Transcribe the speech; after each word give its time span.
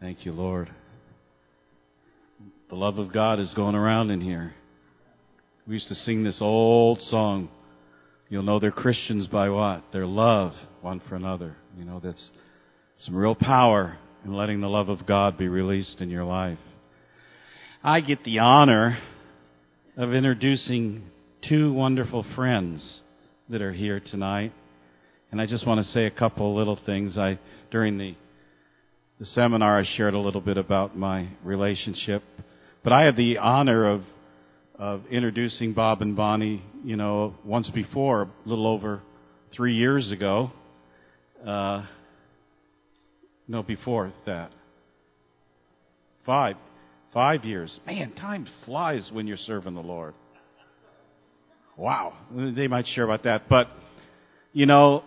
Thank 0.00 0.24
you, 0.24 0.32
Lord. 0.32 0.70
The 2.70 2.74
love 2.74 2.96
of 2.96 3.12
God 3.12 3.38
is 3.38 3.52
going 3.52 3.74
around 3.74 4.10
in 4.10 4.22
here. 4.22 4.54
We 5.66 5.74
used 5.74 5.88
to 5.88 5.94
sing 5.94 6.24
this 6.24 6.38
old 6.40 6.98
song. 7.02 7.50
You'll 8.30 8.42
know 8.42 8.58
they're 8.58 8.70
Christians 8.70 9.26
by 9.26 9.50
what? 9.50 9.84
Their 9.92 10.06
love 10.06 10.54
one 10.80 11.02
for 11.06 11.16
another. 11.16 11.54
You 11.76 11.84
know, 11.84 12.00
that's 12.02 12.30
some 13.00 13.14
real 13.14 13.34
power 13.34 13.98
in 14.24 14.32
letting 14.32 14.62
the 14.62 14.68
love 14.68 14.88
of 14.88 15.06
God 15.06 15.36
be 15.36 15.48
released 15.48 16.00
in 16.00 16.08
your 16.08 16.24
life. 16.24 16.58
I 17.84 18.00
get 18.00 18.24
the 18.24 18.38
honor 18.38 18.98
of 19.98 20.14
introducing 20.14 21.10
two 21.46 21.74
wonderful 21.74 22.24
friends 22.34 23.02
that 23.50 23.60
are 23.60 23.72
here 23.72 24.00
tonight. 24.00 24.54
And 25.30 25.42
I 25.42 25.44
just 25.44 25.66
want 25.66 25.84
to 25.84 25.92
say 25.92 26.06
a 26.06 26.10
couple 26.10 26.56
little 26.56 26.78
things. 26.86 27.18
I 27.18 27.38
during 27.70 27.98
the 27.98 28.14
the 29.20 29.26
seminar 29.26 29.78
I 29.78 29.84
shared 29.96 30.14
a 30.14 30.18
little 30.18 30.40
bit 30.40 30.56
about 30.56 30.96
my 30.96 31.28
relationship, 31.44 32.22
but 32.82 32.94
I 32.94 33.04
had 33.04 33.16
the 33.16 33.36
honor 33.36 33.86
of 33.86 34.02
of 34.76 35.02
introducing 35.10 35.74
Bob 35.74 36.00
and 36.00 36.16
Bonnie, 36.16 36.62
you 36.82 36.96
know, 36.96 37.34
once 37.44 37.68
before, 37.68 38.22
a 38.22 38.48
little 38.48 38.66
over 38.66 39.02
three 39.54 39.74
years 39.74 40.10
ago. 40.10 40.50
Uh, 41.46 41.84
no, 43.46 43.62
before 43.62 44.10
that. 44.24 44.52
Five. 46.24 46.56
Five 47.12 47.44
years. 47.44 47.78
Man, 47.86 48.12
time 48.12 48.46
flies 48.64 49.10
when 49.12 49.26
you're 49.26 49.36
serving 49.36 49.74
the 49.74 49.82
Lord. 49.82 50.14
Wow. 51.76 52.14
They 52.34 52.66
might 52.66 52.86
share 52.86 53.04
about 53.04 53.24
that. 53.24 53.50
But, 53.50 53.66
you 54.54 54.64
know, 54.64 55.04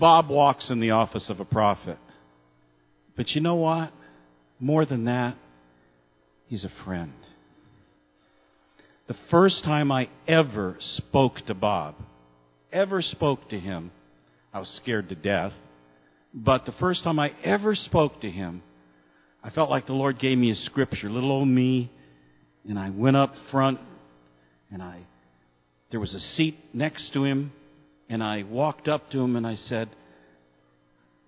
Bob 0.00 0.30
walks 0.30 0.68
in 0.68 0.80
the 0.80 0.90
office 0.90 1.30
of 1.30 1.38
a 1.38 1.44
prophet. 1.44 1.96
But 3.18 3.30
you 3.32 3.40
know 3.40 3.56
what? 3.56 3.90
More 4.60 4.86
than 4.86 5.06
that, 5.06 5.36
he's 6.46 6.64
a 6.64 6.70
friend. 6.84 7.12
The 9.08 9.16
first 9.28 9.64
time 9.64 9.90
I 9.90 10.08
ever 10.28 10.76
spoke 10.78 11.44
to 11.46 11.54
Bob, 11.54 11.96
ever 12.72 13.02
spoke 13.02 13.48
to 13.48 13.58
him, 13.58 13.90
I 14.54 14.60
was 14.60 14.68
scared 14.82 15.08
to 15.08 15.16
death. 15.16 15.52
But 16.32 16.64
the 16.64 16.72
first 16.78 17.02
time 17.02 17.18
I 17.18 17.32
ever 17.42 17.74
spoke 17.74 18.20
to 18.20 18.30
him, 18.30 18.62
I 19.42 19.50
felt 19.50 19.68
like 19.68 19.86
the 19.86 19.94
Lord 19.94 20.20
gave 20.20 20.38
me 20.38 20.52
a 20.52 20.54
scripture, 20.54 21.10
little 21.10 21.32
old 21.32 21.48
me, 21.48 21.90
and 22.68 22.78
I 22.78 22.90
went 22.90 23.16
up 23.16 23.34
front 23.50 23.80
and 24.70 24.80
I 24.80 25.00
there 25.90 26.00
was 26.00 26.14
a 26.14 26.20
seat 26.20 26.56
next 26.72 27.12
to 27.14 27.24
him 27.24 27.50
and 28.08 28.22
I 28.22 28.44
walked 28.44 28.86
up 28.86 29.10
to 29.10 29.20
him 29.20 29.34
and 29.34 29.46
I 29.46 29.56
said, 29.56 29.88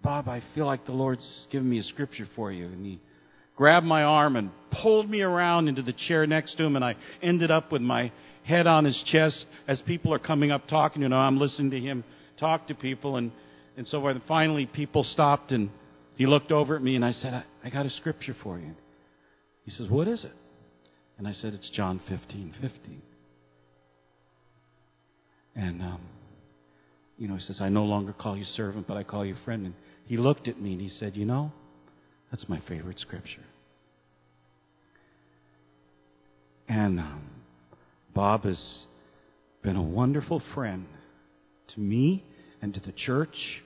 Bob, 0.03 0.29
I 0.29 0.43
feel 0.55 0.67
like 0.67 0.87
the 0.87 0.93
Lord's 0.93 1.47
given 1.51 1.69
me 1.69 1.79
a 1.79 1.83
scripture 1.83 2.29
for 2.35 2.51
you. 2.51 2.67
And 2.67 2.85
he 2.85 3.01
grabbed 3.57 3.87
my 3.87 4.03
arm 4.03 4.37
and 4.37 4.51
pulled 4.83 5.11
me 5.11 5.21
around 5.21 5.69
into 5.69 5.83
the 5.83 5.93
chair 5.93 6.27
next 6.27 6.57
to 6.57 6.65
him, 6.65 6.77
and 6.77 6.85
I 6.85 6.97
ended 7.23 7.51
up 7.51 7.71
with 7.71 7.83
my 7.83 8.11
head 8.45 8.67
on 8.67 8.85
his 8.85 9.01
chest 9.13 9.47
as 9.69 9.81
people 9.83 10.15
are 10.15 10.19
coming 10.19 10.51
up 10.51 10.67
talking. 10.69 11.03
You 11.03 11.09
know, 11.09 11.17
I'm 11.17 11.39
listening 11.39 11.71
to 11.73 11.81
him 11.81 12.05
talk 12.41 12.67
to 12.69 12.75
people, 12.75 13.17
and, 13.17 13.31
and 13.77 13.87
so 13.87 14.01
forth. 14.01 14.17
And 14.17 14.25
finally, 14.27 14.67
people 14.67 15.05
stopped, 15.05 15.53
and 15.53 15.71
he 16.17 16.27
looked 16.27 16.51
over 16.51 16.75
at 16.75 16.83
me, 16.83 16.97
and 16.97 17.05
I 17.05 17.13
said, 17.13 17.35
I, 17.35 17.45
I 17.63 17.71
got 17.71 17.87
a 17.87 17.91
scripture 17.91 18.35
for 18.43 18.59
you. 18.59 18.75
He 19.65 19.71
says, 19.71 19.89
What 19.89 20.09
is 20.09 20.25
it? 20.25 20.33
And 21.19 21.29
I 21.29 21.33
said, 21.33 21.55
It's 21.55 21.71
John 21.71 22.01
15 22.09 22.55
15. 22.61 23.03
And, 25.55 25.83
um, 25.83 26.01
you 27.19 27.29
know, 27.29 27.35
he 27.35 27.43
says, 27.43 27.61
I 27.61 27.69
no 27.69 27.85
longer 27.85 28.15
call 28.15 28.37
you 28.37 28.45
servant, 28.45 28.87
but 28.89 28.97
I 28.97 29.03
call 29.03 29.27
you 29.27 29.35
friend. 29.45 29.67
And 29.67 29.75
he 30.11 30.17
looked 30.17 30.49
at 30.49 30.61
me 30.61 30.73
and 30.73 30.81
he 30.81 30.89
said, 30.89 31.17
You 31.17 31.25
know, 31.25 31.53
that's 32.33 32.49
my 32.49 32.61
favorite 32.67 32.99
scripture. 32.99 33.45
And 36.69 36.99
um, 36.99 37.31
Bob 38.13 38.43
has 38.43 38.87
been 39.63 39.77
a 39.77 39.83
wonderful 39.83 40.43
friend 40.53 40.89
to 41.75 41.81
me 41.81 42.25
and 42.61 42.75
to 42.75 42.81
the 42.81 42.91
church 42.91 43.63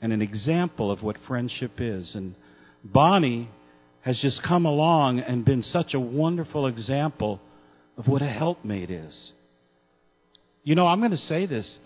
and 0.00 0.10
an 0.10 0.22
example 0.22 0.90
of 0.90 1.02
what 1.02 1.18
friendship 1.28 1.72
is. 1.76 2.14
And 2.14 2.34
Bonnie 2.82 3.50
has 4.00 4.18
just 4.20 4.42
come 4.42 4.64
along 4.64 5.18
and 5.18 5.44
been 5.44 5.62
such 5.62 5.92
a 5.92 6.00
wonderful 6.00 6.66
example 6.66 7.42
of 7.98 8.08
what 8.08 8.22
a 8.22 8.26
helpmate 8.26 8.90
is. 8.90 9.32
You 10.64 10.76
know, 10.76 10.86
I'm 10.86 11.00
going 11.00 11.10
to 11.10 11.18
say 11.18 11.44
this. 11.44 11.78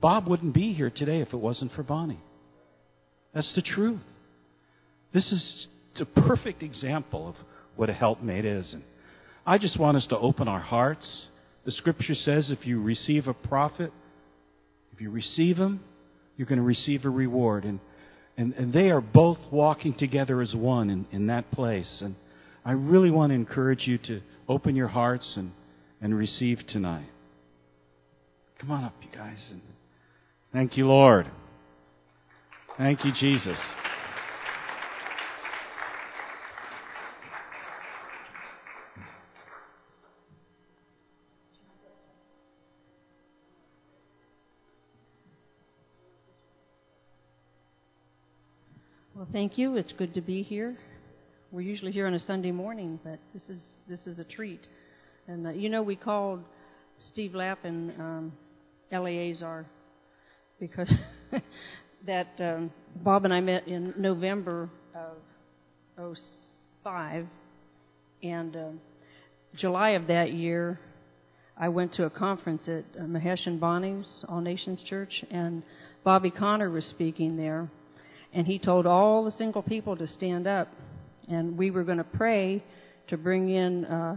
Bob 0.00 0.26
wouldn't 0.26 0.54
be 0.54 0.72
here 0.72 0.88
today 0.88 1.20
if 1.20 1.34
it 1.34 1.38
wasn't 1.38 1.72
for 1.72 1.82
Bonnie. 1.82 2.22
That's 3.34 3.52
the 3.54 3.62
truth. 3.62 4.00
This 5.12 5.30
is 5.32 5.68
a 6.00 6.04
perfect 6.04 6.62
example 6.62 7.28
of 7.28 7.34
what 7.76 7.90
a 7.90 7.92
helpmate 7.92 8.44
is. 8.44 8.72
And 8.72 8.82
I 9.46 9.58
just 9.58 9.78
want 9.78 9.96
us 9.96 10.06
to 10.08 10.18
open 10.18 10.48
our 10.48 10.60
hearts. 10.60 11.26
The 11.64 11.72
scripture 11.72 12.14
says 12.14 12.50
if 12.50 12.66
you 12.66 12.80
receive 12.80 13.26
a 13.26 13.34
prophet, 13.34 13.92
if 14.92 15.00
you 15.00 15.10
receive 15.10 15.56
him, 15.56 15.80
you're 16.36 16.46
going 16.46 16.58
to 16.58 16.64
receive 16.64 17.04
a 17.04 17.10
reward. 17.10 17.64
And, 17.64 17.80
and, 18.36 18.54
and 18.54 18.72
they 18.72 18.90
are 18.90 19.00
both 19.00 19.38
walking 19.50 19.94
together 19.94 20.40
as 20.40 20.54
one 20.54 20.90
in, 20.90 21.06
in 21.12 21.26
that 21.26 21.50
place. 21.52 22.00
And 22.02 22.14
I 22.64 22.72
really 22.72 23.10
want 23.10 23.30
to 23.30 23.34
encourage 23.34 23.86
you 23.86 23.98
to 23.98 24.20
open 24.48 24.76
your 24.76 24.88
hearts 24.88 25.34
and, 25.36 25.52
and 26.00 26.16
receive 26.16 26.60
tonight. 26.68 27.08
Come 28.60 28.70
on 28.70 28.84
up, 28.84 28.94
you 29.00 29.08
guys. 29.16 29.38
And 29.50 29.62
thank 30.52 30.76
you, 30.76 30.86
Lord. 30.86 31.26
Thank 32.80 33.04
you, 33.04 33.12
Jesus. 33.12 33.58
Well, 49.14 49.28
thank 49.30 49.58
you. 49.58 49.76
It's 49.76 49.92
good 49.98 50.14
to 50.14 50.22
be 50.22 50.40
here. 50.40 50.78
We're 51.52 51.60
usually 51.60 51.92
here 51.92 52.06
on 52.06 52.14
a 52.14 52.18
Sunday 52.20 52.50
morning, 52.50 52.98
but 53.04 53.18
this 53.34 53.42
is 53.50 53.60
this 53.90 54.06
is 54.06 54.18
a 54.18 54.24
treat. 54.24 54.66
And 55.28 55.48
uh, 55.48 55.50
you 55.50 55.68
know, 55.68 55.82
we 55.82 55.96
called 55.96 56.42
Steve 57.10 57.34
Lappin 57.34 57.92
um, 57.98 58.32
Eleazar 58.90 59.66
because 60.58 60.90
that 62.06 62.28
um, 62.38 62.72
Bob 62.96 63.24
and 63.24 63.34
I 63.34 63.40
met 63.40 63.68
in 63.68 63.94
November 63.96 64.68
of 64.94 66.16
05, 66.84 67.26
and 68.22 68.56
uh, 68.56 68.68
July 69.56 69.90
of 69.90 70.06
that 70.06 70.32
year, 70.32 70.80
I 71.56 71.68
went 71.68 71.94
to 71.94 72.04
a 72.04 72.10
conference 72.10 72.62
at 72.66 72.84
uh, 72.98 73.04
Mahesh 73.04 73.46
and 73.46 73.60
Bonnie's 73.60 74.08
All 74.28 74.40
Nations 74.40 74.82
Church, 74.88 75.24
and 75.30 75.62
Bobby 76.04 76.30
Conner 76.30 76.70
was 76.70 76.84
speaking 76.86 77.36
there 77.36 77.68
and 78.32 78.46
he 78.46 78.58
told 78.58 78.86
all 78.86 79.24
the 79.24 79.32
single 79.32 79.62
people 79.62 79.96
to 79.96 80.06
stand 80.06 80.46
up, 80.46 80.68
and 81.28 81.56
we 81.56 81.70
were 81.70 81.84
going 81.84 81.98
to 81.98 82.04
pray 82.04 82.62
to 83.08 83.16
bring 83.16 83.48
in 83.48 83.84
uh, 83.84 84.16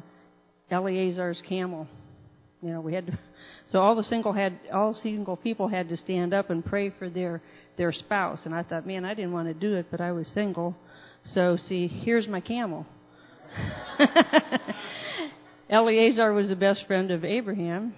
Eleazar's 0.70 1.42
camel. 1.48 1.88
You 2.64 2.72
know, 2.72 2.80
we 2.80 2.94
had 2.94 3.08
to, 3.08 3.20
so 3.72 3.80
all 3.80 3.94
the 3.94 4.06
single 4.06 4.32
had 4.32 4.58
all 4.72 4.94
single 4.94 5.36
people 5.36 5.68
had 5.68 5.90
to 5.90 5.98
stand 5.98 6.34
up 6.34 6.50
and 6.50 6.64
pray 6.64 6.92
for 6.98 7.10
their 7.10 7.42
their 7.78 7.92
spouse. 7.92 8.40
And 8.46 8.56
I 8.56 8.64
thought, 8.64 8.88
man, 8.88 9.04
I 9.04 9.14
didn't 9.14 9.34
want 9.34 9.50
to 9.50 9.54
do 9.54 9.76
it, 9.76 9.88
but 9.92 10.00
I 10.00 10.14
was 10.14 10.28
single, 10.34 10.74
so 11.26 11.58
see, 11.68 11.88
here's 11.88 12.26
my 12.26 12.40
camel. 12.40 12.86
Eleazar 15.70 16.32
was 16.32 16.48
the 16.48 16.56
best 16.56 16.86
friend 16.88 17.12
of 17.12 17.26
Abraham, 17.26 17.94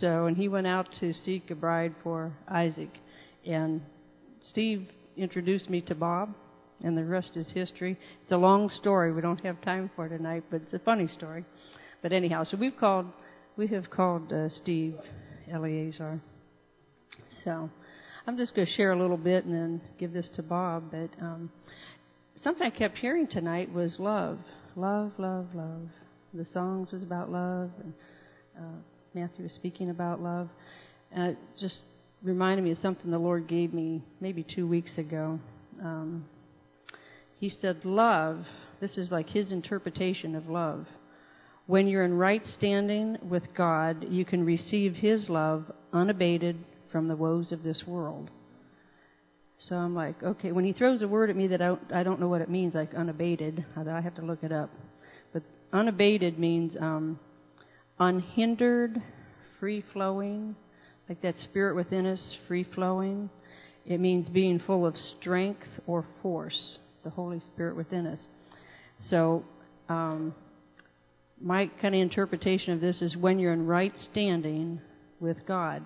so 0.00 0.26
and 0.26 0.36
he 0.36 0.48
went 0.48 0.66
out 0.66 0.88
to 1.00 1.14
seek 1.24 1.50
a 1.50 1.54
bride 1.54 1.94
for 2.02 2.30
Isaac, 2.46 2.90
and 3.46 3.80
Steve 4.50 4.86
introduced 5.16 5.70
me 5.70 5.80
to 5.82 5.94
Bob, 5.94 6.34
and 6.84 6.94
the 6.94 7.04
rest 7.04 7.30
is 7.36 7.46
history. 7.54 7.98
It's 8.22 8.32
a 8.32 8.36
long 8.36 8.68
story. 8.68 9.14
We 9.14 9.22
don't 9.22 9.42
have 9.46 9.62
time 9.62 9.90
for 9.96 10.10
tonight, 10.10 10.44
but 10.50 10.60
it's 10.60 10.74
a 10.74 10.78
funny 10.78 11.08
story. 11.08 11.46
But 12.02 12.12
anyhow, 12.12 12.44
so 12.44 12.56
we've 12.56 12.76
called, 12.78 13.06
we 13.60 13.66
have 13.66 13.90
called 13.90 14.32
uh, 14.32 14.48
Steve 14.48 14.94
Eleazar. 15.52 16.18
So 17.44 17.68
I'm 18.26 18.38
just 18.38 18.54
going 18.54 18.66
to 18.66 18.72
share 18.72 18.92
a 18.92 18.98
little 18.98 19.18
bit 19.18 19.44
and 19.44 19.54
then 19.54 19.82
give 19.98 20.14
this 20.14 20.26
to 20.36 20.42
Bob. 20.42 20.84
But 20.90 21.10
um, 21.20 21.50
something 22.42 22.66
I 22.66 22.70
kept 22.70 22.96
hearing 22.96 23.26
tonight 23.26 23.70
was 23.70 23.96
love, 23.98 24.38
love, 24.76 25.12
love, 25.18 25.48
love. 25.54 25.82
The 26.32 26.46
songs 26.46 26.90
was 26.90 27.02
about 27.02 27.30
love, 27.30 27.70
and 27.84 27.92
uh, 28.58 28.78
Matthew 29.12 29.44
was 29.44 29.52
speaking 29.52 29.90
about 29.90 30.22
love. 30.22 30.48
And 31.12 31.32
it 31.32 31.38
just 31.60 31.80
reminded 32.22 32.64
me 32.64 32.70
of 32.70 32.78
something 32.78 33.10
the 33.10 33.18
Lord 33.18 33.46
gave 33.46 33.74
me 33.74 34.02
maybe 34.22 34.42
two 34.42 34.66
weeks 34.66 34.96
ago. 34.96 35.38
Um, 35.82 36.24
he 37.38 37.52
said, 37.60 37.84
Love, 37.84 38.46
this 38.80 38.96
is 38.96 39.10
like 39.10 39.28
his 39.28 39.52
interpretation 39.52 40.34
of 40.34 40.48
love. 40.48 40.86
When 41.66 41.86
you're 41.86 42.04
in 42.04 42.14
right 42.14 42.42
standing 42.58 43.18
with 43.28 43.44
God, 43.56 44.06
you 44.08 44.24
can 44.24 44.44
receive 44.44 44.94
his 44.94 45.28
love 45.28 45.70
unabated 45.92 46.56
from 46.90 47.06
the 47.06 47.16
woes 47.16 47.52
of 47.52 47.62
this 47.62 47.84
world. 47.86 48.30
So 49.68 49.76
I'm 49.76 49.94
like, 49.94 50.22
okay. 50.22 50.52
When 50.52 50.64
he 50.64 50.72
throws 50.72 51.02
a 51.02 51.08
word 51.08 51.30
at 51.30 51.36
me 51.36 51.46
that 51.48 51.60
I 51.60 51.66
don't, 51.66 51.92
I 51.92 52.02
don't 52.02 52.20
know 52.20 52.28
what 52.28 52.40
it 52.40 52.48
means, 52.48 52.74
like 52.74 52.94
unabated, 52.94 53.64
I 53.76 54.00
have 54.00 54.14
to 54.16 54.22
look 54.22 54.42
it 54.42 54.52
up. 54.52 54.70
But 55.32 55.42
unabated 55.72 56.38
means 56.38 56.74
um, 56.80 57.20
unhindered, 57.98 59.02
free 59.58 59.84
flowing, 59.92 60.56
like 61.08 61.20
that 61.22 61.34
spirit 61.44 61.76
within 61.76 62.06
us, 62.06 62.36
free 62.48 62.64
flowing. 62.74 63.28
It 63.84 64.00
means 64.00 64.28
being 64.28 64.60
full 64.60 64.86
of 64.86 64.96
strength 65.18 65.68
or 65.86 66.06
force, 66.22 66.78
the 67.04 67.10
Holy 67.10 67.40
Spirit 67.40 67.76
within 67.76 68.06
us. 68.06 68.18
So, 69.08 69.44
um, 69.88 70.34
my 71.40 71.70
kind 71.80 71.94
of 71.94 72.00
interpretation 72.00 72.72
of 72.74 72.80
this 72.80 73.00
is 73.00 73.16
when 73.16 73.38
you're 73.38 73.52
in 73.52 73.66
right 73.66 73.92
standing 74.10 74.80
with 75.20 75.38
God, 75.46 75.82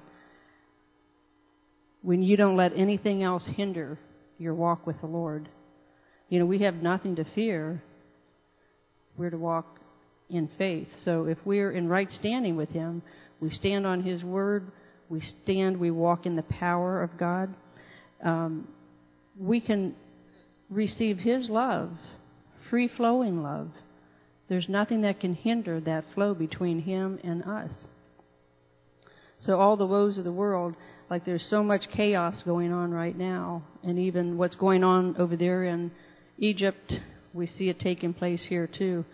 when 2.03 2.23
you 2.23 2.37
don't 2.37 2.57
let 2.57 2.73
anything 2.77 3.23
else 3.23 3.45
hinder 3.57 3.99
your 4.39 4.55
walk 4.55 4.87
with 4.87 5.01
the 5.01 5.07
Lord. 5.07 5.49
You 6.29 6.39
know, 6.39 6.47
we 6.47 6.61
have 6.61 6.77
nothing 6.77 7.17
to 7.17 7.25
fear. 7.35 7.83
We're 9.17 9.31
to 9.31 9.39
walk 9.39 9.79
in 10.29 10.49
faith. 10.59 10.89
So 11.05 11.25
if 11.27 11.39
we're 11.45 11.71
in 11.71 11.89
right 11.89 12.09
standing 12.13 12.57
with 12.57 12.71
Him, 12.71 13.03
we 13.41 13.51
stand 13.51 13.87
on 13.87 14.03
His 14.03 14.23
Word, 14.23 14.71
we 15.09 15.23
stand, 15.45 15.79
we 15.79 15.91
walk 15.91 16.27
in 16.27 16.35
the 16.35 16.43
power 16.43 17.03
of 17.03 17.17
God. 17.19 17.55
Um, 18.25 18.69
we 19.39 19.61
can 19.61 19.95
receive 20.71 21.19
His 21.19 21.49
love, 21.49 21.91
free 22.71 22.89
flowing 22.97 23.43
love. 23.43 23.71
There's 24.49 24.69
nothing 24.69 25.03
that 25.03 25.21
can 25.21 25.35
hinder 25.35 25.81
that 25.81 26.05
flow 26.15 26.35
between 26.35 26.83
Him 26.83 27.19
and 27.25 27.43
us. 27.45 27.71
So, 29.41 29.59
all 29.59 29.77
the 29.77 29.87
woes 29.87 30.17
of 30.17 30.25
the 30.25 30.33
world, 30.33 30.75
like 31.11 31.25
there's 31.25 31.47
so 31.51 31.63
much 31.63 31.83
chaos 31.95 32.35
going 32.45 32.73
on 32.73 32.93
right 32.93 33.17
now, 33.17 33.63
and 33.83 33.99
even 33.99 34.39
what's 34.39 34.55
going 34.55 34.85
on 34.85 35.17
over 35.19 35.37
there 35.37 35.65
in 35.65 35.91
Egypt, 36.39 36.93
we 37.33 37.47
see 37.47 37.69
it 37.69 37.81
taking 37.81 38.15
place 38.15 38.45
here 38.49 38.67
too. 38.67 39.05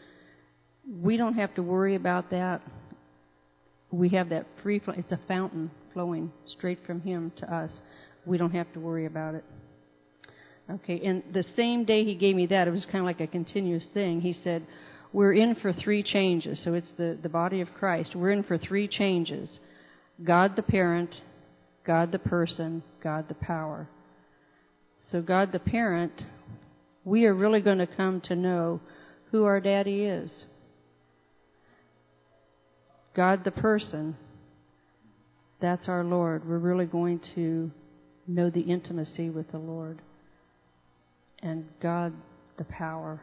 We 1.02 1.16
don't 1.16 1.34
have 1.34 1.54
to 1.54 1.62
worry 1.62 1.94
about 1.94 2.30
that. 2.30 2.62
We 3.90 4.10
have 4.10 4.28
that 4.28 4.46
free 4.62 4.78
flow. 4.78 4.94
It's 4.96 5.10
a 5.10 5.20
fountain 5.26 5.70
flowing 5.92 6.32
straight 6.46 6.78
from 6.86 7.00
Him 7.00 7.32
to 7.38 7.52
us. 7.52 7.72
We 8.24 8.38
don't 8.38 8.52
have 8.52 8.72
to 8.74 8.80
worry 8.80 9.06
about 9.06 9.34
it. 9.34 9.44
Okay, 10.70 11.00
and 11.04 11.24
the 11.32 11.44
same 11.56 11.84
day 11.84 12.04
He 12.04 12.14
gave 12.14 12.36
me 12.36 12.46
that, 12.46 12.68
it 12.68 12.70
was 12.70 12.84
kind 12.84 12.98
of 12.98 13.04
like 13.04 13.20
a 13.20 13.26
continuous 13.26 13.86
thing. 13.94 14.20
He 14.20 14.32
said, 14.32 14.64
We're 15.12 15.32
in 15.32 15.56
for 15.56 15.72
three 15.72 16.02
changes. 16.02 16.62
So 16.64 16.74
it's 16.74 16.92
the, 16.96 17.18
the 17.20 17.28
body 17.28 17.60
of 17.60 17.68
Christ. 17.74 18.14
We're 18.14 18.30
in 18.30 18.44
for 18.44 18.58
three 18.58 18.88
changes 18.88 19.48
God 20.22 20.54
the 20.54 20.62
parent, 20.62 21.14
God 21.86 22.12
the 22.12 22.18
person, 22.18 22.82
God 23.02 23.26
the 23.28 23.34
power. 23.34 23.88
So, 25.10 25.22
God 25.22 25.50
the 25.50 25.58
parent, 25.58 26.12
we 27.04 27.24
are 27.24 27.34
really 27.34 27.60
going 27.60 27.78
to 27.78 27.86
come 27.86 28.20
to 28.26 28.36
know 28.36 28.80
who 29.30 29.44
our 29.44 29.60
daddy 29.60 30.04
is. 30.04 30.30
God 33.16 33.44
the 33.44 33.50
person, 33.50 34.16
that's 35.60 35.88
our 35.88 36.04
Lord. 36.04 36.48
We're 36.48 36.58
really 36.58 36.86
going 36.86 37.20
to 37.34 37.70
know 38.26 38.50
the 38.50 38.60
intimacy 38.60 39.30
with 39.30 39.50
the 39.50 39.58
Lord. 39.58 40.00
And 41.42 41.64
God 41.82 42.12
the 42.58 42.64
power. 42.64 43.20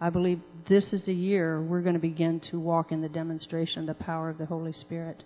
I 0.00 0.10
believe 0.10 0.40
this 0.68 0.92
is 0.92 1.08
a 1.08 1.12
year 1.12 1.60
we're 1.60 1.80
going 1.80 1.94
to 1.94 2.00
begin 2.00 2.40
to 2.50 2.60
walk 2.60 2.92
in 2.92 3.00
the 3.00 3.08
demonstration 3.08 3.80
of 3.80 3.86
the 3.86 4.04
power 4.04 4.30
of 4.30 4.38
the 4.38 4.46
Holy 4.46 4.72
Spirit. 4.72 5.24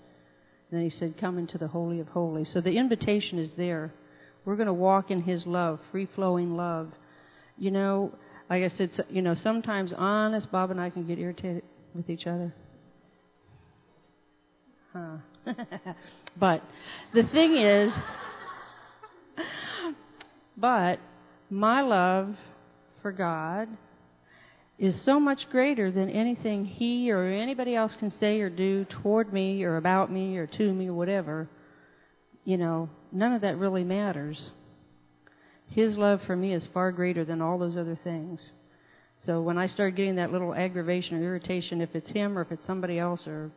And 0.71 0.81
then 0.81 0.89
he 0.89 0.97
said, 0.99 1.19
Come 1.21 1.39
into 1.39 1.59
the 1.59 1.69
Holy 1.69 2.01
of 2.01 2.09
Holies. 2.09 2.51
So 2.55 2.61
the 2.61 2.79
invitation 2.79 3.39
is 3.39 3.51
there. 3.57 3.93
We're 4.45 4.57
going 4.57 4.67
to 4.67 4.75
walk 4.75 5.11
in 5.11 5.23
his 5.23 5.47
love, 5.47 5.79
free 5.91 6.09
flowing 6.15 6.57
love. 6.57 6.91
You 7.59 7.71
know, 7.71 8.15
like 8.49 8.63
I 8.63 8.77
said, 8.77 8.91
you 9.11 9.21
know, 9.21 9.35
sometimes 9.35 9.93
honest, 9.97 10.51
Bob 10.51 10.71
and 10.71 10.81
I 10.81 10.89
can 10.91 11.07
get 11.07 11.19
irritated 11.19 11.63
with 11.95 12.09
each 12.09 12.27
other. 12.27 12.55
Huh. 14.93 15.17
but 16.41 16.63
the 17.13 17.25
thing 17.25 17.57
is, 17.57 17.93
but 20.57 20.99
my 21.51 21.83
love 21.83 22.35
for 23.03 23.13
God 23.13 23.69
is 24.79 25.05
so 25.05 25.21
much 25.21 25.49
greater 25.51 25.91
than 25.91 26.09
anything 26.09 26.65
he 26.65 27.11
or 27.11 27.25
anybody 27.25 27.75
else 27.75 27.95
can 27.99 28.11
say 28.11 28.41
or 28.41 28.51
do 28.51 28.85
toward 28.85 29.33
me 29.33 29.63
or 29.63 29.77
about 29.77 30.11
me 30.11 30.37
or 30.37 30.47
to 30.47 30.73
me 30.73 30.89
or 30.89 30.95
whatever. 30.95 31.49
You 32.45 32.57
know, 32.57 32.89
none 33.13 33.33
of 33.33 33.43
that 33.43 33.59
really 33.59 33.85
matters. 33.85 34.51
His 35.69 35.97
love 35.97 36.21
for 36.27 36.37
me 36.37 36.53
is 36.53 36.67
far 36.75 36.91
greater 36.93 37.25
than 37.25 37.41
all 37.41 37.59
those 37.59 37.77
other 37.77 37.99
things. 38.03 38.41
So 39.25 39.41
when 39.41 39.57
I 39.57 39.69
start 39.69 39.95
getting 39.95 40.17
that 40.17 40.33
little 40.33 40.53
aggravation 40.55 41.17
or 41.17 41.23
irritation, 41.23 41.81
if 41.81 41.95
it's 41.95 42.11
him 42.11 42.37
or 42.37 42.43
if 42.43 42.51
it's 42.51 42.67
somebody 42.67 42.99
else, 42.99 43.25
or 43.27 43.53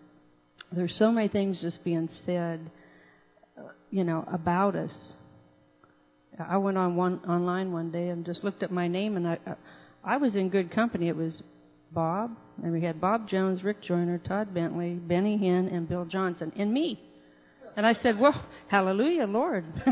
there's 0.71 0.95
so 0.97 1.11
many 1.11 1.27
things 1.27 1.59
just 1.61 1.83
being 1.83 2.07
said, 2.25 2.69
you 3.89 4.03
know, 4.03 4.27
about 4.31 4.75
us. 4.75 4.93
I 6.37 6.57
went 6.57 6.77
on 6.77 6.95
one 6.95 7.19
online 7.27 7.71
one 7.71 7.91
day 7.91 8.09
and 8.09 8.25
just 8.25 8.43
looked 8.43 8.61
at 8.61 8.71
my 8.71 8.87
name 8.87 9.17
and 9.17 9.27
I 9.27 9.37
I 10.05 10.17
was 10.17 10.35
in 10.35 10.49
good 10.49 10.71
company. 10.71 11.07
It 11.09 11.15
was 11.15 11.41
Bob, 11.91 12.31
and 12.63 12.71
we 12.71 12.81
had 12.81 13.01
Bob 13.01 13.27
Jones, 13.27 13.63
Rick 13.63 13.81
Joyner, 13.81 14.19
Todd 14.19 14.53
Bentley, 14.53 14.93
Benny 14.93 15.37
Hinn, 15.37 15.73
and 15.73 15.89
Bill 15.89 16.05
Johnson, 16.05 16.51
and 16.55 16.71
me. 16.71 17.01
And 17.75 17.85
I 17.85 17.93
said, 17.95 18.19
"Well, 18.19 18.45
hallelujah, 18.67 19.25
Lord." 19.25 19.65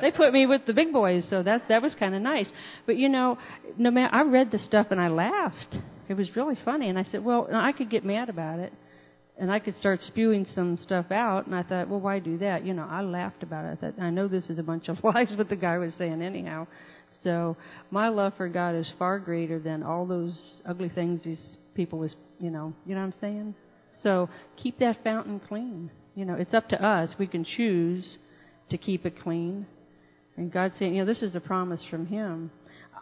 they 0.00 0.10
put 0.10 0.32
me 0.32 0.46
with 0.46 0.62
the 0.66 0.72
big 0.72 0.92
boys, 0.92 1.26
so 1.28 1.42
that 1.42 1.68
that 1.68 1.82
was 1.82 1.94
kind 1.94 2.14
of 2.14 2.22
nice. 2.22 2.48
But 2.86 2.96
you 2.96 3.08
know, 3.08 3.38
no 3.76 3.90
matter, 3.90 4.14
I 4.14 4.22
read 4.22 4.50
the 4.50 4.58
stuff 4.58 4.88
and 4.90 5.00
I 5.00 5.08
laughed. 5.08 5.76
It 6.08 6.14
was 6.14 6.34
really 6.34 6.58
funny, 6.64 6.88
and 6.88 6.98
I 6.98 7.04
said, 7.04 7.22
"Well, 7.22 7.48
I 7.52 7.72
could 7.72 7.90
get 7.90 8.04
mad 8.04 8.28
about 8.28 8.58
it." 8.58 8.72
and 9.36 9.50
I 9.50 9.58
could 9.58 9.76
start 9.76 10.00
spewing 10.02 10.46
some 10.54 10.76
stuff 10.76 11.10
out. 11.10 11.46
And 11.46 11.54
I 11.54 11.64
thought, 11.64 11.88
well, 11.88 12.00
why 12.00 12.20
do 12.20 12.38
that? 12.38 12.64
You 12.64 12.72
know, 12.72 12.86
I 12.88 13.00
laughed 13.00 13.42
about 13.42 13.64
it. 13.64 13.72
I 13.72 13.74
thought, 13.74 14.00
I 14.00 14.10
know 14.10 14.28
this 14.28 14.48
is 14.48 14.58
a 14.58 14.62
bunch 14.62 14.88
of 14.88 14.98
lies, 15.04 15.34
what 15.36 15.48
the 15.48 15.56
guy 15.56 15.76
was 15.78 15.92
saying 15.98 16.22
anyhow. 16.22 16.66
So 17.22 17.56
my 17.90 18.08
love 18.08 18.34
for 18.36 18.48
God 18.48 18.74
is 18.74 18.90
far 18.98 19.18
greater 19.18 19.58
than 19.58 19.82
all 19.82 20.06
those 20.06 20.60
ugly 20.66 20.88
things 20.88 21.22
these 21.24 21.58
people 21.74 21.98
was, 21.98 22.14
you 22.38 22.50
know, 22.50 22.72
you 22.86 22.94
know 22.94 23.00
what 23.00 23.06
I'm 23.06 23.14
saying? 23.20 23.54
So 24.02 24.28
keep 24.56 24.78
that 24.80 25.02
fountain 25.04 25.40
clean. 25.48 25.90
You 26.14 26.24
know, 26.24 26.34
it's 26.34 26.54
up 26.54 26.68
to 26.70 26.84
us. 26.84 27.10
We 27.18 27.26
can 27.26 27.44
choose 27.44 28.18
to 28.70 28.78
keep 28.78 29.06
it 29.06 29.20
clean. 29.20 29.66
And 30.36 30.52
God's 30.52 30.76
saying, 30.78 30.94
you 30.94 31.04
know, 31.04 31.12
this 31.12 31.22
is 31.22 31.34
a 31.34 31.40
promise 31.40 31.82
from 31.90 32.06
Him. 32.06 32.50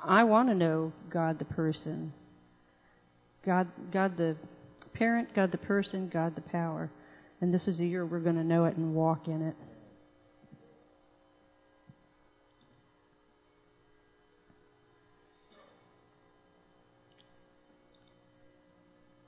I 0.05 0.25
want 0.25 0.49
to 0.49 0.55
know 0.55 0.93
God 1.11 1.39
the 1.39 1.45
person. 1.45 2.13
God, 3.45 3.69
God 3.93 4.17
the 4.17 4.37
parent, 4.95 5.35
God 5.35 5.53
the 5.53 5.59
person, 5.59 6.11
God 6.13 6.35
the 6.35 6.43
power. 6.43 6.91
And 7.41 7.53
this 7.53 7.67
is 7.67 7.79
the 7.79 7.87
year 7.87 8.07
we're 8.07 8.21
going 8.21 8.37
to 8.37 8.45
know 8.45 8.67
it 8.67 8.77
and 8.77 8.95
walk 8.95 9.27
in 9.27 9.43
it. 9.43 9.57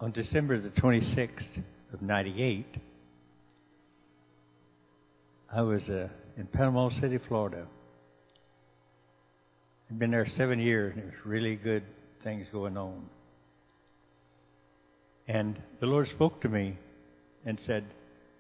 On 0.05 0.13
December 0.13 0.61
the 0.61 0.69
26th 0.69 1.65
of 1.95 2.03
98, 2.03 2.67
I 5.51 5.63
was 5.63 5.81
uh, 5.89 6.09
in 6.37 6.47
Panama 6.53 6.91
City, 7.01 7.19
Florida. 7.27 7.67
I'd 9.89 9.99
been 9.99 10.11
there 10.11 10.27
seven 10.37 10.61
years, 10.61 10.93
and 10.93 11.05
there 11.05 11.07
was 11.07 11.25
really 11.25 11.57
good 11.57 11.85
things 12.23 12.47
going 12.53 12.77
on. 12.77 13.07
And 15.27 15.57
the 15.81 15.87
Lord 15.87 16.07
spoke 16.09 16.43
to 16.43 16.51
me 16.51 16.77
and 17.47 17.59
said, 17.67 17.85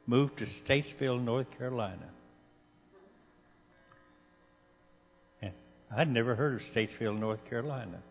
Move 0.06 0.36
to 0.36 0.46
Statesville, 0.68 1.24
North 1.24 1.46
Carolina. 1.56 2.10
And 5.40 5.52
I'd 5.96 6.10
never 6.10 6.34
heard 6.34 6.56
of 6.56 6.60
Statesville, 6.76 7.18
North 7.18 7.40
Carolina. 7.48 8.02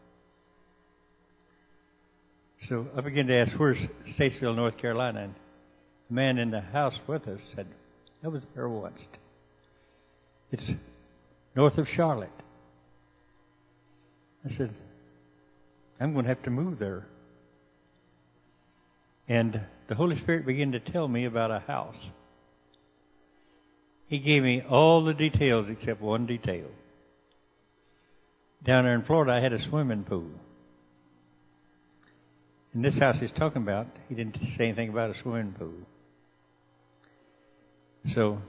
So 2.69 2.87
I 2.97 3.01
began 3.01 3.27
to 3.27 3.37
ask, 3.37 3.51
where's 3.57 3.77
Statesville, 4.17 4.55
North 4.55 4.77
Carolina? 4.77 5.23
And 5.23 5.35
the 6.07 6.15
man 6.15 6.37
in 6.37 6.51
the 6.51 6.61
house 6.61 6.93
with 7.07 7.27
us 7.27 7.39
said, 7.55 7.67
I 8.23 8.29
was 8.29 8.41
there 8.55 8.69
once. 8.69 8.99
It's 10.51 10.71
north 11.55 11.77
of 11.77 11.87
Charlotte. 11.95 12.29
I 14.45 14.55
said, 14.57 14.73
I'm 15.99 16.13
going 16.13 16.25
to 16.25 16.29
have 16.29 16.43
to 16.43 16.49
move 16.49 16.79
there. 16.79 17.05
And 19.27 19.59
the 19.89 19.95
Holy 19.95 20.17
Spirit 20.21 20.45
began 20.45 20.71
to 20.73 20.79
tell 20.79 21.07
me 21.07 21.25
about 21.25 21.51
a 21.51 21.59
house. 21.59 21.95
He 24.07 24.19
gave 24.19 24.43
me 24.43 24.61
all 24.69 25.03
the 25.03 25.13
details 25.13 25.67
except 25.69 26.01
one 26.01 26.25
detail. 26.25 26.67
Down 28.65 28.83
there 28.85 28.95
in 28.95 29.03
Florida, 29.03 29.33
I 29.33 29.41
had 29.41 29.53
a 29.53 29.69
swimming 29.69 30.03
pool. 30.03 30.29
In 32.73 32.81
this 32.81 32.97
house 32.97 33.17
he's 33.19 33.31
talking 33.37 33.61
about, 33.61 33.85
he 34.09 34.15
didn't 34.15 34.35
say 34.57 34.65
anything 34.65 34.89
about 34.89 35.11
a 35.11 35.21
swimming 35.21 35.53
pool. 35.53 35.73
So 38.15 38.39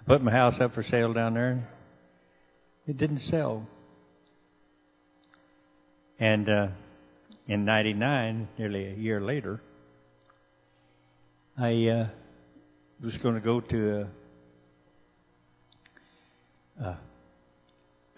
I 0.00 0.04
put 0.04 0.20
my 0.20 0.32
house 0.32 0.54
up 0.60 0.74
for 0.74 0.82
sale 0.82 1.12
down 1.12 1.34
there. 1.34 1.68
It 2.88 2.98
didn't 2.98 3.20
sell. 3.20 3.66
And 6.18 6.48
uh, 6.48 6.68
in 7.46 7.64
'99, 7.64 8.48
nearly 8.58 8.86
a 8.86 8.94
year 8.94 9.20
later, 9.20 9.60
I 11.56 11.86
uh, 11.86 12.08
was 13.02 13.16
going 13.22 13.36
to 13.36 13.40
go 13.40 13.60
to 13.60 14.08
uh, 16.80 16.84
uh, 16.84 16.96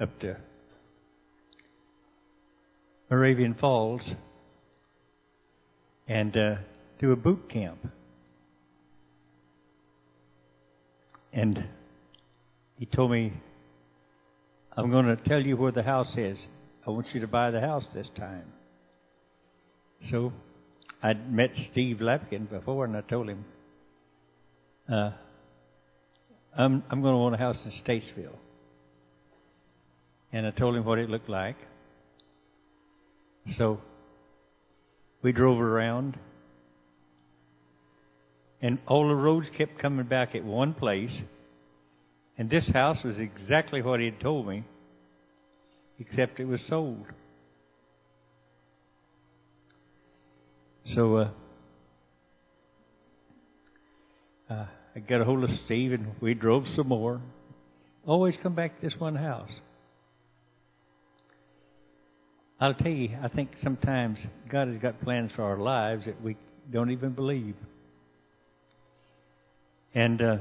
up 0.00 0.18
to 0.20 0.36
Moravian 3.10 3.54
Falls 3.54 4.02
and 6.10 6.36
uh, 6.36 6.56
do 6.98 7.12
a 7.12 7.16
boot 7.16 7.48
camp. 7.48 7.78
And 11.32 11.66
he 12.76 12.86
told 12.86 13.12
me, 13.12 13.32
I'm 14.76 14.90
going 14.90 15.06
to 15.06 15.16
tell 15.16 15.40
you 15.40 15.56
where 15.56 15.70
the 15.70 15.84
house 15.84 16.12
is. 16.16 16.36
I 16.84 16.90
want 16.90 17.06
you 17.14 17.20
to 17.20 17.28
buy 17.28 17.52
the 17.52 17.60
house 17.60 17.84
this 17.94 18.08
time. 18.16 18.46
So 20.10 20.32
I'd 21.00 21.32
met 21.32 21.50
Steve 21.70 21.98
Lapkin 21.98 22.50
before, 22.50 22.86
and 22.86 22.96
I 22.96 23.02
told 23.02 23.28
him, 23.28 23.44
uh, 24.92 25.12
I'm, 26.58 26.82
I'm 26.90 27.02
going 27.02 27.14
to 27.14 27.20
own 27.20 27.34
a 27.34 27.38
house 27.38 27.58
in 27.64 27.70
Statesville. 27.84 28.36
And 30.32 30.44
I 30.44 30.50
told 30.50 30.74
him 30.74 30.84
what 30.84 30.98
it 30.98 31.08
looked 31.08 31.28
like. 31.28 31.56
So 33.56 33.80
we 35.22 35.32
drove 35.32 35.60
around, 35.60 36.18
and 38.62 38.78
all 38.86 39.08
the 39.08 39.14
roads 39.14 39.48
kept 39.56 39.78
coming 39.78 40.06
back 40.06 40.34
at 40.34 40.44
one 40.44 40.74
place. 40.74 41.10
And 42.38 42.48
this 42.48 42.68
house 42.72 42.98
was 43.04 43.16
exactly 43.18 43.82
what 43.82 44.00
he 44.00 44.06
had 44.06 44.20
told 44.20 44.46
me, 44.46 44.64
except 45.98 46.40
it 46.40 46.46
was 46.46 46.60
sold. 46.68 47.04
So 50.94 51.16
uh, 51.16 51.30
uh, 54.48 54.66
I 54.96 55.00
got 55.00 55.20
a 55.20 55.24
hold 55.24 55.44
of 55.44 55.50
Steve, 55.66 55.92
and 55.92 56.12
we 56.20 56.32
drove 56.34 56.64
some 56.74 56.88
more. 56.88 57.20
Always 58.06 58.34
come 58.42 58.54
back 58.54 58.80
to 58.80 58.86
this 58.86 58.98
one 58.98 59.16
house. 59.16 59.50
I'll 62.60 62.74
tell 62.74 62.92
you, 62.92 63.16
I 63.22 63.28
think 63.28 63.52
sometimes 63.62 64.18
God 64.50 64.68
has 64.68 64.76
got 64.76 65.00
plans 65.00 65.32
for 65.34 65.42
our 65.42 65.56
lives 65.56 66.04
that 66.04 66.20
we 66.22 66.36
don't 66.70 66.90
even 66.90 67.12
believe. 67.12 67.54
And 69.94 70.20
uh, 70.20 70.36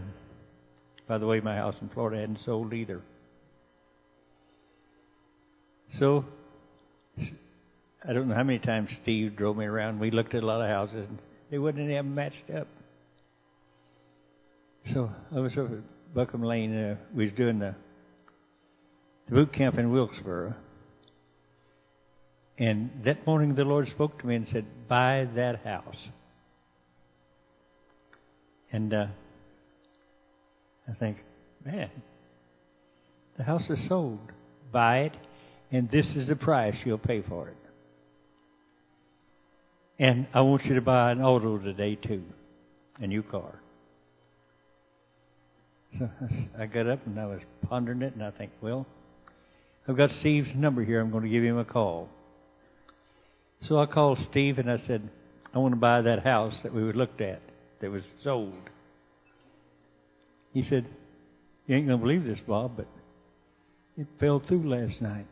by 1.07 1.17
the 1.17 1.25
way, 1.25 1.39
my 1.39 1.55
house 1.55 1.75
in 1.81 1.87
Florida 1.89 2.19
hadn't 2.19 2.39
sold 2.43 2.73
either. 2.73 3.01
So 5.97 6.25
I 8.07 8.13
don't 8.13 8.27
know 8.27 8.35
how 8.35 8.43
many 8.43 8.59
times 8.59 8.89
Steve 9.01 9.37
drove 9.37 9.55
me 9.55 9.65
around. 9.65 9.99
We 9.99 10.11
looked 10.11 10.35
at 10.35 10.43
a 10.43 10.45
lot 10.45 10.61
of 10.61 10.67
houses, 10.67 11.07
and 11.09 11.19
they 11.49 11.57
wouldn't 11.57 11.89
have 11.89 12.05
matched 12.05 12.49
up. 12.53 12.67
So 14.93 15.09
I 15.33 15.39
was 15.39 15.53
over 15.57 15.77
at 15.77 16.13
Buckham 16.13 16.43
Lane. 16.43 16.75
Uh, 16.75 16.95
we 17.15 17.25
was 17.25 17.33
doing 17.35 17.59
the, 17.59 17.75
the 19.29 19.35
boot 19.35 19.53
camp 19.53 19.79
in 19.79 19.91
Wilkesboro. 19.91 20.53
And 22.59 22.91
that 23.05 23.25
morning 23.25 23.55
the 23.55 23.63
Lord 23.63 23.87
spoke 23.87 24.19
to 24.19 24.27
me 24.27 24.35
and 24.35 24.45
said, 24.51 24.65
Buy 24.89 25.27
that 25.35 25.61
house. 25.63 26.09
And 28.71 28.93
uh, 28.93 29.07
I 30.87 30.93
think, 30.99 31.17
man, 31.65 31.89
the 33.37 33.43
house 33.43 33.63
is 33.69 33.79
sold. 33.87 34.19
Buy 34.71 34.99
it, 34.99 35.13
and 35.71 35.89
this 35.89 36.05
is 36.15 36.27
the 36.27 36.35
price 36.35 36.75
you'll 36.85 36.97
pay 36.97 37.23
for 37.23 37.47
it. 37.47 37.55
And 39.97 40.27
I 40.33 40.41
want 40.41 40.65
you 40.65 40.75
to 40.75 40.81
buy 40.81 41.11
an 41.11 41.21
auto 41.21 41.57
today, 41.57 41.95
too, 41.95 42.23
a 42.99 43.07
new 43.07 43.23
car. 43.23 43.59
So 45.97 46.09
I 46.59 46.65
got 46.67 46.87
up 46.87 46.99
and 47.07 47.19
I 47.19 47.25
was 47.25 47.39
pondering 47.67 48.01
it, 48.01 48.13
and 48.13 48.23
I 48.23 48.31
think, 48.31 48.51
well, 48.61 48.85
I've 49.87 49.97
got 49.97 50.09
Steve's 50.19 50.49
number 50.55 50.83
here. 50.83 50.99
I'm 50.99 51.09
going 51.09 51.23
to 51.23 51.29
give 51.29 51.43
him 51.43 51.57
a 51.57 51.65
call. 51.65 52.09
So 53.63 53.79
I 53.79 53.85
called 53.85 54.19
Steve 54.31 54.57
and 54.57 54.69
I 54.69 54.77
said, 54.87 55.09
I 55.53 55.57
want 55.57 55.73
to 55.73 55.79
buy 55.79 56.01
that 56.01 56.23
house 56.23 56.55
that 56.63 56.73
we 56.73 56.81
looked 56.93 57.21
at 57.21 57.41
that 57.81 57.91
was 57.91 58.03
sold. 58.23 58.53
He 60.53 60.63
said, 60.63 60.87
You 61.67 61.75
ain't 61.75 61.87
going 61.87 61.99
to 61.99 62.03
believe 62.03 62.23
this, 62.23 62.39
Bob, 62.47 62.77
but 62.77 62.87
it 63.97 64.07
fell 64.19 64.39
through 64.39 64.69
last 64.69 65.01
night. 65.01 65.27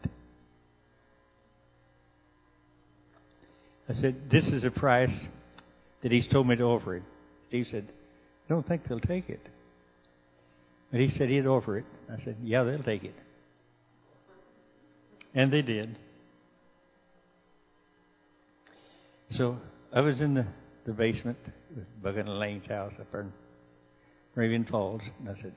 I 3.90 3.94
said, 3.94 4.30
This 4.30 4.46
is 4.46 4.64
a 4.64 4.72
price 4.72 5.16
that 6.04 6.12
he's 6.12 6.28
told 6.28 6.48
me 6.48 6.56
to 6.56 6.64
offer 6.64 6.98
it. 6.98 7.04
Steve 7.48 7.68
said, 7.72 7.88
I 8.50 8.54
don't 8.54 8.68
think 8.68 8.88
they'll 8.88 9.00
take 9.00 9.30
it. 9.30 9.42
But 10.92 11.00
he 11.00 11.10
said 11.10 11.30
he'd 11.30 11.46
offer 11.46 11.78
it. 11.78 11.86
I 12.12 12.24
said, 12.24 12.38
Yeah, 12.44 12.64
they'll 12.64 12.84
take 12.84 13.04
it. 13.04 13.16
And 15.34 15.52
they 15.52 15.62
did. 15.62 15.98
So 19.32 19.58
I 19.94 20.02
was 20.02 20.22
in 20.22 20.34
the, 20.34 20.46
the 20.86 20.94
basement 20.94 21.38
with 21.76 21.86
Buchan 22.02 22.28
Lane's 22.28 22.66
house 22.66 22.94
up 23.00 23.14
in 23.14 23.32
Moravian 24.36 24.66
Falls, 24.66 25.02
and 25.20 25.30
I 25.30 25.42
said, 25.42 25.54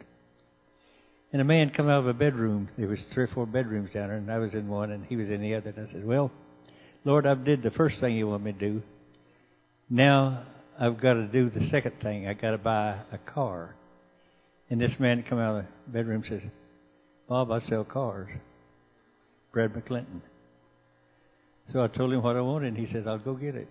and 1.32 1.40
a 1.40 1.44
man 1.44 1.70
come 1.70 1.88
out 1.88 2.00
of 2.00 2.08
a 2.08 2.12
bedroom. 2.12 2.68
There 2.76 2.88
was 2.88 2.98
three 3.14 3.24
or 3.24 3.28
four 3.28 3.46
bedrooms 3.46 3.90
down 3.94 4.08
there, 4.08 4.16
and 4.16 4.30
I 4.30 4.38
was 4.38 4.52
in 4.52 4.66
one, 4.68 4.90
and 4.90 5.06
he 5.06 5.14
was 5.14 5.30
in 5.30 5.40
the 5.40 5.54
other. 5.54 5.70
And 5.70 5.88
I 5.88 5.92
said, 5.92 6.04
"Well, 6.04 6.32
Lord, 7.04 7.24
I've 7.24 7.44
did 7.44 7.62
the 7.62 7.70
first 7.70 8.00
thing 8.00 8.16
you 8.16 8.26
want 8.26 8.42
me 8.42 8.52
to 8.52 8.58
do. 8.58 8.82
Now 9.88 10.44
I've 10.78 11.00
got 11.00 11.14
to 11.14 11.26
do 11.28 11.48
the 11.48 11.68
second 11.70 12.00
thing. 12.02 12.26
I 12.26 12.34
got 12.34 12.50
to 12.50 12.58
buy 12.58 13.00
a 13.12 13.18
car." 13.18 13.76
And 14.70 14.80
this 14.80 14.94
man 14.98 15.24
come 15.28 15.38
out 15.38 15.58
of 15.58 15.64
the 15.86 15.92
bedroom 15.92 16.24
and 16.28 16.40
says, 16.40 16.50
"Bob, 17.28 17.52
I 17.52 17.60
sell 17.60 17.84
cars." 17.84 18.28
Brad 19.52 19.72
McClinton. 19.72 20.22
So 21.72 21.82
I 21.82 21.86
told 21.86 22.12
him 22.12 22.22
what 22.22 22.36
I 22.36 22.40
wanted, 22.40 22.74
and 22.74 22.86
he 22.86 22.92
said, 22.92 23.06
I'll 23.06 23.18
go 23.18 23.34
get 23.34 23.54
it. 23.54 23.68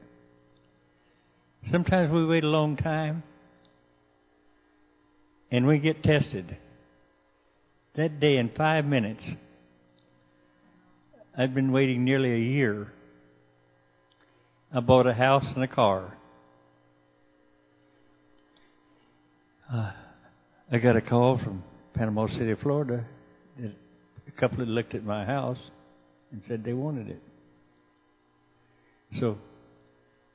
Sometimes 1.70 2.12
we 2.12 2.26
wait 2.26 2.46
a 2.46 2.48
long 2.48 2.78
time, 2.78 3.24
and 5.52 5.68
we 5.68 5.80
get 5.80 6.02
tested. 6.04 6.56
That 7.96 8.20
day, 8.20 8.38
in 8.38 8.52
five 8.56 8.86
minutes, 8.86 9.24
I'd 11.38 11.54
been 11.54 11.72
waiting 11.74 12.06
nearly 12.06 12.34
a 12.34 12.38
year. 12.38 12.94
I 14.74 14.80
bought 14.80 15.08
a 15.08 15.14
house 15.14 15.46
and 15.54 15.64
a 15.64 15.68
car. 15.68 16.16
Uh, 19.74 19.92
I 20.72 20.78
got 20.78 20.96
a 20.96 21.02
call 21.02 21.38
from 21.38 21.64
Panama 21.94 22.28
City, 22.28 22.56
Florida. 22.62 23.06
A 23.62 24.40
couple 24.40 24.60
had 24.60 24.70
looked 24.70 24.96
at 24.96 25.04
my 25.04 25.26
house 25.26 25.60
and 26.32 26.42
said 26.48 26.64
they 26.64 26.74
wanted 26.74 27.10
it. 27.10 27.22
So 29.14 29.38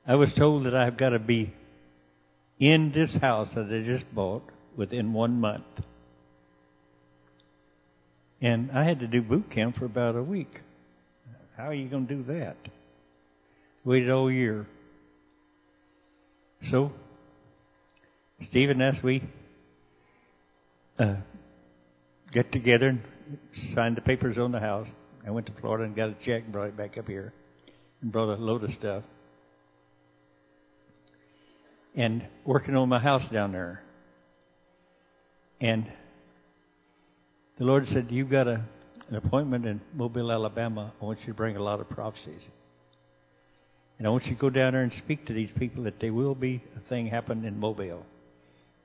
I 0.07 0.15
was 0.15 0.33
told 0.37 0.65
that 0.65 0.75
I've 0.75 0.97
got 0.97 1.09
to 1.09 1.19
be 1.19 1.53
in 2.59 2.91
this 2.93 3.15
house 3.21 3.49
that 3.55 3.67
I 3.71 3.85
just 3.85 4.13
bought 4.13 4.43
within 4.75 5.13
one 5.13 5.39
month. 5.39 5.63
And 8.41 8.71
I 8.71 8.83
had 8.83 8.99
to 8.99 9.07
do 9.07 9.21
boot 9.21 9.49
camp 9.51 9.77
for 9.77 9.85
about 9.85 10.15
a 10.15 10.23
week. 10.23 10.59
How 11.57 11.69
are 11.69 11.73
you 11.73 11.87
going 11.87 12.07
to 12.07 12.15
do 12.15 12.23
that? 12.33 12.57
Waited 13.85 14.11
all 14.11 14.31
year. 14.31 14.67
So, 16.69 16.91
Steve 18.49 18.69
and 18.69 18.81
us, 18.81 18.95
we 19.03 19.23
uh, 20.99 21.15
get 22.33 22.51
together 22.51 22.89
and 22.89 23.01
signed 23.73 23.95
the 23.95 24.01
papers 24.01 24.37
on 24.37 24.51
the 24.51 24.59
house. 24.59 24.87
I 25.25 25.31
went 25.31 25.47
to 25.47 25.53
Florida 25.61 25.85
and 25.85 25.95
got 25.95 26.09
a 26.09 26.15
check 26.25 26.43
and 26.43 26.51
brought 26.51 26.67
it 26.67 26.77
back 26.77 26.97
up 26.97 27.07
here 27.07 27.33
brought 28.11 28.33
a 28.33 28.41
load 28.41 28.63
of 28.63 28.71
stuff. 28.79 29.03
And 31.95 32.27
working 32.45 32.75
on 32.75 32.89
my 32.89 32.99
house 32.99 33.23
down 33.31 33.53
there. 33.53 33.81
And 35.61 35.85
the 37.57 37.63
Lord 37.63 37.85
said, 37.87 38.07
You've 38.09 38.29
got 38.29 38.47
a, 38.47 38.61
an 39.09 39.15
appointment 39.15 39.65
in 39.65 39.81
Mobile, 39.93 40.31
Alabama. 40.31 40.93
I 41.01 41.05
want 41.05 41.19
you 41.21 41.27
to 41.27 41.33
bring 41.33 41.55
a 41.55 41.63
lot 41.63 41.79
of 41.79 41.89
prophecies. 41.89 42.41
And 43.97 44.05
I 44.05 44.09
want 44.09 44.25
you 44.25 44.35
to 44.35 44.39
go 44.39 44.49
down 44.49 44.73
there 44.73 44.83
and 44.83 44.91
speak 45.03 45.25
to 45.27 45.33
these 45.33 45.51
people 45.57 45.83
that 45.83 46.01
there 46.01 46.13
will 46.13 46.35
be 46.35 46.61
a 46.75 46.89
thing 46.89 47.07
happen 47.07 47.45
in 47.45 47.57
Mobile. 47.57 48.05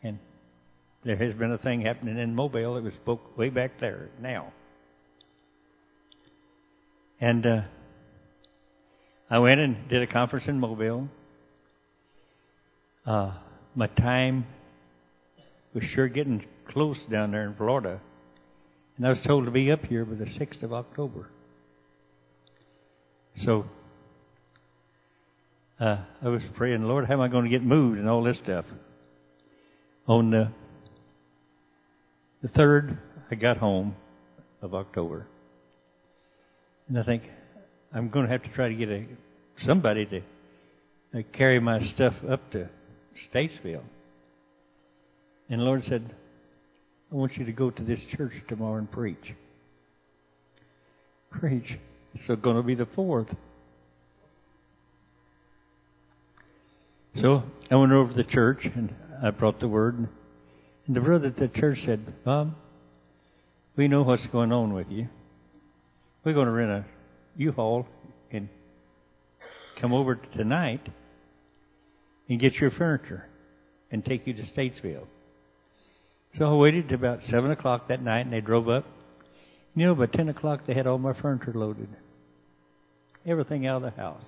And 0.05 0.21
there 1.05 1.17
has 1.17 1.35
been 1.35 1.50
a 1.50 1.59
thing 1.59 1.81
happening 1.81 2.17
in 2.17 2.35
Mobile. 2.35 2.75
that 2.75 2.85
was 2.85 2.95
spoke 2.95 3.37
way 3.37 3.50
back 3.50 3.81
there 3.81 4.09
now. 4.21 4.53
And 7.21 7.45
uh, 7.45 7.61
I 9.31 9.39
went 9.39 9.61
and 9.61 9.89
did 9.89 10.03
a 10.03 10.09
conference 10.09 10.47
in 10.49 10.59
Mobile. 10.59 11.09
Uh, 13.07 13.33
my 13.77 13.87
time 13.87 14.45
was 15.73 15.85
sure 15.95 16.09
getting 16.09 16.45
close 16.69 16.99
down 17.09 17.31
there 17.31 17.47
in 17.47 17.55
Florida. 17.55 18.01
And 18.97 19.07
I 19.07 19.11
was 19.11 19.21
told 19.25 19.45
to 19.45 19.53
be 19.53 19.71
up 19.71 19.85
here 19.85 20.05
by 20.05 20.17
the 20.17 20.25
6th 20.25 20.65
of 20.65 20.73
October. 20.73 21.29
So 23.45 23.67
uh, 25.79 25.99
I 26.23 26.29
was 26.29 26.43
praying, 26.57 26.83
Lord, 26.83 27.07
how 27.07 27.15
am 27.15 27.21
I 27.21 27.29
going 27.29 27.45
to 27.45 27.51
get 27.51 27.63
moved 27.63 27.99
and 27.99 28.09
all 28.09 28.25
this 28.25 28.37
stuff? 28.43 28.65
On 30.09 30.31
the, 30.31 30.51
the 32.43 32.49
3rd, 32.49 32.99
I 33.31 33.37
got 33.37 33.59
home 33.59 33.95
of 34.61 34.75
October. 34.75 35.29
And 36.89 36.99
I 36.99 37.05
think, 37.05 37.23
I'm 37.92 38.09
going 38.09 38.26
to 38.26 38.32
have 38.32 38.42
to 38.42 38.49
try 38.50 38.68
to 38.68 38.75
get 38.75 38.88
a 38.88 39.04
somebody 39.64 40.06
to 40.06 40.20
uh, 41.18 41.23
carry 41.32 41.61
my 41.61 41.80
stuff 41.94 42.14
up 42.30 42.50
to 42.52 42.68
Statesville. 43.32 43.82
And 45.49 45.61
the 45.61 45.64
Lord 45.64 45.82
said, 45.88 46.14
I 47.11 47.14
want 47.16 47.37
you 47.37 47.44
to 47.44 47.52
go 47.52 47.70
to 47.70 47.82
this 47.82 47.99
church 48.16 48.32
tomorrow 48.49 48.78
and 48.78 48.90
preach. 48.90 49.35
Preach. 51.30 51.78
It's 52.14 52.40
going 52.40 52.56
to 52.56 52.62
be 52.62 52.75
the 52.75 52.87
fourth. 52.94 53.28
So 57.20 57.42
I 57.70 57.76
went 57.76 57.92
over 57.92 58.11
to 58.11 58.16
the 58.16 58.25
church 58.25 58.61
and 58.62 58.94
I 59.23 59.30
brought 59.30 59.59
the 59.59 59.68
word. 59.68 60.09
And 60.87 60.97
the 60.97 61.00
brother 61.00 61.28
at 61.28 61.37
the 61.37 61.49
church 61.49 61.78
said, 61.85 62.25
Bob, 62.25 62.54
we 63.76 63.88
know 63.88 64.02
what's 64.02 64.26
going 64.28 64.52
on 64.52 64.73
with 64.73 64.88
you. 64.90 65.09
We're 66.25 66.35
going 66.35 66.47
to 66.47 66.52
rent 66.52 66.70
a 66.70 66.85
U-Haul 67.40 67.87
and 68.30 68.49
come 69.80 69.94
over 69.94 70.14
tonight 70.14 70.87
and 72.28 72.38
get 72.38 72.52
your 72.54 72.70
furniture 72.70 73.26
and 73.90 74.04
take 74.04 74.26
you 74.26 74.35
to 74.35 74.42
Statesville. 74.42 75.06
So 76.37 76.44
I 76.44 76.54
waited 76.54 76.88
till 76.88 76.99
about 76.99 77.20
7 77.30 77.50
o'clock 77.50 77.88
that 77.88 78.02
night 78.02 78.20
and 78.20 78.32
they 78.32 78.42
drove 78.42 78.68
up. 78.68 78.85
You 79.75 79.87
know, 79.87 79.94
by 79.94 80.06
10 80.06 80.28
o'clock 80.28 80.66
they 80.66 80.75
had 80.75 80.87
all 80.87 80.99
my 80.99 81.18
furniture 81.20 81.52
loaded. 81.54 81.88
Everything 83.26 83.66
out 83.66 83.76
of 83.76 83.82
the 83.82 84.00
house. 84.00 84.25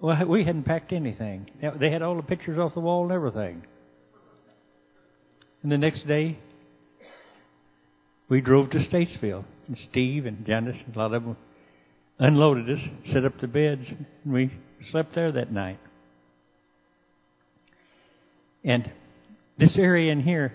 Well, 0.00 0.26
we 0.26 0.44
hadn't 0.44 0.64
packed 0.64 0.92
anything. 0.92 1.50
They 1.78 1.90
had 1.90 2.02
all 2.02 2.16
the 2.16 2.22
pictures 2.22 2.58
off 2.58 2.74
the 2.74 2.80
wall 2.80 3.04
and 3.04 3.12
everything. 3.12 3.62
And 5.62 5.70
the 5.70 5.78
next 5.78 6.06
day, 6.08 6.38
we 8.28 8.40
drove 8.40 8.70
to 8.70 8.78
Statesville. 8.78 9.44
And 9.68 9.78
Steve 9.90 10.26
and 10.26 10.44
Janice, 10.44 10.76
and 10.84 10.96
a 10.96 10.98
lot 10.98 11.14
of 11.14 11.22
them 11.22 11.36
unloaded 12.20 12.70
us, 12.70 12.84
set 13.12 13.24
up 13.24 13.40
the 13.40 13.48
beds, 13.48 13.86
and 13.88 14.32
we 14.32 14.52
slept 14.92 15.14
there 15.14 15.32
that 15.32 15.50
night. 15.50 15.80
And 18.62 18.90
this 19.58 19.76
area 19.76 20.12
in 20.12 20.20
here 20.20 20.52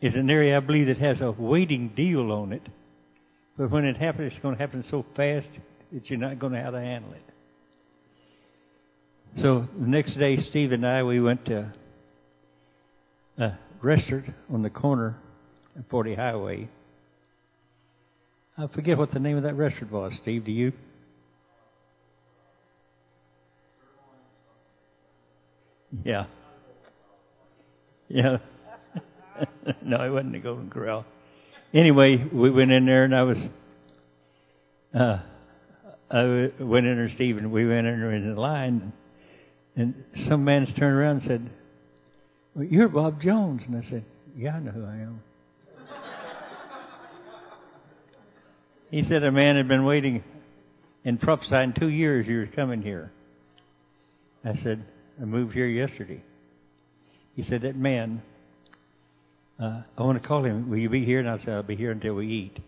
is 0.00 0.14
an 0.14 0.30
area 0.30 0.56
I 0.56 0.60
believe 0.60 0.86
that 0.86 0.98
has 0.98 1.20
a 1.20 1.32
waiting 1.32 1.92
deal 1.96 2.30
on 2.30 2.52
it. 2.52 2.62
But 3.56 3.72
when 3.72 3.84
it 3.84 3.96
happens, 3.96 4.32
it's 4.32 4.40
going 4.40 4.54
to 4.54 4.60
happen 4.60 4.84
so 4.88 5.04
fast 5.16 5.48
that 5.92 6.08
you're 6.08 6.18
not 6.18 6.38
going 6.38 6.52
to 6.52 6.58
know 6.60 6.64
how 6.64 6.70
to 6.70 6.80
handle 6.80 7.12
it. 7.12 7.22
So 9.42 9.66
the 9.78 9.86
next 9.86 10.16
day, 10.16 10.36
Steve 10.48 10.70
and 10.72 10.86
I, 10.86 11.02
we 11.02 11.20
went 11.20 11.44
to 11.46 11.72
a 13.38 13.58
restaurant 13.82 14.26
on 14.52 14.62
the 14.62 14.70
corner 14.70 15.18
of 15.76 15.84
40 15.90 16.14
Highway. 16.14 16.68
I 18.60 18.66
forget 18.74 18.98
what 18.98 19.12
the 19.12 19.20
name 19.20 19.36
of 19.36 19.44
that 19.44 19.54
restaurant 19.54 19.92
was. 19.92 20.12
Steve, 20.20 20.44
do 20.44 20.50
you? 20.50 20.72
Yeah. 26.04 26.24
Yeah. 28.08 28.38
no, 29.84 30.04
it 30.04 30.10
wasn't 30.10 30.32
the 30.32 30.40
Golden 30.40 30.70
Corral. 30.70 31.04
Anyway, 31.72 32.16
we 32.32 32.50
went 32.50 32.72
in 32.72 32.84
there 32.84 33.04
and 33.04 33.14
I 33.14 33.22
was, 33.22 33.36
uh, 34.92 35.18
I 36.10 36.22
went 36.58 36.86
in 36.86 36.96
there, 36.96 37.10
Steve, 37.14 37.36
and 37.36 37.52
we 37.52 37.64
went 37.64 37.86
in 37.86 38.00
there 38.00 38.12
in 38.12 38.34
the 38.34 38.40
line. 38.40 38.92
And 39.76 40.02
some 40.28 40.44
man 40.44 40.66
turned 40.76 40.96
around 40.96 41.18
and 41.18 41.28
said, 41.28 41.50
well, 42.56 42.64
You're 42.64 42.88
Bob 42.88 43.22
Jones. 43.22 43.62
And 43.68 43.76
I 43.76 43.88
said, 43.88 44.04
Yeah, 44.36 44.56
I 44.56 44.58
know 44.58 44.72
who 44.72 44.84
I 44.84 44.94
am. 44.94 45.22
He 48.90 49.02
said 49.04 49.22
a 49.22 49.32
man 49.32 49.56
had 49.56 49.68
been 49.68 49.84
waiting 49.84 50.22
and 51.04 51.20
prophesying 51.20 51.74
two 51.78 51.88
years 51.88 52.26
you 52.26 52.38
were 52.38 52.46
coming 52.46 52.82
here. 52.82 53.12
I 54.44 54.54
said, 54.62 54.84
I 55.20 55.24
moved 55.24 55.52
here 55.52 55.66
yesterday. 55.66 56.22
He 57.34 57.42
said, 57.44 57.62
That 57.62 57.76
man, 57.76 58.22
uh, 59.62 59.82
I 59.96 60.02
want 60.02 60.20
to 60.20 60.26
call 60.26 60.44
him. 60.44 60.70
Will 60.70 60.78
you 60.78 60.88
be 60.88 61.04
here? 61.04 61.20
And 61.20 61.28
I 61.28 61.38
said, 61.38 61.50
I'll 61.50 61.62
be 61.62 61.76
here 61.76 61.90
until 61.90 62.14
we 62.14 62.28
eat. 62.28 62.58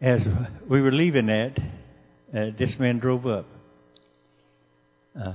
As 0.00 0.20
we 0.68 0.80
were 0.80 0.92
leaving 0.92 1.26
that, 1.26 1.52
uh, 2.36 2.50
this 2.58 2.74
man 2.78 2.98
drove 2.98 3.26
up 3.26 3.46
uh, 5.18 5.34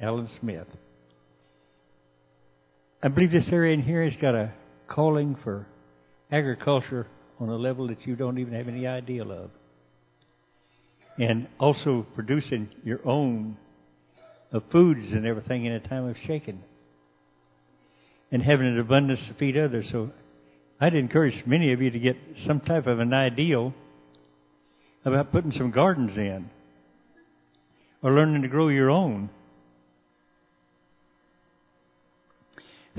Alan 0.00 0.28
Smith. 0.40 0.66
I 3.02 3.08
believe 3.08 3.30
this 3.30 3.48
area 3.50 3.72
in 3.72 3.82
here 3.82 4.04
has 4.04 4.20
got 4.20 4.34
a 4.34 4.52
calling 4.88 5.36
for 5.42 5.66
agriculture 6.30 7.06
on 7.38 7.48
a 7.48 7.56
level 7.56 7.88
that 7.88 8.06
you 8.06 8.16
don't 8.16 8.38
even 8.38 8.54
have 8.54 8.68
any 8.68 8.86
idea 8.86 9.24
of. 9.24 9.50
And 11.18 11.48
also 11.58 12.06
producing 12.14 12.68
your 12.84 13.06
own 13.06 13.56
of 14.52 14.62
foods 14.72 15.12
and 15.12 15.26
everything 15.26 15.64
in 15.64 15.72
a 15.72 15.80
time 15.80 16.06
of 16.06 16.16
shaking. 16.26 16.62
And 18.32 18.42
having 18.42 18.66
an 18.66 18.78
abundance 18.78 19.20
to 19.28 19.34
feed 19.34 19.56
others. 19.56 19.86
So 19.90 20.10
I'd 20.80 20.94
encourage 20.94 21.44
many 21.46 21.72
of 21.72 21.82
you 21.82 21.90
to 21.90 21.98
get 21.98 22.16
some 22.46 22.60
type 22.60 22.86
of 22.86 23.00
an 23.00 23.12
ideal 23.12 23.74
about 25.04 25.32
putting 25.32 25.52
some 25.52 25.70
gardens 25.70 26.16
in 26.16 26.50
or 28.02 28.12
learning 28.12 28.42
to 28.42 28.48
grow 28.48 28.68
your 28.68 28.90
own. 28.90 29.30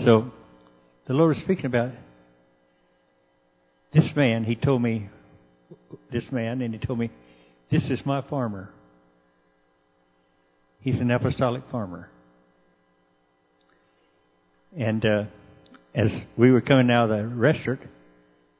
So, 0.03 0.31
the 1.07 1.13
Lord 1.13 1.35
is 1.35 1.43
speaking 1.43 1.65
about 1.65 1.91
this 3.93 4.09
man. 4.15 4.43
He 4.43 4.55
told 4.55 4.81
me, 4.81 5.09
this 6.11 6.23
man, 6.31 6.61
and 6.61 6.73
he 6.73 6.79
told 6.79 6.99
me, 6.99 7.11
this 7.71 7.83
is 7.89 7.99
my 8.05 8.21
farmer. 8.21 8.69
He's 10.81 10.99
an 10.99 11.11
apostolic 11.11 11.63
farmer. 11.71 12.09
And 14.77 15.05
uh, 15.05 15.23
as 15.93 16.09
we 16.37 16.51
were 16.51 16.61
coming 16.61 16.89
out 16.89 17.11
of 17.11 17.17
the 17.17 17.27
restaurant, 17.27 17.81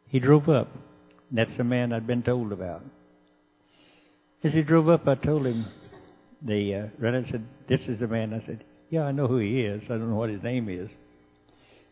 he 0.08 0.20
drove 0.20 0.50
up. 0.50 0.70
That's 1.32 1.56
the 1.58 1.64
man 1.64 1.94
I'd 1.94 2.06
been 2.06 2.24
told 2.24 2.52
about. 2.52 2.84
As 4.44 4.54
he 4.54 4.62
drove 4.62 4.90
up, 4.90 5.08
I 5.08 5.16
told 5.16 5.46
him, 5.46 5.68
the 6.42 6.76
uh, 6.76 7.02
runner 7.02 7.24
said, 7.30 7.46
"This 7.70 7.80
is 7.88 8.00
the 8.00 8.08
man." 8.08 8.34
I 8.34 8.46
said, 8.46 8.64
"Yeah, 8.90 9.04
I 9.04 9.12
know 9.12 9.28
who 9.28 9.38
he 9.38 9.62
is. 9.62 9.84
I 9.86 9.90
don't 9.90 10.10
know 10.10 10.16
what 10.16 10.32
his 10.32 10.42
name 10.42 10.68
is, 10.68 10.90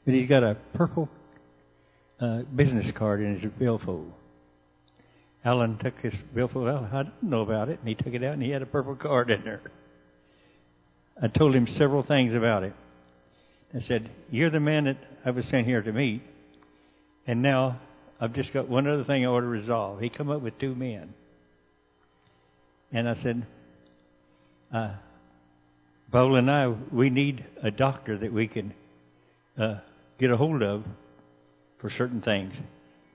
but 0.04 0.14
he's 0.16 0.28
got 0.28 0.44
a 0.44 0.58
purple 0.74 1.08
uh, 2.20 2.42
business 2.56 2.92
card 2.98 3.22
in 3.22 3.40
his 3.40 3.52
billfold." 3.58 4.12
Alan 5.44 5.78
took 5.78 5.98
his 6.00 6.14
billfold 6.36 6.68
out. 6.68 6.94
I 6.94 7.04
didn't 7.04 7.24
know 7.24 7.42
about 7.42 7.70
it, 7.70 7.80
and 7.80 7.88
he 7.88 7.96
took 7.96 8.14
it 8.14 8.24
out, 8.24 8.34
and 8.34 8.44
he 8.44 8.50
had 8.50 8.62
a 8.62 8.66
purple 8.66 8.96
card 8.96 9.32
in 9.32 9.44
there. 9.44 9.62
I 11.22 11.28
told 11.28 11.56
him 11.56 11.68
several 11.78 12.04
things 12.04 12.34
about 12.34 12.64
it. 12.64 12.74
I 13.74 13.80
said, 13.82 14.10
"You're 14.30 14.50
the 14.50 14.60
man 14.60 14.86
that 14.86 14.98
I 15.26 15.32
was 15.32 15.46
sent 15.46 15.66
here 15.66 15.82
to 15.82 15.92
meet, 15.92 16.22
and 17.28 17.42
now 17.42 17.80
I've 18.20 18.34
just 18.34 18.54
got 18.54 18.68
one 18.68 18.88
other 18.88 19.04
thing 19.04 19.26
I 19.26 19.30
want 19.30 19.44
to 19.44 19.48
resolve." 19.48 20.02
He 20.02 20.10
come 20.10 20.30
up 20.30 20.42
with 20.42 20.58
two 20.60 20.76
men, 20.76 21.14
and 22.92 23.08
I 23.08 23.16
said, 23.16 23.46
uh, 24.74 24.94
and 26.12 26.52
I, 26.52 26.74
we 26.92 27.10
need 27.10 27.46
a 27.64 27.72
doctor 27.72 28.18
that 28.18 28.34
we 28.34 28.48
can 28.48 28.74
uh, 29.60 29.80
get 30.20 30.32
a 30.32 30.38
hold 30.38 30.64
of 30.64 30.84
for 31.80 31.90
certain 31.90 32.22
things. 32.22 32.54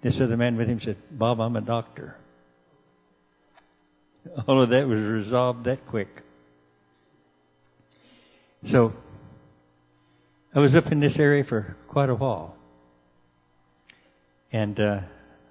This 0.02 0.14
other 0.20 0.36
man 0.36 0.56
with 0.56 0.68
him 0.68 0.80
said, 0.84 0.96
Bob, 1.10 1.40
I'm 1.40 1.56
a 1.56 1.60
doctor. 1.60 2.16
All 4.48 4.62
of 4.62 4.70
that 4.70 4.86
was 4.86 5.00
resolved 5.00 5.64
that 5.64 5.86
quick. 5.86 6.08
So, 8.70 8.92
I 10.54 10.60
was 10.60 10.74
up 10.74 10.90
in 10.92 11.00
this 11.00 11.14
area 11.18 11.44
for 11.44 11.76
quite 11.88 12.08
a 12.08 12.14
while. 12.14 12.56
And 14.52 14.78
uh, 14.78 15.00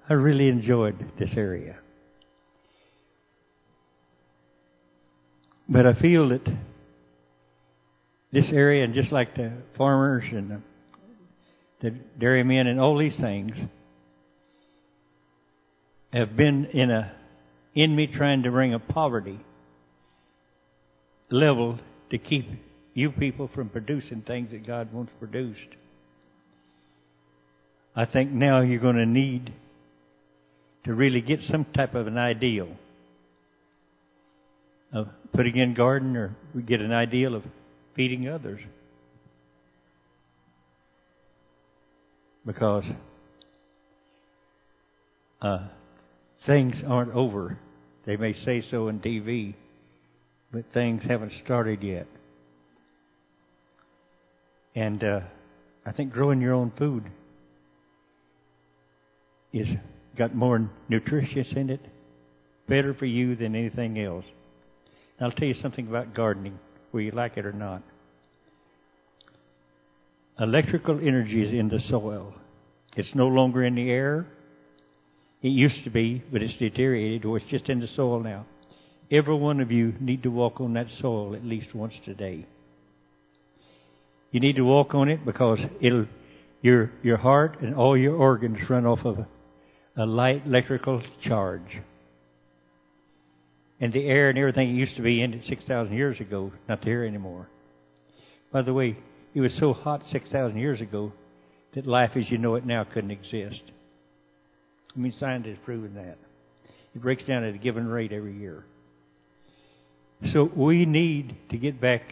I 0.08 0.14
really 0.14 0.48
enjoyed 0.48 1.12
this 1.18 1.30
area. 1.36 1.76
But 5.68 5.86
I 5.86 5.94
feel 5.94 6.28
that 6.30 6.44
this 8.32 8.46
area, 8.52 8.84
and 8.84 8.94
just 8.94 9.12
like 9.12 9.34
the 9.36 9.52
farmers 9.78 10.24
and 10.30 10.50
the, 10.50 10.60
the 11.84 11.90
dairymen 12.18 12.66
and 12.66 12.80
all 12.80 12.98
these 12.98 13.16
things, 13.20 13.52
have 16.12 16.36
been 16.36 16.66
in 16.72 16.90
a 16.90 17.12
in 17.74 17.94
me 17.94 18.06
trying 18.06 18.44
to 18.44 18.50
bring 18.50 18.72
a 18.72 18.78
poverty 18.78 19.38
level 21.30 21.78
to 22.10 22.18
keep 22.18 22.48
you 22.94 23.10
people 23.10 23.50
from 23.54 23.68
producing 23.68 24.22
things 24.22 24.50
that 24.52 24.66
God 24.66 24.92
wants 24.92 25.12
produced. 25.18 25.60
I 27.96 28.06
think 28.06 28.30
now 28.30 28.60
you're 28.60 28.80
going 28.80 28.96
to 28.96 29.06
need 29.06 29.52
to 30.84 30.94
really 30.94 31.20
get 31.20 31.40
some 31.42 31.64
type 31.64 31.94
of 31.94 32.06
an 32.06 32.16
ideal 32.16 32.68
of 34.92 35.08
putting 35.32 35.56
in 35.56 35.74
garden 35.74 36.16
or 36.16 36.36
get 36.66 36.80
an 36.80 36.92
ideal 36.92 37.34
of 37.34 37.42
feeding 37.96 38.28
others. 38.28 38.60
Because 42.46 42.84
uh, 45.40 45.58
things 46.46 46.74
aren't 46.86 47.12
over. 47.14 47.58
They 48.06 48.16
may 48.16 48.34
say 48.44 48.62
so 48.70 48.88
on 48.88 49.00
TV, 49.00 49.54
but 50.52 50.64
things 50.72 51.02
haven't 51.08 51.32
started 51.44 51.82
yet. 51.82 52.06
And 54.74 55.02
uh, 55.02 55.20
I 55.86 55.92
think 55.92 56.12
growing 56.12 56.40
your 56.40 56.54
own 56.54 56.72
food 56.76 57.04
is 59.52 59.68
got 60.16 60.34
more 60.34 60.68
nutritious 60.88 61.46
in 61.54 61.70
it, 61.70 61.80
better 62.68 62.94
for 62.94 63.06
you 63.06 63.36
than 63.36 63.54
anything 63.54 63.98
else. 63.98 64.24
And 65.18 65.26
I'll 65.26 65.32
tell 65.32 65.48
you 65.48 65.54
something 65.62 65.86
about 65.86 66.14
gardening, 66.14 66.58
whether 66.90 67.04
you 67.04 67.12
like 67.12 67.36
it 67.36 67.46
or 67.46 67.52
not. 67.52 67.82
Electrical 70.38 70.98
energy 70.98 71.44
is 71.44 71.52
in 71.52 71.68
the 71.68 71.80
soil. 71.88 72.34
It's 72.96 73.14
no 73.14 73.28
longer 73.28 73.64
in 73.64 73.76
the 73.76 73.88
air. 73.90 74.26
It 75.42 75.48
used 75.48 75.84
to 75.84 75.90
be, 75.90 76.22
but 76.32 76.42
it's 76.42 76.56
deteriorated, 76.56 77.24
or 77.24 77.36
it's 77.36 77.50
just 77.50 77.68
in 77.68 77.80
the 77.80 77.86
soil 77.86 78.20
now. 78.20 78.46
Every 79.10 79.36
one 79.36 79.60
of 79.60 79.70
you 79.70 79.94
need 80.00 80.22
to 80.22 80.30
walk 80.30 80.60
on 80.60 80.72
that 80.74 80.86
soil 81.00 81.34
at 81.34 81.44
least 81.44 81.74
once 81.74 81.94
today. 82.04 82.46
You 84.32 84.40
need 84.40 84.56
to 84.56 84.64
walk 84.64 84.94
on 84.94 85.08
it 85.08 85.24
because 85.24 85.60
it'll 85.80 86.06
your 86.62 86.90
your 87.02 87.18
heart 87.18 87.60
and 87.60 87.74
all 87.74 87.96
your 87.96 88.16
organs 88.16 88.58
run 88.68 88.86
off 88.86 89.04
of 89.04 89.18
a, 89.96 90.06
light 90.06 90.44
electrical 90.46 91.02
charge. 91.22 91.82
And 93.80 93.92
the 93.92 94.06
air 94.06 94.30
and 94.30 94.38
everything 94.38 94.70
it 94.70 94.78
used 94.78 94.96
to 94.96 95.02
be 95.02 95.22
in 95.22 95.34
it 95.34 95.44
six 95.48 95.64
thousand 95.66 95.94
years 95.94 96.18
ago, 96.18 96.50
not 96.68 96.82
there 96.84 97.06
anymore. 97.06 97.48
By 98.50 98.62
the 98.62 98.72
way, 98.72 98.96
it 99.34 99.40
was 99.40 99.54
so 99.58 99.72
hot 99.72 100.02
six 100.10 100.30
thousand 100.30 100.58
years 100.58 100.80
ago 100.80 101.12
that 101.74 101.86
life 101.86 102.12
as 102.14 102.30
you 102.30 102.38
know 102.38 102.54
it 102.54 102.64
now 102.64 102.84
couldn't 102.84 103.10
exist. 103.10 103.62
I 104.94 104.98
mean 104.98 105.12
scientists 105.12 105.56
have 105.56 105.64
proven 105.64 105.94
that. 105.94 106.18
It 106.94 107.02
breaks 107.02 107.24
down 107.24 107.44
at 107.44 107.54
a 107.54 107.58
given 107.58 107.88
rate 107.88 108.12
every 108.12 108.38
year. 108.38 108.64
So 110.32 110.48
we 110.56 110.86
need 110.86 111.36
to 111.50 111.58
get 111.58 111.80
back 111.80 112.02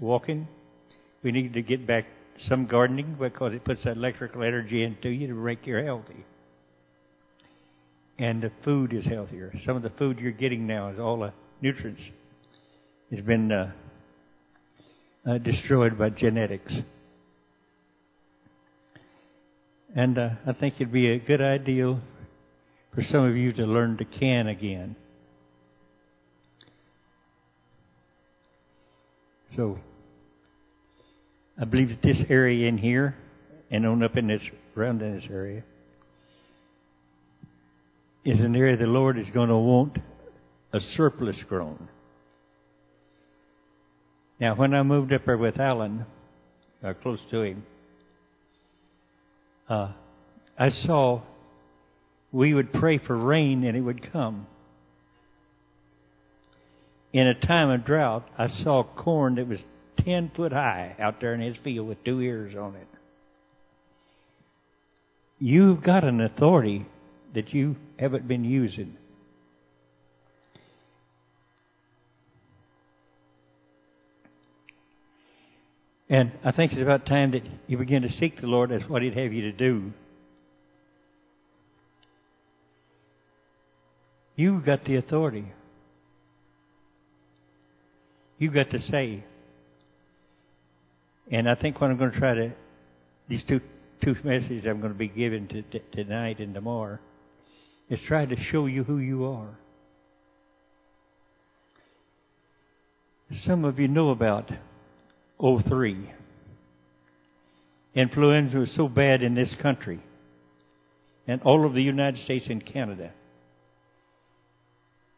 walking 0.00 0.48
we 1.22 1.32
need 1.32 1.54
to 1.54 1.62
get 1.62 1.86
back 1.86 2.06
some 2.48 2.66
gardening 2.66 3.16
because 3.18 3.52
it 3.52 3.64
puts 3.64 3.82
that 3.84 3.96
electrical 3.96 4.42
energy 4.42 4.84
into 4.84 5.08
you 5.08 5.26
to 5.26 5.34
make 5.34 5.66
you 5.66 5.76
healthy. 5.76 6.24
And 8.18 8.42
the 8.42 8.52
food 8.64 8.92
is 8.92 9.04
healthier. 9.04 9.52
Some 9.66 9.76
of 9.76 9.82
the 9.82 9.90
food 9.90 10.18
you're 10.18 10.32
getting 10.32 10.66
now 10.66 10.88
is 10.90 10.98
all 10.98 11.18
the 11.18 11.32
nutrients 11.60 12.02
has 13.10 13.20
been 13.22 13.50
uh, 13.50 13.72
uh, 15.28 15.38
destroyed 15.38 15.98
by 15.98 16.08
genetics. 16.08 16.72
And 19.94 20.18
uh, 20.18 20.30
I 20.46 20.52
think 20.52 20.74
it'd 20.76 20.92
be 20.92 21.10
a 21.10 21.18
good 21.18 21.42
idea 21.42 22.00
for 22.94 23.02
some 23.10 23.24
of 23.24 23.36
you 23.36 23.52
to 23.52 23.64
learn 23.64 23.98
to 23.98 24.04
can 24.04 24.46
again. 24.46 24.96
So 29.56 29.78
I 31.60 31.64
believe 31.64 31.88
that 31.88 32.02
this 32.02 32.18
area 32.30 32.68
in 32.68 32.78
here 32.78 33.16
and 33.70 33.84
on 33.86 34.02
up 34.02 34.16
in 34.16 34.28
this, 34.28 34.42
around 34.76 35.02
in 35.02 35.18
this 35.18 35.28
area, 35.30 35.62
is 38.24 38.40
an 38.40 38.54
area 38.56 38.76
the 38.76 38.86
Lord 38.86 39.18
is 39.18 39.26
going 39.34 39.48
to 39.48 39.56
want 39.56 39.98
a 40.72 40.80
surplus 40.96 41.36
grown. 41.48 41.88
Now, 44.40 44.54
when 44.54 44.74
I 44.74 44.82
moved 44.82 45.12
up 45.12 45.22
there 45.26 45.36
with 45.36 45.58
Alan, 45.58 46.06
uh, 46.82 46.92
close 47.02 47.20
to 47.30 47.42
him, 47.42 47.66
uh, 49.68 49.92
I 50.58 50.70
saw 50.70 51.22
we 52.32 52.54
would 52.54 52.72
pray 52.72 52.98
for 52.98 53.16
rain 53.16 53.64
and 53.64 53.76
it 53.76 53.80
would 53.80 54.12
come. 54.12 54.46
In 57.12 57.26
a 57.26 57.34
time 57.34 57.70
of 57.70 57.84
drought, 57.84 58.28
I 58.36 58.48
saw 58.48 58.84
corn 58.84 59.36
that 59.36 59.48
was 59.48 59.60
10 60.04 60.32
foot 60.36 60.52
high 60.52 60.94
out 61.00 61.20
there 61.20 61.34
in 61.34 61.40
his 61.40 61.56
field 61.64 61.88
with 61.88 62.04
two 62.04 62.20
ears 62.20 62.54
on 62.54 62.76
it. 62.76 62.86
You've 65.38 65.82
got 65.82 66.04
an 66.04 66.20
authority 66.20 66.86
that 67.34 67.54
you 67.54 67.76
haven't 67.98 68.28
been 68.28 68.44
using. 68.44 68.96
And 76.10 76.32
I 76.42 76.52
think 76.52 76.72
it's 76.72 76.80
about 76.80 77.06
time 77.06 77.32
that 77.32 77.42
you 77.66 77.76
begin 77.76 78.02
to 78.02 78.08
seek 78.12 78.40
the 78.40 78.46
Lord 78.46 78.72
as 78.72 78.82
what 78.88 79.02
He'd 79.02 79.16
have 79.16 79.32
you 79.32 79.42
to 79.42 79.52
do. 79.52 79.92
You've 84.36 84.64
got 84.64 84.84
the 84.84 84.96
authority. 84.96 85.46
You've 88.38 88.54
got 88.54 88.70
to 88.70 88.78
say, 88.78 89.24
and 91.30 91.48
I 91.48 91.56
think 91.56 91.80
what 91.80 91.90
I'm 91.90 91.98
going 91.98 92.12
to 92.12 92.18
try 92.18 92.34
to, 92.34 92.52
these 93.28 93.42
two, 93.46 93.60
two 94.02 94.14
messages 94.22 94.64
I'm 94.64 94.80
going 94.80 94.92
to 94.92 94.98
be 94.98 95.08
giving 95.08 95.48
to, 95.48 95.62
to, 95.62 95.80
tonight 95.92 96.38
and 96.38 96.54
tomorrow, 96.54 96.98
is 97.90 97.98
try 98.06 98.24
to 98.24 98.36
show 98.50 98.66
you 98.66 98.84
who 98.84 98.98
you 98.98 99.24
are. 99.24 99.58
Some 103.44 103.64
of 103.64 103.78
you 103.78 103.88
know 103.88 104.10
about 104.10 104.50
03. 105.40 106.12
Influenza 107.94 108.58
was 108.58 108.70
so 108.74 108.88
bad 108.88 109.22
in 109.22 109.34
this 109.34 109.52
country 109.62 110.00
and 111.26 111.42
all 111.42 111.66
of 111.66 111.74
the 111.74 111.82
United 111.82 112.22
States 112.24 112.46
and 112.48 112.64
Canada 112.64 113.12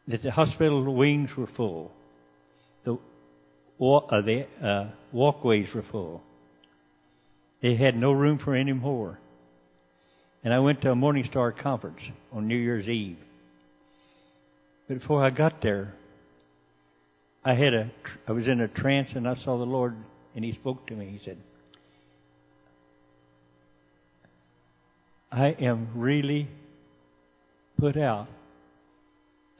that 0.09 0.22
the 0.22 0.30
hospital 0.30 0.94
wings 0.94 1.30
were 1.37 1.48
full. 1.56 1.92
The 2.85 2.94
uh, 2.94 4.20
the 4.22 4.46
uh, 4.62 4.90
walkways 5.12 5.68
were 5.74 5.85
full. 5.90 6.22
They 7.62 7.76
had 7.76 7.96
no 7.96 8.12
room 8.12 8.38
for 8.38 8.54
any 8.54 8.72
more. 8.72 9.18
And 10.42 10.52
I 10.52 10.59
went 10.59 10.80
to 10.83 10.90
a 10.90 10.96
Morning 10.96 11.26
Star 11.30 11.52
conference 11.52 12.00
on 12.33 12.48
New 12.48 12.56
Year's 12.56 12.88
Eve. 12.88 13.18
But 14.88 15.00
before 15.00 15.24
I 15.24 15.30
got 15.30 15.62
there, 15.62 15.94
I 17.44 17.54
had 17.54 17.72
a 17.72 17.90
I 18.26 18.33
was 18.33 18.48
in 18.48 18.61
a 18.61 18.68
trance 18.68 19.11
and 19.14 19.28
I 19.28 19.35
saw 19.37 19.59
the 19.59 19.64
Lord 19.64 19.96
and 20.34 20.44
he 20.44 20.52
spoke 20.52 20.86
to 20.86 20.94
me. 20.94 21.18
He 21.18 21.24
said, 21.24 21.38
I 25.32 25.48
am 25.60 25.88
really 25.94 26.48
put 27.78 27.96
out 27.96 28.28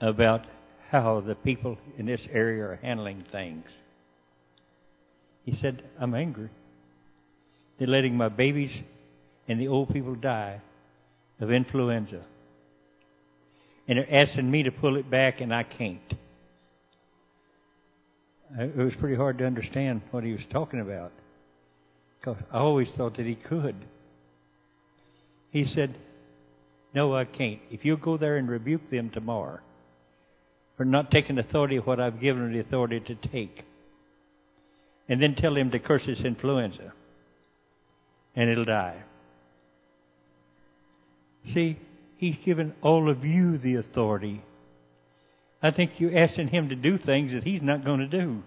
about 0.01 0.43
how 0.91 1.21
the 1.21 1.35
people 1.35 1.79
in 1.97 2.07
this 2.07 2.21
area 2.33 2.65
are 2.65 2.79
handling 2.83 3.25
things. 3.31 3.65
He 5.45 5.57
said, 5.61 5.83
I'm 6.01 6.15
angry. 6.15 6.51
They're 7.79 7.89
letting 7.89 8.17
my 8.17 8.29
babies 8.29 8.71
and 9.49 9.61
the 9.61 9.69
old 9.69 9.93
people 9.93 10.15
die 10.15 10.61
of 11.41 11.51
influenza. 11.51 12.23
And 13.89 13.99
they're 13.99 14.23
asking 14.23 14.51
me 14.51 14.65
to 14.65 14.71
pull 14.71 14.97
it 14.97 15.11
back, 15.11 15.41
and 15.41 15.55
I 15.55 15.63
can't. 15.65 16.15
It 18.59 18.77
was 18.77 18.95
pretty 18.99 19.17
hard 19.17 19.39
to 19.39 19.47
understand 19.47 20.03
what 20.11 20.25
he 20.25 20.33
was 20.33 20.45
talking 20.51 20.81
about. 20.81 21.13
Because 22.19 22.43
I 22.53 22.59
always 22.59 22.89
thought 22.97 23.17
that 23.17 23.27
he 23.27 23.35
could. 23.35 23.77
He 25.51 25.65
said, 25.65 25.97
No, 26.95 27.15
I 27.15 27.25
can't. 27.25 27.61
If 27.71 27.85
you 27.85 27.97
go 27.97 28.17
there 28.17 28.37
and 28.37 28.49
rebuke 28.49 28.91
them 28.91 29.11
tomorrow 29.11 29.61
for 30.77 30.85
not 30.85 31.11
taking 31.11 31.39
authority 31.39 31.77
of 31.77 31.87
what 31.87 32.01
I've 32.01 32.21
given 32.21 32.43
them 32.43 32.53
the 32.53 32.61
authority 32.61 33.01
to 33.01 33.15
take, 33.15 33.65
and 35.09 35.21
then 35.21 35.35
tell 35.35 35.57
him 35.57 35.71
to 35.73 35.79
curse 35.79 36.05
his 36.05 36.21
influenza, 36.21 36.93
and 38.35 38.49
it'll 38.49 38.65
die. 38.65 39.03
See, 41.53 41.79
he's 42.17 42.37
given 42.45 42.75
all 42.83 43.11
of 43.11 43.25
you 43.25 43.59
the 43.59 43.77
authority. 43.77 44.43
I 45.63 45.71
think 45.71 45.93
you're 45.99 46.19
asking 46.19 46.49
him 46.49 46.71
to 46.71 46.75
do 46.75 46.99
things 46.99 47.33
that 47.33 47.45
he's 47.45 47.63
not 47.63 47.85
going 47.85 48.01
to 48.01 48.07
do. 48.07 48.43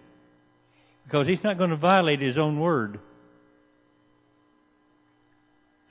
Because 1.06 1.28
he's 1.28 1.44
not 1.44 1.58
going 1.58 1.70
to 1.70 1.76
violate 1.76 2.22
his 2.22 2.38
own 2.38 2.60
word. 2.60 3.00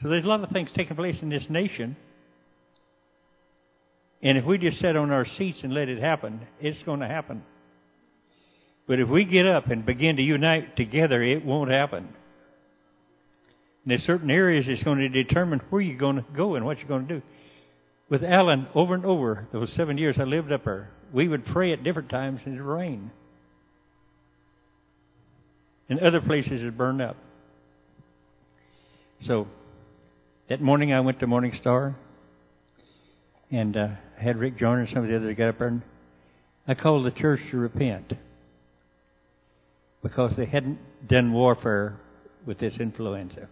So 0.02 0.08
there's 0.08 0.24
a 0.24 0.28
lot 0.28 0.42
of 0.42 0.50
things 0.50 0.70
taking 0.74 0.96
place 0.96 1.16
in 1.22 1.28
this 1.28 1.44
nation. 1.48 1.96
And 4.22 4.36
if 4.38 4.44
we 4.44 4.58
just 4.58 4.80
sit 4.80 4.96
on 4.96 5.10
our 5.10 5.26
seats 5.38 5.58
and 5.62 5.72
let 5.72 5.88
it 5.88 6.00
happen, 6.00 6.40
it's 6.60 6.82
going 6.84 7.00
to 7.00 7.08
happen. 7.08 7.42
But 8.88 8.98
if 8.98 9.08
we 9.08 9.24
get 9.24 9.46
up 9.46 9.68
and 9.68 9.86
begin 9.86 10.16
to 10.16 10.22
unite 10.22 10.76
together, 10.76 11.22
it 11.22 11.44
won't 11.44 11.70
happen. 11.70 12.08
And 13.84 13.90
there's 13.90 14.02
certain 14.02 14.30
areas 14.30 14.66
that's 14.68 14.82
going 14.82 14.98
to 14.98 15.08
determine 15.08 15.60
where 15.70 15.82
you're 15.82 15.98
going 15.98 16.16
to 16.16 16.24
go 16.36 16.56
and 16.56 16.64
what 16.64 16.78
you're 16.78 16.88
going 16.88 17.06
to 17.08 17.14
do. 17.16 17.22
With 18.10 18.24
Alan, 18.24 18.66
over 18.74 18.94
and 18.94 19.04
over, 19.04 19.48
those 19.52 19.72
seven 19.76 19.98
years 19.98 20.16
I 20.18 20.24
lived 20.24 20.52
up 20.52 20.64
there, 20.64 20.90
we 21.12 21.28
would 21.28 21.44
pray 21.46 21.72
at 21.72 21.84
different 21.84 22.08
times 22.08 22.40
and 22.44 22.56
it 22.56 22.62
would 22.62 22.68
rain. 22.68 23.10
And 25.88 26.00
other 26.00 26.20
places 26.20 26.62
it 26.62 26.76
burned 26.76 27.02
up. 27.02 27.16
So, 29.26 29.46
that 30.48 30.60
morning 30.60 30.92
I 30.92 31.00
went 31.00 31.20
to 31.20 31.26
Morning 31.26 31.52
Star 31.60 31.94
and 33.50 33.76
uh, 33.76 33.88
had 34.18 34.36
Rick 34.36 34.58
Joyner 34.58 34.80
and 34.80 34.88
some 34.88 35.04
of 35.04 35.08
the 35.08 35.16
others 35.16 35.36
get 35.36 35.48
up 35.48 35.58
there 35.58 35.68
and 35.68 35.82
I 36.66 36.74
called 36.74 37.04
the 37.04 37.10
church 37.10 37.40
to 37.50 37.56
repent 37.56 38.14
because 40.02 40.36
they 40.36 40.46
hadn't 40.46 40.78
done 41.08 41.32
warfare 41.32 41.98
with 42.46 42.58
this 42.58 42.74
influenza. 42.80 43.48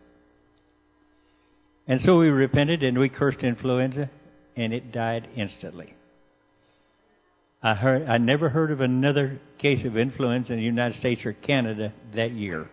And 1.86 2.00
so 2.02 2.18
we 2.18 2.28
repented 2.28 2.82
and 2.82 2.98
we 2.98 3.08
cursed 3.08 3.40
influenza 3.40 4.10
and 4.56 4.72
it 4.72 4.92
died 4.92 5.28
instantly. 5.36 5.94
I 7.62 7.74
heard 7.74 8.08
I 8.08 8.16
never 8.18 8.48
heard 8.48 8.70
of 8.70 8.80
another 8.80 9.38
case 9.58 9.84
of 9.84 9.96
influenza 9.96 10.52
in 10.52 10.58
the 10.58 10.64
United 10.64 10.98
States 10.98 11.20
or 11.24 11.34
Canada 11.34 11.92
that 12.14 12.32
year. 12.32 12.70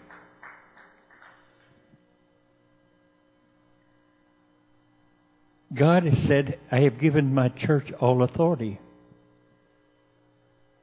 God 5.78 6.04
has 6.04 6.17
said, 6.28 6.58
I 6.71 6.80
have 6.82 7.00
given 7.00 7.34
my 7.34 7.50
church 7.50 7.91
all 8.00 8.23
authority. 8.23 8.80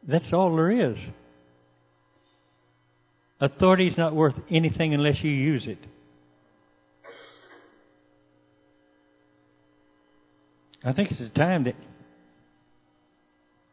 That's 0.07 0.31
all 0.33 0.55
there 0.55 0.91
is. 0.91 0.99
Authority 3.41 3.89
is 3.89 3.97
not 3.97 4.15
worth 4.15 4.35
anything 4.51 4.93
unless 4.93 5.17
you 5.23 5.31
use 5.31 5.67
it. 5.67 5.79
I 10.85 10.93
think 10.93 11.11
it's 11.11 11.21
a 11.21 11.31
time 11.31 11.65
that 11.65 11.77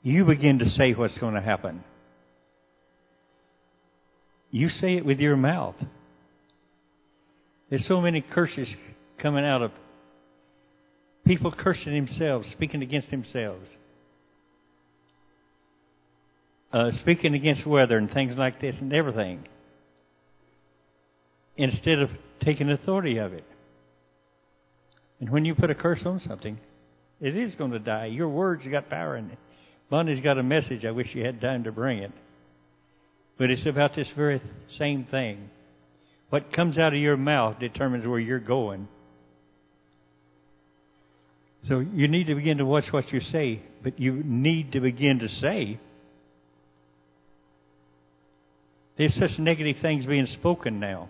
you 0.04 0.26
begin 0.26 0.60
to 0.60 0.70
say 0.70 0.94
what's 0.94 1.18
going 1.18 1.36
to 1.36 1.42
happen. 1.42 1.84
You 4.50 4.70
say 4.70 4.98
it 4.98 5.06
with 5.06 5.20
your 5.20 5.38
mouth. 5.38 5.76
There's 7.70 7.88
so 7.88 8.02
many 8.02 8.22
curses 8.22 8.68
coming 9.22 9.46
out 9.46 9.62
of 9.62 9.72
people 11.26 11.54
cursing 11.58 11.94
themselves, 11.94 12.48
speaking 12.52 12.82
against 12.82 13.10
themselves, 13.12 13.66
uh, 16.74 16.92
speaking 17.02 17.34
against 17.34 17.66
weather 17.66 17.98
and 17.98 18.12
things 18.12 18.34
like 18.38 18.60
this 18.60 18.76
and 18.82 18.92
everything, 18.94 19.48
instead 21.56 22.00
of 22.00 22.10
taking 22.44 22.70
authority 22.72 23.18
of 23.18 23.34
it. 23.34 23.46
And 25.20 25.30
when 25.30 25.46
you 25.46 25.54
put 25.54 25.70
a 25.70 25.76
curse 25.76 26.02
on 26.06 26.20
something, 26.28 26.60
it 27.22 27.38
is 27.38 27.54
going 27.56 27.72
to 27.72 27.80
die. 27.80 28.08
Your 28.08 28.28
words 28.28 28.64
got 28.70 28.90
power 28.90 29.16
in 29.16 29.30
it. 29.30 29.38
Bonnie's 29.92 30.24
got 30.24 30.38
a 30.38 30.44
message. 30.44 30.86
I 30.86 30.92
wish 30.92 31.10
you 31.14 31.26
had 31.26 31.42
time 31.42 31.66
to 31.66 31.72
bring 31.72 31.98
it. 32.00 32.14
But 33.38 33.52
it's 33.52 33.66
about 33.66 33.94
this 33.94 34.08
very 34.16 34.42
same 34.80 35.06
thing. 35.12 35.50
What 36.30 36.54
comes 36.54 36.78
out 36.78 36.94
of 36.94 37.00
your 37.00 37.18
mouth 37.18 37.60
determines 37.60 38.08
where 38.08 38.20
you're 38.20 38.40
going. 38.40 38.88
So 41.68 41.80
you 41.80 42.08
need 42.08 42.28
to 42.28 42.36
begin 42.36 42.60
to 42.60 42.66
watch 42.66 42.86
what 42.92 43.12
you 43.12 43.20
say, 43.20 43.62
but 43.84 44.00
you 44.00 44.24
need 44.24 44.72
to 44.72 44.80
begin 44.80 45.20
to 45.20 45.28
say. 45.28 45.78
There's 48.98 49.14
such 49.16 49.38
negative 49.40 49.76
things 49.82 50.06
being 50.06 50.28
spoken 50.40 50.80
now. 50.80 51.10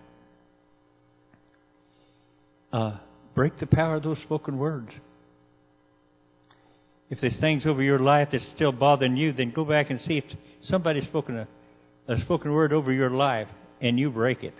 Uh, 2.73 2.97
break 3.35 3.59
the 3.59 3.67
power 3.67 3.97
of 3.97 4.03
those 4.03 4.17
spoken 4.23 4.57
words. 4.57 4.89
If 7.11 7.19
there's 7.19 7.37
things 7.41 7.65
over 7.65 7.83
your 7.83 7.99
life 7.99 8.29
that's 8.31 8.45
still 8.55 8.71
bothering 8.71 9.17
you, 9.17 9.33
then 9.33 9.51
go 9.51 9.65
back 9.65 9.89
and 9.89 9.99
see 9.99 10.17
if 10.17 10.23
somebody's 10.63 11.03
spoken 11.03 11.39
a, 11.39 11.47
a 12.07 12.17
spoken 12.21 12.53
word 12.53 12.71
over 12.71 12.91
your 12.91 13.09
life 13.09 13.49
and 13.81 13.99
you 13.99 14.09
break 14.09 14.43
it. 14.43 14.53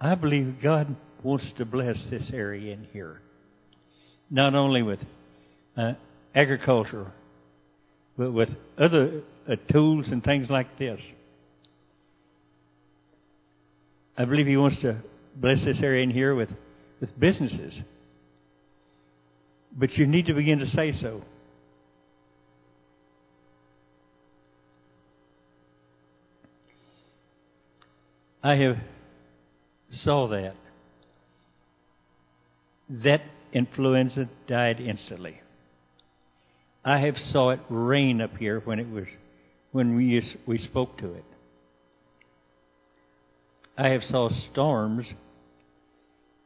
I 0.00 0.16
believe 0.16 0.56
God 0.60 0.96
wants 1.22 1.44
to 1.56 1.64
bless 1.64 1.96
this 2.10 2.30
area 2.32 2.72
in 2.72 2.88
here. 2.92 3.20
Not 4.28 4.56
only 4.56 4.82
with 4.82 5.00
uh, 5.76 5.92
agriculture, 6.34 7.12
but 8.16 8.32
with 8.32 8.48
other 8.76 9.22
uh, 9.48 9.54
tools 9.70 10.06
and 10.10 10.22
things 10.22 10.50
like 10.50 10.78
this. 10.80 11.00
I 14.16 14.24
believe 14.24 14.48
He 14.48 14.56
wants 14.56 14.80
to 14.82 15.00
bless 15.36 15.64
this 15.64 15.78
area 15.80 16.02
in 16.02 16.10
here 16.10 16.34
with, 16.34 16.50
with 17.00 17.18
businesses. 17.20 17.74
But 19.72 19.92
you 19.92 20.06
need 20.06 20.26
to 20.26 20.34
begin 20.34 20.58
to 20.58 20.66
say 20.66 20.92
so. 21.00 21.22
I 28.42 28.54
have 28.56 28.76
saw 29.90 30.28
that. 30.28 30.54
That 32.88 33.20
influenza 33.52 34.28
died 34.46 34.80
instantly. 34.80 35.40
I 36.84 36.98
have 37.00 37.16
saw 37.32 37.50
it 37.50 37.60
rain 37.68 38.20
up 38.20 38.36
here 38.38 38.60
when 38.60 38.78
it 38.78 38.88
was 38.88 39.04
when 39.72 39.96
we 39.96 40.22
we 40.46 40.58
spoke 40.58 40.96
to 40.98 41.12
it. 41.12 41.24
I 43.76 43.88
have 43.88 44.02
saw 44.04 44.30
storms 44.50 45.06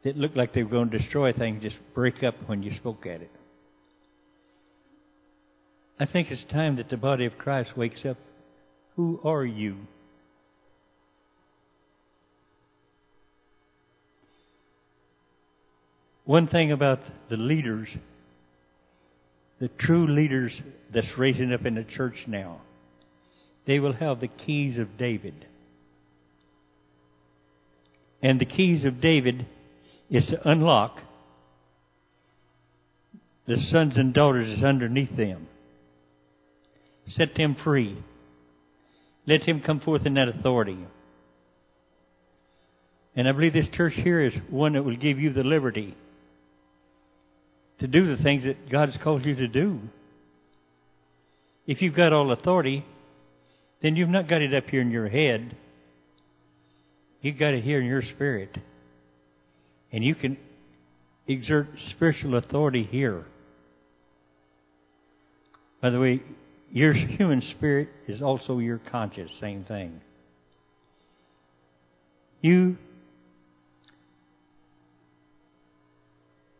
that 0.05 0.17
looked 0.17 0.37
like 0.37 0.53
they 0.53 0.63
were 0.63 0.71
going 0.71 0.91
to 0.91 0.99
destroy 0.99 1.33
things 1.33 1.63
just 1.63 1.77
break 1.95 2.23
up 2.23 2.35
when 2.47 2.63
you 2.63 2.75
spoke 2.77 3.07
at 3.07 3.23
it. 3.23 3.31
I 5.99 6.07
think 6.07 6.31
it's 6.31 6.45
time 6.51 6.77
that 6.77 6.91
the 6.91 6.97
body 6.97 7.27
of 7.27 7.39
Christ 7.39 7.77
wakes 7.77 8.05
up. 8.05 8.17
Who 8.97 9.21
are 9.25 9.45
you? 9.45 9.77
One 16.25 16.47
thing 16.47 16.73
about 16.73 17.01
the 17.31 17.37
leaders, 17.37 17.89
the 19.61 19.69
true 19.69 20.13
leaders 20.13 20.53
that's 20.93 21.19
raising 21.19 21.53
up 21.53 21.67
in 21.67 21.75
the 21.75 21.85
church 21.85 22.17
now, 22.27 22.61
they 23.67 23.79
will 23.79 23.93
have 23.93 24.21
the 24.21 24.29
keys 24.29 24.79
of 24.79 24.99
David. 24.99 25.47
And 28.23 28.41
the 28.41 28.47
keys 28.47 28.85
of 28.85 29.01
David 29.01 29.47
is 30.13 30.27
to 30.27 30.49
unlock 30.49 30.99
the 33.47 33.57
sons 33.71 33.95
and 33.97 34.13
daughters 34.13 34.47
that's 34.51 34.65
underneath 34.65 35.17
them. 35.17 35.49
Set 37.09 37.35
them 37.35 37.57
free. 37.65 37.99
Let 39.27 39.47
them 39.47 39.63
come 39.65 39.81
forth 39.81 40.05
in 40.05 40.15
that 40.15 40.29
authority. 40.29 40.79
And 43.17 43.27
I 43.27 43.33
believe 43.33 43.55
this 43.55 43.69
church 43.73 43.95
here 43.97 44.25
is 44.25 44.35
one 44.51 44.75
that 44.75 44.85
will 44.85 44.97
give 44.97 45.19
you 45.19 45.33
the 45.33 45.43
liberty 45.43 45.97
to 47.81 47.87
do 47.87 48.15
the 48.15 48.23
things 48.23 48.45
that 48.45 48.71
God 48.71 48.91
has 48.91 49.03
called 49.03 49.25
you 49.25 49.35
to 49.35 49.49
do. 49.49 49.81
If 51.67 51.81
you've 51.81 51.97
got 51.97 52.13
all 52.13 52.33
authority, 52.33 52.85
then 53.83 53.97
you've 53.97 54.09
not 54.09 54.29
got 54.29 54.43
it 54.43 54.55
up 54.55 54.69
here 54.69 54.83
in 54.83 54.91
your 54.91 55.09
head. 55.09 55.57
You've 57.23 57.39
got 57.39 57.55
it 57.55 57.65
here 57.65 57.81
in 57.81 57.87
your 57.87 58.03
spirit. 58.03 58.57
And 59.93 60.03
you 60.03 60.15
can 60.15 60.39
exert 61.27 61.69
spiritual 61.91 62.37
authority 62.37 62.89
here. 62.91 63.27
By 65.81 65.91
the 65.91 66.01
way, 66.01 66.23
your 66.71 66.93
human 66.95 67.43
spirit 67.43 67.89
is 68.09 68.23
also 68.23 68.59
your 68.59 68.79
conscience, 68.79 69.31
same 69.41 69.65
thing. 69.65 70.01
You 72.41 72.77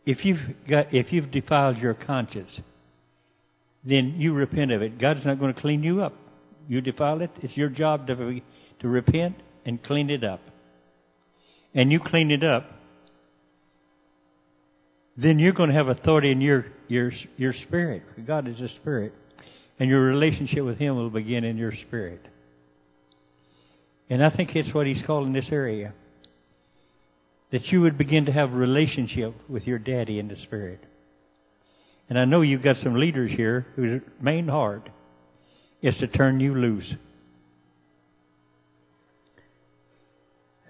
if 0.05 0.23
you've 0.23 0.39
got 0.69 0.93
if 0.93 1.11
you've 1.11 1.31
defiled 1.31 1.77
your 1.77 1.93
conscience, 1.93 2.61
then 3.83 4.15
you 4.17 4.33
repent 4.33 4.71
of 4.71 4.81
it. 4.81 4.99
God's 4.99 5.25
not 5.25 5.39
going 5.39 5.53
to 5.53 5.59
clean 5.59 5.83
you 5.83 6.01
up. 6.01 6.13
You 6.67 6.79
defile 6.81 7.21
it, 7.21 7.31
it's 7.41 7.57
your 7.57 7.69
job 7.69 8.07
to 8.07 8.39
to 8.79 8.87
repent 8.87 9.35
and 9.65 9.81
clean 9.83 10.09
it 10.09 10.23
up. 10.23 10.41
And 11.73 11.91
you 11.91 11.99
clean 11.99 12.31
it 12.31 12.43
up, 12.43 12.65
then 15.15 15.39
you're 15.39 15.53
going 15.53 15.69
to 15.69 15.75
have 15.75 15.87
authority 15.87 16.31
in 16.31 16.41
your 16.41 16.65
your 16.87 17.11
your 17.37 17.53
spirit. 17.67 18.03
God 18.25 18.47
is 18.47 18.59
a 18.59 18.69
spirit, 18.81 19.13
and 19.79 19.89
your 19.89 20.01
relationship 20.01 20.63
with 20.63 20.77
Him 20.77 20.95
will 20.95 21.09
begin 21.09 21.43
in 21.43 21.57
your 21.57 21.73
spirit. 21.87 22.21
And 24.09 24.23
I 24.23 24.29
think 24.35 24.55
it's 24.55 24.73
what 24.73 24.87
He's 24.87 25.03
calling 25.05 25.33
this 25.33 25.49
area. 25.51 25.93
That 27.51 27.65
you 27.67 27.81
would 27.81 27.99
begin 27.99 28.25
to 28.25 28.31
have 28.31 28.51
a 28.51 28.55
relationship 28.55 29.35
with 29.47 29.67
your 29.67 29.77
daddy 29.77 30.17
in 30.17 30.27
the 30.27 30.35
spirit. 30.43 30.79
And 32.09 32.17
I 32.17 32.25
know 32.25 32.41
you've 32.41 32.63
got 32.63 32.77
some 32.77 32.95
leaders 32.95 33.31
here 33.35 33.67
whose 33.75 34.01
main 34.19 34.47
heart 34.47 34.89
is 35.81 35.95
to 35.97 36.07
turn 36.07 36.39
you 36.39 36.55
loose. 36.55 36.91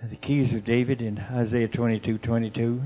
the 0.10 0.18
keys 0.18 0.54
of 0.54 0.66
David 0.66 1.02
in 1.02 1.18
Isaiah 1.18 1.70
22 1.70 2.18
22. 2.18 2.82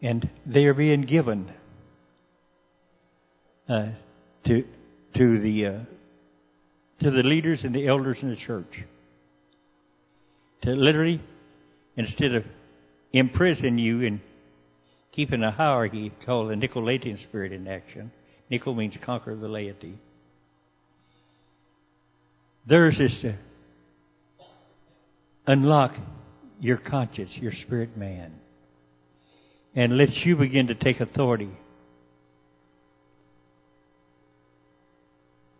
And 0.00 0.28
they 0.46 0.64
are 0.64 0.74
being 0.74 1.02
given 1.02 1.50
uh, 3.68 3.88
to, 4.46 4.64
to, 5.16 5.40
the, 5.40 5.66
uh, 5.66 5.78
to 7.02 7.10
the 7.10 7.22
leaders 7.22 7.60
and 7.64 7.74
the 7.74 7.86
elders 7.86 8.18
in 8.22 8.30
the 8.30 8.36
church. 8.36 8.84
To 10.62 10.70
literally, 10.70 11.20
instead 11.96 12.34
of 12.34 12.44
imprison 13.12 13.78
you 13.78 14.06
and 14.06 14.20
keeping 15.12 15.42
a 15.42 15.50
hierarchy 15.50 16.12
called 16.24 16.50
the 16.50 16.54
Nicolaitan 16.54 17.22
spirit 17.24 17.52
in 17.52 17.66
action, 17.66 18.12
Nicol 18.50 18.74
means 18.74 18.94
conquer 19.04 19.34
the 19.34 19.48
laity. 19.48 19.98
Theirs 22.68 22.96
is 23.00 23.16
to 23.22 23.34
unlock 25.46 25.94
your 26.60 26.76
conscience, 26.76 27.30
your 27.34 27.52
spirit 27.64 27.96
man, 27.96 28.32
and 29.74 29.96
let 29.96 30.10
you 30.24 30.36
begin 30.36 30.68
to 30.68 30.74
take 30.74 31.00
authority. 31.00 31.50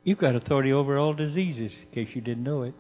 You've 0.05 0.19
got 0.19 0.35
authority 0.35 0.73
over 0.73 0.99
all 0.99 1.13
diseases, 1.13 1.73
in 1.73 1.89
case 1.95 2.15
you 2.15 2.23
didn't 2.23 2.45
know 2.45 2.63
it. 2.63 2.75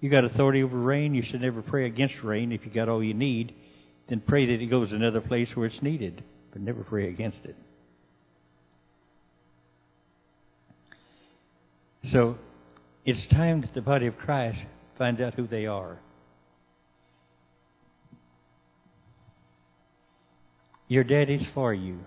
You've 0.00 0.12
got 0.12 0.24
authority 0.24 0.62
over 0.62 0.78
rain. 0.78 1.14
You 1.14 1.22
should 1.22 1.40
never 1.40 1.62
pray 1.62 1.86
against 1.86 2.14
rain 2.22 2.52
if 2.52 2.64
you 2.64 2.70
got 2.70 2.88
all 2.88 3.02
you 3.02 3.14
need. 3.14 3.54
Then 4.08 4.20
pray 4.20 4.46
that 4.46 4.62
it 4.62 4.66
goes 4.66 4.92
another 4.92 5.20
place 5.20 5.48
where 5.54 5.66
it's 5.66 5.82
needed, 5.82 6.22
but 6.52 6.62
never 6.62 6.84
pray 6.84 7.08
against 7.08 7.38
it. 7.44 7.56
So 12.12 12.36
it's 13.04 13.26
time 13.34 13.62
that 13.62 13.74
the 13.74 13.80
body 13.80 14.06
of 14.06 14.16
Christ 14.16 14.58
finds 14.96 15.20
out 15.20 15.34
who 15.34 15.46
they 15.46 15.66
are. 15.66 15.98
Your 20.88 21.04
daddy's 21.04 21.44
for 21.54 21.74
you. 21.74 21.98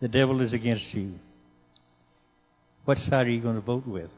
The 0.00 0.08
devil 0.08 0.40
is 0.40 0.52
against 0.52 0.92
you. 0.92 1.14
What 2.84 2.98
side 2.98 3.26
are 3.26 3.30
you 3.30 3.40
going 3.40 3.54
to 3.54 3.60
vote 3.60 3.86
with? 3.86 4.10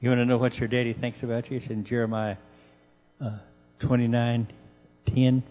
You 0.00 0.08
want 0.10 0.20
to 0.20 0.24
know 0.24 0.38
what 0.38 0.54
your 0.54 0.68
daddy 0.68 0.92
thinks 0.92 1.22
about 1.22 1.50
you? 1.50 1.58
It's 1.58 1.66
in 1.70 1.84
Jeremiah 1.84 2.36
uh, 3.24 3.38
29 3.80 4.48
10. 5.06 5.42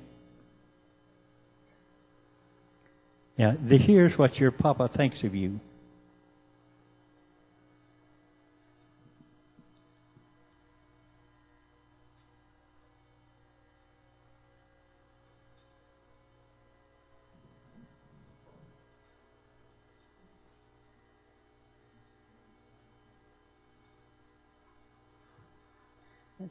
Now, 3.38 3.56
here's 3.68 4.18
what 4.18 4.36
your 4.36 4.52
papa 4.52 4.90
thinks 4.96 5.24
of 5.24 5.34
you. 5.34 5.60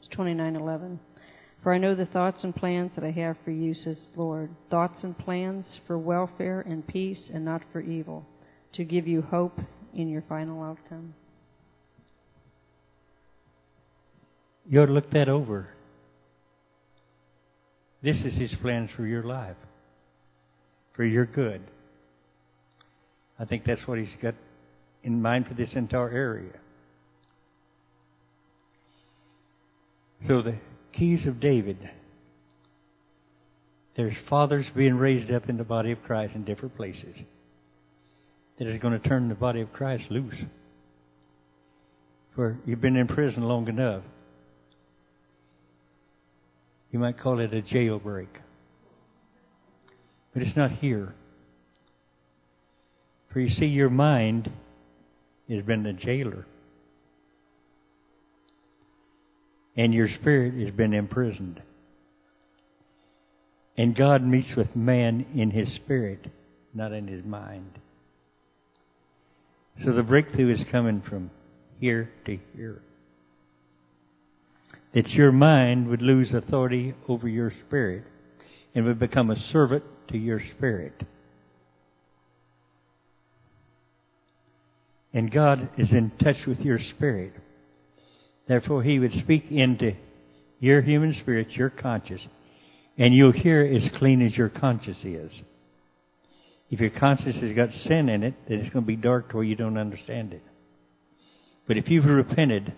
It's 0.03 0.15
29:11. 0.15 0.99
For 1.61 1.73
I 1.73 1.77
know 1.77 1.95
the 1.95 2.05
thoughts 2.05 2.43
and 2.43 2.53
plans 2.53 2.91
that 2.95 3.05
I 3.05 3.11
have 3.11 3.37
for 3.45 3.51
you, 3.51 3.73
says 3.73 4.01
the 4.13 4.21
Lord, 4.21 4.49
thoughts 4.69 5.01
and 5.03 5.17
plans 5.17 5.65
for 5.87 5.97
welfare 5.97 6.59
and 6.59 6.85
peace 6.85 7.29
and 7.33 7.45
not 7.45 7.61
for 7.71 7.79
evil, 7.79 8.25
to 8.73 8.83
give 8.83 9.07
you 9.07 9.21
hope 9.21 9.57
in 9.93 10.09
your 10.09 10.23
final 10.27 10.61
outcome. 10.61 11.13
You 14.69 14.81
ought 14.81 14.87
to 14.87 14.91
look 14.91 15.11
that 15.11 15.29
over. 15.29 15.69
This 18.01 18.17
is 18.25 18.33
His 18.33 18.53
plans 18.61 18.89
for 18.91 19.05
your 19.05 19.23
life, 19.23 19.55
for 20.97 21.05
your 21.05 21.25
good. 21.25 21.61
I 23.39 23.45
think 23.45 23.63
that's 23.63 23.87
what 23.87 23.99
He's 23.99 24.13
got 24.21 24.35
in 25.01 25.21
mind 25.21 25.47
for 25.47 25.53
this 25.53 25.71
entire 25.73 26.09
area. 26.09 26.59
So 30.27 30.41
the 30.41 30.55
keys 30.93 31.25
of 31.27 31.39
David. 31.39 31.77
There's 33.95 34.15
fathers 34.29 34.65
being 34.75 34.95
raised 34.95 35.31
up 35.31 35.49
in 35.49 35.57
the 35.57 35.63
body 35.63 35.91
of 35.91 36.01
Christ 36.03 36.33
in 36.35 36.45
different 36.45 36.75
places 36.75 37.15
that 38.57 38.67
is 38.67 38.81
going 38.81 38.99
to 38.99 39.07
turn 39.07 39.29
the 39.29 39.35
body 39.35 39.61
of 39.61 39.73
Christ 39.73 40.05
loose. 40.09 40.35
For 42.35 42.57
you've 42.65 42.81
been 42.81 42.95
in 42.95 43.07
prison 43.07 43.43
long 43.43 43.67
enough. 43.67 44.03
You 46.91 46.99
might 46.99 47.19
call 47.19 47.39
it 47.39 47.53
a 47.53 47.61
jailbreak. 47.61 48.27
But 50.33 50.43
it's 50.43 50.57
not 50.57 50.71
here. 50.71 51.13
For 53.31 53.39
you 53.39 53.49
see, 53.49 53.65
your 53.65 53.89
mind 53.89 54.51
has 55.49 55.63
been 55.63 55.83
the 55.83 55.93
jailer 55.93 56.45
and 59.75 59.93
your 59.93 60.07
spirit 60.07 60.53
has 60.53 60.73
been 60.75 60.93
imprisoned. 60.93 61.61
And 63.77 63.95
God 63.95 64.23
meets 64.23 64.55
with 64.55 64.75
man 64.75 65.25
in 65.35 65.49
his 65.49 65.73
spirit, 65.75 66.27
not 66.73 66.91
in 66.91 67.07
his 67.07 67.23
mind. 67.23 67.79
So 69.83 69.91
the 69.91 70.03
breakthrough 70.03 70.53
is 70.53 70.61
coming 70.71 71.01
from 71.09 71.31
here 71.79 72.11
to 72.25 72.37
here. 72.55 72.81
That 74.93 75.09
your 75.09 75.31
mind 75.31 75.87
would 75.87 76.03
lose 76.03 76.31
authority 76.33 76.93
over 77.07 77.27
your 77.27 77.51
spirit 77.65 78.03
and 78.75 78.85
would 78.85 78.99
become 78.99 79.31
a 79.31 79.39
servant 79.51 79.83
to 80.09 80.17
your 80.17 80.41
spirit. 80.55 80.93
And 85.13 85.31
God 85.31 85.69
is 85.77 85.91
in 85.91 86.11
touch 86.23 86.45
with 86.47 86.59
your 86.59 86.79
spirit. 86.95 87.33
Therefore, 88.47 88.83
He 88.83 88.99
would 88.99 89.13
speak 89.13 89.45
into 89.51 89.93
your 90.59 90.81
human 90.81 91.13
spirit, 91.21 91.51
your 91.51 91.69
conscience, 91.69 92.21
and 92.97 93.13
you'll 93.13 93.31
hear 93.31 93.61
as 93.63 93.97
clean 93.97 94.21
as 94.21 94.35
your 94.37 94.49
conscience 94.49 94.99
is. 95.03 95.31
If 96.69 96.79
your 96.79 96.89
conscience 96.89 97.35
has 97.37 97.55
got 97.55 97.69
sin 97.87 98.09
in 98.09 98.23
it, 98.23 98.33
then 98.47 98.59
it's 98.59 98.73
going 98.73 98.83
to 98.83 98.87
be 98.87 98.95
dark 98.95 99.29
to 99.29 99.35
where 99.35 99.45
you 99.45 99.55
don't 99.55 99.77
understand 99.77 100.33
it. 100.33 100.41
But 101.67 101.77
if 101.77 101.89
you've 101.89 102.05
repented 102.05 102.73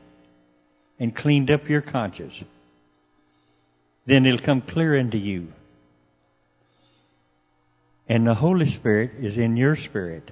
and 1.00 1.16
cleaned 1.16 1.50
up 1.50 1.70
your 1.70 1.82
conscience, 1.82 2.34
then 4.06 4.26
it'll 4.26 4.46
come 4.46 4.62
clear 4.62 4.96
into 4.96 5.18
you. 5.18 5.48
And 8.08 8.28
the 8.28 8.36
Holy 8.36 8.76
Spirit 8.76 9.12
is 9.20 9.38
in 9.38 9.58
your 9.58 9.76
spirit, 9.76 10.30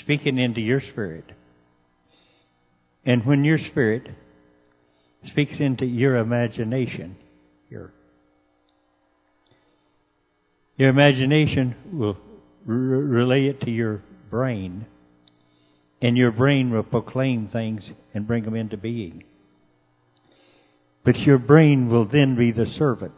speaking 0.00 0.38
into 0.38 0.60
your 0.60 0.80
spirit. 0.80 1.24
And 3.04 3.24
when 3.24 3.44
your 3.44 3.58
spirit 3.58 4.08
speaks 5.24 5.54
into 5.58 5.84
your 5.84 6.16
imagination, 6.16 7.16
your, 7.68 7.92
your 10.76 10.88
imagination 10.90 11.74
will 11.92 12.16
relay 12.64 13.46
it 13.46 13.60
to 13.62 13.70
your 13.70 14.02
brain, 14.30 14.86
and 16.00 16.16
your 16.16 16.30
brain 16.30 16.70
will 16.70 16.82
proclaim 16.82 17.48
things 17.48 17.82
and 18.14 18.26
bring 18.26 18.44
them 18.44 18.54
into 18.54 18.76
being. 18.76 19.24
But 21.04 21.18
your 21.18 21.38
brain 21.38 21.88
will 21.88 22.06
then 22.06 22.36
be 22.36 22.52
the 22.52 22.66
servant, 22.66 23.14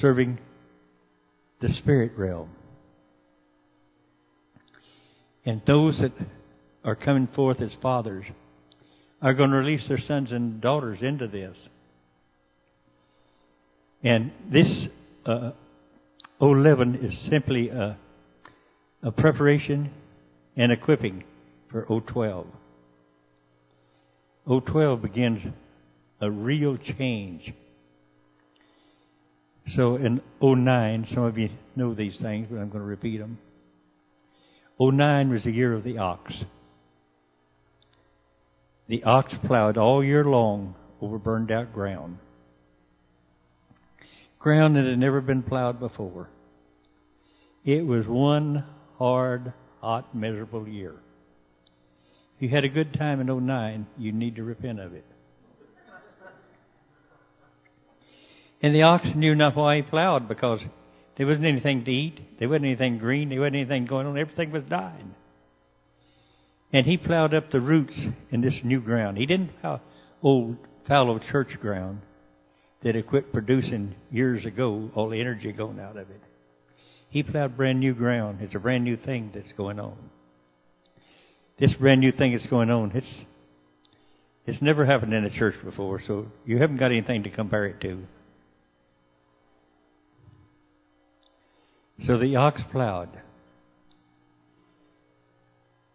serving 0.00 0.38
the 1.60 1.68
spirit 1.68 2.12
realm. 2.16 2.50
And 5.44 5.62
those 5.64 6.00
that 6.00 6.12
are 6.86 6.94
coming 6.94 7.28
forth 7.34 7.60
as 7.60 7.74
fathers 7.82 8.24
are 9.20 9.34
going 9.34 9.50
to 9.50 9.56
release 9.56 9.86
their 9.88 9.98
sons 9.98 10.30
and 10.30 10.60
daughters 10.60 11.00
into 11.02 11.26
this. 11.26 11.56
And 14.04 14.30
this 14.52 14.86
uh, 15.26 15.50
011 16.40 16.94
is 17.02 17.30
simply 17.30 17.70
a, 17.70 17.98
a 19.02 19.10
preparation 19.10 19.90
and 20.56 20.70
equipping 20.70 21.24
for 21.70 21.84
012. 21.84 22.46
012 24.46 25.02
begins 25.02 25.42
a 26.20 26.30
real 26.30 26.76
change. 26.76 27.52
So 29.74 29.96
in 29.96 30.20
09, 30.40 31.08
some 31.12 31.24
of 31.24 31.36
you 31.36 31.48
know 31.74 31.94
these 31.94 32.16
things, 32.22 32.46
but 32.48 32.58
I'm 32.58 32.68
going 32.68 32.82
to 32.82 32.88
repeat 32.88 33.18
them. 33.18 33.38
09 34.78 35.30
was 35.30 35.42
the 35.42 35.50
year 35.50 35.72
of 35.72 35.82
the 35.82 35.98
ox. 35.98 36.32
The 38.88 39.02
ox 39.04 39.34
plowed 39.46 39.76
all 39.76 40.04
year 40.04 40.24
long 40.24 40.74
over 41.00 41.18
burned 41.18 41.50
out 41.50 41.72
ground. 41.72 42.18
Ground 44.38 44.76
that 44.76 44.84
had 44.84 44.98
never 44.98 45.20
been 45.20 45.42
plowed 45.42 45.80
before. 45.80 46.28
It 47.64 47.84
was 47.84 48.06
one 48.06 48.64
hard, 48.96 49.52
hot, 49.80 50.14
miserable 50.14 50.68
year. 50.68 50.94
If 52.36 52.42
you 52.42 52.48
had 52.48 52.64
a 52.64 52.68
good 52.68 52.94
time 52.94 53.20
in 53.20 53.46
09, 53.46 53.86
you 53.98 54.12
need 54.12 54.36
to 54.36 54.44
repent 54.44 54.78
of 54.78 54.94
it. 54.94 55.04
And 58.62 58.74
the 58.74 58.82
ox 58.82 59.06
knew 59.14 59.34
not 59.34 59.56
why 59.56 59.76
he 59.76 59.82
plowed 59.82 60.28
because 60.28 60.60
there 61.16 61.26
wasn't 61.26 61.46
anything 61.46 61.84
to 61.84 61.90
eat. 61.90 62.38
There 62.38 62.48
wasn't 62.48 62.66
anything 62.66 62.98
green. 62.98 63.30
There 63.30 63.40
wasn't 63.40 63.56
anything 63.56 63.86
going 63.86 64.06
on. 64.06 64.18
Everything 64.18 64.52
was 64.52 64.62
dying. 64.68 65.14
And 66.76 66.84
he 66.84 66.98
plowed 66.98 67.32
up 67.32 67.50
the 67.50 67.60
roots 67.62 67.98
in 68.30 68.42
this 68.42 68.52
new 68.62 68.82
ground. 68.82 69.16
He 69.16 69.24
didn't 69.24 69.58
plow 69.62 69.80
old 70.22 70.58
fallow 70.86 71.18
church 71.18 71.58
ground 71.58 72.02
that 72.82 72.94
had 72.94 73.06
quit 73.06 73.32
producing 73.32 73.94
years 74.10 74.44
ago, 74.44 74.90
all 74.94 75.08
the 75.08 75.18
energy 75.18 75.50
going 75.52 75.80
out 75.80 75.96
of 75.96 76.10
it. 76.10 76.20
He 77.08 77.22
plowed 77.22 77.56
brand 77.56 77.80
new 77.80 77.94
ground. 77.94 78.40
It's 78.42 78.54
a 78.54 78.58
brand 78.58 78.84
new 78.84 78.98
thing 78.98 79.30
that's 79.34 79.52
going 79.56 79.80
on. 79.80 79.96
This 81.58 81.72
brand 81.80 82.02
new 82.02 82.12
thing 82.12 82.36
that's 82.36 82.50
going 82.50 82.68
on, 82.68 82.92
it's 82.94 83.24
it's 84.44 84.60
never 84.60 84.84
happened 84.84 85.14
in 85.14 85.24
a 85.24 85.30
church 85.30 85.54
before, 85.64 86.02
so 86.06 86.26
you 86.44 86.58
haven't 86.58 86.76
got 86.76 86.90
anything 86.90 87.22
to 87.22 87.30
compare 87.30 87.64
it 87.64 87.80
to. 87.80 88.02
So 92.06 92.18
the 92.18 92.36
ox 92.36 92.60
plowed. 92.70 93.08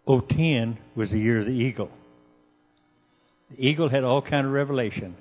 010 0.07 0.77
was 0.95 1.11
the 1.11 1.19
year 1.19 1.39
of 1.39 1.45
the 1.45 1.51
eagle. 1.51 1.89
The 3.51 3.65
eagle 3.65 3.89
had 3.89 4.03
all 4.03 4.21
kind 4.21 4.47
of 4.47 4.53
revelation 4.53 5.15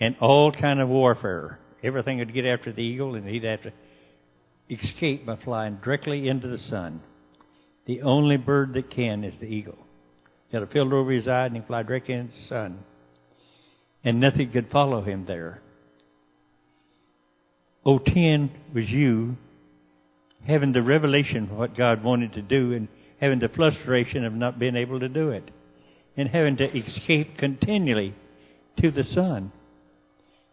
and 0.00 0.16
all 0.20 0.52
kind 0.52 0.80
of 0.80 0.88
warfare. 0.88 1.58
Everything 1.82 2.18
would 2.18 2.34
get 2.34 2.44
after 2.44 2.72
the 2.72 2.82
eagle, 2.82 3.14
and 3.14 3.26
he'd 3.26 3.44
have 3.44 3.62
to 3.62 3.72
escape 4.70 5.26
by 5.26 5.36
flying 5.36 5.78
directly 5.82 6.28
into 6.28 6.48
the 6.48 6.58
sun. 6.58 7.00
The 7.86 8.02
only 8.02 8.36
bird 8.36 8.74
that 8.74 8.90
can 8.90 9.24
is 9.24 9.34
the 9.40 9.46
eagle. 9.46 9.78
He 10.48 10.56
had 10.56 10.62
a 10.62 10.66
filter 10.66 10.96
over 10.96 11.10
his 11.10 11.26
eye, 11.26 11.46
and 11.46 11.56
he 11.56 11.62
fly 11.62 11.82
directly 11.82 12.14
into 12.14 12.34
the 12.34 12.48
sun, 12.48 12.80
and 14.04 14.20
nothing 14.20 14.50
could 14.52 14.70
follow 14.70 15.02
him 15.02 15.24
there. 15.26 15.60
010 17.84 18.50
was 18.72 18.88
you 18.88 19.36
having 20.46 20.72
the 20.72 20.82
revelation 20.82 21.44
of 21.44 21.50
what 21.50 21.76
God 21.76 22.02
wanted 22.02 22.32
to 22.34 22.42
do 22.42 22.72
and 22.72 22.88
having 23.20 23.38
the 23.38 23.48
frustration 23.48 24.24
of 24.24 24.32
not 24.32 24.58
being 24.58 24.76
able 24.76 25.00
to 25.00 25.08
do 25.08 25.30
it 25.30 25.50
and 26.16 26.28
having 26.28 26.56
to 26.56 26.76
escape 26.76 27.38
continually 27.38 28.14
to 28.80 28.90
the 28.90 29.04
sun, 29.04 29.52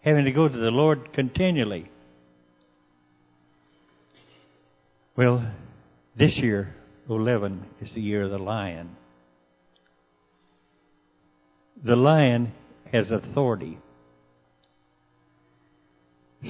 having 0.02 0.26
to 0.26 0.32
go 0.32 0.48
to 0.48 0.58
the 0.58 0.72
Lord 0.72 1.12
continually. 1.14 1.90
Well, 5.16 5.52
this 6.18 6.38
year, 6.38 6.76
11, 7.10 7.66
is 7.82 7.90
the 7.94 8.02
year 8.02 8.24
of 8.24 8.32
the 8.32 8.38
lion. 8.38 8.96
The 11.84 11.96
lion 11.96 12.54
has 12.92 13.10
authority. 13.10 13.80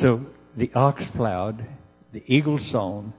So 0.02 0.26
the 0.56 0.72
ox 0.76 1.04
plowed, 1.16 1.66
the 2.14 2.24
eagle 2.28 2.60
sown. 2.72 3.14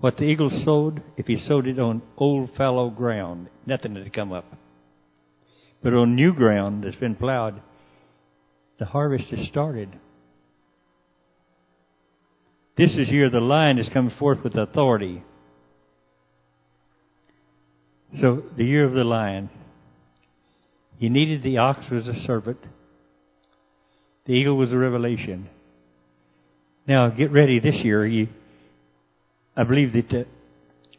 What 0.00 0.16
the 0.16 0.24
eagle 0.24 0.50
sowed, 0.64 1.02
if 1.16 1.26
he 1.26 1.40
sowed 1.46 1.66
it 1.66 1.78
on 1.78 2.02
old 2.16 2.50
fallow 2.56 2.88
ground, 2.90 3.48
nothing 3.66 3.96
had 3.96 4.12
come 4.12 4.32
up. 4.32 4.44
But 5.82 5.92
on 5.92 6.14
new 6.14 6.32
ground 6.32 6.84
that's 6.84 6.96
been 6.96 7.16
plowed, 7.16 7.60
the 8.78 8.86
harvest 8.86 9.28
has 9.30 9.48
started. 9.48 9.90
This 12.76 12.90
is 12.92 13.08
year 13.08 13.28
the 13.28 13.40
lion 13.40 13.78
has 13.78 13.88
come 13.92 14.12
forth 14.18 14.44
with 14.44 14.56
authority. 14.56 15.24
So 18.20 18.44
the 18.56 18.64
year 18.64 18.84
of 18.84 18.92
the 18.92 19.04
lion. 19.04 19.50
You 21.00 21.10
needed 21.10 21.42
the 21.42 21.58
ox 21.58 21.90
was 21.90 22.06
a 22.06 22.22
servant. 22.24 22.58
The 24.26 24.32
eagle 24.32 24.56
was 24.56 24.72
a 24.72 24.76
revelation. 24.76 25.48
Now, 26.86 27.08
get 27.08 27.32
ready 27.32 27.60
this 27.60 27.76
year. 27.84 28.06
You, 28.06 28.28
I 29.58 29.64
believe 29.64 29.92
that 29.92 30.14
uh, 30.14 30.24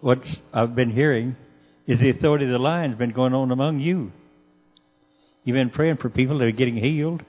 what 0.01 0.19
I've 0.53 0.75
been 0.75 0.91
hearing 0.91 1.37
is 1.87 1.99
the 2.01 2.09
authority 2.09 2.43
of 2.43 2.51
the 2.51 2.59
lion 2.59 2.91
has 2.91 2.99
been 2.99 3.13
going 3.13 3.33
on 3.33 3.51
among 3.51 3.79
you. 3.79 4.11
You've 5.45 5.55
been 5.55 5.69
praying 5.69 5.97
for 5.97 6.09
people 6.09 6.37
that 6.39 6.45
are 6.45 6.51
getting 6.51 6.75
healed. 6.75 7.23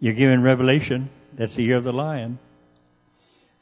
You're 0.00 0.14
giving 0.14 0.42
revelation. 0.42 1.08
That's 1.38 1.54
the 1.54 1.62
year 1.62 1.76
of 1.76 1.84
the 1.84 1.92
lion. 1.92 2.40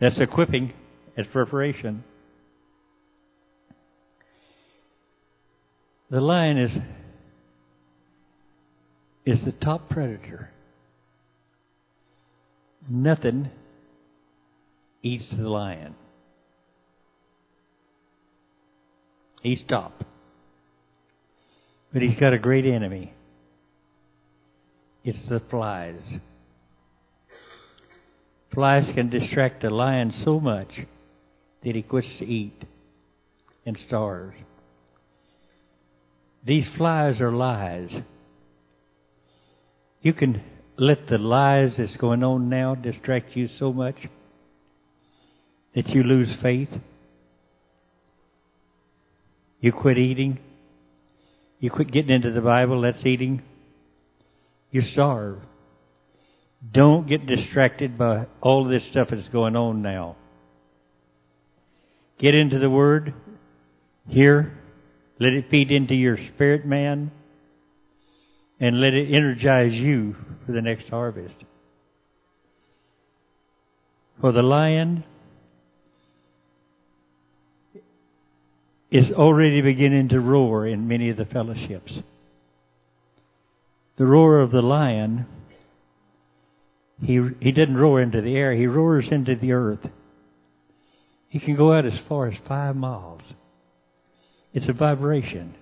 That's 0.00 0.18
equipping. 0.18 0.72
That's 1.14 1.28
preparation. 1.28 2.04
The 6.10 6.22
lion 6.22 6.56
is 6.56 6.72
is 9.26 9.44
the 9.44 9.52
top 9.52 9.90
predator 9.90 10.48
nothing 12.88 13.50
eats 15.02 15.30
the 15.30 15.48
lion. 15.48 15.94
He 19.42 19.62
top. 19.68 20.04
But 21.92 22.02
he's 22.02 22.18
got 22.18 22.32
a 22.32 22.38
great 22.38 22.66
enemy. 22.66 23.14
It's 25.04 25.28
the 25.28 25.40
flies. 25.48 26.00
Flies 28.52 28.90
can 28.94 29.08
distract 29.08 29.64
a 29.64 29.70
lion 29.70 30.12
so 30.24 30.40
much 30.40 30.68
that 31.64 31.74
he 31.74 31.82
quits 31.82 32.08
to 32.18 32.26
eat 32.26 32.64
and 33.64 33.78
starves. 33.86 34.36
These 36.44 36.68
flies 36.76 37.20
are 37.20 37.32
lies. 37.32 37.90
You 40.02 40.12
can 40.12 40.42
let 40.76 41.06
the 41.08 41.18
lies 41.18 41.74
that's 41.78 41.96
going 41.96 42.22
on 42.22 42.48
now 42.48 42.74
distract 42.74 43.36
you 43.36 43.48
so 43.58 43.72
much 43.72 43.96
that 45.74 45.88
you 45.88 46.02
lose 46.02 46.34
faith. 46.42 46.70
You 49.60 49.72
quit 49.72 49.98
eating. 49.98 50.38
You 51.60 51.70
quit 51.70 51.90
getting 51.90 52.10
into 52.10 52.30
the 52.30 52.40
Bible, 52.40 52.82
that's 52.82 53.04
eating. 53.04 53.42
You 54.70 54.82
starve. 54.82 55.40
Don't 56.72 57.08
get 57.08 57.26
distracted 57.26 57.98
by 57.98 58.26
all 58.40 58.64
this 58.64 58.82
stuff 58.90 59.08
that's 59.10 59.28
going 59.28 59.56
on 59.56 59.82
now. 59.82 60.16
Get 62.18 62.34
into 62.34 62.58
the 62.58 62.70
Word. 62.70 63.14
Hear. 64.08 64.58
Let 65.20 65.32
it 65.32 65.50
feed 65.50 65.70
into 65.70 65.94
your 65.94 66.16
spirit 66.34 66.64
man 66.64 67.10
and 68.60 68.80
let 68.80 68.94
it 68.94 69.08
energize 69.12 69.72
you 69.72 70.16
for 70.46 70.52
the 70.52 70.62
next 70.62 70.88
harvest. 70.88 71.34
For 74.20 74.32
the 74.32 74.42
lion 74.42 75.04
is 78.90 79.12
already 79.12 79.60
beginning 79.60 80.08
to 80.08 80.20
roar 80.20 80.66
in 80.66 80.88
many 80.88 81.10
of 81.10 81.16
the 81.16 81.26
fellowships. 81.26 81.92
The 83.98 84.06
roar 84.06 84.40
of 84.40 84.50
the 84.50 84.62
lion, 84.62 85.26
he, 87.02 87.20
he 87.40 87.52
doesn't 87.52 87.76
roar 87.76 88.00
into 88.00 88.22
the 88.22 88.34
air, 88.34 88.54
he 88.54 88.66
roars 88.66 89.06
into 89.10 89.34
the 89.34 89.52
earth. 89.52 89.86
He 91.28 91.40
can 91.40 91.56
go 91.56 91.72
out 91.74 91.84
as 91.84 91.98
far 92.08 92.28
as 92.28 92.38
five 92.46 92.76
miles. 92.76 93.20
It's 94.54 94.68
a 94.68 94.72
vibration. 94.72 95.54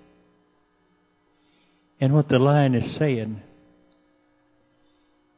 And 2.00 2.14
what 2.14 2.28
the 2.28 2.38
lion 2.38 2.74
is 2.74 2.96
saying, 2.98 3.42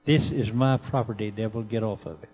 this 0.06 0.22
is 0.30 0.52
my 0.52 0.76
property, 0.76 1.30
devil, 1.30 1.62
get 1.62 1.82
off 1.82 2.00
of 2.04 2.22
it. 2.22 2.28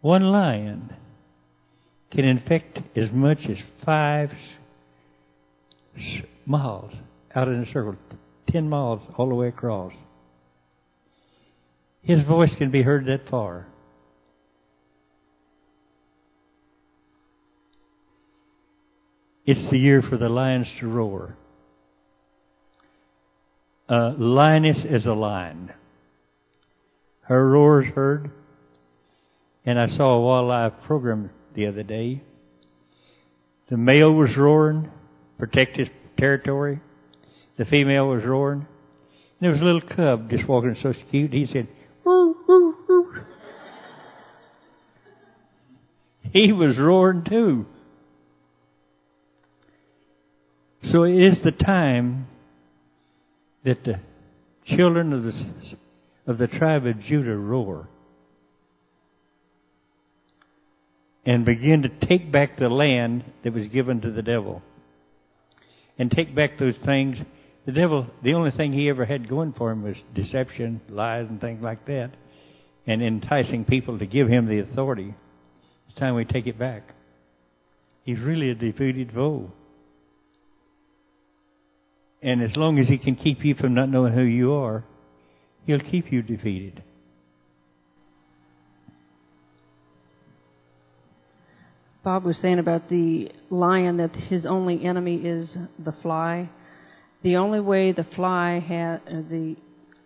One 0.00 0.22
lion 0.22 0.94
can 2.10 2.24
infect 2.24 2.78
as 2.96 3.10
much 3.12 3.38
as 3.48 3.56
five 3.84 4.30
miles 6.46 6.92
out 7.34 7.48
in 7.48 7.62
a 7.62 7.72
circle, 7.72 7.96
ten 8.48 8.68
miles 8.68 9.00
all 9.16 9.28
the 9.28 9.34
way 9.34 9.48
across. 9.48 9.92
His 12.02 12.24
voice 12.26 12.54
can 12.58 12.70
be 12.70 12.82
heard 12.82 13.06
that 13.06 13.28
far. 13.30 13.66
It's 19.46 19.70
the 19.70 19.78
year 19.78 20.02
for 20.02 20.16
the 20.16 20.28
lions 20.28 20.66
to 20.80 20.86
roar. 20.86 21.36
A 23.88 24.14
lioness 24.16 24.78
is 24.88 25.06
a 25.06 25.12
lion. 25.12 25.70
Her 27.22 27.48
roar 27.48 27.82
is 27.82 27.92
heard. 27.94 28.30
And 29.66 29.78
I 29.78 29.88
saw 29.88 30.14
a 30.14 30.20
wildlife 30.20 30.84
program 30.86 31.30
the 31.54 31.66
other 31.66 31.82
day. 31.82 32.22
The 33.68 33.76
male 33.76 34.12
was 34.12 34.36
roaring, 34.36 34.90
protect 35.38 35.76
his 35.76 35.88
territory. 36.18 36.80
The 37.58 37.64
female 37.64 38.08
was 38.08 38.24
roaring. 38.24 38.60
And 38.60 39.40
there 39.40 39.50
was 39.50 39.60
a 39.60 39.64
little 39.64 39.80
cub 39.80 40.30
just 40.30 40.48
walking 40.48 40.76
so 40.82 40.92
cute. 41.10 41.32
He 41.32 41.46
said, 41.46 41.68
woo, 42.04 42.36
woo, 42.48 42.74
woo. 42.88 43.14
he 46.32 46.52
was 46.52 46.76
roaring 46.78 47.24
too. 47.24 47.66
So 50.90 51.04
it 51.04 51.14
is 51.14 51.38
the 51.44 51.52
time 51.52 52.26
that 53.64 53.84
the 53.84 54.00
children 54.76 55.12
of 55.12 55.22
the, 55.22 55.32
of 56.26 56.38
the 56.38 56.46
tribe 56.46 56.86
of 56.86 57.00
Judah 57.00 57.36
roar 57.36 57.88
and 61.24 61.44
begin 61.44 61.82
to 61.82 62.06
take 62.06 62.32
back 62.32 62.56
the 62.56 62.68
land 62.68 63.24
that 63.44 63.52
was 63.52 63.66
given 63.68 64.00
to 64.00 64.10
the 64.10 64.22
devil 64.22 64.62
and 65.98 66.10
take 66.10 66.34
back 66.34 66.58
those 66.58 66.76
things. 66.84 67.18
The 67.66 67.72
devil, 67.72 68.06
the 68.24 68.32
only 68.32 68.50
thing 68.52 68.72
he 68.72 68.88
ever 68.88 69.04
had 69.04 69.28
going 69.28 69.52
for 69.52 69.70
him 69.70 69.82
was 69.82 69.96
deception, 70.14 70.80
lies, 70.88 71.26
and 71.28 71.40
things 71.40 71.62
like 71.62 71.84
that, 71.86 72.12
and 72.86 73.02
enticing 73.02 73.66
people 73.66 73.98
to 73.98 74.06
give 74.06 74.28
him 74.28 74.46
the 74.46 74.60
authority. 74.60 75.14
It's 75.88 75.98
time 75.98 76.14
we 76.14 76.24
take 76.24 76.46
it 76.46 76.58
back. 76.58 76.94
He's 78.02 78.18
really 78.18 78.50
a 78.50 78.54
defeated 78.54 79.12
foe. 79.12 79.52
And 82.22 82.42
as 82.42 82.56
long 82.56 82.78
as 82.78 82.88
he 82.88 82.98
can 82.98 83.16
keep 83.16 83.44
you 83.44 83.54
from 83.54 83.74
not 83.74 83.88
knowing 83.88 84.14
who 84.14 84.22
you 84.22 84.54
are, 84.54 84.84
he'll 85.66 85.80
keep 85.80 86.10
you 86.10 86.22
defeated. 86.22 86.82
Bob 92.02 92.24
was 92.24 92.38
saying 92.38 92.58
about 92.58 92.88
the 92.88 93.30
lion 93.50 93.98
that 93.98 94.14
his 94.14 94.46
only 94.46 94.84
enemy 94.84 95.16
is 95.16 95.54
the 95.78 95.92
fly. 96.00 96.48
The 97.22 97.36
only 97.36 97.60
way 97.60 97.92
the 97.92 98.06
fly 98.16 98.58
ha- 98.58 99.00
uh, 99.06 99.22
the 99.28 99.56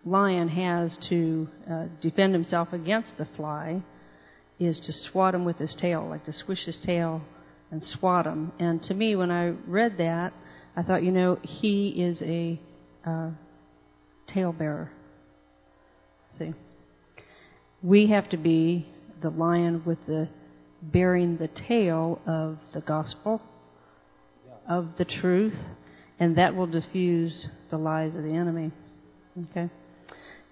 lion 0.05 0.49
has 0.49 0.97
to 1.09 1.47
uh, 1.71 1.85
defend 2.01 2.33
himself 2.33 2.73
against 2.73 3.13
the 3.17 3.27
fly 3.37 3.81
is 4.59 4.79
to 4.81 4.93
swat 5.09 5.33
him 5.33 5.45
with 5.45 5.57
his 5.57 5.73
tail, 5.79 6.07
like 6.09 6.25
to 6.25 6.33
swish 6.33 6.65
his 6.65 6.77
tail 6.85 7.21
and 7.71 7.81
swat 7.83 8.25
him. 8.25 8.51
And 8.59 8.83
to 8.83 8.93
me, 8.93 9.15
when 9.15 9.31
I 9.31 9.53
read 9.65 9.97
that, 9.97 10.33
I 10.75 10.83
thought, 10.83 11.03
you 11.03 11.11
know, 11.11 11.39
he 11.41 11.89
is 11.89 12.21
a 12.21 12.59
uh, 13.05 13.29
tail 14.33 14.51
bearer. 14.51 14.91
See, 16.37 16.53
we 17.81 18.07
have 18.07 18.29
to 18.29 18.37
be 18.37 18.85
the 19.21 19.29
lion 19.29 19.83
with 19.85 19.99
the 20.07 20.27
bearing 20.91 21.37
the 21.37 21.49
tail 21.67 22.19
of 22.25 22.57
the 22.73 22.81
gospel, 22.81 23.41
of 24.67 24.89
the 24.97 25.05
truth, 25.05 25.57
and 26.19 26.37
that 26.37 26.55
will 26.55 26.67
diffuse 26.67 27.47
the 27.71 27.77
lies 27.77 28.15
of 28.15 28.23
the 28.23 28.33
enemy. 28.33 28.71
Okay? 29.51 29.69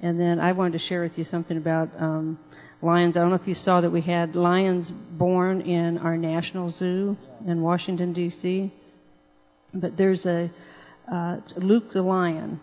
And 0.02 0.20
then 0.20 0.40
I 0.40 0.52
wanted 0.52 0.80
to 0.80 0.88
share 0.88 1.02
with 1.02 1.18
you 1.18 1.24
something 1.24 1.58
about 1.58 1.90
um, 1.98 2.40
lions. 2.82 3.16
I 3.16 3.22
don't 3.22 3.30
know 3.30 3.38
if 3.38 3.48
you 3.48 3.56
saw 3.56 3.82
that 3.82 3.90
we 3.90 4.02
had 4.02 4.36
lions 4.36 4.92
born 5.12 5.62
in 5.62 5.98
our 5.98 6.18
national 6.18 6.72
zoo 6.72 7.18
in 7.48 7.62
Washington, 7.62 8.14
D.C. 8.14 8.74
But 9.74 9.98
there's 9.98 10.26
a 10.26 10.52
uh, 11.12 11.38
Luke 11.58 11.92
the 11.92 12.02
lion. 12.02 12.60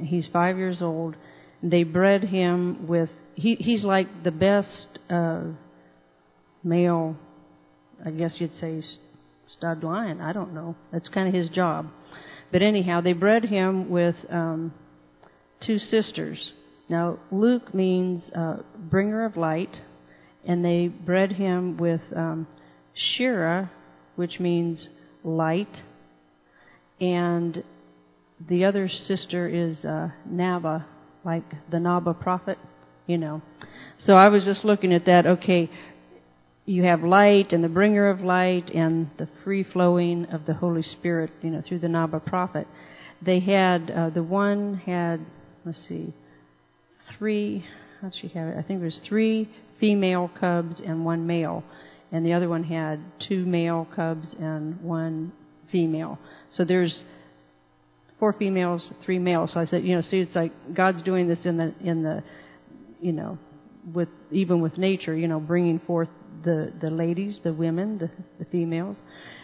He's 0.00 0.28
five 0.32 0.56
years 0.56 0.82
old. 0.82 1.16
They 1.62 1.82
bred 1.82 2.24
him 2.24 2.86
with. 2.86 3.10
He, 3.34 3.56
he's 3.56 3.84
like 3.84 4.22
the 4.22 4.30
best 4.30 4.98
uh, 5.10 5.42
male, 6.64 7.16
I 8.04 8.10
guess 8.10 8.36
you'd 8.38 8.56
say, 8.56 8.82
stud 9.46 9.84
lion. 9.84 10.20
I 10.20 10.32
don't 10.32 10.54
know. 10.54 10.74
That's 10.92 11.08
kind 11.08 11.28
of 11.28 11.34
his 11.34 11.48
job. 11.48 11.88
But 12.50 12.62
anyhow, 12.62 13.00
they 13.00 13.12
bred 13.12 13.44
him 13.44 13.90
with 13.90 14.16
um, 14.30 14.72
two 15.64 15.78
sisters. 15.78 16.52
Now, 16.88 17.18
Luke 17.30 17.74
means 17.74 18.22
uh, 18.34 18.58
bringer 18.78 19.24
of 19.24 19.36
light, 19.36 19.74
and 20.46 20.64
they 20.64 20.88
bred 20.88 21.32
him 21.32 21.76
with 21.76 22.02
um, 22.14 22.46
Shira, 22.94 23.70
which 24.16 24.38
means 24.38 24.88
light, 25.22 25.82
and 27.00 27.64
the 28.48 28.64
other 28.64 28.88
sister 28.88 29.48
is 29.48 29.84
uh, 29.84 30.08
Naba, 30.26 30.86
like 31.24 31.44
the 31.70 31.80
Naba 31.80 32.14
prophet, 32.14 32.58
you 33.06 33.18
know. 33.18 33.42
So 33.98 34.14
I 34.14 34.28
was 34.28 34.44
just 34.44 34.64
looking 34.64 34.92
at 34.92 35.06
that. 35.06 35.26
Okay, 35.26 35.70
you 36.66 36.84
have 36.84 37.02
light 37.02 37.52
and 37.52 37.62
the 37.62 37.68
bringer 37.68 38.08
of 38.08 38.20
light 38.20 38.70
and 38.70 39.10
the 39.18 39.28
free 39.42 39.64
flowing 39.64 40.26
of 40.26 40.46
the 40.46 40.54
Holy 40.54 40.82
Spirit, 40.82 41.30
you 41.42 41.50
know, 41.50 41.62
through 41.66 41.80
the 41.80 41.88
Naba 41.88 42.20
prophet. 42.20 42.66
They 43.20 43.40
had 43.40 43.90
uh, 43.90 44.10
the 44.10 44.22
one 44.22 44.74
had 44.86 45.20
let's 45.64 45.86
see, 45.88 46.12
three. 47.18 47.64
How'd 48.00 48.14
she 48.20 48.28
have 48.28 48.48
it? 48.48 48.58
I 48.58 48.62
think 48.62 48.80
there 48.80 48.86
was 48.86 49.00
three 49.08 49.48
female 49.80 50.30
cubs 50.38 50.80
and 50.84 51.04
one 51.04 51.26
male, 51.26 51.64
and 52.12 52.24
the 52.24 52.32
other 52.32 52.48
one 52.48 52.64
had 52.64 53.00
two 53.28 53.44
male 53.44 53.88
cubs 53.94 54.26
and 54.38 54.80
one 54.80 55.32
female. 55.70 56.18
So 56.52 56.64
there's 56.64 57.04
four 58.18 58.32
females, 58.32 58.90
three 59.04 59.18
males. 59.18 59.52
So 59.52 59.60
I 59.60 59.64
said, 59.64 59.84
you 59.84 59.94
know, 59.96 60.02
see, 60.02 60.18
it's 60.18 60.34
like 60.34 60.52
God's 60.74 61.02
doing 61.02 61.28
this 61.28 61.40
in 61.44 61.56
the 61.56 61.74
in 61.80 62.02
the, 62.02 62.22
you 63.00 63.12
know, 63.12 63.38
with 63.92 64.08
even 64.30 64.60
with 64.60 64.78
nature, 64.78 65.16
you 65.16 65.28
know, 65.28 65.40
bringing 65.40 65.78
forth 65.80 66.08
the 66.44 66.72
the 66.80 66.90
ladies, 66.90 67.38
the 67.42 67.52
women, 67.52 67.98
the, 67.98 68.10
the 68.38 68.44
females, 68.46 68.96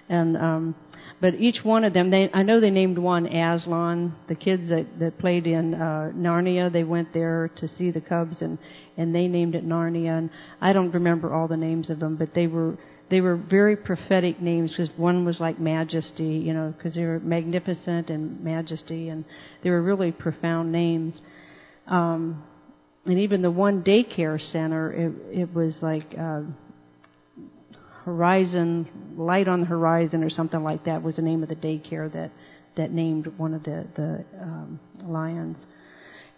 and 0.08 0.36
um, 0.36 0.74
but 1.20 1.34
each 1.34 1.64
one 1.64 1.84
of 1.84 1.92
them, 1.92 2.10
they 2.10 2.30
I 2.32 2.42
know 2.42 2.60
they 2.60 2.70
named 2.70 2.98
one 2.98 3.26
Aslan. 3.26 4.14
The 4.28 4.34
kids 4.34 4.68
that 4.68 4.86
that 4.98 5.18
played 5.18 5.46
in 5.46 5.74
uh, 5.74 6.12
Narnia, 6.14 6.72
they 6.72 6.84
went 6.84 7.12
there 7.12 7.50
to 7.56 7.68
see 7.68 7.90
the 7.90 8.00
cubs, 8.00 8.36
and 8.40 8.58
and 8.96 9.14
they 9.14 9.28
named 9.28 9.54
it 9.54 9.66
Narnia. 9.66 10.18
And 10.18 10.30
I 10.60 10.72
don't 10.72 10.92
remember 10.92 11.34
all 11.34 11.48
the 11.48 11.56
names 11.56 11.90
of 11.90 12.00
them, 12.00 12.16
but 12.16 12.34
they 12.34 12.46
were 12.46 12.76
they 13.10 13.20
were 13.20 13.36
very 13.36 13.76
prophetic 13.76 14.40
names 14.40 14.70
because 14.70 14.90
one 14.96 15.24
was 15.24 15.40
like 15.40 15.58
majesty, 15.58 16.24
you 16.24 16.54
know, 16.54 16.72
because 16.76 16.94
they 16.94 17.04
were 17.04 17.18
magnificent 17.20 18.08
and 18.08 18.42
majesty, 18.42 19.08
and 19.08 19.24
they 19.62 19.70
were 19.70 19.82
really 19.82 20.12
profound 20.12 20.70
names. 20.70 21.20
Um, 21.86 22.44
and 23.04 23.18
even 23.18 23.42
the 23.42 23.50
one 23.50 23.82
daycare 23.82 24.40
center, 24.52 24.92
it, 24.92 25.40
it 25.40 25.54
was 25.54 25.76
like 25.82 26.14
uh, 26.18 26.42
Horizon, 28.10 28.88
Light 29.16 29.48
on 29.48 29.60
the 29.60 29.66
Horizon, 29.66 30.22
or 30.22 30.30
something 30.30 30.62
like 30.62 30.84
that 30.84 31.02
was 31.02 31.16
the 31.16 31.22
name 31.22 31.42
of 31.42 31.48
the 31.48 31.60
daycare 31.68 32.12
that 32.12 32.30
that 32.76 32.90
named 32.92 33.26
one 33.36 33.54
of 33.54 33.62
the 33.62 33.86
the 33.94 34.24
um, 34.40 34.80
lions. 35.02 35.58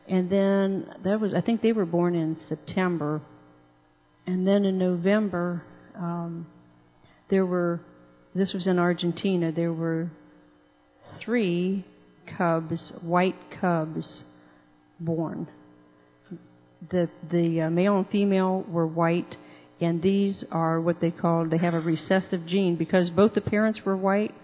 And 0.08 0.28
then 0.28 0.66
that 1.04 1.20
was, 1.20 1.32
I 1.32 1.40
think 1.40 1.62
they 1.62 1.72
were 1.72 1.86
born 1.86 2.14
in 2.14 2.36
September, 2.48 3.22
and 4.26 4.46
then 4.46 4.64
in 4.64 4.78
November. 4.78 5.62
Um, 5.96 6.46
there 7.32 7.46
were, 7.46 7.80
this 8.34 8.52
was 8.52 8.66
in 8.66 8.78
Argentina, 8.78 9.52
there 9.52 9.72
were 9.72 10.10
three 11.20 11.84
cubs, 12.36 12.92
white 13.00 13.36
cubs, 13.58 14.24
born. 15.00 15.48
The, 16.90 17.08
the 17.30 17.62
uh, 17.62 17.70
male 17.70 17.96
and 17.96 18.08
female 18.10 18.64
were 18.68 18.86
white, 18.86 19.36
and 19.82 20.02
these 20.02 20.44
are 20.50 20.80
what 20.80 21.00
they 21.00 21.10
call, 21.10 21.48
they 21.48 21.58
have 21.58 21.74
a 21.74 21.80
recessive 21.80 22.46
gene. 22.46 22.76
Because 22.76 23.10
both 23.10 23.34
the 23.34 23.40
parents 23.40 23.80
were 23.84 23.96
white, 23.96 24.34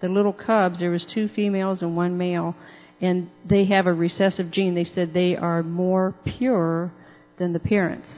the 0.00 0.08
little 0.08 0.32
cubs, 0.32 0.78
there 0.78 0.90
was 0.90 1.04
two 1.14 1.28
females 1.28 1.82
and 1.82 1.96
one 1.96 2.16
male, 2.16 2.54
and 3.00 3.30
they 3.48 3.64
have 3.66 3.86
a 3.86 3.92
recessive 3.92 4.50
gene. 4.50 4.74
They 4.74 4.84
said 4.84 5.12
they 5.12 5.36
are 5.36 5.62
more 5.62 6.14
pure 6.38 6.92
than 7.38 7.52
the 7.52 7.58
parents. 7.58 8.08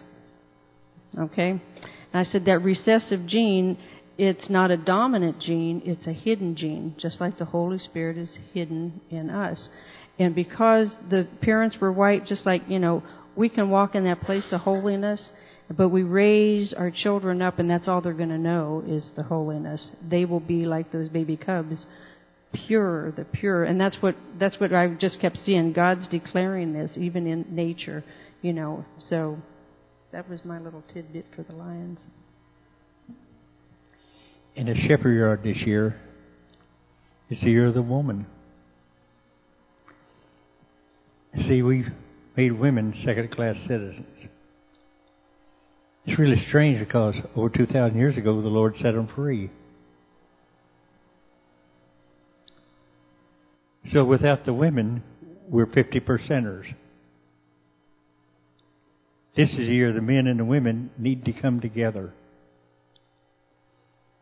Okay? 1.18 1.50
And 1.50 1.60
I 2.12 2.24
said 2.24 2.44
that 2.44 2.58
recessive 2.58 3.26
gene 3.26 3.78
it's 4.18 4.48
not 4.48 4.70
a 4.70 4.76
dominant 4.76 5.40
gene, 5.40 5.82
it's 5.84 6.06
a 6.06 6.12
hidden 6.12 6.56
gene, 6.56 6.94
just 6.98 7.20
like 7.20 7.38
the 7.38 7.44
Holy 7.44 7.78
Spirit 7.78 8.16
is 8.16 8.30
hidden 8.54 9.00
in 9.10 9.28
us. 9.28 9.68
And 10.18 10.34
because 10.34 10.94
the 11.10 11.28
parents 11.42 11.76
were 11.80 11.92
white, 11.92 12.24
just 12.24 12.46
like, 12.46 12.62
you 12.66 12.78
know, 12.78 13.02
we 13.36 13.50
can 13.50 13.68
walk 13.68 13.94
in 13.94 14.04
that 14.04 14.22
place 14.22 14.46
of 14.52 14.62
holiness, 14.62 15.28
but 15.74 15.88
we 15.88 16.02
raise 16.02 16.72
our 16.72 16.90
children 16.90 17.42
up 17.42 17.58
and 17.58 17.68
that's 17.68 17.88
all 17.88 18.00
they're 18.00 18.12
going 18.12 18.28
to 18.28 18.38
know 18.38 18.84
is 18.86 19.10
the 19.16 19.22
holiness. 19.22 19.90
They 20.08 20.24
will 20.24 20.40
be 20.40 20.66
like 20.66 20.92
those 20.92 21.08
baby 21.08 21.36
cubs, 21.36 21.86
pure, 22.52 23.12
the 23.12 23.24
pure. 23.24 23.64
And 23.64 23.80
that's 23.80 23.96
what 24.00 24.14
that's 24.38 24.60
what 24.60 24.72
I 24.72 24.88
just 24.88 25.20
kept 25.20 25.38
seeing. 25.44 25.72
God's 25.72 26.06
declaring 26.06 26.72
this 26.72 26.90
even 26.96 27.26
in 27.26 27.46
nature, 27.50 28.04
you 28.42 28.52
know. 28.52 28.84
So 29.08 29.38
that 30.12 30.28
was 30.30 30.44
my 30.44 30.60
little 30.60 30.84
tidbit 30.92 31.26
for 31.34 31.42
the 31.42 31.54
lions 31.54 31.98
in 34.56 34.66
the 34.66 34.74
shepherd 34.88 35.12
yard 35.12 35.42
this 35.44 35.58
year 35.66 35.94
is 37.28 37.38
the 37.40 37.50
year 37.50 37.66
of 37.66 37.74
the 37.74 37.82
woman. 37.82 38.26
See, 41.46 41.60
we've 41.62 41.88
made 42.36 42.52
women 42.52 42.94
second 43.04 43.30
class 43.30 43.56
citizens. 43.68 44.28
It's 46.06 46.18
really 46.20 46.40
strange 46.48 46.78
because 46.78 47.16
over 47.34 47.48
2,000 47.48 47.98
years 47.98 48.16
ago, 48.16 48.40
the 48.40 48.48
Lord 48.48 48.76
set 48.76 48.94
them 48.94 49.08
free. 49.14 49.50
So 53.90 54.04
without 54.04 54.44
the 54.44 54.52
women, 54.52 55.02
we're 55.48 55.66
50 55.66 56.00
percenters. 56.00 56.64
This 59.36 59.50
is 59.50 59.56
the 59.56 59.64
year 59.64 59.92
the 59.92 60.00
men 60.00 60.28
and 60.28 60.38
the 60.40 60.44
women 60.44 60.90
need 60.96 61.24
to 61.24 61.32
come 61.32 61.60
together. 61.60 62.12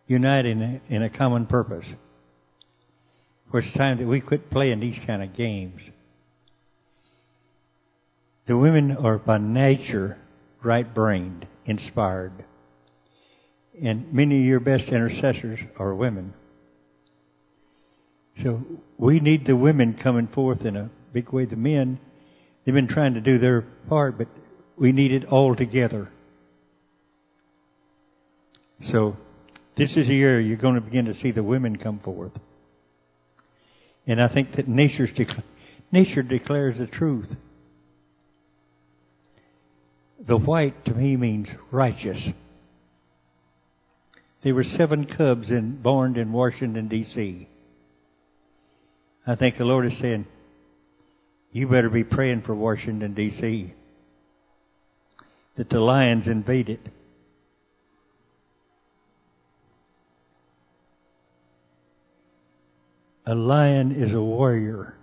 unite 0.07 0.47
in 0.47 0.62
a, 0.62 0.95
in 0.95 1.03
a 1.03 1.11
common 1.11 1.47
purpose. 1.47 1.87
For 3.51 3.61
it's 3.61 3.76
time 3.76 3.99
that 3.99 4.07
we 4.07 4.20
quit 4.20 4.51
playing 4.51 4.80
these 4.80 4.99
kind 5.07 5.22
of 5.22 5.37
games. 5.37 5.80
The 8.47 8.57
women 8.57 8.97
are 8.97 9.18
by 9.18 9.39
nature 9.39 10.18
right 10.64 10.92
brained, 10.94 11.46
inspired. 11.66 12.44
And 13.82 14.12
many 14.12 14.38
of 14.38 14.44
your 14.44 14.60
best 14.60 14.84
intercessors 14.84 15.58
are 15.78 15.94
women. 15.94 16.34
So 18.42 18.62
we 18.98 19.20
need 19.20 19.46
the 19.46 19.56
women 19.56 19.98
coming 20.00 20.28
forth 20.28 20.62
in 20.62 20.76
a 20.76 20.90
big 21.12 21.32
way. 21.32 21.44
The 21.44 21.56
men, 21.56 21.98
they've 22.64 22.74
been 22.74 22.88
trying 22.88 23.14
to 23.14 23.20
do 23.20 23.38
their 23.38 23.62
part, 23.88 24.18
but 24.18 24.28
we 24.76 24.92
need 24.92 25.12
it 25.12 25.24
all 25.26 25.54
together. 25.54 26.10
So 28.90 29.16
this 29.76 29.90
is 29.90 30.08
the 30.08 30.14
year 30.14 30.40
you're 30.40 30.56
going 30.56 30.74
to 30.74 30.80
begin 30.80 31.06
to 31.06 31.14
see 31.20 31.30
the 31.30 31.42
women 31.42 31.76
come 31.76 32.00
forth. 32.00 32.32
And 34.06 34.20
I 34.20 34.28
think 34.28 34.56
that 34.56 34.68
nature's 34.68 35.10
nature 35.90 36.22
declares 36.22 36.78
the 36.78 36.86
truth. 36.86 37.28
The 40.26 40.36
white 40.36 40.84
to 40.86 40.94
me 40.94 41.16
means 41.16 41.48
righteous. 41.70 42.18
There 44.42 44.54
were 44.54 44.64
seven 44.64 45.04
cubs 45.04 45.50
in, 45.50 45.80
born 45.82 46.16
in 46.16 46.32
Washington, 46.32 46.88
D.C. 46.88 47.48
I 49.26 49.34
think 49.36 49.56
the 49.56 49.64
Lord 49.64 49.86
is 49.86 49.98
saying, 49.98 50.26
you 51.52 51.68
better 51.68 51.88
be 51.88 52.04
praying 52.04 52.42
for 52.42 52.54
Washington, 52.54 53.14
D.C. 53.14 53.72
That 55.56 55.68
the 55.70 55.78
lions 55.78 56.26
invade 56.26 56.68
it. 56.68 56.80
A 63.26 63.34
lion 63.34 63.92
is 63.92 64.14
a 64.14 64.20
warrior. 64.20 64.96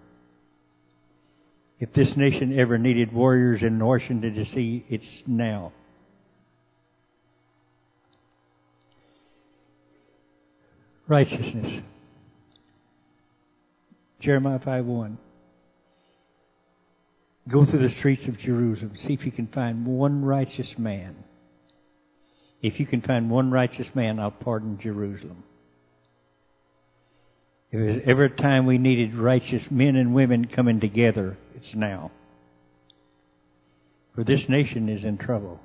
If 1.82 1.92
this 1.94 2.14
nation 2.16 2.58
ever 2.60 2.78
needed 2.78 3.12
warriors 3.12 3.64
in 3.64 3.84
Washington, 3.84 4.36
D.C., 4.36 4.86
it's 4.88 5.24
now. 5.26 5.74
Righteousness. 11.08 11.82
Jeremiah 14.22 14.60
5 14.64 14.86
1. 14.86 15.18
Go 17.52 17.66
through 17.66 17.82
the 17.82 17.96
streets 17.98 18.28
of 18.28 18.38
Jerusalem. 18.38 18.92
See 19.08 19.14
if 19.14 19.26
you 19.26 19.32
can 19.32 19.48
find 19.48 19.84
one 19.88 20.24
righteous 20.24 20.72
man. 20.78 21.16
If 22.62 22.80
you 22.80 22.86
can 22.86 23.02
find 23.02 23.32
one 23.32 23.50
righteous 23.50 23.88
man, 23.96 24.20
I'll 24.20 24.30
pardon 24.30 24.78
Jerusalem. 24.80 25.44
If 27.72 27.80
there's 27.80 28.01
ever 28.05 28.26
a 28.26 28.36
time 28.36 28.65
we 28.65 28.78
needed 28.78 29.15
righteous 29.15 29.63
men 29.72 29.95
and 29.95 30.13
women 30.13 30.45
coming 30.45 30.82
together, 30.82 31.38
it's 31.55 31.74
now. 31.74 32.11
For 34.13 34.26
this 34.26 34.41
nation 34.49 34.89
is 34.89 35.05
in 35.05 35.17
trouble. 35.17 35.59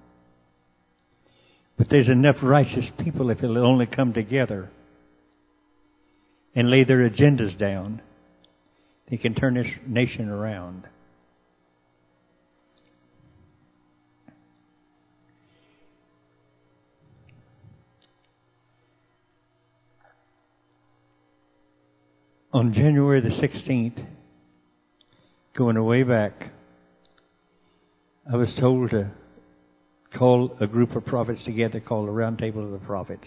But 1.76 1.88
there's 1.90 2.08
enough 2.08 2.36
righteous 2.42 2.86
people 3.02 3.30
if 3.30 3.40
they'll 3.40 3.58
only 3.58 3.86
come 3.86 4.12
together 4.12 4.70
and 6.54 6.70
lay 6.70 6.84
their 6.84 7.10
agendas 7.10 7.58
down, 7.58 8.00
they 9.10 9.16
can 9.16 9.34
turn 9.34 9.54
this 9.54 9.66
nation 9.86 10.28
around. 10.28 10.84
On 22.56 22.72
January 22.72 23.20
the 23.20 23.28
16th, 23.28 24.02
going 25.54 25.84
way 25.84 26.02
back, 26.02 26.52
I 28.32 28.36
was 28.36 28.48
told 28.58 28.92
to 28.92 29.10
call 30.18 30.56
a 30.58 30.66
group 30.66 30.96
of 30.96 31.04
prophets 31.04 31.44
together 31.44 31.80
called 31.80 32.08
the 32.08 32.12
Round 32.12 32.38
Table 32.38 32.64
of 32.64 32.70
the 32.70 32.86
Prophets. 32.86 33.26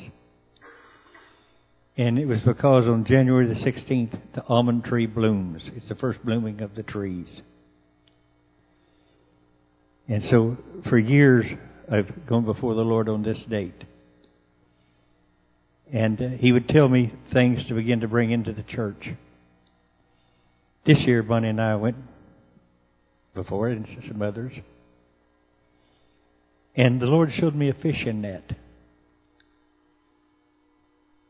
And 1.95 2.17
it 2.17 2.25
was 2.25 2.39
because 2.39 2.87
on 2.87 3.05
January 3.05 3.47
the 3.47 3.53
16th, 3.53 4.19
the 4.33 4.43
almond 4.47 4.85
tree 4.85 5.05
blooms. 5.05 5.61
It's 5.75 5.89
the 5.89 5.95
first 5.95 6.25
blooming 6.25 6.61
of 6.61 6.73
the 6.73 6.81
trees. 6.81 7.27
And 10.07 10.23
so 10.31 10.57
for 10.89 10.97
years, 10.97 11.45
I've 11.91 12.25
gone 12.25 12.45
before 12.45 12.73
the 12.73 12.81
Lord 12.81 13.07
on 13.07 13.21
this 13.21 13.37
date. 13.47 13.83
And 15.91 16.21
uh, 16.21 16.27
he 16.39 16.51
would 16.51 16.67
tell 16.67 16.87
me 16.87 17.13
things 17.33 17.65
to 17.67 17.73
begin 17.73 18.01
to 18.01 18.07
bring 18.07 18.31
into 18.31 18.53
the 18.53 18.63
church. 18.63 19.09
This 20.85 20.99
year, 21.05 21.23
Bunny 21.23 21.49
and 21.49 21.61
I 21.61 21.75
went 21.75 21.97
before 23.33 23.69
it, 23.69 23.77
and 23.77 23.87
some 24.07 24.21
others. 24.21 24.53
And 26.75 27.01
the 27.01 27.05
Lord 27.05 27.31
showed 27.37 27.55
me 27.55 27.69
a 27.69 27.73
fishing 27.73 28.21
net. 28.21 28.53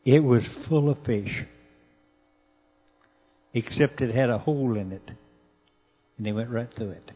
It 0.05 0.20
was 0.20 0.43
full 0.68 0.89
of 0.89 0.97
fish, 1.05 1.45
except 3.53 4.01
it 4.01 4.14
had 4.14 4.30
a 4.30 4.38
hole 4.38 4.78
in 4.78 4.91
it, 4.91 5.07
and 6.18 6.26
they 6.26 6.32
went 6.32 6.49
right 6.49 6.70
through 6.76 6.91
it. 6.91 7.12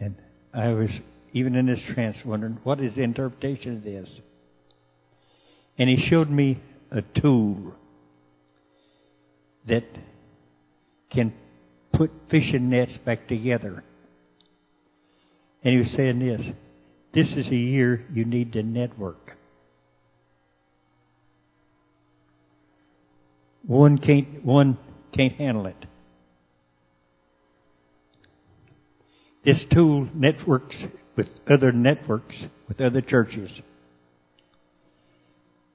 And 0.00 0.16
I 0.52 0.68
was, 0.68 0.90
even 1.32 1.54
in 1.54 1.66
this 1.66 1.82
trance, 1.94 2.16
wondering, 2.24 2.58
what 2.64 2.80
is 2.80 2.94
the 2.94 3.02
interpretation 3.02 3.76
of 3.76 3.84
this? 3.84 4.08
And 5.78 5.88
he 5.88 6.08
showed 6.08 6.30
me 6.30 6.60
a 6.90 7.02
tool 7.20 7.74
that 9.68 9.84
can 11.10 11.32
put 11.92 12.10
fishing 12.30 12.70
nets 12.70 12.92
back 13.04 13.28
together. 13.28 13.82
And 15.62 15.72
he 15.72 15.78
was 15.78 15.92
saying 15.96 16.18
this 16.20 16.40
this 17.14 17.28
is 17.36 17.46
a 17.46 17.56
year 17.56 18.04
you 18.12 18.24
need 18.24 18.52
to 18.54 18.62
network. 18.62 19.36
One 23.66 23.98
can't, 23.98 24.44
one 24.44 24.76
can't 25.14 25.32
handle 25.34 25.66
it. 25.66 25.76
This 29.44 29.64
tool 29.72 30.08
networks 30.14 30.76
with 31.16 31.28
other 31.50 31.70
networks, 31.70 32.34
with 32.68 32.80
other 32.80 33.00
churches 33.00 33.50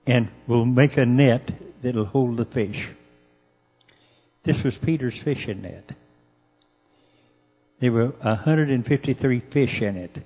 and 0.09 0.27
we'll 0.47 0.65
make 0.65 0.97
a 0.97 1.05
net 1.05 1.51
that'll 1.83 2.05
hold 2.05 2.37
the 2.37 2.45
fish. 2.45 2.89
This 4.43 4.57
was 4.65 4.73
Peter's 4.83 5.19
fishing 5.23 5.61
net. 5.61 5.91
There 7.79 7.91
were 7.91 8.07
153 8.23 9.43
fish 9.53 9.81
in 9.81 9.95
it. 9.95 10.17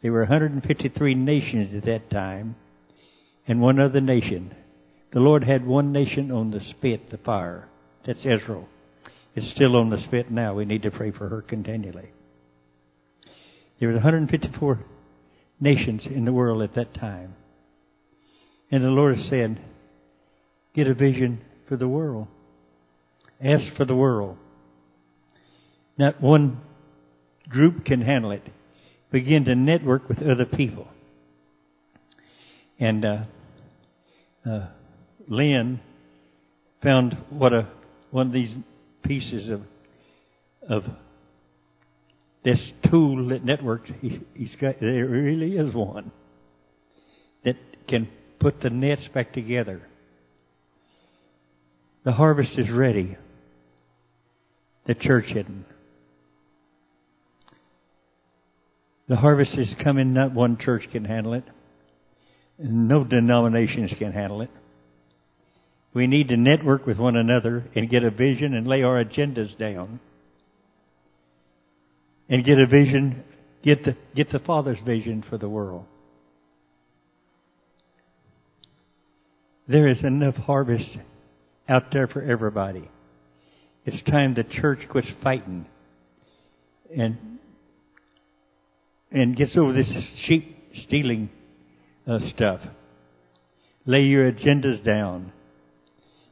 There 0.00 0.12
were 0.12 0.20
153 0.20 1.14
nations 1.14 1.74
at 1.74 1.84
that 1.84 2.10
time, 2.10 2.56
and 3.46 3.60
one 3.60 3.78
other 3.78 4.00
nation. 4.00 4.54
The 5.12 5.20
Lord 5.20 5.44
had 5.44 5.66
one 5.66 5.92
nation 5.92 6.32
on 6.32 6.50
the 6.50 6.60
spit, 6.70 7.10
the 7.10 7.18
fire. 7.18 7.68
That's 8.06 8.20
Israel. 8.20 8.66
It's 9.36 9.50
still 9.50 9.76
on 9.76 9.90
the 9.90 10.02
spit 10.06 10.30
now. 10.30 10.54
We 10.54 10.64
need 10.64 10.82
to 10.84 10.90
pray 10.90 11.10
for 11.10 11.28
her 11.28 11.42
continually. 11.42 12.08
There 13.78 13.90
were 13.90 13.94
154 13.94 14.80
nations 15.60 16.02
in 16.06 16.24
the 16.24 16.32
world 16.32 16.62
at 16.62 16.74
that 16.76 16.94
time. 16.94 17.34
And 18.72 18.82
the 18.82 18.88
Lord 18.88 19.18
is 19.18 19.28
saying, 19.28 19.58
get 20.74 20.88
a 20.88 20.94
vision 20.94 21.42
for 21.68 21.76
the 21.76 21.86
world. 21.86 22.26
Ask 23.44 23.76
for 23.76 23.84
the 23.84 23.94
world. 23.94 24.38
Not 25.98 26.22
one 26.22 26.58
group 27.50 27.84
can 27.84 28.00
handle 28.00 28.30
it. 28.30 28.42
Begin 29.10 29.44
to 29.44 29.54
network 29.54 30.08
with 30.08 30.22
other 30.22 30.46
people. 30.46 30.88
And 32.80 33.04
uh, 33.04 33.24
uh, 34.48 34.68
Lynn 35.28 35.80
found 36.82 37.16
what 37.28 37.52
a 37.52 37.68
one 38.10 38.28
of 38.28 38.32
these 38.32 38.54
pieces 39.04 39.50
of 39.50 39.60
of 40.68 40.84
this 42.42 42.58
tool 42.90 43.28
that 43.28 43.44
networks. 43.44 43.90
He, 44.00 44.20
he's 44.34 44.56
got 44.60 44.80
there 44.80 45.06
really 45.06 45.56
is 45.56 45.74
one 45.74 46.10
that 47.44 47.56
can 47.86 48.08
put 48.42 48.60
the 48.60 48.70
nets 48.70 49.08
back 49.14 49.32
together. 49.32 49.82
The 52.04 52.12
harvest 52.12 52.58
is 52.58 52.68
ready. 52.70 53.16
The 54.86 54.94
church 54.94 55.26
hidden. 55.28 55.64
The 59.08 59.16
harvest 59.16 59.52
is 59.54 59.68
coming, 59.82 60.12
not 60.12 60.34
one 60.34 60.58
church 60.58 60.82
can 60.90 61.04
handle 61.04 61.34
it. 61.34 61.44
No 62.58 63.04
denominations 63.04 63.92
can 63.98 64.12
handle 64.12 64.42
it. 64.42 64.50
We 65.94 66.06
need 66.06 66.28
to 66.28 66.36
network 66.36 66.86
with 66.86 66.98
one 66.98 67.16
another 67.16 67.70
and 67.76 67.90
get 67.90 68.02
a 68.02 68.10
vision 68.10 68.54
and 68.54 68.66
lay 68.66 68.82
our 68.82 69.04
agendas 69.04 69.56
down. 69.58 70.00
And 72.28 72.44
get 72.44 72.58
a 72.58 72.66
vision, 72.66 73.24
get 73.62 73.84
the, 73.84 73.96
get 74.16 74.30
the 74.32 74.38
Father's 74.38 74.78
vision 74.84 75.22
for 75.28 75.36
the 75.36 75.48
world. 75.48 75.84
There 79.68 79.88
is 79.88 80.02
enough 80.02 80.34
harvest 80.34 80.98
out 81.68 81.84
there 81.92 82.08
for 82.08 82.22
everybody. 82.22 82.88
It's 83.84 84.02
time 84.10 84.34
the 84.34 84.44
church 84.44 84.80
quits 84.90 85.08
fighting 85.22 85.66
and 86.96 87.38
and 89.10 89.36
gets 89.36 89.56
over 89.56 89.72
this 89.72 89.88
sheep 90.24 90.56
stealing 90.86 91.28
uh, 92.06 92.18
stuff. 92.34 92.60
Lay 93.84 94.02
your 94.02 94.30
agendas 94.30 94.82
down. 94.84 95.32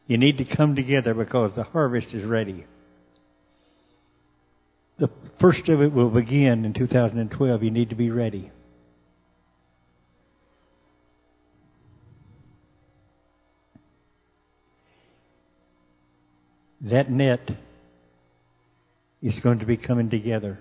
You 0.06 0.16
need 0.16 0.38
to 0.38 0.56
come 0.56 0.74
together 0.74 1.14
because 1.14 1.52
the 1.56 1.62
harvest 1.62 2.08
is 2.12 2.24
ready. 2.24 2.64
The 4.98 5.10
first 5.40 5.68
of 5.68 5.80
it 5.80 5.92
will 5.92 6.10
begin 6.10 6.64
in 6.64 6.72
2012. 6.74 7.62
You 7.62 7.70
need 7.70 7.90
to 7.90 7.96
be 7.96 8.10
ready. 8.10 8.50
That 16.82 17.10
net 17.10 17.50
is 19.22 19.38
going 19.42 19.58
to 19.58 19.66
be 19.66 19.76
coming 19.76 20.08
together. 20.08 20.58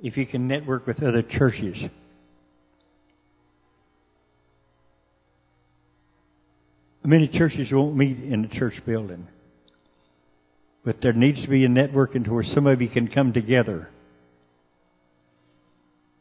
If 0.00 0.16
you 0.16 0.26
can 0.26 0.46
network 0.46 0.86
with 0.86 1.02
other 1.02 1.22
churches, 1.22 1.76
many 7.02 7.26
churches 7.26 7.68
won't 7.72 7.96
meet 7.96 8.18
in 8.18 8.42
the 8.42 8.48
church 8.48 8.74
building. 8.84 9.28
But 10.84 10.96
there 11.02 11.14
needs 11.14 11.42
to 11.42 11.48
be 11.48 11.64
a 11.64 11.68
networking 11.68 12.24
to 12.26 12.32
where 12.32 12.44
some 12.44 12.66
of 12.66 12.82
you 12.82 12.88
can 12.88 13.08
come 13.08 13.32
together. 13.32 13.88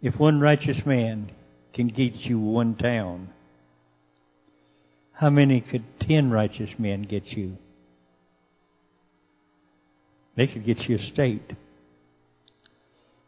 If 0.01 0.15
one 0.17 0.39
righteous 0.39 0.77
man 0.85 1.31
can 1.73 1.89
get 1.89 2.13
you 2.15 2.39
one 2.39 2.75
town, 2.75 3.29
how 5.11 5.29
many 5.29 5.61
could 5.61 5.83
ten 6.01 6.31
righteous 6.31 6.69
men 6.79 7.03
get 7.03 7.25
you? 7.27 7.57
They 10.37 10.45
could 10.45 10.65
get 10.65 10.77
you 10.87 10.97
a 10.97 11.11
state. 11.11 11.51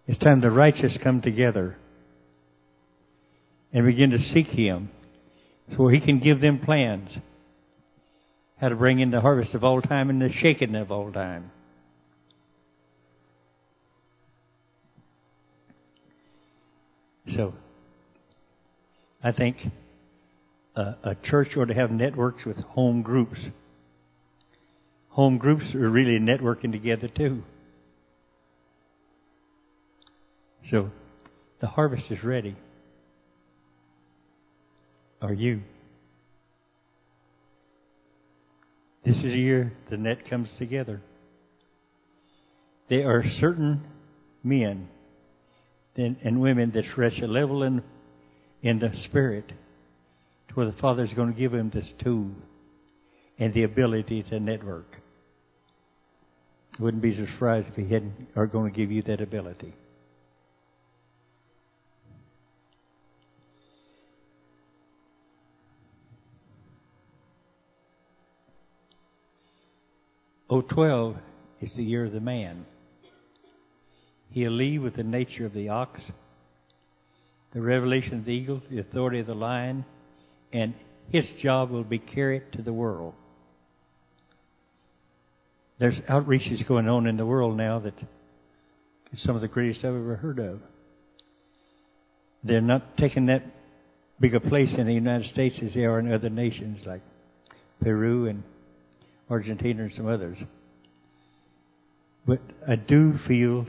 It's 0.07 0.19
time 0.19 0.41
the 0.41 0.51
righteous 0.51 0.97
come 1.03 1.21
together 1.21 1.75
and 3.73 3.85
begin 3.85 4.11
to 4.11 4.19
seek 4.19 4.47
Him 4.47 4.89
so 5.75 5.87
He 5.87 5.99
can 5.99 6.19
give 6.19 6.39
them 6.39 6.59
plans 6.59 7.09
how 8.61 8.69
to 8.69 8.75
bring 8.75 8.99
in 8.99 9.09
the 9.09 9.21
harvest 9.21 9.55
of 9.55 9.63
all 9.63 9.81
time 9.81 10.09
and 10.09 10.21
the 10.21 10.29
shaking 10.41 10.75
of 10.75 10.91
all 10.91 11.11
time. 11.11 11.51
So, 17.35 17.53
I 19.23 19.31
think 19.31 19.57
a, 20.75 20.81
a 21.03 21.15
church 21.23 21.49
ought 21.55 21.65
to 21.65 21.73
have 21.73 21.91
networks 21.91 22.45
with 22.45 22.57
home 22.57 23.01
groups 23.01 23.39
home 25.09 25.37
groups 25.37 25.65
are 25.75 25.89
really 25.89 26.19
networking 26.19 26.71
together 26.71 27.07
too. 27.07 27.43
So 30.71 30.91
the 31.61 31.67
harvest 31.67 32.03
is 32.09 32.23
ready. 32.23 32.55
Are 35.21 35.33
you? 35.33 35.61
This 39.05 39.17
is 39.17 39.23
a 39.23 39.37
year 39.37 39.73
the 39.89 39.97
net 39.97 40.29
comes 40.29 40.49
together. 40.57 41.01
There 42.89 43.09
are 43.09 43.23
certain 43.39 43.83
men 44.43 44.87
and 45.95 46.39
women 46.39 46.71
that 46.73 46.85
reach 46.97 47.21
a 47.21 47.27
level 47.27 47.63
in, 47.63 47.83
in 48.61 48.79
the 48.79 48.91
spirit 49.05 49.49
to 49.49 50.53
where 50.53 50.65
the 50.65 50.77
Father 50.79 51.03
is 51.03 51.13
going 51.13 51.33
to 51.33 51.39
give 51.39 51.51
them 51.51 51.71
this 51.73 51.87
tool 52.01 52.31
and 53.39 53.53
the 53.53 53.63
ability 53.63 54.21
to 54.23 54.39
network. 54.39 54.97
Wouldn't 56.79 57.01
be 57.01 57.15
surprised 57.15 57.69
if 57.69 57.75
he 57.75 57.93
hadn't 57.93 58.27
are 58.35 58.47
going 58.47 58.71
to 58.71 58.77
give 58.77 58.91
you 58.91 59.01
that 59.03 59.21
ability. 59.21 59.73
O 70.49 70.61
twelve 70.61 71.15
is 71.61 71.71
the 71.75 71.83
year 71.83 72.05
of 72.05 72.11
the 72.11 72.19
man. 72.19 72.65
He'll 74.31 74.51
leave 74.51 74.81
with 74.81 74.95
the 74.95 75.03
nature 75.03 75.45
of 75.45 75.53
the 75.53 75.69
ox, 75.69 76.01
the 77.53 77.61
revelation 77.61 78.19
of 78.19 78.25
the 78.25 78.31
eagle, 78.31 78.61
the 78.69 78.79
authority 78.79 79.19
of 79.19 79.27
the 79.27 79.35
lion, 79.35 79.85
and 80.51 80.73
his 81.11 81.25
job 81.41 81.69
will 81.69 81.83
be 81.83 81.99
carried 81.99 82.51
to 82.53 82.61
the 82.61 82.73
world. 82.73 83.13
There's 85.79 85.97
outreaches 86.09 86.67
going 86.67 86.89
on 86.89 87.07
in 87.07 87.15
the 87.15 87.25
world 87.25 87.55
now 87.55 87.79
that 87.79 87.97
is 89.13 89.23
some 89.23 89.35
of 89.35 89.41
the 89.41 89.47
greatest 89.47 89.79
I've 89.79 89.95
ever 89.95 90.17
heard 90.17 90.39
of. 90.39 90.59
They're 92.43 92.61
not 92.61 92.97
taking 92.97 93.27
that 93.27 93.43
big 94.19 94.35
a 94.35 94.41
place 94.41 94.73
in 94.77 94.85
the 94.85 94.93
United 94.93 95.31
States 95.31 95.55
as 95.63 95.73
they 95.73 95.85
are 95.85 95.99
in 95.99 96.11
other 96.11 96.29
nations 96.29 96.79
like 96.85 97.01
Peru 97.81 98.27
and 98.27 98.43
Argentina 99.29 99.83
and 99.83 99.93
some 99.93 100.07
others. 100.07 100.37
But 102.27 102.41
I 102.67 102.75
do 102.75 103.13
feel 103.27 103.65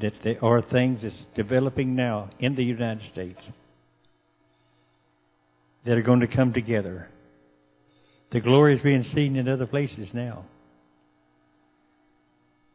that 0.00 0.12
there 0.22 0.42
are 0.44 0.62
things 0.62 1.00
that's 1.02 1.14
developing 1.34 1.96
now 1.96 2.30
in 2.38 2.54
the 2.54 2.64
United 2.64 3.10
States 3.12 3.40
that 5.84 5.98
are 5.98 6.02
going 6.02 6.20
to 6.20 6.28
come 6.28 6.52
together. 6.52 7.08
The 8.30 8.40
glory 8.40 8.76
is 8.76 8.82
being 8.82 9.02
seen 9.02 9.34
in 9.34 9.48
other 9.48 9.66
places 9.66 10.08
now. 10.14 10.44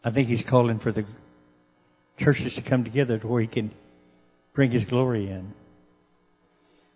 I 0.06 0.12
think 0.12 0.30
he's 0.30 0.44
calling 0.48 0.78
for 0.80 0.92
the 0.92 1.04
churches 2.20 2.54
to 2.54 2.62
come 2.62 2.84
together 2.84 3.18
to 3.18 3.28
where 3.28 3.42
he 3.42 3.48
can 3.48 3.74
bring 4.54 4.72
his 4.72 4.86
glory 4.86 5.32
in. 5.32 5.52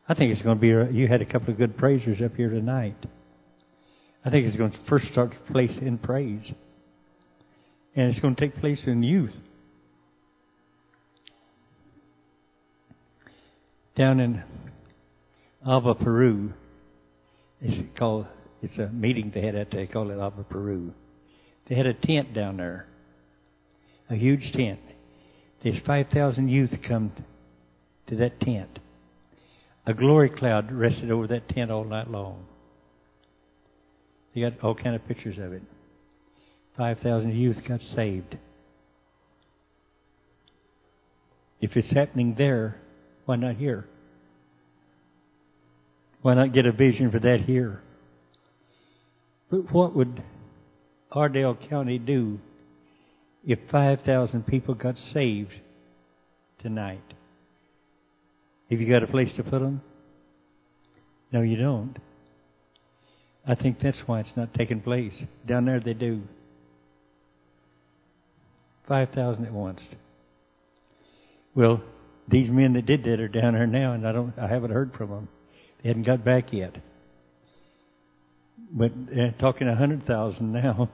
I 0.07 0.13
think 0.13 0.31
it's 0.31 0.43
going 0.43 0.57
to 0.57 0.61
be, 0.61 0.73
uh, 0.73 0.89
you 0.91 1.07
had 1.07 1.21
a 1.21 1.25
couple 1.25 1.51
of 1.51 1.57
good 1.57 1.75
praisers 1.75 2.21
up 2.23 2.35
here 2.35 2.49
tonight. 2.49 3.03
I 4.23 4.29
think 4.29 4.45
it's 4.45 4.55
going 4.55 4.71
to 4.71 4.77
first 4.87 5.07
start 5.11 5.31
to 5.31 5.51
place 5.51 5.75
in 5.81 5.97
praise. 5.97 6.45
And 7.95 8.11
it's 8.11 8.19
going 8.19 8.35
to 8.35 8.41
take 8.41 8.59
place 8.59 8.81
in 8.85 9.01
youth. 9.01 9.33
Down 13.95 14.19
in 14.19 14.43
Ava, 15.67 15.95
Peru, 15.95 16.53
it's 17.59 17.97
called, 17.97 18.27
it's 18.61 18.77
a 18.77 18.87
meeting 18.89 19.31
they 19.33 19.41
had 19.41 19.55
at, 19.55 19.71
they 19.71 19.87
call 19.87 20.11
it 20.11 20.15
Ava, 20.15 20.45
Peru. 20.47 20.93
They 21.67 21.75
had 21.75 21.87
a 21.87 21.93
tent 21.93 22.35
down 22.35 22.57
there 22.57 22.85
a 24.09 24.15
huge 24.15 24.51
tent. 24.53 24.79
There's 25.63 25.79
5,000 25.85 26.47
youth 26.47 26.71
come 26.87 27.11
to 28.07 28.15
that 28.17 28.39
tent. 28.39 28.79
A 29.85 29.93
glory 29.93 30.29
cloud 30.29 30.71
rested 30.71 31.11
over 31.11 31.27
that 31.27 31.49
tent 31.49 31.71
all 31.71 31.83
night 31.83 32.09
long. 32.09 32.45
They 34.33 34.41
got 34.41 34.53
all 34.63 34.75
kind 34.75 34.95
of 34.95 35.07
pictures 35.07 35.37
of 35.37 35.53
it. 35.53 35.63
5,000 36.77 37.35
youth 37.35 37.57
got 37.67 37.81
saved. 37.95 38.37
If 41.61 41.75
it's 41.75 41.91
happening 41.93 42.35
there, 42.37 42.79
why 43.25 43.35
not 43.35 43.55
here? 43.55 43.85
Why 46.21 46.35
not 46.35 46.53
get 46.53 46.65
a 46.65 46.71
vision 46.71 47.11
for 47.11 47.19
that 47.19 47.41
here? 47.45 47.81
But 49.49 49.71
what 49.73 49.95
would 49.95 50.23
Ardell 51.11 51.57
County 51.69 51.97
do 51.97 52.39
if 53.45 53.59
5,000 53.71 54.45
people 54.45 54.73
got 54.73 54.95
saved 55.13 55.53
tonight? 56.61 57.01
Have 58.69 58.79
you 58.79 58.89
got 58.89 59.03
a 59.03 59.07
place 59.07 59.29
to 59.37 59.43
put 59.43 59.59
them? 59.59 59.81
No, 61.31 61.41
you 61.41 61.57
don't. 61.57 61.95
I 63.47 63.55
think 63.55 63.79
that's 63.81 63.97
why 64.05 64.19
it's 64.19 64.29
not 64.35 64.53
taking 64.53 64.81
place. 64.81 65.13
Down 65.47 65.65
there 65.65 65.79
they 65.79 65.93
do. 65.93 66.21
5,000 68.87 69.45
at 69.45 69.53
once. 69.53 69.81
Well, 71.55 71.81
these 72.27 72.49
men 72.49 72.73
that 72.73 72.85
did 72.85 73.03
that 73.03 73.19
are 73.19 73.27
down 73.27 73.53
there 73.53 73.67
now, 73.67 73.93
and 73.93 74.07
I 74.07 74.11
don't, 74.11 74.37
I 74.37 74.47
haven't 74.47 74.71
heard 74.71 74.93
from 74.93 75.09
them. 75.09 75.27
They 75.81 75.89
hadn't 75.89 76.05
got 76.05 76.23
back 76.23 76.51
yet. 76.53 76.75
But 78.71 78.91
they're 78.95 79.33
talking 79.39 79.67
a 79.67 79.75
hundred 79.75 80.05
thousand 80.05 80.53
now. 80.53 80.89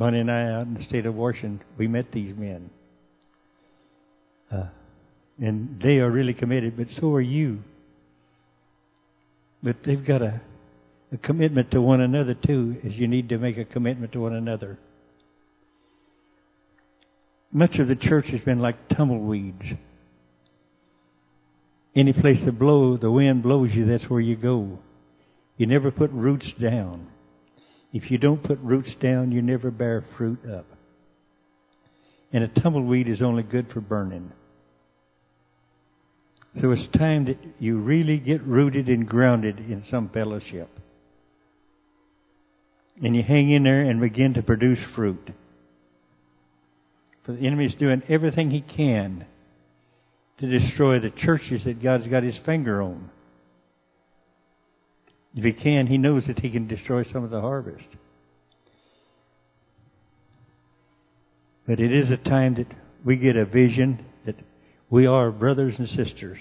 Bonnie 0.00 0.20
and 0.20 0.30
I 0.30 0.50
out 0.50 0.66
in 0.66 0.72
the 0.72 0.84
state 0.84 1.04
of 1.04 1.14
Washington, 1.14 1.60
we 1.76 1.86
met 1.86 2.10
these 2.10 2.34
men. 2.34 2.70
Uh, 4.50 4.68
and 5.38 5.78
they 5.78 5.98
are 5.98 6.10
really 6.10 6.32
committed, 6.32 6.74
but 6.78 6.86
so 6.98 7.12
are 7.12 7.20
you. 7.20 7.58
But 9.62 9.76
they've 9.84 10.02
got 10.02 10.22
a, 10.22 10.40
a 11.12 11.18
commitment 11.18 11.72
to 11.72 11.82
one 11.82 12.00
another 12.00 12.32
too, 12.32 12.78
as 12.82 12.94
you 12.94 13.08
need 13.08 13.28
to 13.28 13.36
make 13.36 13.58
a 13.58 13.66
commitment 13.66 14.12
to 14.12 14.20
one 14.20 14.32
another. 14.32 14.78
Much 17.52 17.74
of 17.74 17.86
the 17.86 17.94
church 17.94 18.24
has 18.28 18.40
been 18.40 18.60
like 18.60 18.88
tumbleweeds. 18.88 19.66
Any 21.94 22.14
place 22.14 22.38
the 22.46 22.52
blow 22.52 22.96
the 22.96 23.10
wind 23.10 23.42
blows 23.42 23.72
you, 23.74 23.84
that's 23.84 24.08
where 24.08 24.20
you 24.20 24.36
go. 24.36 24.78
You 25.58 25.66
never 25.66 25.90
put 25.90 26.10
roots 26.10 26.50
down. 26.58 27.08
If 27.92 28.10
you 28.10 28.18
don't 28.18 28.42
put 28.42 28.58
roots 28.60 28.94
down, 29.00 29.32
you 29.32 29.42
never 29.42 29.70
bear 29.70 30.04
fruit 30.16 30.40
up. 30.48 30.66
And 32.32 32.44
a 32.44 32.48
tumbleweed 32.48 33.08
is 33.08 33.20
only 33.20 33.42
good 33.42 33.72
for 33.72 33.80
burning. 33.80 34.32
So 36.60 36.72
it's 36.72 36.86
time 36.96 37.26
that 37.26 37.38
you 37.58 37.78
really 37.78 38.18
get 38.18 38.42
rooted 38.42 38.88
and 38.88 39.08
grounded 39.08 39.58
in 39.58 39.84
some 39.90 40.08
fellowship. 40.08 40.68
And 43.02 43.16
you 43.16 43.22
hang 43.22 43.50
in 43.50 43.64
there 43.64 43.82
and 43.82 44.00
begin 44.00 44.34
to 44.34 44.42
produce 44.42 44.78
fruit. 44.94 45.30
For 47.24 47.32
the 47.32 47.46
enemy's 47.46 47.74
doing 47.74 48.02
everything 48.08 48.50
he 48.50 48.60
can 48.60 49.26
to 50.38 50.46
destroy 50.46 50.98
the 50.98 51.10
churches 51.10 51.62
that 51.64 51.82
God's 51.82 52.08
got 52.08 52.22
his 52.22 52.38
finger 52.44 52.82
on. 52.82 53.10
If 55.34 55.44
he 55.44 55.52
can, 55.52 55.86
he 55.86 55.98
knows 55.98 56.24
that 56.26 56.40
he 56.40 56.50
can 56.50 56.66
destroy 56.66 57.04
some 57.04 57.22
of 57.24 57.30
the 57.30 57.40
harvest. 57.40 57.86
But 61.66 61.80
it 61.80 61.92
is 61.92 62.10
a 62.10 62.16
time 62.16 62.56
that 62.56 62.66
we 63.04 63.16
get 63.16 63.36
a 63.36 63.44
vision 63.44 64.04
that 64.26 64.34
we 64.90 65.06
are 65.06 65.30
brothers 65.30 65.74
and 65.78 65.88
sisters. 65.88 66.38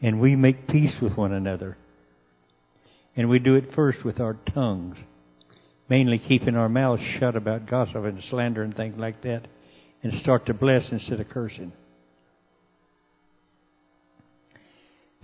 And 0.00 0.18
we 0.18 0.34
make 0.34 0.66
peace 0.66 0.94
with 1.00 1.16
one 1.16 1.32
another. 1.32 1.76
And 3.14 3.28
we 3.28 3.38
do 3.38 3.54
it 3.56 3.74
first 3.74 4.02
with 4.04 4.18
our 4.18 4.38
tongues, 4.54 4.96
mainly 5.88 6.18
keeping 6.18 6.56
our 6.56 6.70
mouths 6.70 7.02
shut 7.20 7.36
about 7.36 7.68
gossip 7.68 7.96
and 7.96 8.22
slander 8.30 8.62
and 8.62 8.74
things 8.74 8.94
like 8.98 9.22
that, 9.22 9.46
and 10.02 10.20
start 10.22 10.46
to 10.46 10.54
bless 10.54 10.90
instead 10.90 11.20
of 11.20 11.28
cursing. 11.28 11.72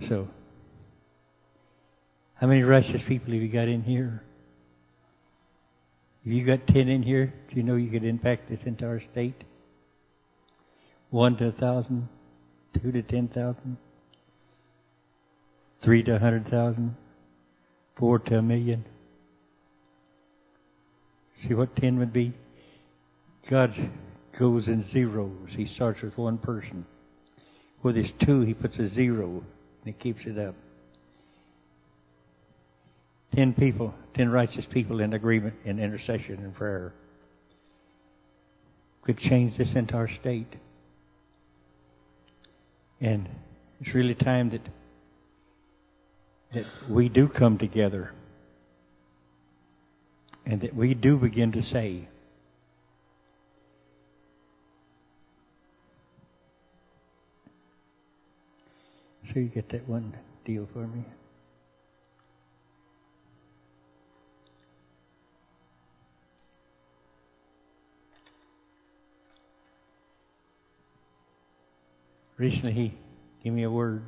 So, 0.07 0.27
how 2.39 2.47
many 2.47 2.63
righteous 2.63 3.01
people 3.07 3.33
have 3.33 3.41
you 3.41 3.49
got 3.49 3.67
in 3.67 3.83
here? 3.83 4.23
If 6.23 6.31
you 6.31 6.45
got 6.45 6.67
ten 6.67 6.87
in 6.87 7.03
here, 7.03 7.33
do 7.49 7.55
you 7.55 7.63
know 7.63 7.75
you 7.75 7.89
could 7.89 8.05
impact 8.05 8.49
this 8.49 8.59
entire 8.65 9.01
state? 9.11 9.43
One 11.09 11.35
to 11.37 11.47
a 11.47 11.51
thousand, 11.51 12.07
two 12.81 12.91
to 12.91 13.01
ten 13.01 13.27
thousand, 13.27 13.77
three 15.83 16.03
to 16.03 16.15
a 16.15 16.19
hundred 16.19 16.49
thousand, 16.49 16.95
four 17.97 18.19
to 18.19 18.37
a 18.37 18.41
million. 18.41 18.85
See 21.45 21.53
what 21.53 21.75
ten 21.75 21.99
would 21.99 22.13
be? 22.13 22.33
God 23.49 23.71
goes 24.37 24.67
in 24.67 24.85
zeros. 24.93 25.49
He 25.49 25.65
starts 25.65 26.01
with 26.01 26.17
one 26.17 26.37
person. 26.37 26.85
Where 27.81 27.93
there's 27.93 28.11
two, 28.25 28.41
he 28.41 28.53
puts 28.53 28.77
a 28.77 28.89
zero 28.89 29.43
and 29.83 29.85
he 29.85 29.91
keeps 29.93 30.21
it 30.25 30.37
up. 30.37 30.55
Ten 33.35 33.53
people, 33.53 33.93
ten 34.15 34.29
righteous 34.29 34.65
people 34.71 34.99
in 35.01 35.13
agreement 35.13 35.55
in 35.65 35.79
intercession 35.79 36.39
and 36.39 36.53
prayer 36.53 36.93
could 39.03 39.17
change 39.17 39.57
this 39.57 39.69
entire 39.75 40.09
state. 40.19 40.55
And 42.99 43.29
it's 43.79 43.93
really 43.93 44.15
time 44.15 44.49
that 44.49 44.61
that 46.53 46.65
we 46.89 47.09
do 47.09 47.27
come 47.27 47.57
together 47.57 48.11
and 50.45 50.61
that 50.61 50.75
we 50.75 50.95
do 50.95 51.17
begin 51.17 51.51
to 51.51 51.61
say, 51.61 52.07
So 59.31 59.39
you 59.39 59.49
get 59.49 59.69
that 59.69 59.87
one 59.87 60.17
deal 60.43 60.67
for 60.73 60.87
me. 60.87 61.05
Recently, 72.39 72.71
he 72.71 72.93
gave 73.43 73.53
me 73.53 73.63
a 73.63 73.69
word. 73.69 74.03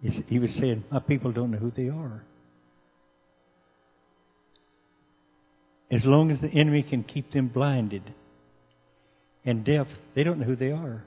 He 0.00 0.38
was 0.38 0.50
saying, 0.60 0.84
My 0.90 1.00
people 1.00 1.32
don't 1.32 1.50
know 1.50 1.58
who 1.58 1.72
they 1.72 1.88
are. 1.88 2.24
As 5.90 6.00
long 6.04 6.30
as 6.30 6.40
the 6.40 6.48
enemy 6.48 6.82
can 6.82 7.02
keep 7.02 7.32
them 7.32 7.48
blinded 7.48 8.02
and 9.44 9.64
deaf, 9.64 9.88
they 10.14 10.22
don't 10.22 10.38
know 10.38 10.46
who 10.46 10.56
they 10.56 10.70
are. 10.70 11.04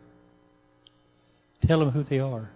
Tell 1.65 1.79
them 1.79 1.91
who 1.91 2.03
they 2.03 2.19
are. 2.19 2.51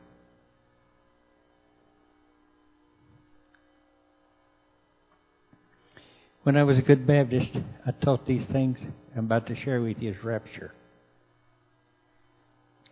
When 6.43 6.57
I 6.57 6.63
was 6.63 6.78
a 6.78 6.82
good 6.82 7.07
Baptist, 7.07 7.49
I 7.86 7.91
taught 7.91 8.26
these 8.26 8.45
things 8.51 8.78
I'm 9.15 9.26
about 9.26 9.47
to 9.47 9.55
share 9.55 9.82
with 9.82 9.97
you 9.99 10.11
as 10.11 10.24
rapture. 10.24 10.74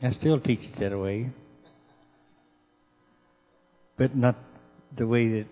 I 0.02 0.12
still 0.12 0.40
teach 0.40 0.60
it 0.60 0.80
that 0.80 0.98
way, 0.98 1.32
but 3.98 4.16
not 4.16 4.36
the 4.96 5.08
way 5.08 5.28
that 5.30 5.48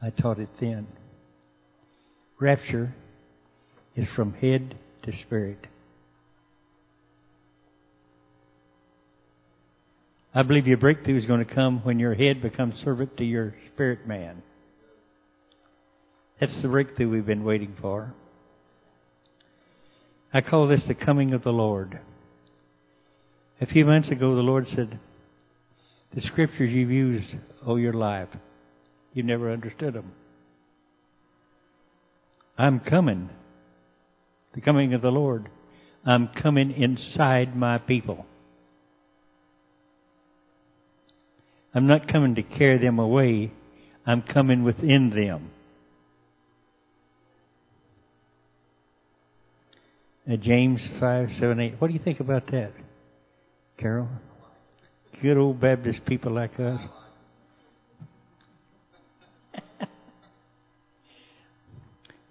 I 0.00 0.10
taught 0.10 0.38
it 0.38 0.48
then. 0.60 0.86
Rapture 2.40 2.94
is 3.96 4.08
from 4.16 4.32
head 4.32 4.76
to 5.04 5.12
spirit. 5.26 5.58
I 10.34 10.42
believe 10.42 10.66
your 10.66 10.78
breakthrough 10.78 11.18
is 11.18 11.26
going 11.26 11.46
to 11.46 11.54
come 11.54 11.84
when 11.84 11.98
your 11.98 12.14
head 12.14 12.40
becomes 12.40 12.74
servant 12.82 13.16
to 13.18 13.24
your 13.24 13.54
spirit 13.72 14.08
man. 14.08 14.42
That's 16.40 16.62
the 16.62 16.68
breakthrough 16.68 17.10
we've 17.10 17.26
been 17.26 17.44
waiting 17.44 17.76
for. 17.80 18.14
I 20.32 20.40
call 20.40 20.66
this 20.66 20.82
the 20.88 20.94
coming 20.94 21.34
of 21.34 21.44
the 21.44 21.52
Lord. 21.52 22.00
A 23.60 23.66
few 23.66 23.84
months 23.84 24.10
ago, 24.10 24.34
the 24.34 24.42
Lord 24.42 24.66
said, 24.74 24.98
The 26.14 26.20
scriptures 26.20 26.70
you've 26.70 26.90
used 26.90 27.34
all 27.64 27.78
your 27.78 27.92
life, 27.92 28.28
you've 29.12 29.26
never 29.26 29.52
understood 29.52 29.94
them. 29.94 30.12
I'm 32.58 32.80
coming. 32.80 33.30
The 34.54 34.60
coming 34.60 34.94
of 34.94 35.02
the 35.02 35.10
Lord. 35.10 35.48
I'm 36.04 36.28
coming 36.28 36.70
inside 36.72 37.56
my 37.56 37.78
people. 37.78 38.26
I'm 41.74 41.86
not 41.86 42.06
coming 42.06 42.34
to 42.36 42.42
carry 42.42 42.78
them 42.78 42.98
away. 42.98 43.52
I'm 44.06 44.22
coming 44.22 44.62
within 44.62 45.10
them. 45.10 45.50
Uh, 50.30 50.36
James 50.36 50.80
5, 51.00 51.28
7, 51.38 51.60
8. 51.60 51.74
What 51.78 51.88
do 51.88 51.94
you 51.94 52.00
think 52.02 52.20
about 52.20 52.46
that, 52.46 52.72
Carol? 53.78 54.08
Good 55.22 55.36
old 55.36 55.60
Baptist 55.60 56.04
people 56.06 56.32
like 56.32 56.58
us. 56.58 56.80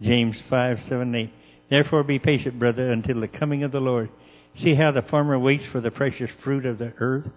James 0.02 0.36
5, 0.50 0.78
7, 0.90 1.16
8. 1.16 1.34
Therefore 1.70 2.04
be 2.04 2.20
patient, 2.20 2.60
brother, 2.60 2.92
until 2.92 3.22
the 3.22 3.28
coming 3.28 3.64
of 3.64 3.72
the 3.72 3.80
Lord. 3.80 4.10
See 4.62 4.76
how 4.76 4.92
the 4.92 5.02
farmer 5.02 5.40
waits 5.40 5.64
for 5.72 5.82
the 5.82 5.92
precious 5.92 6.30
fruit 6.44 6.66
of 6.66 6.78
the 6.78 6.94
earth? 7.00 7.28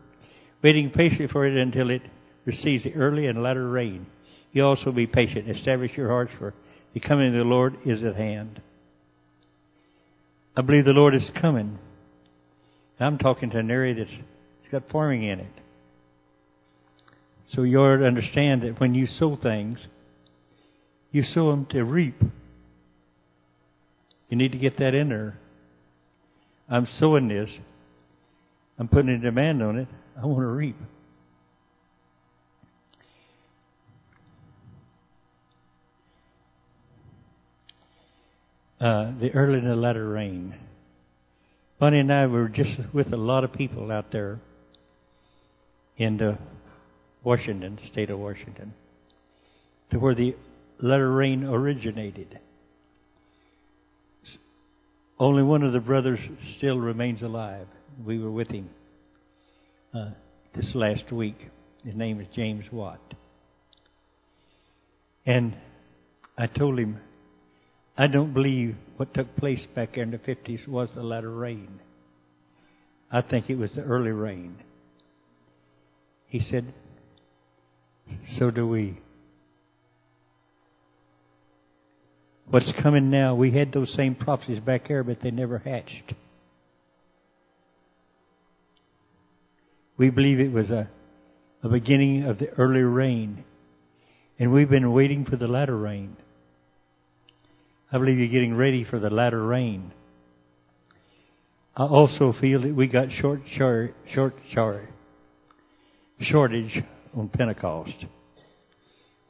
waiting 0.63 0.91
patiently 0.91 1.29
for 1.29 1.47
it 1.47 1.57
until 1.57 1.91
it 1.91 2.03
receives 2.45 2.83
the 2.83 2.95
early 2.95 3.27
and 3.27 3.41
latter 3.41 3.69
rain. 3.69 4.05
You 4.53 4.65
also 4.65 4.91
be 4.91 5.07
patient. 5.07 5.49
Establish 5.49 5.93
your 5.97 6.09
hearts, 6.09 6.33
for 6.39 6.55
the 6.93 6.99
coming 6.99 7.29
of 7.29 7.39
the 7.39 7.45
Lord 7.45 7.77
is 7.85 8.03
at 8.03 8.17
hand. 8.17 8.61
I 10.57 10.63
believe 10.63 10.85
the 10.85 10.91
Lord 10.91 11.15
is 11.15 11.31
coming. 11.41 11.79
I'm 12.99 13.19
talking 13.19 13.51
to 13.51 13.59
an 13.59 13.71
area 13.71 13.95
that's 13.95 14.11
got 14.73 14.91
farming 14.91 15.25
in 15.25 15.41
it. 15.41 15.53
So 17.53 17.63
you 17.63 17.79
ought 17.79 17.99
to 17.99 18.07
understand 18.07 18.63
that 18.63 18.81
when 18.81 18.95
you 18.95 19.07
sow 19.07 19.37
things, 19.37 19.79
you 21.13 21.23
sow 21.23 21.51
them 21.51 21.67
to 21.71 21.83
reap. 21.85 22.21
You 24.29 24.37
need 24.37 24.53
to 24.53 24.59
get 24.59 24.79
that 24.79 24.95
in 24.95 25.09
there. 25.09 25.39
I'm 26.69 26.89
sowing 26.99 27.29
this. 27.29 27.49
I'm 28.79 28.89
putting 28.89 29.11
a 29.11 29.19
demand 29.19 29.63
on 29.63 29.79
it. 29.79 29.89
I 30.21 30.27
want 30.27 30.41
to 30.41 30.47
reap. 30.47 30.77
Uh, 38.81 39.13
the 39.21 39.31
early 39.33 39.59
and 39.59 39.71
the 39.71 39.77
latter 39.77 40.07
rain. 40.09 40.55
Bonnie 41.79 42.01
and 42.01 42.13
I 42.13 42.27
were 42.27 42.49
just 42.49 42.71
with 42.93 43.13
a 43.13 43.17
lot 43.17 43.45
of 43.45 43.53
people 43.53 43.93
out 43.93 44.11
there 44.11 44.41
in 45.99 46.17
the 46.17 46.39
Washington, 47.23 47.79
state 47.93 48.11
of 48.11 48.19
Washington, 48.19 48.73
to 49.91 49.99
where 49.99 50.15
the 50.15 50.35
latter 50.81 51.11
rain 51.11 51.45
originated. 51.45 52.39
Only 55.19 55.43
one 55.43 55.63
of 55.63 55.73
the 55.73 55.81
brothers 55.81 56.21
still 56.59 56.79
remains 56.79 57.23
alive. 57.23 57.67
We 58.05 58.19
were 58.19 58.31
with 58.31 58.49
him. 58.49 58.69
uh, 59.95 60.11
this 60.55 60.71
last 60.75 61.11
week. 61.13 61.49
His 61.85 61.95
name 61.95 62.21
is 62.21 62.27
James 62.35 62.65
Watt. 62.73 63.01
And 65.25 65.57
I 66.37 66.47
told 66.47 66.79
him, 66.79 67.01
I 67.99 68.07
don't 68.09 68.35
believe 68.35 68.77
what 68.97 69.15
took 69.15 69.35
place 69.37 69.65
back 69.75 69.95
there 69.95 70.03
in 70.03 70.11
the 70.11 70.19
50s 70.19 70.69
was 70.69 70.91
the 70.95 71.03
latter 71.03 71.31
rain. 71.31 71.81
I 73.11 73.23
think 73.23 73.49
it 73.49 73.57
was 73.57 73.71
the 73.73 73.83
early 73.83 74.11
rain. 74.11 74.57
He 76.27 76.41
said, 76.41 76.75
So 78.39 78.51
do 78.51 78.67
we. 78.67 78.99
What's 82.51 82.71
coming 82.83 83.11
now, 83.11 83.35
we 83.35 83.53
had 83.53 83.73
those 83.73 83.93
same 83.95 84.15
prophecies 84.15 84.61
back 84.61 84.89
there, 84.89 85.03
but 85.03 85.21
they 85.23 85.31
never 85.31 85.59
hatched. 85.59 86.15
We 89.97 90.11
believe 90.11 90.39
it 90.39 90.53
was 90.53 90.71
a, 90.71 90.89
a 91.63 91.69
beginning 91.69 92.25
of 92.25 92.39
the 92.39 92.51
early 92.51 92.81
rain. 92.81 93.45
And 94.39 94.53
we've 94.53 94.69
been 94.69 94.93
waiting 94.93 95.25
for 95.25 95.37
the 95.37 95.49
latter 95.49 95.77
rain. 95.77 96.17
I 97.93 97.99
believe 97.99 98.19
you're 98.19 98.29
getting 98.29 98.57
ready 98.57 98.85
for 98.85 98.99
the 98.99 99.11
latter 99.11 99.45
rain. 99.45 99.93
I 101.77 101.85
also 101.85 102.35
feel 102.41 102.63
that 102.63 102.75
we 102.75 102.87
got 102.87 103.09
short, 103.21 103.43
short, 103.57 103.95
short, 104.13 104.35
short 104.53 104.89
shortage 106.21 106.83
on 107.15 107.29
Pentecost. 107.29 108.07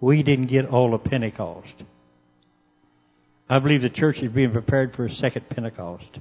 We 0.01 0.23
didn't 0.23 0.49
get 0.49 0.67
all 0.67 0.95
of 0.95 1.05
Pentecost. 1.05 1.75
I 3.49 3.59
believe 3.59 3.83
the 3.83 3.91
church 3.91 4.17
is 4.19 4.33
being 4.33 4.53
prepared 4.53 4.95
for 4.95 5.07
a 5.07 5.15
second 5.15 5.49
Pentecost. 5.51 6.19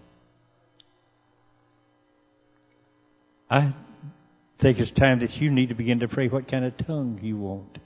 I 3.50 3.74
think 4.62 4.80
it's 4.80 4.92
time 5.00 5.20
that 5.20 5.32
you 5.34 5.52
need 5.52 5.70
to 5.70 5.76
begin 5.76 6.00
to 6.00 6.08
pray 6.08 6.28
what 6.28 6.50
kind 6.50 6.66
of 6.66 6.74
tongue 6.86 7.20
you 7.22 7.38
want. 7.38 7.78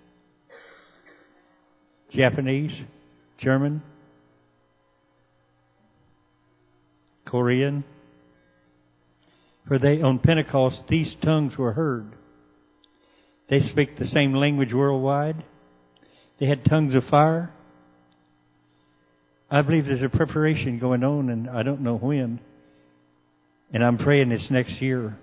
Japanese, 2.11 2.71
German, 3.39 3.81
Korean. 7.29 7.83
For 9.67 9.77
they, 9.77 10.01
on 10.01 10.19
Pentecost, 10.19 10.81
these 10.89 11.13
tongues 11.23 11.57
were 11.57 11.73
heard. 11.73 12.13
They 13.49 13.59
speak 13.71 13.97
the 13.97 14.07
same 14.07 14.33
language 14.33 14.73
worldwide. 14.73 15.43
They 16.39 16.47
had 16.47 16.65
tongues 16.65 16.95
of 16.95 17.03
fire. 17.05 17.53
I 19.51 19.61
believe 19.61 19.85
there's 19.85 20.01
a 20.01 20.09
preparation 20.09 20.79
going 20.79 21.03
on, 21.03 21.29
and 21.29 21.49
I 21.49 21.63
don't 21.63 21.81
know 21.81 21.97
when. 21.97 22.39
And 23.73 23.83
I'm 23.83 23.97
praying 23.97 24.29
this 24.29 24.47
next 24.49 24.81
year. 24.81 25.17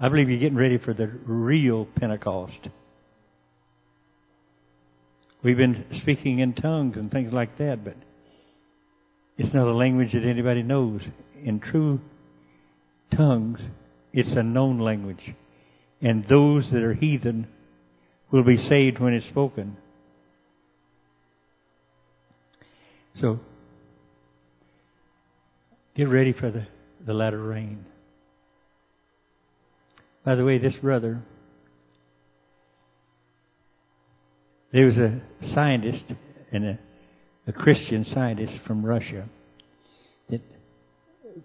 I 0.00 0.08
believe 0.08 0.28
you're 0.28 0.38
getting 0.38 0.56
ready 0.56 0.78
for 0.78 0.94
the 0.94 1.06
real 1.06 1.86
Pentecost. 1.96 2.68
We've 5.42 5.56
been 5.56 5.84
speaking 6.02 6.40
in 6.40 6.54
tongues 6.54 6.96
and 6.96 7.10
things 7.10 7.32
like 7.32 7.58
that, 7.58 7.84
but 7.84 7.94
it's 9.38 9.54
not 9.54 9.68
a 9.68 9.72
language 9.72 10.12
that 10.12 10.24
anybody 10.24 10.62
knows. 10.62 11.00
In 11.44 11.60
true 11.60 12.00
tongues, 13.16 13.60
it's 14.12 14.36
a 14.36 14.42
known 14.42 14.80
language. 14.80 15.34
And 16.02 16.24
those 16.28 16.68
that 16.72 16.82
are 16.82 16.94
heathen 16.94 17.46
will 18.32 18.42
be 18.42 18.56
saved 18.56 18.98
when 18.98 19.14
it's 19.14 19.26
spoken. 19.28 19.76
So, 23.20 23.38
get 25.96 26.08
ready 26.08 26.32
for 26.32 26.50
the, 26.50 26.66
the 27.06 27.14
latter 27.14 27.40
rain. 27.40 27.84
By 30.24 30.34
the 30.34 30.44
way, 30.44 30.58
this 30.58 30.76
brother, 30.76 31.22
there 34.72 34.86
was 34.86 34.96
a 34.96 35.20
scientist 35.54 36.04
and 36.52 36.64
a, 36.64 36.78
a 37.48 37.52
Christian 37.52 38.04
scientist 38.04 38.52
from 38.66 38.84
Russia 38.84 39.26
that 40.28 40.42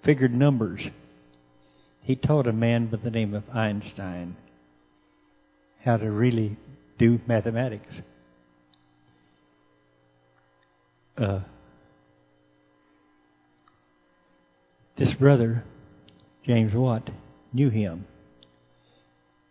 figured 0.03 0.33
numbers. 0.33 0.81
He 2.01 2.17
taught 2.17 2.45
a 2.45 2.51
man 2.51 2.87
by 2.87 2.97
the 2.97 3.09
name 3.09 3.33
of 3.33 3.43
Einstein 3.49 4.35
how 5.83 5.95
to 5.95 6.11
really 6.11 6.57
do 6.99 7.19
mathematics. 7.25 7.93
Uh, 11.17 11.39
this 14.97 15.13
brother, 15.17 15.63
James 16.45 16.73
Watt, 16.73 17.09
knew 17.53 17.69
him. 17.69 18.05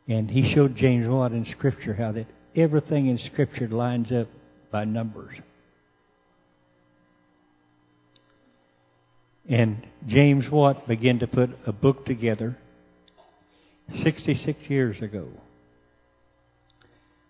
And 0.07 0.31
he 0.31 0.53
showed 0.55 0.77
James 0.77 1.09
Watt 1.09 1.33
in 1.33 1.47
Scripture 1.47 1.95
how 1.95 2.13
that 2.13 2.27
everything 2.55 3.07
in 3.07 3.19
Scripture 3.33 3.69
lines 3.69 4.13
up 4.13 4.29
by 4.71 4.85
numbers. 4.85 5.35
And 9.53 9.87
James 10.09 10.47
Watt 10.51 10.89
began 10.89 11.19
to 11.19 11.27
put 11.27 11.51
a 11.67 11.73
book 11.73 12.07
together 12.07 12.57
66 14.03 14.59
years 14.69 14.97
ago. 15.03 15.29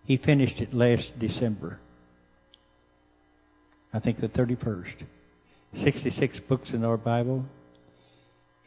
He 0.05 0.15
finished 0.15 0.61
it 0.61 0.73
last 0.73 1.19
December. 1.19 1.81
I 3.93 3.99
think 3.99 4.21
the 4.21 4.29
31st. 4.29 5.03
66 5.83 6.39
books 6.47 6.69
in 6.71 6.85
our 6.85 6.95
Bible. 6.95 7.43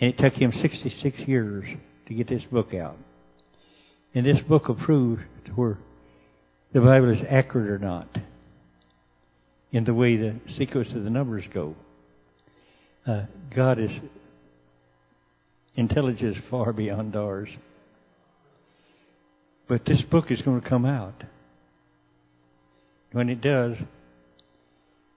And 0.03 0.13
it 0.13 0.19
took 0.19 0.35
him 0.35 0.53
66 0.61 1.17
years 1.21 1.65
to 2.09 2.15
get 2.15 2.29
this 2.29 2.45
book 2.53 2.75
out. 2.75 2.99
And 4.15 4.27
this 4.27 4.43
book 4.47 4.65
prove 4.85 5.21
where 5.55 5.79
the 6.75 6.81
Bible 6.81 7.11
is 7.11 7.25
accurate 7.27 7.71
or 7.71 7.79
not 7.79 8.19
in 9.73 9.85
the 9.85 9.95
way 9.95 10.19
the 10.19 10.41
sequence 10.59 10.91
of 10.95 11.05
the 11.05 11.11
numbers 11.11 11.45
go. 11.55 11.75
Uh, 13.07 13.23
God 13.55 13.79
is 13.79 13.91
intelligence 15.77 16.37
far 16.51 16.73
beyond 16.73 17.15
ours. 17.15 17.49
But 19.69 19.85
this 19.85 20.03
book 20.11 20.31
is 20.31 20.43
going 20.43 20.61
to 20.61 20.69
come 20.69 20.85
out. 20.85 21.23
When 23.13 23.29
it 23.29 23.41
does, 23.41 23.77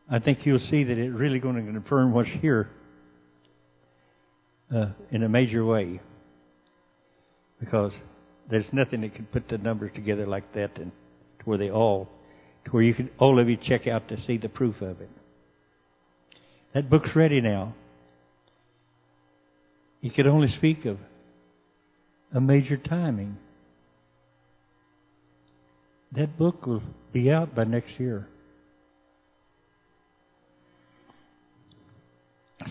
I 0.09 0.19
think 0.19 0.39
you'll 0.45 0.59
see 0.59 0.83
that 0.83 0.97
it's 0.97 1.13
really 1.13 1.39
going 1.39 1.55
to 1.55 1.71
confirm 1.71 2.13
what's 2.13 2.29
here 2.41 2.69
uh, 4.73 4.89
in 5.11 5.23
a 5.23 5.29
major 5.29 5.65
way. 5.65 5.99
Because 7.59 7.91
there's 8.49 8.65
nothing 8.71 9.01
that 9.01 9.15
can 9.15 9.25
put 9.25 9.47
the 9.49 9.57
numbers 9.57 9.91
together 9.95 10.25
like 10.27 10.53
that 10.53 10.77
and 10.77 10.91
to 11.39 11.45
where 11.45 11.57
they 11.57 11.69
all, 11.69 12.07
to 12.65 12.71
where 12.71 12.83
you 12.83 12.93
can, 12.93 13.09
all 13.19 13.39
of 13.39 13.49
you 13.49 13.57
check 13.57 13.87
out 13.87 14.07
to 14.09 14.17
see 14.25 14.37
the 14.37 14.49
proof 14.49 14.81
of 14.81 15.01
it. 15.01 15.09
That 16.73 16.89
book's 16.89 17.15
ready 17.15 17.41
now. 17.41 17.73
You 20.01 20.11
could 20.11 20.27
only 20.27 20.49
speak 20.49 20.85
of 20.85 20.97
a 22.33 22.39
major 22.39 22.77
timing. 22.77 23.37
That 26.15 26.37
book 26.37 26.65
will 26.65 26.83
be 27.11 27.31
out 27.31 27.55
by 27.55 27.63
next 27.63 27.99
year. 27.99 28.27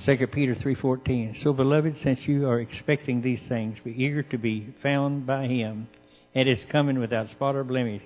2 0.06 0.26
Peter 0.28 0.54
3:14 0.54 1.42
So 1.42 1.52
beloved 1.52 1.96
since 2.02 2.20
you 2.26 2.46
are 2.46 2.60
expecting 2.60 3.20
these 3.20 3.40
things 3.48 3.78
be 3.84 3.90
eager 3.90 4.22
to 4.22 4.38
be 4.38 4.74
found 4.82 5.26
by 5.26 5.46
him 5.46 5.88
at 6.34 6.46
his 6.46 6.58
coming 6.70 6.98
without 6.98 7.30
spot 7.30 7.56
or 7.56 7.64
blemish 7.64 8.02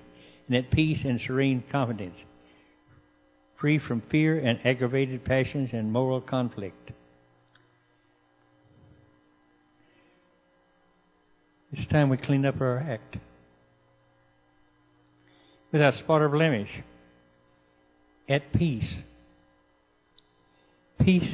and 0.47 0.55
at 0.55 0.71
peace 0.71 0.99
and 1.03 1.19
serene 1.21 1.63
confidence 1.71 2.15
free 3.63 3.79
from 3.79 4.03
fear 4.11 4.37
and 4.37 4.59
aggravated 4.65 5.23
passions 5.23 5.69
and 5.71 5.89
moral 5.89 6.19
conflict 6.19 6.91
It's 11.75 11.91
time 11.91 12.09
we 12.09 12.17
clean 12.17 12.45
up 12.45 12.61
our 12.61 12.77
act 12.77 13.17
without 15.71 15.95
spot 15.95 16.21
or 16.21 16.29
blemish, 16.29 16.69
at 18.29 18.53
peace. 18.53 18.93
Peace 21.01 21.33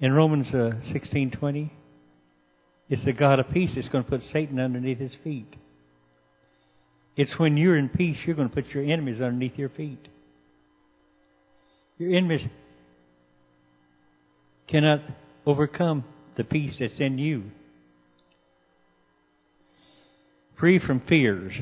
in 0.00 0.12
Romans 0.12 0.48
uh, 0.48 0.72
16:20, 0.92 1.70
it's 2.90 3.04
the 3.06 3.14
God 3.14 3.40
of 3.40 3.48
peace 3.54 3.70
that's 3.74 3.88
going 3.88 4.04
to 4.04 4.10
put 4.10 4.20
Satan 4.34 4.60
underneath 4.60 4.98
his 4.98 5.14
feet. 5.24 5.48
It's 7.16 7.38
when 7.38 7.56
you're 7.56 7.78
in 7.78 7.88
peace, 7.88 8.18
you're 8.26 8.36
going 8.36 8.50
to 8.50 8.54
put 8.54 8.66
your 8.74 8.84
enemies 8.84 9.22
underneath 9.22 9.56
your 9.56 9.70
feet. 9.70 10.08
Your 12.02 12.16
enemies 12.16 12.40
cannot 14.66 15.02
overcome 15.46 16.02
the 16.36 16.42
peace 16.42 16.74
that's 16.80 16.98
in 16.98 17.16
you. 17.16 17.44
Free 20.58 20.80
from 20.84 21.00
fears. 21.08 21.52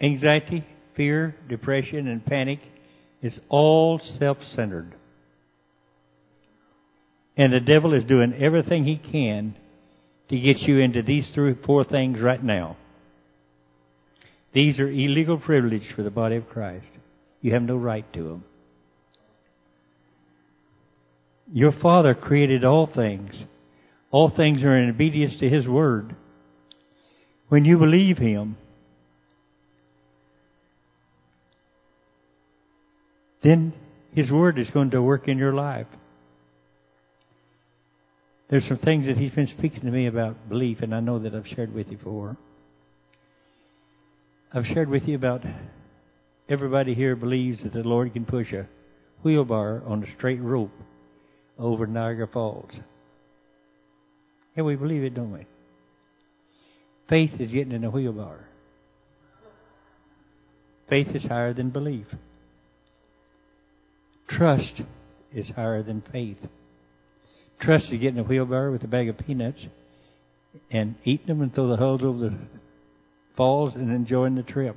Anxiety, 0.00 0.64
fear, 0.96 1.34
depression, 1.48 2.06
and 2.06 2.24
panic 2.24 2.60
is 3.20 3.36
all 3.48 4.00
self 4.20 4.38
centered. 4.54 4.94
And 7.36 7.52
the 7.52 7.58
devil 7.58 7.94
is 7.94 8.04
doing 8.04 8.32
everything 8.40 8.84
he 8.84 8.96
can 8.96 9.56
to 10.28 10.38
get 10.38 10.58
you 10.60 10.78
into 10.78 11.02
these 11.02 11.28
three, 11.34 11.56
four 11.66 11.82
things 11.82 12.20
right 12.20 12.42
now. 12.42 12.76
These 14.52 14.78
are 14.80 14.88
illegal 14.88 15.38
privilege 15.38 15.84
for 15.94 16.02
the 16.02 16.10
body 16.10 16.36
of 16.36 16.48
Christ. 16.48 16.86
You 17.40 17.52
have 17.54 17.62
no 17.62 17.76
right 17.76 18.10
to 18.14 18.22
them. 18.22 18.44
Your 21.52 21.72
Father 21.72 22.14
created 22.14 22.64
all 22.64 22.86
things. 22.92 23.32
All 24.10 24.30
things 24.34 24.62
are 24.62 24.76
in 24.76 24.90
obedience 24.90 25.38
to 25.40 25.48
His 25.48 25.66
Word. 25.66 26.16
When 27.48 27.64
you 27.64 27.78
believe 27.78 28.18
Him, 28.18 28.56
then 33.42 33.72
His 34.14 34.30
Word 34.30 34.58
is 34.58 34.68
going 34.70 34.90
to 34.90 35.02
work 35.02 35.28
in 35.28 35.38
your 35.38 35.54
life. 35.54 35.86
There's 38.48 38.66
some 38.66 38.78
things 38.78 39.06
that 39.06 39.16
He's 39.16 39.32
been 39.32 39.48
speaking 39.58 39.82
to 39.82 39.90
me 39.90 40.08
about 40.08 40.48
belief, 40.48 40.78
and 40.82 40.94
I 40.94 41.00
know 41.00 41.20
that 41.20 41.34
I've 41.34 41.46
shared 41.46 41.72
with 41.72 41.88
you 41.88 41.96
before. 41.96 42.36
I've 44.52 44.66
shared 44.66 44.88
with 44.88 45.04
you 45.04 45.14
about 45.14 45.42
everybody 46.48 46.94
here 46.94 47.14
believes 47.14 47.62
that 47.62 47.72
the 47.72 47.84
Lord 47.84 48.12
can 48.12 48.24
push 48.24 48.52
a 48.52 48.66
wheelbarrow 49.22 49.84
on 49.86 50.02
a 50.02 50.16
straight 50.16 50.40
rope 50.40 50.72
over 51.56 51.86
Niagara 51.86 52.26
Falls. 52.26 52.72
And 54.56 54.66
we 54.66 54.74
believe 54.74 55.04
it, 55.04 55.14
don't 55.14 55.32
we? 55.32 55.46
Faith 57.08 57.30
is 57.38 57.52
getting 57.52 57.70
in 57.70 57.84
a 57.84 57.90
wheelbarrow. 57.90 58.42
Faith 60.88 61.14
is 61.14 61.22
higher 61.22 61.54
than 61.54 61.70
belief. 61.70 62.06
Trust 64.28 64.82
is 65.32 65.48
higher 65.54 65.84
than 65.84 66.02
faith. 66.10 66.38
Trust 67.60 67.84
is 67.92 68.00
getting 68.00 68.18
a 68.18 68.24
wheelbarrow 68.24 68.72
with 68.72 68.82
a 68.82 68.88
bag 68.88 69.08
of 69.08 69.16
peanuts 69.18 69.60
and 70.72 70.96
eating 71.04 71.28
them 71.28 71.40
until 71.40 71.68
the 71.68 71.76
hulls 71.76 72.02
over 72.02 72.18
the 72.18 72.38
falls 73.36 73.74
and 73.74 73.90
enjoying 73.90 74.34
the 74.34 74.42
trip. 74.42 74.76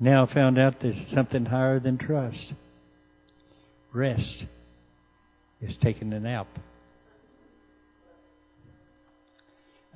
Now 0.00 0.26
I 0.26 0.34
found 0.34 0.58
out 0.58 0.76
there's 0.82 0.96
something 1.14 1.46
higher 1.46 1.80
than 1.80 1.98
trust. 1.98 2.52
Rest 3.92 4.44
is 5.60 5.74
taking 5.82 6.12
a 6.12 6.20
nap. 6.20 6.48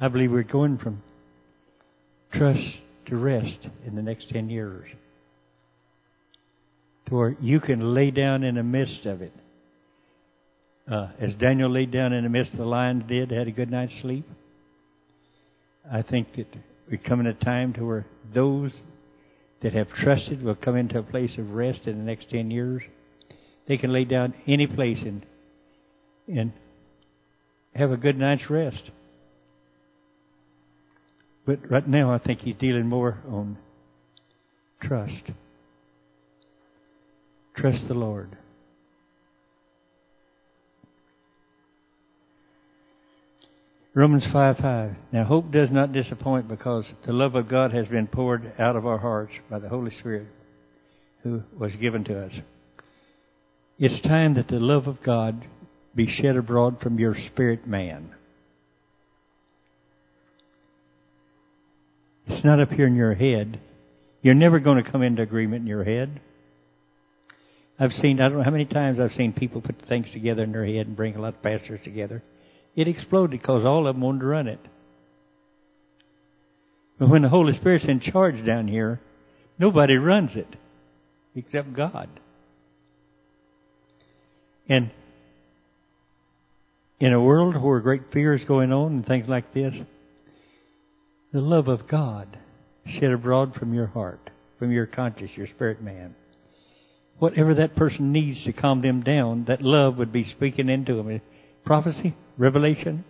I 0.01 0.09
believe 0.09 0.31
we're 0.31 0.45
going 0.45 0.79
from 0.79 1.03
trust 2.33 2.79
to 3.07 3.17
rest 3.17 3.59
in 3.87 3.97
the 3.97 4.03
next 4.03 4.29
10 4.31 4.49
years. 4.49 4.89
To 7.07 7.15
where 7.15 7.37
you 7.41 7.59
can 7.59 7.95
lay 7.95 8.11
down 8.11 8.45
in 8.45 8.55
the 8.55 8.63
midst 8.63 9.07
of 9.07 9.23
it. 9.23 9.33
Uh, 10.91 11.09
as 11.21 11.35
Daniel 11.35 11.71
laid 11.71 11.91
down 11.91 12.13
in 12.13 12.25
the 12.25 12.31
midst 12.31 12.53
of 12.53 12.59
the 12.59 12.65
lions 12.65 13.03
did, 13.09 13.31
had 13.31 13.49
a 13.49 13.51
good 13.51 13.71
night's 13.71 13.93
sleep. 14.01 14.27
I 15.91 16.03
think 16.03 16.35
that 16.37 16.47
we're 16.91 16.99
coming 16.99 17.27
a 17.27 17.35
time 17.35 17.73
to 17.75 17.85
where 17.85 18.07
those 18.35 18.73
that 19.63 19.73
have 19.73 19.89
trusted 19.89 20.43
will 20.43 20.55
come 20.55 20.77
into 20.77 20.99
a 20.99 21.03
place 21.03 21.33
of 21.39 21.51
rest 21.51 21.81
in 21.87 21.99
the 21.99 22.05
next 22.05 22.31
10 22.31 22.51
years. 22.51 22.83
They 23.67 23.77
can 23.77 23.93
lay 23.93 24.05
down 24.05 24.35
any 24.47 24.67
place 24.67 24.99
and, 25.01 25.27
and 26.29 26.53
have 27.75 27.91
a 27.91 27.97
good 27.97 28.19
night's 28.19 28.49
rest. 28.49 28.91
But 31.47 31.71
right 31.71 31.87
now, 31.89 32.13
I 32.13 32.19
think 32.19 32.41
he's 32.41 32.57
dealing 32.57 32.87
more 32.87 33.19
on 33.27 33.57
trust. 34.83 35.33
Trust 37.57 37.89
the 37.89 37.95
Lord. 37.95 38.37
Romans 43.99 44.25
5 44.33 44.59
5. 44.59 44.93
Now, 45.13 45.25
hope 45.25 45.51
does 45.51 45.73
not 45.73 45.93
disappoint 45.93 46.47
because 46.47 46.87
the 47.05 47.13
love 47.13 47.35
of 47.35 47.49
God 47.49 47.73
has 47.73 47.89
been 47.89 48.07
poured 48.07 48.53
out 48.57 48.77
of 48.77 48.87
our 48.87 48.99
hearts 48.99 49.33
by 49.51 49.59
the 49.59 49.69
Holy 49.69 49.91
Spirit 49.99 50.29
who 51.25 51.43
was 51.59 51.73
given 51.81 52.05
to 52.05 52.27
us. 52.27 52.33
It's 53.77 54.01
time 54.07 54.35
that 54.35 54.47
the 54.47 54.61
love 54.61 54.87
of 54.87 55.03
God 55.03 55.45
be 55.97 56.07
shed 56.07 56.37
abroad 56.37 56.77
from 56.81 57.01
your 57.01 57.17
spirit 57.33 57.67
man. 57.67 58.15
It's 62.29 62.45
not 62.45 62.61
up 62.61 62.71
here 62.71 62.87
in 62.87 62.95
your 62.95 63.15
head. 63.15 63.59
You're 64.23 64.35
never 64.35 64.61
going 64.61 64.81
to 64.81 64.89
come 64.89 65.03
into 65.03 65.23
agreement 65.23 65.63
in 65.63 65.67
your 65.67 65.83
head. 65.83 66.21
I've 67.81 67.91
seen, 68.01 68.21
I 68.21 68.29
don't 68.29 68.39
know 68.39 68.45
how 68.45 68.53
many 68.53 68.67
times 68.67 69.01
I've 69.01 69.17
seen 69.17 69.33
people 69.33 69.61
put 69.61 69.75
things 69.89 70.07
together 70.13 70.45
in 70.45 70.53
their 70.53 70.65
head 70.65 70.87
and 70.87 70.95
bring 70.95 71.17
a 71.17 71.21
lot 71.21 71.35
of 71.35 71.43
pastors 71.43 71.81
together. 71.83 72.23
It 72.77 72.89
exploded 72.89 73.41
because 73.41 73.65
all 73.65 73.87
of 73.87 73.95
them 73.95 74.03
wanted 74.03 74.21
to 74.21 74.27
run 74.27 74.49
it. 74.49 74.61
But 76.99 77.09
when 77.09 77.23
the 77.23 77.29
Holy 77.29 77.57
Spirit's 77.57 77.85
in 77.87 78.01
charge 78.01 78.45
down 78.45 78.69
here, 78.69 79.01
nobody 79.59 79.95
runs 79.95 80.31
it 80.35 80.49
except 81.35 81.73
God. 81.73 82.09
And 84.69 84.91
in 87.01 87.13
a 87.13 87.23
world 87.23 87.61
where 87.61 87.81
great 87.81 88.13
fear 88.13 88.35
is 88.35 88.45
going 88.45 88.73
on 88.73 88.93
and 88.93 89.07
things 89.07 89.29
like 89.29 89.55
this, 89.55 89.75
the 91.33 91.41
love 91.41 91.69
of 91.69 91.89
God 91.89 92.39
shed 92.87 93.11
abroad 93.13 93.55
from 93.55 93.75
your 93.75 93.87
heart, 93.87 94.31
from 94.59 94.73
your 94.73 94.87
conscience, 94.87 95.31
your 95.37 95.47
spirit 95.47 95.83
man. 95.83 96.15
Whatever 97.19 97.55
that 97.55 97.77
person 97.77 98.13
needs 98.13 98.45
to 98.45 98.53
calm 98.53 98.83
them 98.83 99.03
down, 99.03 99.45
that 99.49 99.63
love 99.63 99.97
would 99.99 100.13
be 100.13 100.25
speaking 100.25 100.69
into 100.69 100.95
them. 100.95 101.21
Prophecy, 101.65 102.15
revelation. 102.37 103.05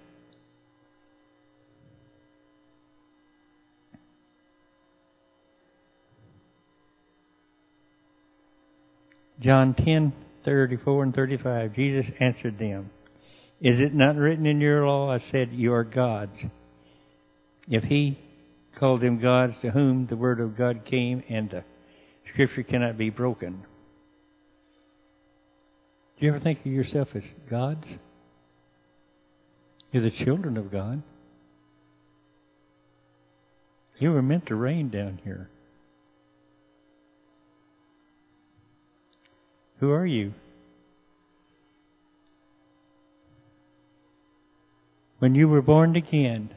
John 9.40 9.74
10, 9.74 10.12
34 10.44 11.02
and 11.04 11.14
35. 11.14 11.74
Jesus 11.74 12.06
answered 12.18 12.58
them, 12.58 12.90
Is 13.60 13.78
it 13.80 13.94
not 13.94 14.16
written 14.16 14.46
in 14.46 14.60
your 14.60 14.86
law, 14.86 15.12
I 15.12 15.20
said, 15.30 15.50
you 15.52 15.72
are 15.72 15.84
gods? 15.84 16.36
If 17.68 17.84
he 17.84 18.18
called 18.78 19.00
them 19.00 19.20
gods 19.20 19.54
to 19.62 19.70
whom 19.70 20.06
the 20.06 20.16
word 20.16 20.40
of 20.40 20.56
God 20.56 20.84
came 20.84 21.22
and 21.28 21.50
the 21.50 21.64
scripture 22.32 22.62
cannot 22.62 22.96
be 22.96 23.10
broken. 23.10 23.64
Do 26.18 26.26
you 26.26 26.32
ever 26.32 26.40
think 26.40 26.60
of 26.60 26.66
yourself 26.66 27.08
as 27.14 27.22
gods? 27.48 27.86
You're 29.92 30.02
the 30.02 30.24
children 30.24 30.56
of 30.56 30.70
God. 30.70 31.02
You 33.98 34.12
were 34.12 34.22
meant 34.22 34.46
to 34.46 34.54
reign 34.54 34.90
down 34.90 35.20
here. 35.24 35.48
Who 39.80 39.90
are 39.90 40.06
you? 40.06 40.34
When 45.18 45.34
you 45.34 45.48
were 45.48 45.62
born 45.62 45.96
again 45.96 46.50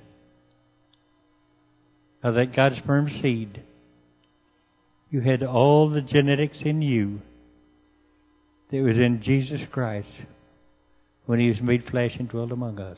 of 2.24 2.36
that 2.36 2.56
God's 2.56 2.78
sperm 2.78 3.10
seed, 3.22 3.64
you 5.10 5.22
had 5.22 5.41
all 5.41 5.90
the 5.90 6.02
genetics 6.02 6.58
in 6.64 6.82
you 6.82 7.22
that 8.72 8.82
was 8.82 8.98
in 8.98 9.22
Jesus 9.24 9.62
Christ 9.72 10.10
when 11.26 11.40
he 11.40 11.48
was 11.48 11.60
made 11.62 11.84
flesh 11.90 12.12
and 12.20 12.30
dwelt 12.30 12.52
among 12.52 12.80
us. 12.80 12.98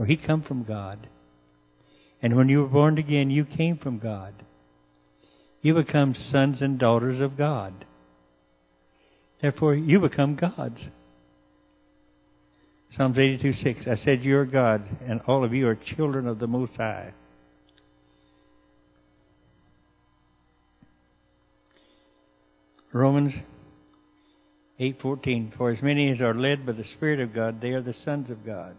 For 0.00 0.06
he 0.06 0.16
come 0.16 0.40
from 0.40 0.64
God. 0.64 1.08
And 2.22 2.34
when 2.34 2.48
you 2.48 2.62
were 2.62 2.68
born 2.68 2.96
again, 2.96 3.28
you 3.30 3.44
came 3.44 3.76
from 3.76 3.98
God. 3.98 4.32
You 5.60 5.74
become 5.74 6.14
sons 6.32 6.62
and 6.62 6.78
daughters 6.78 7.20
of 7.20 7.36
God. 7.36 7.84
Therefore, 9.42 9.74
you 9.74 10.00
become 10.00 10.36
gods. 10.36 10.80
Psalms 12.96 13.18
82 13.18 13.52
6. 13.62 13.80
I 13.88 13.96
said, 14.02 14.24
You 14.24 14.38
are 14.38 14.46
God, 14.46 14.88
and 15.06 15.20
all 15.26 15.44
of 15.44 15.52
you 15.52 15.68
are 15.68 15.74
children 15.74 16.26
of 16.26 16.38
the 16.38 16.46
Most 16.46 16.72
High. 16.78 17.12
Romans 22.94 23.34
8:14 24.80 25.58
For 25.58 25.70
as 25.70 25.82
many 25.82 26.10
as 26.10 26.22
are 26.22 26.32
led 26.32 26.64
by 26.64 26.72
the 26.72 26.84
Spirit 26.96 27.20
of 27.20 27.34
God, 27.34 27.60
they 27.60 27.72
are 27.72 27.82
the 27.82 27.92
sons 28.02 28.30
of 28.30 28.46
God. 28.46 28.74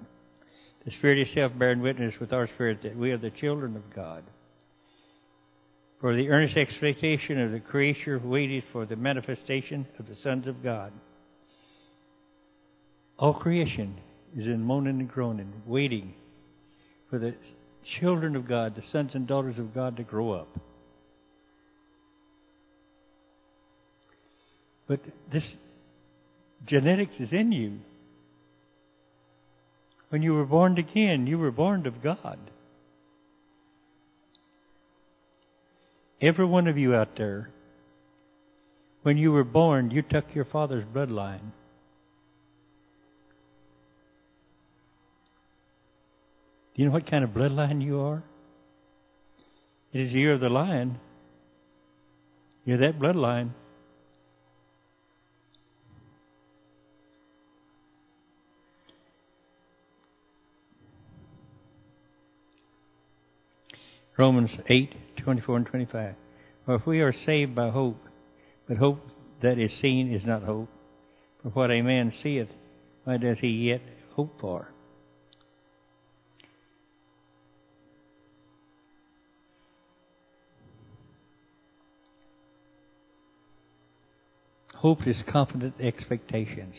The 0.85 0.91
Spirit 0.91 1.27
itself 1.27 1.51
bearing 1.57 1.81
witness 1.81 2.15
with 2.19 2.33
our 2.33 2.47
spirit 2.47 2.79
that 2.83 2.97
we 2.97 3.11
are 3.11 3.17
the 3.17 3.29
children 3.29 3.75
of 3.75 3.93
God. 3.93 4.23
For 5.99 6.15
the 6.15 6.29
earnest 6.29 6.57
expectation 6.57 7.39
of 7.39 7.51
the 7.51 7.59
creature 7.59 8.19
waited 8.23 8.63
for 8.71 8.87
the 8.87 8.95
manifestation 8.95 9.85
of 9.99 10.07
the 10.07 10.15
sons 10.23 10.47
of 10.47 10.63
God. 10.63 10.91
All 13.19 13.35
creation 13.35 13.99
is 14.35 14.47
in 14.47 14.63
moaning 14.63 14.99
and 14.99 15.07
groaning, 15.07 15.53
waiting 15.67 16.15
for 17.11 17.19
the 17.19 17.35
children 17.99 18.35
of 18.35 18.47
God, 18.47 18.75
the 18.75 18.81
sons 18.91 19.11
and 19.13 19.27
daughters 19.27 19.59
of 19.59 19.75
God, 19.75 19.97
to 19.97 20.03
grow 20.03 20.31
up. 20.31 20.47
But 24.87 25.01
this 25.31 25.43
genetics 26.65 27.15
is 27.19 27.31
in 27.31 27.51
you. 27.51 27.79
When 30.11 30.21
you 30.21 30.33
were 30.33 30.45
born 30.45 30.77
again, 30.77 31.25
you 31.25 31.37
were 31.37 31.51
born 31.51 31.87
of 31.87 32.03
God. 32.03 32.37
Every 36.21 36.45
one 36.45 36.67
of 36.67 36.77
you 36.77 36.93
out 36.93 37.15
there, 37.15 37.49
when 39.03 39.17
you 39.17 39.31
were 39.31 39.45
born, 39.45 39.89
you 39.89 40.01
took 40.01 40.35
your 40.35 40.43
father's 40.43 40.83
bloodline. 40.83 41.53
Do 46.75 46.83
you 46.83 46.85
know 46.87 46.91
what 46.91 47.09
kind 47.09 47.23
of 47.23 47.29
bloodline 47.29 47.81
you 47.81 48.01
are? 48.01 48.21
It 49.93 50.01
is 50.01 50.11
the 50.11 50.19
year 50.19 50.33
of 50.33 50.41
the 50.41 50.49
lion. 50.49 50.99
You're 52.65 52.79
that 52.79 52.99
bloodline. 52.99 53.51
Romans 64.17 64.51
8, 64.69 64.93
24 65.23 65.57
and 65.57 65.65
25. 65.65 66.15
For 66.65 66.75
if 66.75 66.85
we 66.85 66.99
are 67.01 67.13
saved 67.13 67.55
by 67.55 67.69
hope, 67.69 67.99
but 68.67 68.77
hope 68.77 68.99
that 69.41 69.57
is 69.57 69.71
seen 69.81 70.13
is 70.13 70.25
not 70.25 70.43
hope. 70.43 70.69
For 71.41 71.49
what 71.49 71.71
a 71.71 71.81
man 71.81 72.13
seeth, 72.21 72.49
why 73.03 73.17
does 73.17 73.39
he 73.39 73.47
yet 73.47 73.81
hope 74.15 74.39
for? 74.39 74.67
Hope 84.75 85.05
is 85.05 85.17
confident 85.31 85.75
expectations. 85.79 86.73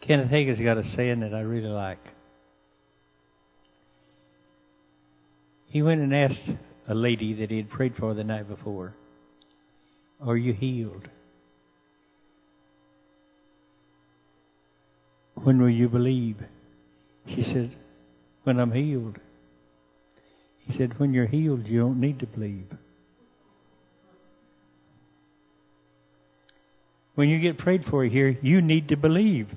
Kenneth 0.00 0.30
Hagin's 0.30 0.58
got 0.60 0.76
a 0.76 0.82
saying 0.96 1.20
that 1.20 1.32
I 1.32 1.40
really 1.40 1.68
like. 1.68 2.15
He 5.76 5.82
went 5.82 6.00
and 6.00 6.14
asked 6.14 6.48
a 6.88 6.94
lady 6.94 7.34
that 7.34 7.50
he 7.50 7.58
had 7.58 7.68
prayed 7.68 7.96
for 7.96 8.14
the 8.14 8.24
night 8.24 8.48
before, 8.48 8.94
Are 10.22 10.34
you 10.34 10.54
healed? 10.54 11.06
When 15.34 15.60
will 15.60 15.68
you 15.68 15.90
believe? 15.90 16.38
She 17.26 17.42
said, 17.42 17.76
When 18.44 18.58
I'm 18.58 18.72
healed. 18.72 19.18
He 20.60 20.78
said, 20.78 20.98
When 20.98 21.12
you're 21.12 21.26
healed, 21.26 21.66
you 21.66 21.80
don't 21.80 22.00
need 22.00 22.20
to 22.20 22.26
believe. 22.26 22.68
When 27.16 27.28
you 27.28 27.38
get 27.38 27.58
prayed 27.58 27.84
for 27.90 28.02
here, 28.02 28.38
you 28.40 28.62
need 28.62 28.88
to 28.88 28.96
believe. 28.96 29.48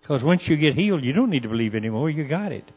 Because 0.00 0.24
once 0.24 0.42
you 0.46 0.56
get 0.56 0.74
healed, 0.74 1.04
you 1.04 1.12
don't 1.12 1.30
need 1.30 1.44
to 1.44 1.48
believe 1.48 1.76
anymore. 1.76 2.10
You 2.10 2.26
got 2.26 2.50
it. 2.50 2.68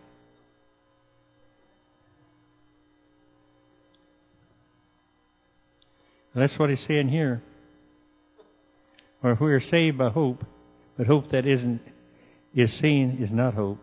That's 6.36 6.58
what 6.60 6.70
he's 6.70 6.86
saying 6.88 7.10
here. 7.10 7.42
For 9.22 9.38
we 9.40 9.54
are 9.54 9.62
saved 9.62 9.98
by 9.98 10.10
hope, 10.10 10.44
but 10.98 11.08
hope 11.08 11.32
that 11.32 11.48
isn't 11.48 11.82
is 12.54 12.70
seen 12.80 13.20
is 13.22 13.30
not 13.32 13.54
hope. 13.54 13.80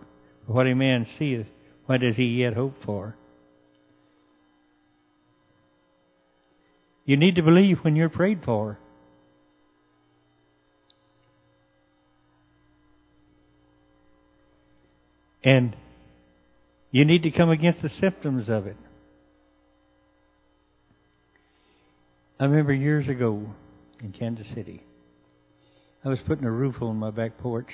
For 0.47 0.53
what 0.53 0.67
a 0.67 0.75
man 0.75 1.07
seeth, 1.19 1.47
what 1.87 2.01
does 2.01 2.17
he 2.17 2.25
yet 2.25 2.55
hope 2.55 2.75
for? 2.85 3.17
You 7.05 7.17
need 7.17 7.35
to 7.37 7.43
believe 7.43 7.79
when 7.83 7.97
you're 7.97 8.09
prayed 8.09 8.41
for. 8.45 8.79
And 15.43 15.75
you 16.93 17.05
need 17.05 17.25
to 17.25 17.31
come 17.31 17.51
against 17.51 17.83
the 17.83 17.91
symptoms 18.01 18.49
of 18.49 18.67
it. 18.67 18.77
I 22.43 22.47
remember 22.47 22.75
years 22.75 23.09
ago 23.09 23.47
in 24.03 24.11
Kansas 24.11 24.49
City, 24.53 24.83
I 26.05 26.09
was 26.09 26.19
putting 26.27 26.45
a 26.45 26.51
roof 26.51 26.83
on 26.83 26.97
my 26.97 27.13
back 27.13 27.39
porch, 27.39 27.71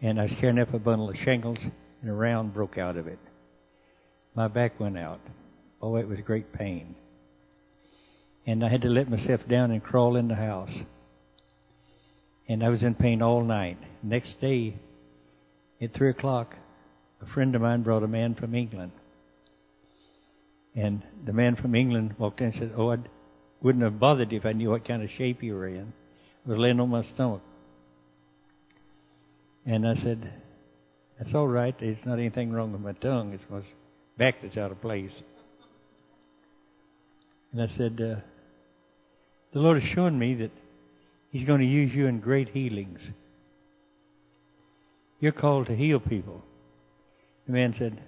and 0.00 0.18
I 0.18 0.22
was 0.22 0.32
carrying 0.40 0.58
up 0.58 0.72
a 0.72 0.78
bundle 0.78 1.10
of 1.10 1.16
shingles, 1.22 1.58
and 1.60 2.10
a 2.10 2.14
round 2.14 2.54
broke 2.54 2.78
out 2.78 2.96
of 2.96 3.06
it. 3.06 3.18
My 4.34 4.48
back 4.48 4.80
went 4.80 4.96
out. 4.96 5.20
Oh, 5.82 5.96
it 5.96 6.08
was 6.08 6.18
great 6.24 6.54
pain 6.54 6.94
and 8.46 8.64
I 8.64 8.68
had 8.68 8.82
to 8.82 8.88
let 8.88 9.10
myself 9.10 9.40
down 9.48 9.70
and 9.70 9.82
crawl 9.82 10.16
in 10.16 10.28
the 10.28 10.34
house. 10.34 10.72
And 12.48 12.64
I 12.64 12.68
was 12.68 12.82
in 12.82 12.94
pain 12.94 13.22
all 13.22 13.44
night. 13.44 13.78
Next 14.02 14.40
day, 14.40 14.74
at 15.80 15.94
three 15.94 16.10
o'clock, 16.10 16.54
a 17.20 17.26
friend 17.26 17.54
of 17.54 17.62
mine 17.62 17.82
brought 17.82 18.02
a 18.02 18.08
man 18.08 18.34
from 18.34 18.54
England. 18.54 18.92
And 20.74 21.02
the 21.24 21.32
man 21.32 21.56
from 21.56 21.74
England 21.74 22.16
walked 22.18 22.40
in 22.40 22.46
and 22.46 22.54
said, 22.58 22.72
Oh, 22.76 22.90
I 22.90 22.96
wouldn't 23.62 23.84
have 23.84 24.00
bothered 24.00 24.32
if 24.32 24.44
I 24.44 24.52
knew 24.52 24.70
what 24.70 24.86
kind 24.86 25.02
of 25.02 25.10
shape 25.16 25.42
you 25.42 25.54
were 25.54 25.68
in. 25.68 25.92
I 26.44 26.50
was 26.50 26.58
laying 26.58 26.80
on 26.80 26.88
my 26.88 27.04
stomach. 27.14 27.42
And 29.64 29.86
I 29.86 29.94
said, 29.94 30.32
That's 31.18 31.34
all 31.34 31.46
right. 31.46 31.74
There's 31.78 32.04
not 32.04 32.18
anything 32.18 32.52
wrong 32.52 32.72
with 32.72 32.80
my 32.80 32.92
tongue. 32.92 33.32
It's 33.32 33.44
my 33.48 33.62
back 34.18 34.42
that's 34.42 34.56
out 34.56 34.72
of 34.72 34.80
place. 34.80 35.12
And 37.52 37.62
I 37.62 37.66
said, 37.76 38.00
uh, 38.00 38.20
the 39.52 39.60
Lord 39.60 39.80
has 39.80 39.90
shown 39.92 40.18
me 40.18 40.34
that 40.36 40.50
He's 41.30 41.46
going 41.46 41.60
to 41.60 41.66
use 41.66 41.92
you 41.94 42.06
in 42.06 42.20
great 42.20 42.50
healings. 42.50 43.00
You're 45.18 45.32
called 45.32 45.68
to 45.68 45.76
heal 45.76 45.98
people. 45.98 46.42
The 47.46 47.52
man 47.52 47.74
said, 47.78 48.02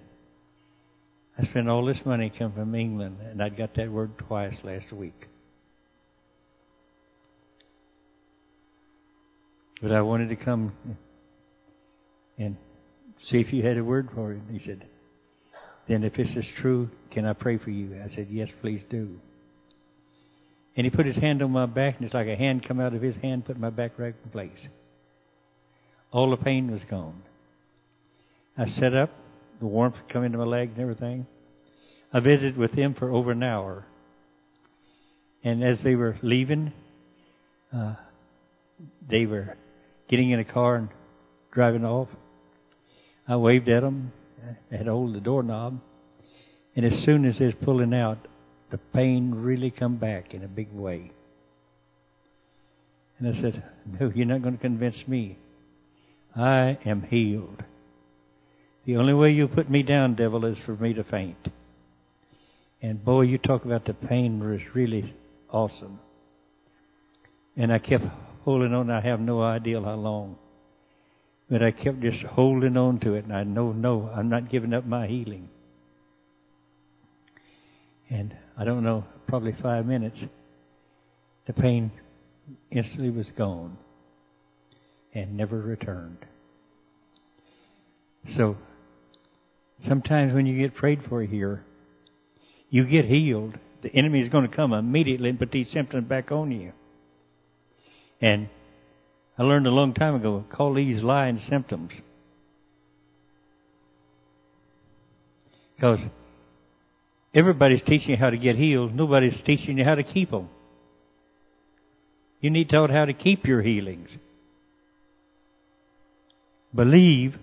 I 1.39 1.47
spent 1.47 1.69
all 1.69 1.85
this 1.87 2.01
money 2.05 2.31
coming 2.37 2.55
from 2.55 2.75
England, 2.75 3.19
and 3.23 3.43
I'd 3.43 3.57
got 3.57 3.75
that 3.77 3.91
word 3.91 4.19
twice 4.19 4.57
last 4.63 4.93
week. 4.93 5.29
But 9.85 9.93
I 9.93 10.01
wanted 10.01 10.31
to 10.31 10.37
come 10.37 10.73
and 12.39 12.57
see 13.29 13.37
if 13.37 13.53
you 13.53 13.63
had 13.63 13.77
a 13.77 13.85
word 13.85 14.09
for 14.15 14.33
him. 14.33 14.49
He 14.51 14.59
said, 14.65 14.87
Then 15.87 16.05
if 16.05 16.15
this 16.15 16.31
is 16.35 16.47
true, 16.63 16.89
can 17.11 17.27
I 17.27 17.35
pray 17.35 17.59
for 17.59 17.69
you? 17.69 18.01
I 18.03 18.09
said, 18.15 18.29
Yes, 18.31 18.49
please 18.63 18.81
do. 18.89 19.11
And 20.75 20.87
he 20.87 20.91
put 20.91 21.05
his 21.05 21.17
hand 21.17 21.43
on 21.43 21.51
my 21.51 21.67
back, 21.67 21.97
and 21.97 22.07
it's 22.07 22.15
like 22.15 22.29
a 22.29 22.35
hand 22.35 22.67
come 22.67 22.81
out 22.81 22.95
of 22.95 23.03
his 23.03 23.15
hand, 23.17 23.45
put 23.45 23.61
my 23.61 23.69
back 23.69 23.99
right 23.99 24.15
in 24.25 24.31
place. 24.31 24.57
All 26.11 26.31
the 26.31 26.43
pain 26.43 26.71
was 26.71 26.81
gone. 26.89 27.21
I 28.57 28.65
sat 28.81 28.97
up, 28.97 29.11
the 29.61 29.67
warmth 29.67 29.97
come 30.11 30.25
into 30.25 30.39
my 30.39 30.45
legs 30.45 30.73
and 30.77 30.81
everything. 30.81 31.27
I 32.11 32.21
visited 32.21 32.57
with 32.57 32.73
them 32.73 32.95
for 32.95 33.11
over 33.11 33.33
an 33.33 33.43
hour. 33.43 33.85
And 35.43 35.63
as 35.63 35.77
they 35.85 35.95
were 35.95 36.17
leaving, 36.23 36.73
uh, 37.71 37.97
they 39.11 39.27
were 39.27 39.59
getting 40.09 40.31
in 40.31 40.41
a 40.41 40.45
car 40.45 40.77
and 40.77 40.89
driving 41.53 41.85
off. 41.85 42.09
I 43.27 43.37
waved 43.37 43.69
at 43.69 43.83
them. 43.83 44.13
I 44.71 44.77
had 44.77 44.87
to 44.87 44.93
hold 44.93 45.15
the 45.15 45.21
doorknob. 45.21 45.81
And 46.77 46.85
as 46.85 47.05
soon 47.05 47.25
as 47.25 47.39
was 47.39 47.55
pulling 47.63 47.95
out, 47.95 48.19
the 48.71 48.79
pain 48.79 49.33
really 49.35 49.71
come 49.71 49.97
back 49.97 50.35
in 50.35 50.43
a 50.43 50.49
big 50.49 50.73
way. 50.73 51.13
And 53.19 53.35
I 53.35 53.41
said, 53.41 53.63
No, 54.01 54.13
you're 54.15 54.27
not 54.27 54.43
going 54.43 54.57
to 54.57 54.61
convince 54.61 54.97
me. 55.07 55.39
I 56.37 56.79
am 56.85 57.03
healed. 57.03 57.63
The 58.87 58.97
only 58.97 59.15
way 59.15 59.31
you 59.31 59.49
put 59.49 59.71
me 59.71 59.83
down, 59.83 60.15
devil, 60.15 60.45
is 60.45 60.59
for 60.67 60.77
me 60.77 60.93
to 60.95 61.05
faint. 61.05 61.49
And 62.83 63.03
boy, 63.03 63.23
you 63.23 63.39
talk 63.39 63.65
about 63.65 63.87
the 63.87 63.95
pain 63.95 64.41
was 64.41 64.61
really 64.75 65.15
awesome. 65.51 66.01
And 67.57 67.73
I 67.73 67.79
kept 67.79 68.05
holding 68.45 68.73
on. 68.75 68.91
I 68.91 69.01
have 69.01 69.21
no 69.21 69.43
idea 69.43 69.81
how 69.81 69.95
long. 69.95 70.37
But 71.51 71.63
I 71.63 71.71
kept 71.71 72.01
just 72.01 72.23
holding 72.25 72.77
on 72.77 73.01
to 73.01 73.15
it. 73.15 73.25
And 73.25 73.33
I 73.33 73.45
know, 73.45 73.73
no, 73.73 74.11
I'm 74.15 74.29
not 74.29 74.51
giving 74.51 74.73
up 74.73 74.87
my 74.87 75.07
healing. 75.07 75.49
And 78.09 78.35
I 78.57 78.65
don't 78.65 78.85
know, 78.85 79.05
probably 79.27 79.55
five 79.63 79.87
minutes, 79.87 80.19
the 81.47 81.53
pain 81.53 81.91
instantly 82.71 83.11
was 83.11 83.27
gone 83.37 83.77
and 85.15 85.37
never 85.37 85.59
returned. 85.59 86.19
So, 88.37 88.57
sometimes 89.87 90.33
when 90.33 90.47
you 90.47 90.59
get 90.59 90.75
prayed 90.75 91.01
for 91.09 91.23
here, 91.23 91.65
you 92.71 92.85
get 92.85 93.05
healed. 93.05 93.55
The 93.83 93.95
enemy 93.95 94.21
is 94.21 94.31
going 94.31 94.49
to 94.49 94.55
come 94.55 94.73
immediately 94.73 95.29
and 95.29 95.39
put 95.39 95.51
these 95.51 95.71
symptoms 95.71 96.09
back 96.09 96.33
on 96.33 96.51
you. 96.51 96.73
And 98.21 98.49
I 99.39 99.43
learned 99.43 99.67
a 99.67 99.71
long 99.71 99.95
time 99.95 100.15
ago, 100.15 100.45
call 100.51 100.75
these 100.75 101.03
lying 101.03 101.41
symptoms. 101.49 101.91
Because 105.75 106.01
Everybody's 107.35 107.83
teaching 107.83 108.11
you 108.11 108.17
how 108.17 108.31
to 108.31 108.37
get 108.37 108.55
healed. 108.57 108.95
Nobody's 108.95 109.41
teaching 109.45 109.79
you 109.79 109.85
how 109.85 109.97
to 109.97 110.05
keep 110.05 110.31
them. 110.31 110.49
You 112.41 112.51
need 112.51 112.69
taught 112.69 112.91
how 112.91 113.07
to 113.07 113.13
keep 113.13 113.45
your 113.45 113.61
healings. 113.61 114.09
Believe, 116.75 117.35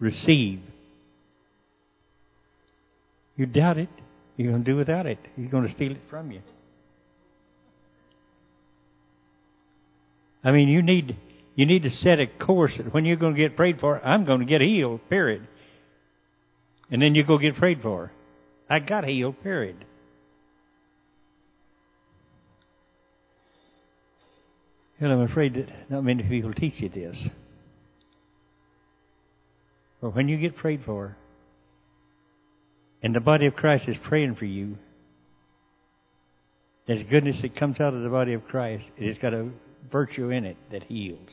receive. 0.00 0.60
You 3.36 3.46
doubt 3.46 3.78
it, 3.78 3.88
you're 4.36 4.50
going 4.50 4.64
to 4.64 4.70
do 4.70 4.76
without 4.76 5.06
it. 5.06 5.18
He's 5.36 5.50
going 5.50 5.66
to 5.68 5.74
steal 5.74 5.92
it 5.92 6.00
from 6.08 6.30
you. 6.30 6.40
I 10.44 10.52
mean, 10.52 10.68
you 10.68 10.82
need 10.82 11.16
you 11.56 11.66
need 11.66 11.84
to 11.84 11.90
set 11.90 12.18
a 12.20 12.26
course 12.26 12.72
that 12.76 12.92
when 12.92 13.04
you're 13.04 13.16
going 13.16 13.34
to 13.34 13.40
get 13.40 13.56
prayed 13.56 13.80
for, 13.80 14.04
I'm 14.04 14.24
going 14.24 14.40
to 14.40 14.46
get 14.46 14.60
healed, 14.60 15.00
period. 15.08 15.46
And 16.90 17.00
then 17.00 17.14
you 17.14 17.24
go 17.24 17.38
get 17.38 17.56
prayed 17.56 17.80
for. 17.80 18.12
I 18.68 18.80
got 18.80 19.04
healed, 19.04 19.42
period. 19.42 19.84
And 25.00 25.12
I'm 25.12 25.22
afraid 25.22 25.54
that 25.54 25.90
not 25.90 26.02
many 26.02 26.22
people 26.22 26.52
teach 26.52 26.74
you 26.78 26.88
this. 26.88 27.16
But 30.00 30.14
when 30.14 30.28
you 30.28 30.36
get 30.36 30.56
prayed 30.56 30.82
for, 30.84 31.16
and 33.02 33.14
the 33.14 33.20
body 33.20 33.46
of 33.46 33.54
Christ 33.54 33.84
is 33.88 33.96
praying 34.08 34.36
for 34.36 34.44
you, 34.44 34.76
there's 36.86 37.08
goodness 37.10 37.36
that 37.42 37.56
comes 37.56 37.80
out 37.80 37.94
of 37.94 38.02
the 38.02 38.08
body 38.08 38.34
of 38.34 38.44
Christ. 38.44 38.84
It 38.98 39.08
has 39.08 39.18
got 39.18 39.34
a 39.34 39.50
virtue 39.90 40.30
in 40.30 40.44
it 40.44 40.56
that 40.70 40.84
heals. 40.84 41.28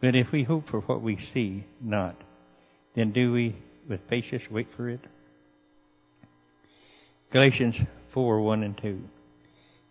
But 0.00 0.14
if 0.14 0.28
we 0.32 0.44
hope 0.44 0.68
for 0.70 0.80
what 0.80 1.02
we 1.02 1.18
see 1.34 1.66
not, 1.80 2.16
then 2.96 3.12
do 3.12 3.32
we 3.32 3.56
with 3.88 4.08
patience 4.08 4.42
wait 4.50 4.68
for 4.76 4.88
it? 4.88 5.00
Galatians 7.32 7.76
4 8.14 8.40
1 8.40 8.62
and 8.62 8.78
2. 8.80 9.00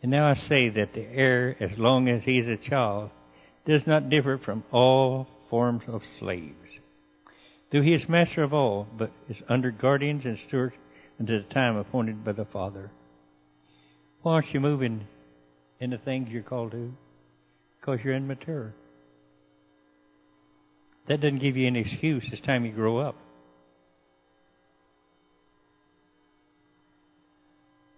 And 0.02 0.12
now 0.12 0.28
I 0.28 0.36
say 0.36 0.70
that 0.70 0.94
the 0.94 1.02
heir, 1.02 1.56
as 1.62 1.78
long 1.78 2.08
as 2.10 2.24
he 2.24 2.38
is 2.38 2.48
a 2.48 2.70
child, 2.70 3.12
does 3.66 3.82
not 3.86 4.10
differ 4.10 4.40
from 4.44 4.64
all 4.72 5.28
forms 5.50 5.84
of 5.88 6.02
slaves. 6.20 6.56
Though 7.72 7.82
he 7.82 7.94
is 7.94 8.10
master 8.10 8.44
of 8.44 8.54
all, 8.54 8.88
but 8.98 9.12
is 9.30 9.38
under 9.48 9.72
guardians 9.72 10.26
and 10.26 10.38
stewards 10.48 10.76
until 11.20 11.44
the 11.44 11.54
time 11.54 11.76
appointed 11.76 12.24
by 12.26 12.32
the 12.32 12.46
Father. 12.46 12.92
Why 14.22 14.34
aren't 14.34 14.54
you 14.54 14.60
moving 14.60 15.08
in 15.80 15.92
the 15.92 15.98
things 15.98 16.30
you're 16.30 16.44
called 16.44 16.72
to? 16.72 16.92
Because 17.80 18.00
you're 18.04 18.16
immature. 18.16 18.74
That 21.08 21.22
doesn't 21.22 21.40
give 21.40 21.58
you 21.58 21.68
any 21.68 21.82
excuse. 21.82 22.24
It's 22.32 22.46
time 22.46 22.66
you 22.66 22.72
grow 22.72 22.98
up. 22.98 23.16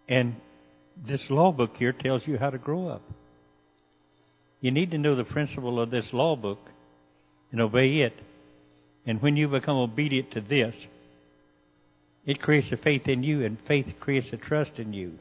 And 0.07 0.35
this 1.07 1.22
law 1.30 1.52
book 1.52 1.72
here 1.77 1.93
tells 1.93 2.27
you 2.27 2.38
how 2.38 2.49
to 2.49 2.57
grow 2.57 2.88
up. 2.89 3.02
You 4.60 4.72
need 4.72 4.91
to 4.91 4.98
know 4.98 5.15
the 5.15 5.23
principle 5.23 5.81
of 5.81 5.89
this 5.89 6.06
law 6.11 6.35
book 6.35 6.60
and 7.52 7.61
obey 7.61 8.02
it. 8.02 8.14
And 9.05 9.21
when 9.21 9.35
you 9.35 9.47
become 9.47 9.77
obedient 9.77 10.31
to 10.31 10.41
this, 10.41 10.75
it 12.25 12.41
creates 12.41 12.71
a 12.71 12.77
faith 12.77 13.07
in 13.07 13.23
you, 13.23 13.43
and 13.43 13.57
faith 13.67 13.87
creates 13.99 14.27
a 14.31 14.37
trust 14.37 14.71
in 14.77 14.93
you. 14.93 15.13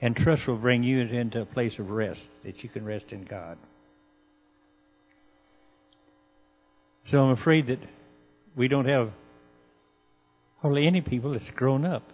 And 0.00 0.16
trust 0.16 0.46
will 0.46 0.56
bring 0.56 0.82
you 0.82 1.00
into 1.00 1.42
a 1.42 1.46
place 1.46 1.78
of 1.78 1.90
rest 1.90 2.20
that 2.44 2.62
you 2.62 2.70
can 2.70 2.84
rest 2.84 3.06
in 3.10 3.24
God. 3.24 3.58
So 7.10 7.18
I'm 7.18 7.38
afraid 7.38 7.66
that 7.66 7.80
we 8.56 8.68
don't 8.68 8.88
have 8.88 9.10
hardly 10.62 10.86
any 10.86 11.02
people 11.02 11.32
that's 11.32 11.44
grown 11.54 11.84
up. 11.84 12.04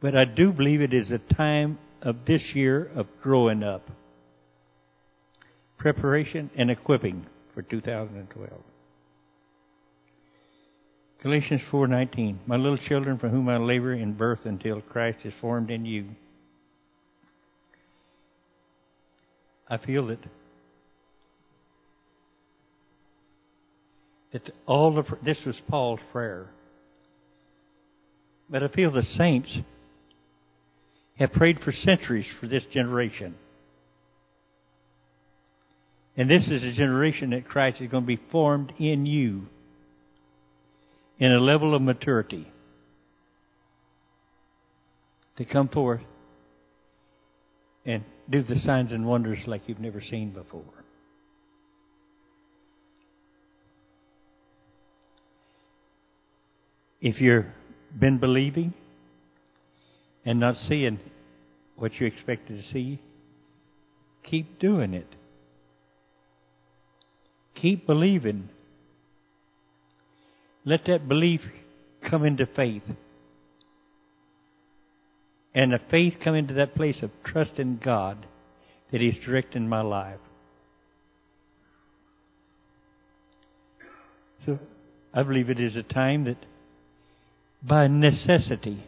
But 0.00 0.16
I 0.16 0.24
do 0.24 0.52
believe 0.52 0.80
it 0.80 0.94
is 0.94 1.10
a 1.10 1.34
time 1.34 1.78
of 2.02 2.24
this 2.26 2.42
year 2.54 2.88
of 2.94 3.06
growing 3.20 3.64
up. 3.64 3.88
Preparation 5.78 6.50
and 6.56 6.70
equipping 6.70 7.26
for 7.58 7.62
2012. 7.62 8.52
Galatians 11.20 11.60
4:19 11.72 12.38
My 12.46 12.54
little 12.54 12.78
children 12.78 13.18
for 13.18 13.28
whom 13.28 13.48
I 13.48 13.56
labor 13.56 13.94
in 13.94 14.12
birth 14.12 14.46
until 14.46 14.80
Christ 14.80 15.18
is 15.24 15.34
formed 15.40 15.68
in 15.68 15.84
you. 15.84 16.10
I 19.68 19.78
feel 19.78 20.06
that 20.06 20.20
that 24.32 24.50
all 24.64 24.94
the 24.94 25.02
this 25.24 25.44
was 25.44 25.56
Paul's 25.68 25.98
prayer. 26.12 26.46
But 28.48 28.62
I 28.62 28.68
feel 28.68 28.92
the 28.92 29.02
saints 29.02 29.50
have 31.18 31.32
prayed 31.32 31.58
for 31.64 31.72
centuries 31.72 32.26
for 32.38 32.46
this 32.46 32.62
generation. 32.72 33.34
And 36.18 36.28
this 36.28 36.48
is 36.48 36.64
a 36.64 36.72
generation 36.72 37.30
that 37.30 37.48
Christ 37.48 37.80
is 37.80 37.88
going 37.88 38.02
to 38.02 38.06
be 38.08 38.20
formed 38.32 38.72
in 38.80 39.06
you 39.06 39.46
in 41.20 41.30
a 41.30 41.38
level 41.38 41.76
of 41.76 41.80
maturity 41.80 42.50
to 45.36 45.44
come 45.44 45.68
forth 45.68 46.00
and 47.86 48.04
do 48.28 48.42
the 48.42 48.58
signs 48.58 48.90
and 48.90 49.06
wonders 49.06 49.38
like 49.46 49.62
you've 49.68 49.78
never 49.78 50.00
seen 50.00 50.32
before. 50.32 50.64
If 57.00 57.20
you've 57.20 57.46
been 57.96 58.18
believing 58.18 58.74
and 60.24 60.40
not 60.40 60.56
seeing 60.68 60.98
what 61.76 61.94
you 62.00 62.08
expected 62.08 62.60
to 62.60 62.72
see, 62.72 63.00
keep 64.24 64.58
doing 64.58 64.94
it. 64.94 65.06
Keep 67.60 67.86
believing. 67.86 68.48
Let 70.64 70.84
that 70.86 71.08
belief 71.08 71.40
come 72.08 72.24
into 72.24 72.46
faith. 72.46 72.82
And 75.54 75.72
the 75.72 75.80
faith 75.90 76.14
come 76.22 76.34
into 76.34 76.54
that 76.54 76.74
place 76.74 77.02
of 77.02 77.10
trust 77.24 77.58
in 77.58 77.80
God 77.82 78.26
that 78.92 79.00
He's 79.00 79.18
directing 79.24 79.68
my 79.68 79.80
life. 79.80 80.20
So 84.46 84.58
I 85.12 85.22
believe 85.22 85.50
it 85.50 85.58
is 85.58 85.74
a 85.74 85.82
time 85.82 86.24
that 86.24 86.38
by 87.62 87.88
necessity. 87.88 88.84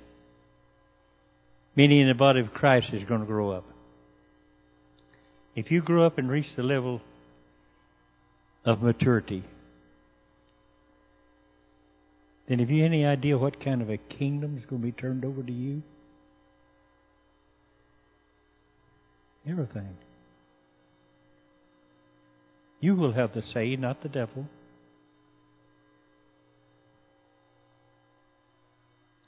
Meaning 1.74 2.08
the 2.08 2.14
body 2.14 2.40
of 2.40 2.52
Christ 2.52 2.88
is 2.92 3.04
going 3.04 3.20
to 3.20 3.26
grow 3.26 3.50
up. 3.50 3.64
If 5.56 5.70
you 5.70 5.82
grow 5.82 6.06
up 6.06 6.18
and 6.18 6.30
reach 6.30 6.46
the 6.56 6.62
level 6.62 7.00
of 8.64 8.82
maturity, 8.82 9.44
then 12.48 12.58
have 12.58 12.70
you 12.70 12.84
any 12.84 13.06
idea 13.06 13.38
what 13.38 13.62
kind 13.64 13.80
of 13.80 13.90
a 13.90 13.96
kingdom 13.96 14.58
is 14.58 14.66
going 14.66 14.82
to 14.82 14.86
be 14.86 14.92
turned 14.92 15.24
over 15.24 15.42
to 15.42 15.52
you? 15.52 15.82
Everything. 19.48 19.96
You 22.80 22.96
will 22.96 23.12
have 23.12 23.32
the 23.32 23.42
say, 23.42 23.76
not 23.76 24.02
the 24.02 24.08
devil. 24.08 24.46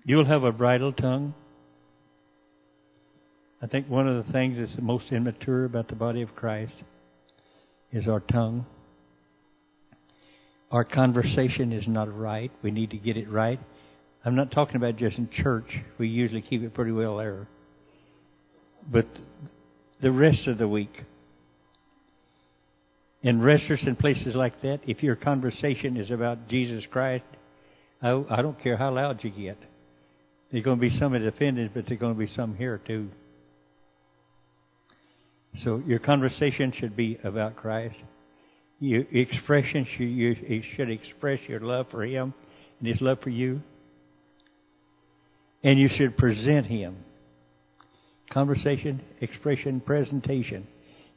You'll 0.05 0.27
have 0.27 0.43
a 0.43 0.53
bridle 0.53 0.93
tongue. 0.93 1.35
I 3.63 3.69
think 3.69 3.89
one 3.89 4.09
of 4.09 4.27
the 4.27 4.33
things 4.33 4.59
that's 4.59 4.75
the 4.75 4.83
most 4.83 5.13
immature 5.13 5.65
about 5.65 5.89
the 5.89 5.95
body 5.95 6.23
of 6.23 6.35
Christ 6.35 6.75
is 7.93 8.09
our 8.09 8.19
tongue. 8.19 8.67
Our 10.73 10.85
conversation 10.85 11.71
is 11.71 11.87
not 11.87 12.17
right. 12.19 12.51
We 12.63 12.71
need 12.71 12.91
to 12.91 12.97
get 12.97 13.19
it 13.19 13.31
right. 13.31 13.61
I'm 14.25 14.35
not 14.35 14.51
talking 14.53 14.77
about 14.77 14.97
just 14.97 15.19
in 15.19 15.29
church. 15.31 15.67
We 15.99 16.09
usually 16.09 16.41
keep 16.41 16.63
it 16.63 16.73
pretty 16.73 16.93
well 16.93 17.19
there. 17.19 17.47
But 18.91 19.07
the 20.01 20.11
rest 20.11 20.47
of 20.47 20.57
the 20.57 20.67
week, 20.67 21.05
in 23.23 23.43
restaurants 23.43 23.85
and 23.87 23.99
places 23.99 24.35
like 24.35 24.63
that, 24.63 24.81
if 24.87 25.03
your 25.03 25.15
conversation 25.15 25.99
is 25.99 26.11
about 26.11 26.49
Jesus 26.49 26.85
Christ, 26.91 27.25
I, 28.01 28.25
I 28.31 28.41
don't 28.41 28.61
care 28.61 28.79
how 28.79 28.95
loud 28.95 29.23
you 29.23 29.31
get. 29.31 29.59
There's 30.51 30.65
going 30.65 30.79
to 30.79 30.81
be 30.81 30.99
some 30.99 31.15
offended, 31.15 31.73
but 31.75 31.85
there's 31.87 32.01
going 32.01 32.15
to 32.15 32.19
be 32.19 32.33
some 32.35 32.57
here 32.57 32.81
too. 32.85 33.11
So 35.65 35.83
your 35.87 35.99
conversation 35.99 36.73
should 36.79 36.97
be 36.97 37.19
about 37.23 37.57
Christ. 37.57 37.97
Your 38.83 39.05
expression 39.13 39.87
should, 39.97 40.03
you 40.03 40.63
should 40.75 40.91
express 40.91 41.39
your 41.47 41.61
love 41.61 41.87
for 41.93 42.05
Him 42.05 42.35
and 42.81 42.89
His 42.89 43.01
love 43.01 43.19
for 43.23 43.31
you. 43.31 43.63
And 45.63 45.79
you 45.79 45.89
should 45.97 46.17
present 46.17 46.67
Him. 46.67 46.97
Conversation, 48.33 49.01
expression, 49.21 49.81
presentation. 49.81 50.67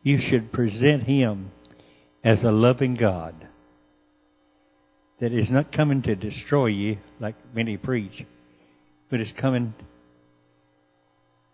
You 0.04 0.20
should 0.30 0.52
present 0.52 1.04
Him 1.04 1.52
as 2.24 2.38
a 2.44 2.52
loving 2.52 2.94
God. 2.94 3.48
that 5.20 5.34
is 5.34 5.50
not 5.50 5.72
coming 5.72 6.04
to 6.04 6.16
destroy 6.16 6.68
you 6.68 6.98
like 7.20 7.34
many 7.56 7.78
preach, 7.78 8.28
but 9.10 9.20
is 9.20 9.32
coming 9.42 9.74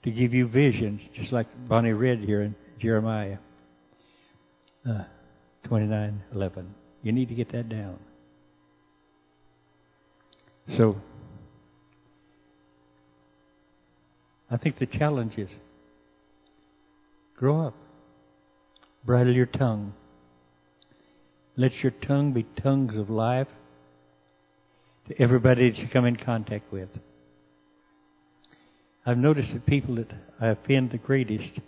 to 0.04 0.12
give 0.12 0.34
you 0.34 0.50
visions, 0.50 1.00
just 1.16 1.32
like 1.32 1.48
Bonnie 1.70 1.94
read 1.94 2.20
here 2.20 2.42
in 2.42 2.54
Jeremiah 2.82 3.38
uh, 4.86 5.04
29:11. 5.68 6.74
You 7.04 7.12
need 7.12 7.30
to 7.30 7.36
get 7.36 7.52
that 7.52 7.70
down. 7.70 8.00
So, 10.78 11.02
I 14.50 14.58
think 14.58 14.78
the 14.78 14.86
challenge 14.86 15.38
is 15.38 15.50
grow 17.36 17.68
up, 17.68 17.74
bridle 19.06 19.34
your 19.34 19.48
tongue. 19.48 19.94
Let 21.58 21.74
your 21.84 21.92
tongue 21.92 22.34
be 22.34 22.44
tongues 22.62 22.96
of 22.96 23.10
life 23.10 23.48
to 25.08 25.22
everybody 25.22 25.70
that 25.70 25.78
you 25.78 25.88
come 25.88 26.06
in 26.06 26.16
contact 26.16 26.72
with. 26.72 26.90
I've 29.06 29.18
noticed 29.18 29.54
that 29.54 29.66
people 29.66 29.96
that 29.96 30.12
I 30.40 30.50
offend 30.50 30.92
the 30.92 30.98
greatest 30.98 31.60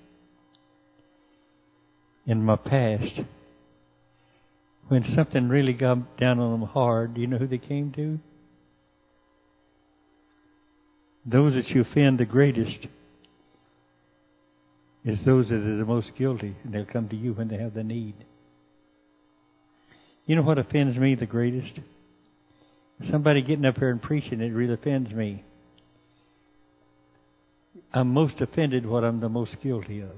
in 2.26 2.44
my 2.44 2.56
past, 2.56 3.22
when 4.88 5.04
something 5.16 5.50
really 5.50 5.74
got 5.74 6.18
down 6.18 6.40
on 6.40 6.60
them 6.60 6.70
hard, 6.70 7.14
do 7.14 7.22
you 7.22 7.28
know 7.28 7.38
who 7.38 7.48
they 7.48 7.58
came 7.58 7.92
to? 7.94 8.20
Those 11.26 11.54
that 11.54 11.70
you 11.70 11.82
offend 11.82 12.20
the 12.20 12.26
greatest 12.26 12.88
is 15.06 15.24
those 15.26 15.50
that 15.50 15.56
are 15.56 15.78
the 15.78 15.86
most 15.86 16.12
guilty, 16.18 16.56
and 16.64 16.74
they'll 16.74 16.86
come 16.86 17.10
to 17.10 17.16
you 17.16 17.34
when 17.34 17.48
they 17.48 17.58
have 17.58 17.74
the 17.74 17.84
need. 17.84 18.16
You 20.26 20.36
know 20.36 20.42
what 20.42 20.58
offends 20.58 20.98
me 20.98 21.16
the 21.16 21.26
greatest? 21.26 21.80
Somebody 23.10 23.42
getting 23.42 23.66
up 23.66 23.78
here 23.78 23.90
and 23.90 24.02
preaching, 24.02 24.42
it 24.42 24.54
really 24.54 24.74
offends 24.74 25.12
me. 25.12 25.44
I'm 27.94 28.14
most 28.14 28.40
offended 28.40 28.86
what 28.86 29.04
I'm 29.04 29.20
the 29.20 29.30
most 29.30 29.56
guilty 29.62 30.02
of. 30.02 30.12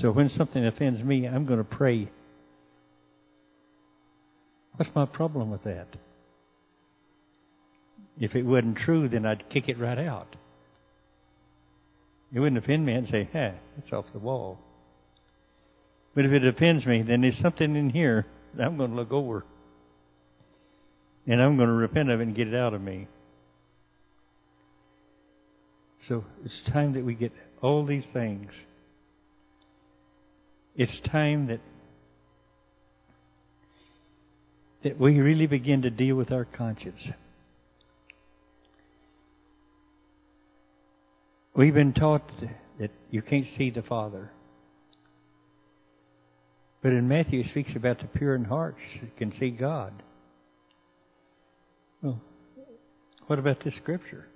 So 0.00 0.10
when 0.10 0.28
something 0.30 0.64
offends 0.64 1.02
me, 1.02 1.26
I'm 1.26 1.46
going 1.46 1.58
to 1.58 1.64
pray. 1.64 2.10
What's 4.76 4.94
my 4.94 5.06
problem 5.06 5.50
with 5.50 5.64
that? 5.64 5.88
If 8.18 8.34
it 8.34 8.44
wasn't 8.44 8.76
true, 8.78 9.08
then 9.08 9.24
I'd 9.24 9.48
kick 9.50 9.68
it 9.68 9.78
right 9.78 9.98
out. 9.98 10.36
It 12.32 12.40
wouldn't 12.40 12.62
offend 12.62 12.84
me. 12.84 12.96
I'd 12.96 13.08
say, 13.08 13.28
"Ha, 13.32 13.52
it's 13.78 13.92
off 13.92 14.06
the 14.12 14.18
wall." 14.18 14.58
But 16.14 16.24
if 16.24 16.32
it 16.32 16.46
offends 16.46 16.84
me, 16.86 17.02
then 17.02 17.20
there's 17.20 17.38
something 17.38 17.76
in 17.76 17.90
here 17.90 18.26
that 18.54 18.66
I'm 18.66 18.76
going 18.76 18.90
to 18.90 18.96
look 18.96 19.12
over. 19.12 19.44
And 21.26 21.42
I'm 21.42 21.56
going 21.56 21.68
to 21.68 21.74
repent 21.74 22.10
of 22.10 22.20
it 22.20 22.22
and 22.22 22.34
get 22.34 22.48
it 22.48 22.54
out 22.54 22.72
of 22.72 22.80
me. 22.80 23.08
So 26.08 26.24
it's 26.44 26.62
time 26.72 26.94
that 26.94 27.04
we 27.04 27.14
get 27.14 27.32
all 27.60 27.84
these 27.84 28.04
things. 28.12 28.50
It's 30.76 31.00
time 31.10 31.46
that 31.46 31.60
that 34.84 35.00
we 35.00 35.18
really 35.18 35.46
begin 35.46 35.82
to 35.82 35.90
deal 35.90 36.14
with 36.14 36.30
our 36.30 36.44
conscience. 36.44 37.00
We've 41.56 41.74
been 41.74 41.94
taught 41.94 42.30
that 42.78 42.90
you 43.10 43.22
can't 43.22 43.46
see 43.56 43.70
the 43.70 43.82
Father. 43.82 44.30
But 46.82 46.92
in 46.92 47.08
Matthew, 47.08 47.40
it 47.40 47.46
speaks 47.50 47.70
about 47.74 47.98
the 47.98 48.06
pure 48.06 48.34
in 48.34 48.44
heart 48.44 48.76
can 49.16 49.32
see 49.40 49.50
God. 49.50 50.02
Well, 52.02 52.20
what 53.26 53.38
about 53.38 53.64
this 53.64 53.74
scripture? 53.76 54.26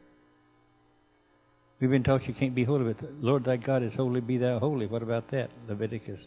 We've 1.81 1.91
been 1.91 2.03
taught 2.03 2.29
you 2.29 2.35
can't 2.35 2.55
be 2.55 2.65
holy, 2.65 2.93
but 2.93 3.11
Lord 3.21 3.45
thy 3.45 3.57
God 3.57 3.83
is 3.83 3.95
holy, 3.95 4.21
be 4.21 4.37
thou 4.37 4.59
holy. 4.59 4.87
What 4.87 5.03
about 5.03 5.31
that? 5.31 5.49
Leviticus 5.67 6.21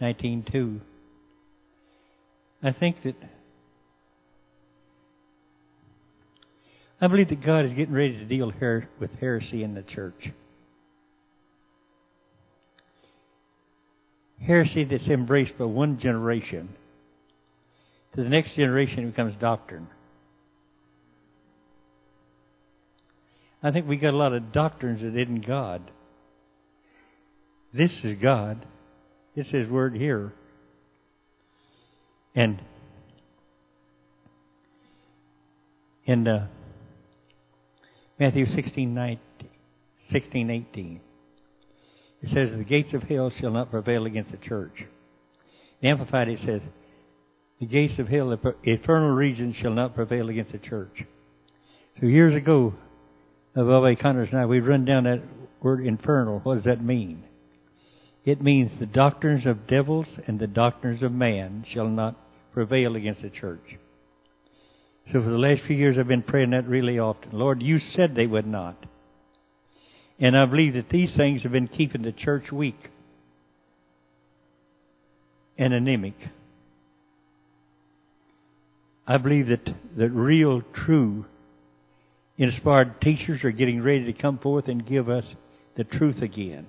19.2. 0.00 0.80
I 2.62 2.72
think 2.72 3.02
that 3.04 3.14
I 6.98 7.08
believe 7.08 7.28
that 7.28 7.44
God 7.44 7.66
is 7.66 7.72
getting 7.74 7.92
ready 7.92 8.16
to 8.16 8.24
deal 8.24 8.50
with 8.98 9.10
heresy 9.20 9.62
in 9.62 9.74
the 9.74 9.82
church. 9.82 10.30
Heresy 14.40 14.84
that's 14.84 15.06
embraced 15.08 15.58
by 15.58 15.66
one 15.66 15.98
generation. 15.98 16.70
To 18.14 18.22
the 18.22 18.30
next 18.30 18.54
generation, 18.56 19.00
it 19.00 19.06
becomes 19.08 19.34
doctrine. 19.38 19.88
I 23.66 23.72
think 23.72 23.88
we 23.88 23.96
got 23.96 24.14
a 24.14 24.16
lot 24.16 24.32
of 24.32 24.52
doctrines 24.52 25.00
that 25.02 25.20
isn't 25.20 25.44
God. 25.44 25.90
This 27.74 27.90
is 28.04 28.16
God. 28.22 28.64
This 29.34 29.48
is 29.52 29.68
word 29.68 29.96
here. 29.96 30.32
And 32.36 32.62
in 36.04 36.28
uh, 36.28 36.46
Matthew 38.20 38.46
16, 38.46 38.94
19, 38.94 39.18
16, 40.12 40.50
18, 40.50 41.00
it 42.22 42.28
says, 42.28 42.56
The 42.56 42.62
gates 42.62 42.94
of 42.94 43.02
hell 43.02 43.32
shall 43.40 43.50
not 43.50 43.72
prevail 43.72 44.06
against 44.06 44.30
the 44.30 44.36
church. 44.36 44.74
The 45.82 45.88
Amplified, 45.88 46.28
it 46.28 46.38
says, 46.46 46.62
The 47.58 47.66
gates 47.66 47.98
of 47.98 48.06
hell, 48.06 48.28
the 48.28 48.54
eternal 48.62 49.10
regions, 49.10 49.56
shall 49.56 49.74
not 49.74 49.96
prevail 49.96 50.28
against 50.28 50.52
the 50.52 50.58
church. 50.58 51.02
So 52.00 52.06
years 52.06 52.36
ago, 52.36 52.74
Bobby 53.64 53.96
Conners 53.96 54.28
and 54.30 54.40
I, 54.40 54.46
we 54.46 54.60
run 54.60 54.84
down 54.84 55.04
that 55.04 55.22
word 55.62 55.84
infernal. 55.84 56.40
What 56.40 56.56
does 56.56 56.64
that 56.64 56.84
mean? 56.84 57.24
It 58.24 58.42
means 58.42 58.72
the 58.78 58.86
doctrines 58.86 59.46
of 59.46 59.66
devils 59.66 60.06
and 60.26 60.38
the 60.38 60.46
doctrines 60.46 61.02
of 61.02 61.12
man 61.12 61.64
shall 61.72 61.88
not 61.88 62.16
prevail 62.52 62.96
against 62.96 63.22
the 63.22 63.30
church. 63.30 63.76
So 65.12 65.22
for 65.22 65.30
the 65.30 65.38
last 65.38 65.62
few 65.66 65.76
years, 65.76 65.96
I've 65.98 66.08
been 66.08 66.22
praying 66.22 66.50
that 66.50 66.66
really 66.66 66.98
often. 66.98 67.30
Lord, 67.32 67.62
you 67.62 67.78
said 67.78 68.14
they 68.14 68.26
would 68.26 68.46
not. 68.46 68.76
And 70.18 70.36
I 70.36 70.44
believe 70.46 70.74
that 70.74 70.88
these 70.88 71.14
things 71.16 71.42
have 71.42 71.52
been 71.52 71.68
keeping 71.68 72.02
the 72.02 72.12
church 72.12 72.50
weak 72.50 72.90
and 75.56 75.72
anemic. 75.72 76.16
I 79.06 79.18
believe 79.18 79.48
that 79.48 79.72
the 79.96 80.10
real, 80.10 80.62
true 80.74 81.26
inspired 82.38 83.00
teachers 83.00 83.44
are 83.44 83.50
getting 83.50 83.82
ready 83.82 84.04
to 84.04 84.12
come 84.12 84.38
forth 84.38 84.68
and 84.68 84.86
give 84.86 85.08
us 85.08 85.24
the 85.76 85.84
truth 85.84 86.22
again. 86.22 86.66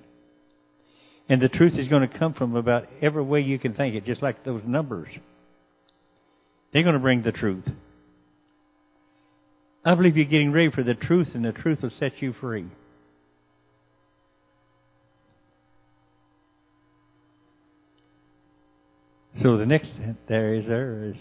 And 1.29 1.41
the 1.41 1.49
truth 1.49 1.73
is 1.77 1.89
going 1.89 2.07
to 2.07 2.19
come 2.19 2.33
from 2.33 2.55
about 2.55 2.87
every 3.01 3.23
way 3.23 3.41
you 3.41 3.59
can 3.59 3.73
think 3.73 3.95
it, 3.95 4.05
just 4.05 4.21
like 4.21 4.43
those 4.45 4.61
numbers. 4.65 5.09
They're 6.71 6.83
going 6.83 6.95
to 6.95 6.99
bring 6.99 7.21
the 7.21 7.31
truth. 7.31 7.65
I 9.83 9.95
believe 9.95 10.17
you're 10.17 10.25
getting 10.25 10.51
ready 10.51 10.71
for 10.71 10.83
the 10.83 10.93
truth, 10.93 11.29
and 11.33 11.43
the 11.43 11.51
truth 11.51 11.79
will 11.81 11.91
set 11.97 12.21
you 12.21 12.33
free. 12.33 12.67
So 19.41 19.57
the 19.57 19.65
next 19.65 19.91
there 20.27 20.55
is 20.55 20.65
there 20.65 21.03
is 21.05 21.15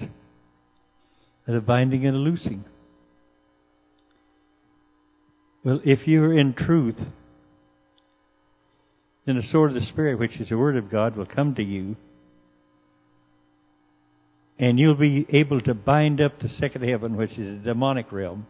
the 1.46 1.60
binding 1.60 2.06
and 2.06 2.14
the 2.14 2.18
loosing. 2.18 2.64
Well, 5.66 5.80
if 5.84 6.06
you're 6.06 6.38
in 6.38 6.54
truth, 6.54 6.94
then 9.26 9.34
the 9.34 9.42
sword 9.50 9.70
of 9.70 9.74
the 9.74 9.86
Spirit, 9.88 10.16
which 10.16 10.36
is 10.36 10.48
the 10.48 10.56
Word 10.56 10.76
of 10.76 10.88
God, 10.88 11.16
will 11.16 11.26
come 11.26 11.56
to 11.56 11.62
you. 11.64 11.96
And 14.60 14.78
you'll 14.78 14.94
be 14.94 15.26
able 15.30 15.60
to 15.62 15.74
bind 15.74 16.20
up 16.20 16.38
the 16.38 16.48
second 16.48 16.88
heaven, 16.88 17.16
which 17.16 17.32
is 17.32 17.64
the 17.64 17.70
demonic 17.70 18.12
realm, 18.12 18.46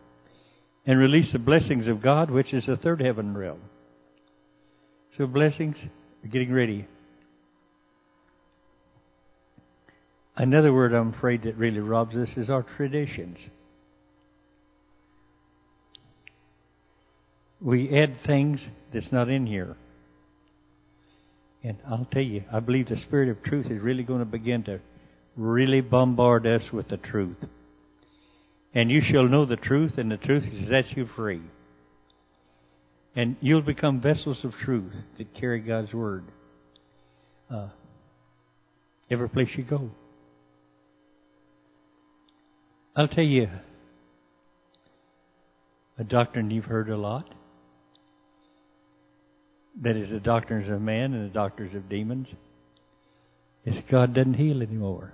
and 0.84 0.98
release 0.98 1.32
the 1.32 1.38
blessings 1.38 1.86
of 1.86 2.02
God, 2.02 2.30
which 2.30 2.52
is 2.52 2.66
the 2.66 2.76
third 2.76 3.00
heaven 3.00 3.34
realm. 3.34 3.60
So, 5.16 5.26
blessings 5.26 5.76
are 6.22 6.28
getting 6.28 6.52
ready. 6.52 6.86
Another 10.36 10.70
word 10.70 10.92
I'm 10.92 11.14
afraid 11.14 11.44
that 11.44 11.56
really 11.56 11.80
robs 11.80 12.14
us 12.14 12.28
is 12.36 12.50
our 12.50 12.62
traditions. 12.76 13.38
We 17.60 17.96
add 17.98 18.16
things 18.26 18.60
that's 18.92 19.10
not 19.12 19.28
in 19.28 19.46
here. 19.46 19.76
And 21.62 21.78
I'll 21.88 22.06
tell 22.12 22.22
you, 22.22 22.44
I 22.52 22.60
believe 22.60 22.88
the 22.88 23.00
Spirit 23.06 23.28
of 23.28 23.42
truth 23.42 23.66
is 23.66 23.82
really 23.82 24.02
going 24.02 24.20
to 24.20 24.24
begin 24.24 24.62
to 24.64 24.80
really 25.36 25.80
bombard 25.80 26.46
us 26.46 26.62
with 26.72 26.88
the 26.88 26.96
truth. 26.96 27.38
And 28.74 28.90
you 28.90 29.00
shall 29.10 29.26
know 29.26 29.46
the 29.46 29.56
truth, 29.56 29.92
and 29.96 30.10
the 30.10 30.16
truth 30.16 30.44
will 30.44 30.68
set 30.68 30.96
you 30.96 31.08
free. 31.16 31.42
And 33.14 33.36
you'll 33.40 33.62
become 33.62 34.00
vessels 34.00 34.38
of 34.44 34.52
truth 34.64 34.92
that 35.16 35.34
carry 35.34 35.60
God's 35.60 35.92
Word. 35.92 36.24
Uh, 37.50 37.68
every 39.10 39.28
place 39.28 39.48
you 39.56 39.64
go. 39.64 39.90
I'll 42.94 43.08
tell 43.08 43.24
you 43.24 43.48
a 45.98 46.04
doctrine 46.04 46.50
you've 46.50 46.66
heard 46.66 46.90
a 46.90 46.96
lot. 46.96 47.26
That 49.82 49.96
is 49.96 50.10
the 50.10 50.20
doctrines 50.20 50.70
of 50.70 50.80
man 50.80 51.12
and 51.12 51.30
the 51.30 51.34
doctrines 51.34 51.74
of 51.74 51.88
demons. 51.88 52.28
Is 53.64 53.76
God 53.90 54.14
doesn't 54.14 54.34
heal 54.34 54.62
anymore. 54.62 55.12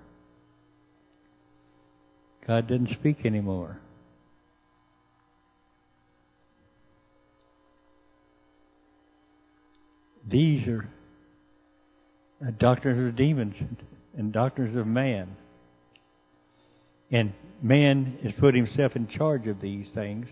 God 2.47 2.69
doesn't 2.69 2.91
speak 2.91 3.25
anymore. 3.25 3.81
These 10.29 10.69
are 10.69 10.89
doctrines 12.59 13.09
of 13.09 13.17
demons 13.17 13.55
and 14.17 14.33
doctrines 14.33 14.77
of 14.77 14.87
man. 14.87 15.37
And 17.11 17.33
man 17.61 18.19
has 18.23 18.33
put 18.39 18.55
himself 18.55 18.97
in 18.97 19.09
charge 19.09 19.47
of 19.47 19.61
these 19.61 19.89
things 19.95 20.27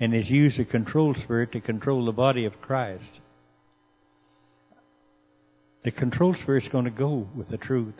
and 0.00 0.12
has 0.14 0.28
used 0.28 0.58
the 0.58 0.64
control 0.64 1.14
spirit 1.22 1.52
to 1.52 1.60
control 1.60 2.04
the 2.04 2.12
body 2.12 2.44
of 2.44 2.60
Christ. 2.60 3.04
The 5.84 5.90
control 5.90 6.34
spirit's 6.42 6.68
going 6.68 6.86
to 6.86 6.90
go 6.90 7.28
with 7.36 7.50
the 7.50 7.58
truth. 7.58 7.94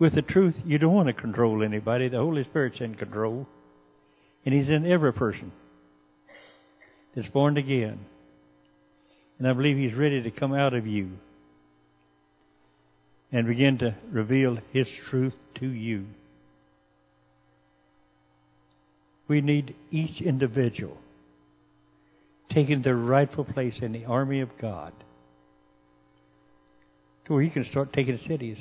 With 0.00 0.16
the 0.16 0.22
truth, 0.22 0.56
you 0.66 0.78
don't 0.78 0.94
want 0.94 1.06
to 1.06 1.12
control 1.14 1.62
anybody. 1.62 2.08
The 2.08 2.16
Holy 2.16 2.42
Spirit's 2.42 2.80
in 2.80 2.96
control. 2.96 3.46
And 4.44 4.52
He's 4.52 4.68
in 4.68 4.84
every 4.90 5.12
person 5.12 5.52
that's 7.14 7.28
born 7.28 7.56
again. 7.56 8.00
And 9.38 9.46
I 9.46 9.52
believe 9.52 9.76
He's 9.76 9.94
ready 9.94 10.20
to 10.22 10.30
come 10.32 10.52
out 10.52 10.74
of 10.74 10.88
you 10.88 11.10
and 13.30 13.46
begin 13.46 13.78
to 13.78 13.94
reveal 14.10 14.58
His 14.72 14.88
truth 15.08 15.34
to 15.60 15.66
you. 15.68 16.06
We 19.28 19.40
need 19.40 19.76
each 19.92 20.20
individual 20.20 20.96
taking 22.50 22.82
their 22.82 22.96
rightful 22.96 23.44
place 23.44 23.76
in 23.80 23.92
the 23.92 24.04
army 24.04 24.40
of 24.40 24.50
God 24.60 24.92
to 27.26 27.32
where 27.32 27.42
you 27.42 27.50
can 27.50 27.64
start 27.70 27.92
taking 27.92 28.18
cities. 28.26 28.58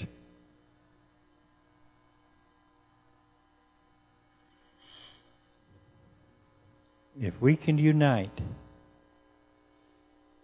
If 7.20 7.34
we 7.42 7.56
can 7.56 7.78
unite, 7.78 8.40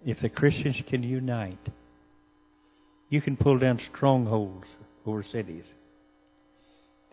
if 0.06 0.20
the 0.22 0.30
Christians 0.30 0.76
can 0.90 1.02
unite, 1.04 1.60
you 3.10 3.22
can 3.22 3.38
pull 3.38 3.58
down 3.58 3.80
strongholds 3.96 4.68
over 5.06 5.24
cities. 5.32 5.64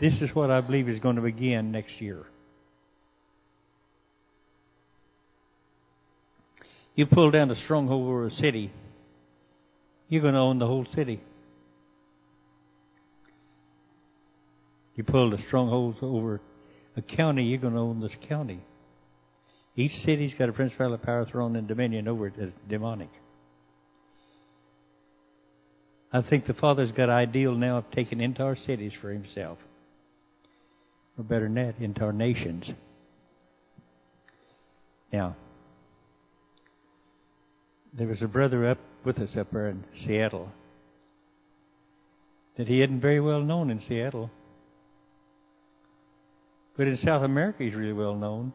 This 0.01 0.15
is 0.21 0.35
what 0.35 0.51
I 0.51 0.61
believe 0.61 0.89
is 0.89 1.01
going 1.01 1.17
to 1.17 1.23
begin 1.23 1.71
next 1.71 2.01
year. 2.01 2.25
You 6.95 7.07
pull 7.07 7.31
down 7.31 7.51
a 7.51 7.57
stronghold 7.65 8.07
over 8.07 8.27
a 8.27 8.31
city, 8.31 8.71
you're 10.09 10.23
going 10.23 10.35
to 10.35 10.41
own 10.41 10.59
the 10.59 10.67
whole 10.67 10.87
city. 10.95 11.21
You 14.95 15.05
pull 15.05 15.31
the 15.31 15.39
strongholds 15.49 15.99
over 16.03 16.41
a 16.97 17.03
county, 17.03 17.45
you're 17.45 17.59
going 17.59 17.75
to 17.75 17.81
own 17.81 18.01
this 18.01 18.13
county. 18.29 18.61
Each 19.77 19.93
city's 20.05 20.33
got 20.39 20.49
a 20.49 20.53
principality, 20.53 21.05
power, 21.05 21.27
throne, 21.27 21.57
and 21.57 21.67
dominion 21.67 22.07
over 22.07 22.29
it 22.29 22.35
as 22.41 22.51
demonic. 22.69 23.11
I 26.13 26.23
think 26.23 26.47
the 26.47 26.55
Father's 26.55 26.93
got 26.93 27.09
an 27.09 27.17
ideal 27.17 27.57
now 27.57 27.79
of 27.79 27.91
taking 27.91 28.21
into 28.21 28.43
our 28.43 28.55
cities 28.55 28.93
for 29.01 29.11
Himself. 29.11 29.59
Or 31.19 31.25
better 31.25 31.45
than 31.45 31.55
that, 31.55 31.79
into 31.81 32.03
our 32.03 32.13
nations. 32.13 32.65
Now, 35.13 35.35
there 37.97 38.09
was 38.09 38.23
a 38.23 38.29
brother 38.29 38.69
up 38.69 38.79
with 39.05 39.19
us 39.19 39.37
up 39.39 39.53
there 39.53 39.69
in 39.69 39.85
Seattle 40.05 40.51
that 42.57 42.69
he 42.69 42.83
isn't 42.83 43.01
very 43.01 43.21
well 43.21 43.41
known 43.41 43.71
in 43.71 43.81
Seattle. 43.89 44.31
But 46.77 46.89
in 46.89 46.97
South 46.99 47.23
America, 47.23 47.63
he's 47.63 47.75
really 47.75 47.93
well 47.93 48.15
known. 48.15 48.53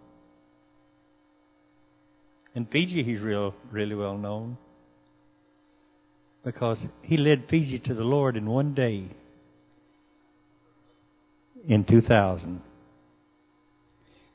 In 2.56 2.66
Fiji, 2.66 3.04
he's 3.04 3.22
real, 3.22 3.54
really 3.72 3.96
well 3.96 4.18
known 4.18 4.58
because 6.44 6.78
he 7.02 7.18
led 7.18 7.46
Fiji 7.50 7.80
to 7.80 7.94
the 7.94 8.04
Lord 8.04 8.36
in 8.36 8.46
one 8.46 8.74
day 8.74 9.10
in 11.68 11.86
2000. 11.86 12.62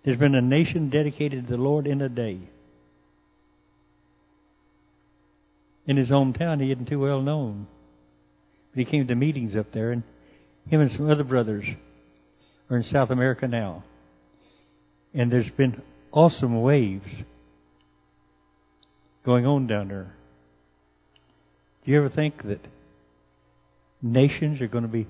There's 0.04 0.18
been 0.18 0.34
a 0.34 0.42
nation 0.42 0.90
dedicated 0.90 1.44
to 1.44 1.50
the 1.50 1.62
Lord 1.62 1.86
in 1.86 2.02
a 2.02 2.08
day. 2.08 2.40
In 5.86 5.96
his 5.96 6.08
hometown, 6.08 6.62
he 6.62 6.72
isn't 6.72 6.88
too 6.88 7.00
well 7.00 7.20
known. 7.20 7.66
But 8.72 8.80
he 8.80 8.90
came 8.90 9.06
to 9.06 9.14
meetings 9.14 9.56
up 9.56 9.72
there, 9.72 9.92
and 9.92 10.02
him 10.68 10.80
and 10.80 10.90
some 10.92 11.10
other 11.10 11.24
brothers 11.24 11.66
are 12.70 12.76
in 12.76 12.84
South 12.84 13.10
America 13.10 13.46
now. 13.46 13.84
And 15.12 15.30
there's 15.30 15.50
been 15.50 15.82
awesome 16.10 16.60
waves 16.62 17.08
going 19.24 19.46
on 19.46 19.66
down 19.66 19.88
there. 19.88 20.14
Do 21.84 21.90
you 21.90 21.98
ever 21.98 22.08
think 22.08 22.42
that 22.44 22.60
nations 24.00 24.60
are 24.60 24.68
going 24.68 24.84
to 24.84 24.88
be 24.88 25.06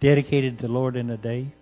dedicated 0.00 0.58
to 0.58 0.66
the 0.66 0.72
Lord 0.72 0.96
in 0.96 1.10
a 1.10 1.16
day? 1.16 1.54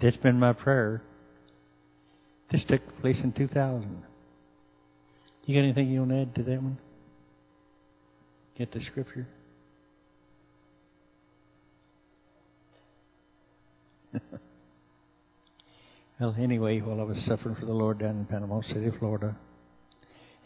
That's 0.00 0.16
been 0.16 0.40
my 0.40 0.54
prayer. 0.54 1.02
This 2.54 2.62
took 2.68 2.82
place 3.00 3.16
in 3.24 3.32
2000. 3.32 4.04
You 5.44 5.54
got 5.56 5.64
anything 5.64 5.90
you 5.90 5.98
want 5.98 6.12
to 6.12 6.20
add 6.20 6.34
to 6.36 6.42
that 6.44 6.62
one? 6.62 6.78
Get 8.56 8.70
the 8.70 8.80
scripture? 8.80 9.26
Well, 16.20 16.36
anyway, 16.38 16.78
while 16.78 17.00
I 17.00 17.02
was 17.02 17.18
suffering 17.26 17.56
for 17.56 17.66
the 17.66 17.72
Lord 17.72 17.98
down 17.98 18.10
in 18.10 18.24
Panama 18.26 18.60
City, 18.62 18.88
Florida, 19.00 19.36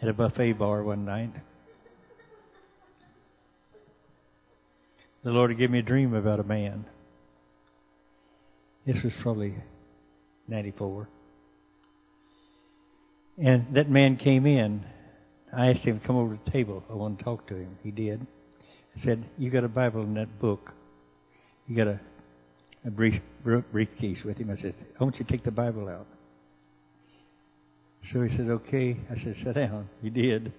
at 0.00 0.08
a 0.08 0.14
buffet 0.14 0.54
bar 0.54 0.82
one 0.82 1.04
night, 1.04 1.30
the 5.22 5.30
Lord 5.30 5.56
gave 5.58 5.70
me 5.70 5.80
a 5.80 5.82
dream 5.82 6.14
about 6.14 6.40
a 6.40 6.42
man. 6.42 6.86
This 8.86 8.96
was 9.04 9.12
probably 9.22 9.56
94. 10.48 11.06
And 13.42 13.74
that 13.74 13.88
man 13.88 14.16
came 14.16 14.46
in. 14.46 14.84
I 15.56 15.70
asked 15.70 15.80
him 15.80 16.00
to 16.00 16.06
come 16.06 16.16
over 16.16 16.36
to 16.36 16.40
the 16.44 16.50
table. 16.50 16.82
I 16.90 16.94
want 16.94 17.18
to 17.18 17.24
talk 17.24 17.46
to 17.48 17.54
him. 17.54 17.78
He 17.82 17.90
did. 17.90 18.26
I 18.96 19.04
said, 19.04 19.24
You 19.38 19.50
got 19.50 19.64
a 19.64 19.68
Bible 19.68 20.02
in 20.02 20.14
that 20.14 20.40
book. 20.40 20.72
You 21.66 21.76
got 21.76 21.86
a 21.86 22.00
a 22.86 22.90
brief, 22.90 23.20
briefcase 23.72 24.18
with 24.24 24.38
him. 24.38 24.50
I 24.50 24.60
said, 24.60 24.74
I 24.98 25.04
want 25.04 25.16
you 25.18 25.24
to 25.24 25.30
take 25.30 25.44
the 25.44 25.50
Bible 25.50 25.88
out. 25.88 26.06
So 28.12 28.22
he 28.22 28.34
said, 28.36 28.48
okay. 28.48 28.96
I 29.10 29.14
said, 29.22 29.34
sit 29.44 29.54
down. 29.54 29.88
He 30.00 30.10
did. 30.10 30.52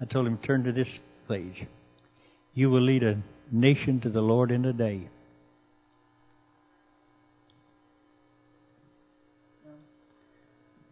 I 0.00 0.04
told 0.04 0.26
him, 0.26 0.38
turn 0.38 0.64
to 0.64 0.72
this 0.72 0.88
page. 1.28 1.66
You 2.52 2.70
will 2.70 2.82
lead 2.82 3.02
a 3.02 3.22
nation 3.50 4.00
to 4.00 4.10
the 4.10 4.20
Lord 4.20 4.50
in 4.50 4.64
a 4.64 4.72
day. 4.72 5.08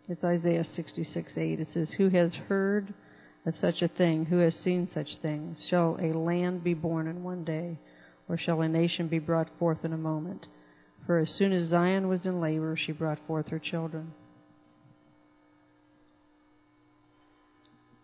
It's 0.09 0.24
Isaiah 0.24 0.65
66 0.65 1.33
8. 1.37 1.61
It 1.61 1.69
says, 1.73 1.91
Who 1.97 2.09
has 2.11 2.35
heard 2.49 2.93
of 3.47 3.55
such 3.61 3.83
a 3.83 3.89
thing? 3.89 4.27
Who 4.27 4.39
has 4.39 4.55
seen 4.57 4.89
such 4.93 5.16
things? 5.23 5.62
Shall 5.69 5.99
a 6.01 6.12
land 6.12 6.65
be 6.65 6.74
born 6.74 7.07
in 7.07 7.23
one 7.23 7.45
day? 7.45 7.79
or 8.29 8.39
shall 8.39 8.62
a 8.62 8.69
nation 8.69 9.09
be 9.09 9.19
brought 9.19 9.51
forth 9.59 9.85
in 9.85 9.93
a 9.93 9.99
moment? 9.99 10.47
For 11.07 11.19
as 11.19 11.29
soon 11.37 11.53
as 11.53 11.69
Zion 11.69 12.09
was 12.09 12.24
in 12.24 12.41
labor, 12.41 12.77
she 12.77 12.93
brought 12.93 13.19
forth 13.27 13.49
her 13.49 13.59
children. 13.59 14.12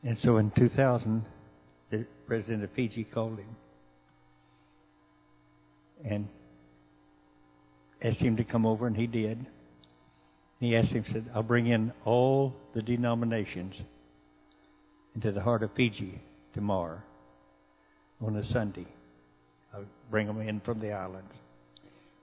And 0.02 0.18
so 0.18 0.36
in 0.36 0.50
2000, 0.50 1.24
the 1.90 2.06
president 2.26 2.64
of 2.64 2.70
Fiji 2.72 3.04
called 3.04 3.38
him 3.38 3.56
and 6.04 6.28
asked 8.02 8.18
him 8.18 8.36
to 8.36 8.44
come 8.44 8.66
over, 8.66 8.86
and 8.86 8.96
he 8.96 9.06
did. 9.06 9.46
He 10.60 10.76
asked 10.76 10.90
him, 10.90 11.04
said, 11.12 11.30
I'll 11.34 11.42
bring 11.42 11.68
in 11.68 11.92
all 12.04 12.54
the 12.74 12.82
denominations 12.82 13.74
into 15.14 15.32
the 15.32 15.40
heart 15.40 15.62
of 15.62 15.70
Fiji 15.76 16.20
tomorrow 16.54 17.00
on 18.20 18.36
a 18.36 18.44
Sunday. 18.52 18.86
I'll 19.72 19.84
bring 20.10 20.26
them 20.26 20.40
in 20.40 20.60
from 20.60 20.80
the 20.80 20.92
islands. 20.92 21.32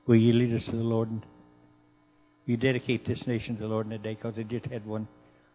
Will 0.07 0.17
you 0.17 0.33
lead 0.33 0.53
us 0.53 0.65
to 0.65 0.71
the 0.71 0.77
Lord? 0.77 1.09
And 1.09 1.25
you 2.45 2.57
dedicate 2.57 3.07
this 3.07 3.25
nation 3.25 3.55
to 3.55 3.61
the 3.63 3.67
Lord 3.67 3.87
in 3.87 3.93
a 3.93 3.97
day 3.97 4.15
because 4.15 4.35
they 4.35 4.43
just 4.43 4.65
had 4.65 4.85
one 4.85 5.07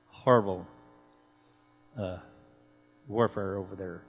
horrible 0.08 0.66
uh, 1.98 2.18
warfare 3.08 3.56
over 3.56 3.76
there, 3.76 4.02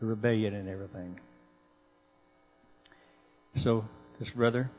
a 0.00 0.06
rebellion 0.06 0.54
and 0.54 0.68
everything. 0.68 1.18
So 3.62 3.84
this 4.18 4.30
brother, 4.30 4.70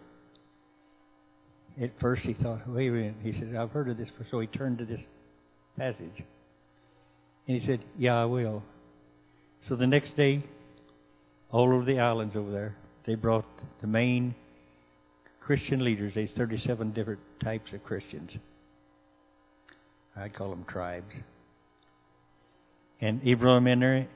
at 1.82 1.92
first 2.00 2.24
he 2.24 2.34
thought, 2.34 2.68
wait 2.68 2.90
a 2.90 2.92
minute. 2.92 3.16
He 3.24 3.34
said, 3.34 3.56
I've 3.56 3.72
heard 3.72 3.90
of 3.90 3.98
this. 3.98 4.10
So 4.30 4.40
he 4.40 4.48
turned 4.48 4.78
to 4.80 4.86
this 4.86 5.02
passage. 5.78 6.24
And 7.48 7.60
he 7.60 7.66
said, 7.66 7.84
Yeah, 7.98 8.16
I 8.16 8.26
will. 8.26 8.64
So 9.68 9.76
the 9.76 9.88
next 9.88 10.16
day, 10.16 10.44
all 11.52 11.74
over 11.74 11.86
the 11.86 12.00
islands 12.00 12.36
over 12.36 12.52
there, 12.52 12.76
they 13.06 13.16
brought 13.16 13.46
the 13.82 13.88
main 13.88 14.36
Christian 15.42 15.84
leaders. 15.84 16.14
There's 16.16 16.32
37 16.38 16.94
different 16.94 17.20
types 17.44 17.72
of 17.74 17.84
Christians. 17.84 18.32
I 20.16 20.30
call 20.30 20.50
them 20.50 20.66
tribes. 20.68 21.14
And 23.02 23.22
he 23.22 23.34
brought 23.34 23.56
them 23.56 23.68
in 23.68 23.80
there. 23.80 24.08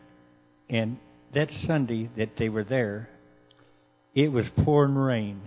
And 0.69 0.97
that 1.33 1.49
Sunday 1.65 2.09
that 2.17 2.31
they 2.37 2.49
were 2.49 2.63
there, 2.63 3.09
it 4.15 4.29
was 4.29 4.45
pouring 4.63 4.95
rain. 4.95 5.41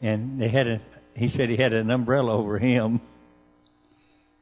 And 0.00 0.40
they 0.40 0.48
had 0.48 0.66
a, 0.66 0.80
he 1.14 1.28
said 1.28 1.48
he 1.48 1.56
had 1.56 1.72
an 1.72 1.90
umbrella 1.90 2.32
over 2.32 2.58
him. 2.58 3.00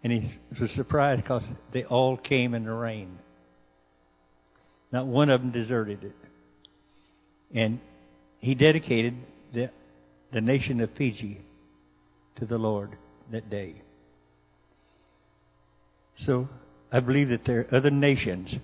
And 0.05 0.12
he 0.12 0.39
was 0.61 0.70
surprised 0.74 1.23
because 1.23 1.45
they 1.73 1.85
all 1.85 2.16
came 2.16 2.55
in 2.55 2.65
the 2.65 2.73
rain. 2.73 3.19
Not 4.91 5.07
one 5.07 5.31
of 5.31 5.41
them 5.41 5.53
deserted 5.53 6.05
it. 6.05 6.16
And 7.55 7.81
he 8.41 8.55
dedicated 8.55 9.15
the, 9.55 9.70
the 10.33 10.41
nation 10.41 10.81
of 10.81 10.91
Fiji 10.97 11.41
to 12.37 12.47
the 12.47 12.59
Lord 12.59 12.97
that 13.31 13.49
day. 13.49 13.83
So 16.27 16.49
I 16.91 17.01
believe 17.01 17.29
that 17.29 17.45
there 17.47 17.61
are 17.61 17.77
other 17.77 17.91
nations 17.91 18.55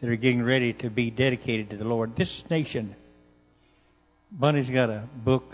that 0.00 0.10
are 0.10 0.16
getting 0.16 0.42
ready 0.42 0.72
to 0.74 0.90
be 0.90 1.10
dedicated 1.10 1.70
to 1.70 1.76
the 1.76 1.84
Lord. 1.84 2.16
This 2.16 2.42
nation, 2.50 2.94
Bonnie's 4.30 4.68
got 4.68 4.90
a 4.90 5.04
book 5.24 5.44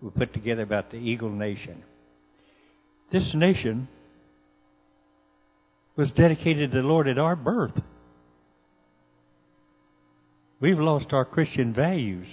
we 0.00 0.10
put 0.10 0.32
together 0.32 0.62
about 0.62 0.90
the 0.90 0.96
Eagle 0.96 1.30
Nation. 1.30 1.82
This 3.12 3.30
nation 3.34 3.88
was 5.96 6.10
dedicated 6.12 6.72
to 6.72 6.78
the 6.78 6.86
Lord 6.86 7.08
at 7.08 7.18
our 7.18 7.36
birth. 7.36 7.80
We've 10.60 10.78
lost 10.78 11.12
our 11.12 11.24
Christian 11.24 11.72
values. 11.72 12.26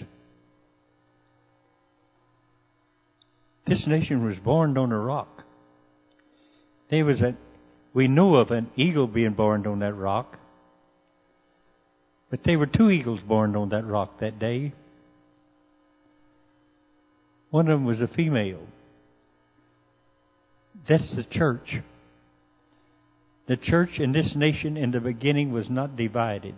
This 3.67 3.83
nation 3.87 4.25
was 4.25 4.37
born 4.39 4.77
on 4.77 4.91
a 4.91 4.99
rock. 4.99 5.43
There 6.89 7.05
was 7.05 7.21
a, 7.21 7.35
we 7.93 8.07
know 8.07 8.35
of 8.35 8.51
an 8.51 8.69
eagle 8.75 9.07
being 9.07 9.33
born 9.33 9.65
on 9.67 9.79
that 9.79 9.93
rock. 9.93 10.39
But 12.29 12.41
there 12.45 12.59
were 12.59 12.65
two 12.65 12.89
eagles 12.89 13.19
born 13.21 13.55
on 13.55 13.69
that 13.69 13.85
rock 13.85 14.19
that 14.19 14.39
day. 14.39 14.73
One 17.53 17.67
of 17.67 17.77
them 17.77 17.85
was 17.85 18.01
a 18.01 18.07
female. 18.07 18.65
That's 20.89 21.15
the 21.15 21.23
church. 21.23 21.75
The 23.47 23.57
church 23.57 23.99
in 23.99 24.11
this 24.11 24.33
nation 24.35 24.75
in 24.75 24.89
the 24.89 24.99
beginning 24.99 25.51
was 25.51 25.69
not 25.69 25.95
divided 25.95 26.55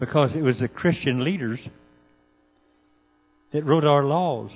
because 0.00 0.30
it 0.34 0.40
was 0.40 0.58
the 0.60 0.68
Christian 0.68 1.22
leaders 1.22 1.60
that 3.52 3.66
wrote 3.66 3.84
our 3.84 4.02
laws. 4.02 4.50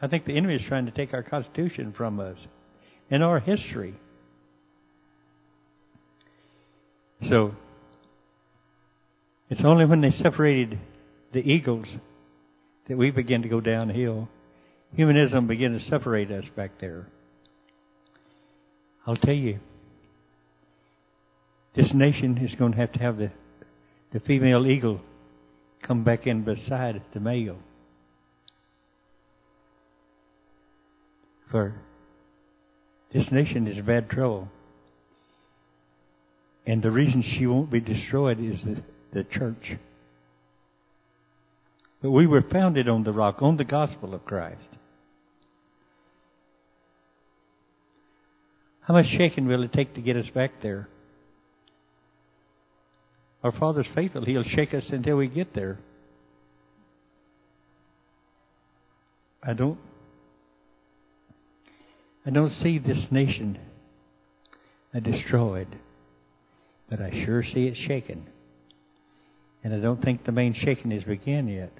I 0.00 0.06
think 0.06 0.24
the 0.24 0.36
enemy 0.36 0.54
is 0.54 0.62
trying 0.68 0.86
to 0.86 0.92
take 0.92 1.14
our 1.14 1.24
Constitution 1.24 1.94
from 1.96 2.20
us 2.20 2.36
and 3.10 3.24
our 3.24 3.40
history. 3.40 3.96
So, 7.28 7.56
it's 9.50 9.62
only 9.64 9.84
when 9.84 10.00
they 10.00 10.10
separated 10.10 10.78
the 11.32 11.40
eagles 11.40 11.88
that 12.88 12.96
we 12.96 13.10
begin 13.10 13.42
to 13.42 13.48
go 13.48 13.60
downhill. 13.60 14.28
Humanism 14.94 15.46
began 15.46 15.72
to 15.72 15.80
separate 15.88 16.30
us 16.30 16.44
back 16.54 16.72
there. 16.80 17.06
I'll 19.06 19.16
tell 19.16 19.34
you, 19.34 19.58
this 21.74 21.90
nation 21.92 22.38
is 22.38 22.54
going 22.58 22.72
to 22.72 22.78
have 22.78 22.92
to 22.92 22.98
have 22.98 23.18
the, 23.18 23.30
the 24.12 24.20
female 24.20 24.66
eagle 24.66 25.00
come 25.82 26.04
back 26.04 26.26
in 26.26 26.42
beside 26.42 27.02
the 27.12 27.20
male. 27.20 27.58
For 31.50 31.74
this 33.12 33.28
nation 33.30 33.68
is 33.68 33.78
in 33.78 33.84
bad 33.84 34.10
trouble. 34.10 34.48
And 36.66 36.82
the 36.82 36.90
reason 36.90 37.22
she 37.22 37.46
won't 37.46 37.70
be 37.70 37.80
destroyed 37.80 38.40
is 38.40 38.60
the, 38.64 38.82
the 39.12 39.24
church. 39.24 39.78
We 42.10 42.26
were 42.26 42.42
founded 42.42 42.88
on 42.88 43.04
the 43.04 43.12
rock, 43.12 43.38
on 43.40 43.56
the 43.56 43.64
gospel 43.64 44.14
of 44.14 44.24
Christ. 44.24 44.60
How 48.82 48.94
much 48.94 49.06
shaking 49.16 49.46
will 49.46 49.64
it 49.64 49.72
take 49.72 49.94
to 49.94 50.00
get 50.00 50.16
us 50.16 50.26
back 50.32 50.62
there? 50.62 50.88
Our 53.42 53.52
Father's 53.52 53.88
faithful. 53.94 54.24
He'll 54.24 54.44
shake 54.44 54.74
us 54.74 54.84
until 54.90 55.16
we 55.16 55.28
get 55.28 55.54
there. 55.54 55.78
I 59.42 59.52
don't 59.52 59.78
I 62.26 62.30
don't 62.30 62.50
see 62.50 62.78
this 62.78 63.06
nation 63.12 63.58
destroyed, 65.00 65.68
but 66.90 67.00
I 67.00 67.24
sure 67.24 67.44
see 67.44 67.66
it 67.66 67.76
shaken. 67.86 68.26
And 69.62 69.74
I 69.74 69.78
don't 69.78 70.02
think 70.02 70.24
the 70.24 70.32
main 70.32 70.54
shaking 70.54 70.90
has 70.90 71.04
begun 71.04 71.46
yet. 71.48 71.70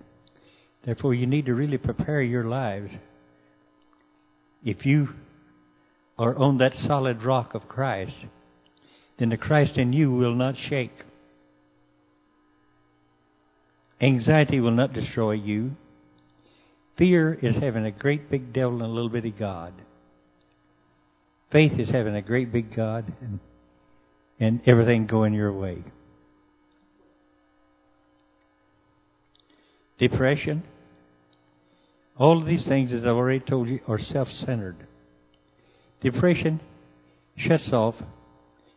Therefore, 0.87 1.15
you 1.15 1.27
need 1.27 1.47
to 1.47 1.55
really 1.55 1.79
prepare 1.79 2.23
your 2.23 2.45
lives. 2.45 2.93
If 4.65 4.87
you 4.87 5.09
are 6.17 6.37
on 6.37 6.59
that 6.59 6.73
solid 6.87 7.25
rock 7.25 7.55
of 7.55 7.69
Christ, 7.69 8.15
then 9.19 9.31
the 9.31 9.37
Christ 9.37 9.77
in 9.77 9.93
you 9.93 10.13
will 10.13 10.35
not 10.35 10.55
shake. 10.69 10.93
Anxiety 14.01 14.61
will 14.61 14.71
not 14.71 14.93
destroy 14.93 15.33
you. 15.33 15.73
Fear 16.97 17.35
is 17.43 17.57
having 17.61 17.85
a 17.85 17.91
great 17.91 18.31
big 18.31 18.53
devil 18.53 18.75
and 18.75 18.83
a 18.83 18.87
little 18.87 19.11
bitty 19.11 19.33
God. 19.33 19.73
Faith 21.51 21.79
is 21.81 21.89
having 21.91 22.15
a 22.15 22.23
great 22.23 22.53
big 22.53 22.75
God 22.75 23.13
and, 23.21 23.41
and 24.39 24.61
everything 24.67 25.07
going 25.07 25.35
your 25.35 25.53
way. 25.53 25.83
Depression. 29.99 30.63
All 32.19 32.41
of 32.41 32.47
these 32.47 32.65
things, 32.65 32.93
as 32.93 33.03
I've 33.03 33.09
already 33.09 33.41
told 33.41 33.69
you, 33.69 33.81
are 33.87 33.99
self 33.99 34.29
centered. 34.29 34.77
Depression 36.01 36.61
shuts 37.37 37.71
off. 37.73 37.95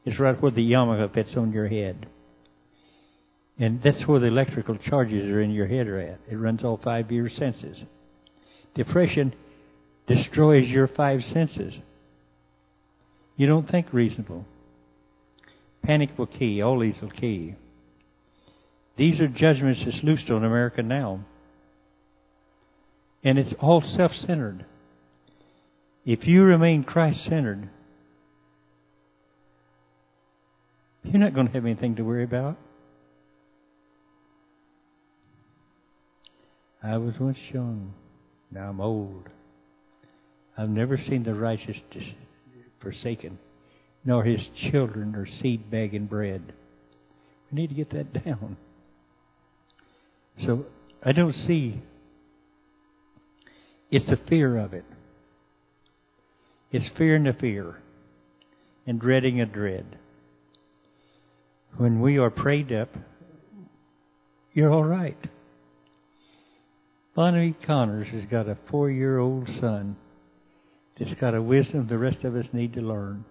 It's 0.05 0.19
right 0.19 0.39
where 0.41 0.51
the 0.51 0.61
yarmulke 0.61 1.13
fits 1.13 1.31
on 1.37 1.51
your 1.51 1.67
head. 1.67 2.07
And 3.57 3.81
that's 3.83 4.07
where 4.07 4.19
the 4.19 4.27
electrical 4.27 4.77
charges 4.77 5.29
are 5.29 5.41
in 5.41 5.51
your 5.51 5.67
head 5.67 5.87
are 5.87 5.99
at. 5.99 6.19
It 6.31 6.35
runs 6.35 6.63
all 6.63 6.79
five 6.81 7.05
of 7.05 7.11
your 7.11 7.29
senses. 7.29 7.77
Depression 8.73 9.33
destroys 10.07 10.67
your 10.67 10.87
five 10.87 11.21
senses. 11.33 11.73
You 13.35 13.47
don't 13.47 13.69
think 13.69 13.93
reasonable. 13.93 14.45
Panic 15.83 16.17
will 16.17 16.27
key. 16.27 16.61
All 16.61 16.79
these 16.79 16.95
will 17.01 17.11
key. 17.11 17.55
These 18.97 19.19
are 19.19 19.27
judgments 19.27 19.81
that's 19.85 20.03
loosed 20.03 20.29
on 20.29 20.43
America 20.43 20.81
now. 20.81 21.25
And 23.23 23.37
it's 23.37 23.53
all 23.59 23.81
self 23.81 24.11
centered. 24.25 24.65
If 26.05 26.25
you 26.25 26.43
remain 26.43 26.83
Christ 26.83 27.23
centered, 27.25 27.69
you're 31.03 31.19
not 31.19 31.33
going 31.33 31.47
to 31.47 31.53
have 31.53 31.65
anything 31.65 31.95
to 31.97 32.03
worry 32.03 32.23
about. 32.23 32.57
I 36.81 36.97
was 36.97 37.15
once 37.19 37.37
young, 37.51 37.93
now 38.51 38.69
I'm 38.69 38.79
old. 38.79 39.27
I've 40.57 40.69
never 40.69 40.97
seen 40.97 41.23
the 41.23 41.33
righteous 41.33 41.77
forsaken, 42.81 43.37
nor 44.05 44.23
his 44.23 44.41
children 44.71 45.15
or 45.15 45.27
seed 45.41 45.69
begging 45.69 46.05
bread. 46.05 46.53
We 47.51 47.61
need 47.61 47.67
to 47.69 47.75
get 47.75 47.91
that 47.91 48.13
down. 48.25 48.57
So 50.45 50.65
I 51.03 51.11
don't 51.11 51.33
see. 51.33 51.81
It's 53.91 54.05
the 54.07 54.19
fear 54.27 54.57
of 54.57 54.73
it. 54.73 54.85
It's 56.71 56.89
fearing 56.97 57.23
the 57.23 57.33
fear 57.33 57.77
and 58.85 58.99
dreading 58.99 59.41
a 59.41 59.45
dread. 59.45 59.97
When 61.77 62.01
we 62.01 62.17
are 62.17 62.29
prayed 62.29 62.71
up, 62.71 62.89
you're 64.53 64.71
all 64.71 64.83
right. 64.83 65.17
Bonnie 67.15 67.55
Connors 67.65 68.07
has 68.09 68.25
got 68.25 68.47
a 68.47 68.57
four 68.69 68.89
year 68.89 69.17
old 69.17 69.47
son 69.59 69.95
that's 70.97 71.19
got 71.19 71.33
a 71.33 71.41
wisdom 71.41 71.87
the 71.87 71.97
rest 71.97 72.23
of 72.23 72.35
us 72.35 72.45
need 72.53 72.73
to 72.73 72.81
learn. 72.81 73.25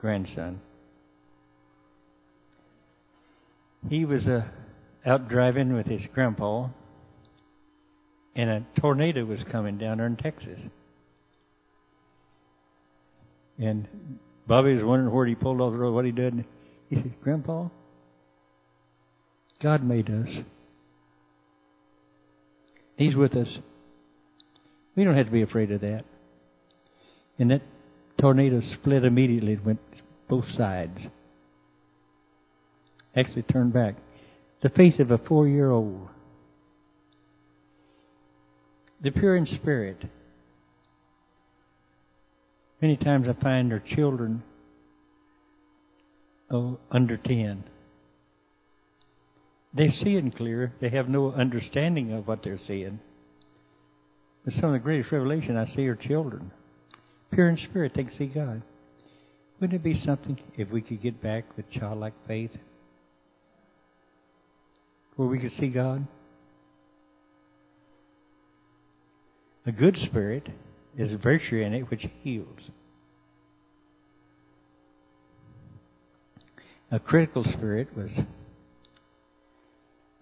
Grandson. 0.00 0.60
He 3.88 4.04
was 4.04 4.26
uh, 4.26 4.42
out 5.06 5.28
driving 5.28 5.74
with 5.74 5.86
his 5.86 6.02
grandpa, 6.12 6.68
and 8.34 8.50
a 8.50 8.66
tornado 8.80 9.24
was 9.24 9.40
coming 9.50 9.78
down 9.78 9.98
there 9.98 10.06
in 10.06 10.16
Texas. 10.16 10.58
And 13.58 13.86
Bobby 14.46 14.74
was 14.74 14.84
wondering 14.84 15.14
where 15.14 15.26
he 15.26 15.34
pulled 15.34 15.60
off 15.60 15.72
the 15.72 15.78
road, 15.78 15.94
what 15.94 16.04
he 16.04 16.12
did. 16.12 16.44
He 16.88 16.96
said, 16.96 17.14
Grandpa, 17.22 17.68
God 19.62 19.84
made 19.84 20.08
us. 20.08 20.28
He's 22.96 23.14
with 23.14 23.34
us. 23.34 23.48
We 24.96 25.04
don't 25.04 25.16
have 25.16 25.26
to 25.26 25.32
be 25.32 25.42
afraid 25.42 25.70
of 25.72 25.80
that. 25.82 26.04
And 27.38 27.50
that 27.50 27.62
tornado 28.20 28.60
split 28.74 29.04
immediately. 29.04 29.52
It 29.52 29.64
went 29.64 29.80
both 30.28 30.44
sides. 30.56 30.98
Actually 33.16 33.42
turned 33.42 33.72
back. 33.72 33.96
The 34.62 34.68
face 34.68 34.98
of 34.98 35.10
a 35.10 35.18
four 35.18 35.48
year 35.48 35.70
old. 35.70 36.08
The 39.02 39.10
pure 39.10 39.36
in 39.36 39.46
spirit. 39.46 40.04
Many 42.82 42.96
times 42.96 43.26
I 43.28 43.40
find 43.42 43.72
our 43.72 43.82
children 43.94 44.42
oh, 46.50 46.78
under 46.90 47.16
10. 47.16 47.64
They're 49.72 49.90
seeing 50.02 50.32
clear. 50.32 50.74
They 50.80 50.90
have 50.90 51.08
no 51.08 51.32
understanding 51.32 52.12
of 52.12 52.26
what 52.26 52.42
they're 52.42 52.60
seeing. 52.66 53.00
But 54.44 54.54
some 54.54 54.66
of 54.66 54.72
the 54.72 54.78
greatest 54.78 55.12
revelation 55.12 55.56
I 55.56 55.66
see 55.74 55.86
are 55.86 55.96
children. 55.96 56.50
Pure 57.32 57.50
in 57.50 57.58
spirit, 57.58 57.92
they 57.94 58.04
can 58.04 58.16
see 58.16 58.26
God. 58.26 58.62
Wouldn't 59.60 59.78
it 59.78 59.84
be 59.84 60.02
something 60.04 60.38
if 60.56 60.70
we 60.70 60.80
could 60.80 61.02
get 61.02 61.22
back 61.22 61.44
with 61.56 61.70
childlike 61.70 62.14
faith? 62.26 62.52
Where 65.20 65.28
we 65.28 65.38
could 65.38 65.52
see 65.58 65.68
God? 65.68 66.06
A 69.66 69.70
good 69.70 69.98
spirit 70.06 70.48
is 70.96 71.10
virtue 71.22 71.58
in 71.58 71.74
it 71.74 71.90
which 71.90 72.06
heals. 72.22 72.58
A 76.90 76.98
critical 76.98 77.44
spirit 77.44 77.94
was 77.94 78.10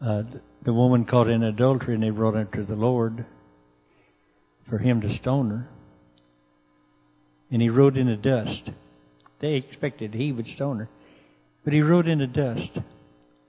uh, 0.05 0.23
the 0.65 0.73
woman 0.73 1.05
caught 1.05 1.29
in 1.29 1.45
adultery 1.45 1.95
and 1.95 2.03
they 2.03 2.11
brought 2.11 2.35
her 2.35 2.47
to 2.57 2.65
the 2.65 2.75
Lord 2.75 3.25
for 4.69 4.79
him 4.79 5.01
to 5.03 5.17
stone 5.19 5.51
her. 5.51 5.69
And 7.53 7.63
he 7.63 7.69
rode 7.69 7.97
in 7.97 8.09
the 8.09 8.17
dust. 8.17 8.71
They 9.41 9.53
expected 9.53 10.15
he 10.15 10.33
would 10.33 10.49
stone 10.57 10.81
her. 10.81 10.89
But 11.63 11.73
he 11.73 11.83
rode 11.83 12.09
in 12.09 12.19
the 12.19 12.27
dust. 12.27 12.81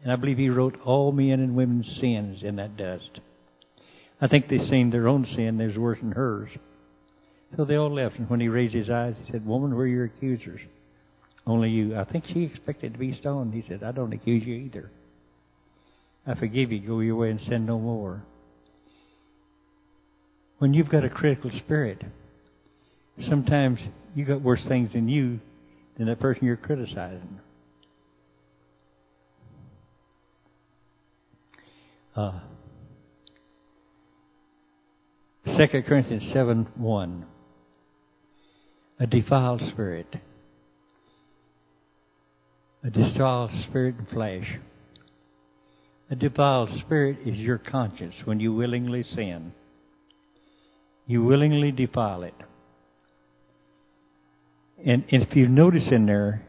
And 0.03 0.11
I 0.11 0.15
believe 0.15 0.37
he 0.37 0.49
wrote 0.49 0.79
all 0.85 1.11
men 1.11 1.39
and 1.39 1.55
women's 1.55 1.97
sins 1.99 2.41
in 2.41 2.55
that 2.55 2.77
dust. 2.77 3.19
I 4.21 4.27
think 4.27 4.47
they 4.47 4.57
seen 4.57 4.89
their 4.89 5.07
own 5.07 5.25
sin 5.25 5.57
was 5.57 5.77
worse 5.77 5.99
than 5.99 6.11
hers. 6.11 6.49
So 7.55 7.65
they 7.65 7.75
all 7.75 7.93
left. 7.93 8.17
And 8.17 8.29
when 8.29 8.39
he 8.39 8.47
raised 8.47 8.73
his 8.73 8.89
eyes, 8.89 9.15
he 9.23 9.31
said, 9.31 9.45
Woman, 9.45 9.75
where 9.75 9.85
are 9.85 9.87
your 9.87 10.05
accusers? 10.05 10.61
Only 11.45 11.69
you. 11.69 11.95
I 11.95 12.05
think 12.05 12.25
she 12.27 12.43
expected 12.43 12.93
to 12.93 12.99
be 12.99 13.15
stoned. 13.15 13.53
He 13.53 13.63
said, 13.67 13.83
I 13.83 13.91
don't 13.91 14.13
accuse 14.13 14.43
you 14.45 14.55
either. 14.55 14.91
I 16.27 16.35
forgive 16.35 16.71
you. 16.71 16.79
Go 16.79 16.99
your 16.99 17.15
way 17.15 17.31
and 17.31 17.41
sin 17.41 17.65
no 17.65 17.79
more. 17.79 18.23
When 20.59 20.73
you've 20.73 20.89
got 20.89 21.05
a 21.05 21.09
critical 21.09 21.51
spirit, 21.65 22.03
sometimes 23.27 23.79
you 24.13 24.25
got 24.25 24.41
worse 24.41 24.63
things 24.67 24.91
in 24.93 25.07
you 25.07 25.39
than 25.97 26.07
the 26.07 26.15
person 26.15 26.45
you're 26.45 26.57
criticizing. 26.57 27.39
Uh, 32.19 32.31
2 35.45 35.83
Corinthians 35.83 36.29
7 36.33 36.67
1. 36.75 37.25
A 38.99 39.07
defiled 39.07 39.61
spirit. 39.71 40.13
A 42.83 42.89
defiled 42.89 43.51
spirit 43.69 43.95
and 43.99 44.09
flesh. 44.09 44.59
A 46.11 46.15
defiled 46.15 46.69
spirit 46.81 47.19
is 47.25 47.37
your 47.37 47.57
conscience 47.57 48.15
when 48.25 48.41
you 48.41 48.53
willingly 48.53 49.03
sin. 49.03 49.53
You 51.07 51.23
willingly 51.23 51.71
defile 51.71 52.23
it. 52.23 52.35
And 54.85 55.05
if 55.07 55.33
you 55.37 55.47
notice 55.47 55.87
in 55.89 56.05
there, 56.05 56.45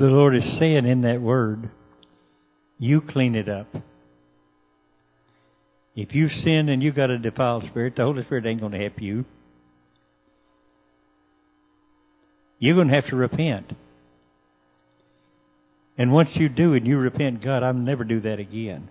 the 0.00 0.06
Lord 0.06 0.34
is 0.34 0.58
saying 0.58 0.84
in 0.84 1.02
that 1.02 1.20
word, 1.20 1.70
you 2.78 3.00
clean 3.00 3.34
it 3.34 3.48
up. 3.48 3.68
If 5.96 6.14
you 6.14 6.28
sin 6.28 6.68
and 6.68 6.82
you 6.82 6.92
got 6.92 7.10
a 7.10 7.18
defiled 7.18 7.64
spirit, 7.66 7.94
the 7.96 8.02
Holy 8.02 8.24
Spirit 8.24 8.46
ain't 8.46 8.60
going 8.60 8.72
to 8.72 8.78
help 8.78 9.00
you. 9.00 9.24
You're 12.58 12.74
going 12.74 12.88
to 12.88 12.94
have 12.94 13.06
to 13.06 13.16
repent. 13.16 13.72
And 15.96 16.12
once 16.12 16.30
you 16.34 16.48
do 16.48 16.74
and 16.74 16.86
you 16.86 16.96
repent, 16.96 17.44
God, 17.44 17.62
I'll 17.62 17.74
never 17.74 18.02
do 18.02 18.20
that 18.22 18.40
again. 18.40 18.90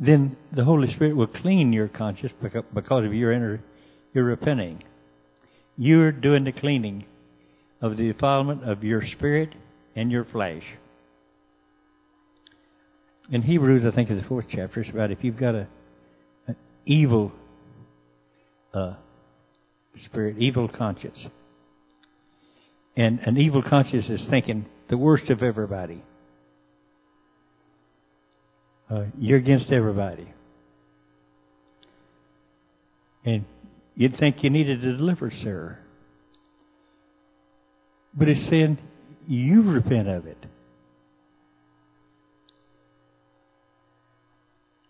Then 0.00 0.36
the 0.52 0.64
Holy 0.64 0.92
Spirit 0.94 1.14
will 1.14 1.28
clean 1.28 1.72
your 1.72 1.86
conscience 1.86 2.32
because 2.40 3.04
of 3.04 3.14
your 3.14 3.32
inner, 3.32 3.62
your 4.14 4.24
repenting. 4.24 4.82
You're 5.76 6.10
doing 6.10 6.44
the 6.44 6.52
cleaning 6.52 7.04
of 7.80 7.96
the 7.96 8.12
defilement 8.12 8.68
of 8.68 8.82
your 8.82 9.02
spirit 9.16 9.54
and 9.94 10.10
your 10.10 10.24
flesh. 10.24 10.64
In 13.32 13.40
Hebrews, 13.40 13.84
I 13.90 13.96
think 13.96 14.10
is 14.10 14.20
the 14.20 14.28
fourth 14.28 14.44
chapter, 14.50 14.82
it's 14.82 14.90
about 14.90 15.10
if 15.10 15.24
you've 15.24 15.38
got 15.38 15.54
a, 15.54 15.66
an 16.46 16.56
evil 16.84 17.32
uh, 18.74 18.96
spirit, 20.04 20.36
evil 20.38 20.68
conscience. 20.68 21.18
And 22.94 23.20
an 23.20 23.38
evil 23.38 23.62
conscience 23.62 24.04
is 24.10 24.20
thinking 24.28 24.66
the 24.90 24.98
worst 24.98 25.30
of 25.30 25.42
everybody. 25.42 26.04
Uh, 28.90 29.04
you're 29.18 29.38
against 29.38 29.72
everybody. 29.72 30.28
And 33.24 33.46
you'd 33.96 34.18
think 34.18 34.44
you 34.44 34.50
needed 34.50 34.84
a 34.84 34.98
deliverance, 34.98 35.36
sir. 35.42 35.78
But 38.12 38.28
it's 38.28 38.50
saying, 38.50 38.76
you 39.26 39.62
repent 39.62 40.08
of 40.08 40.26
it. 40.26 40.36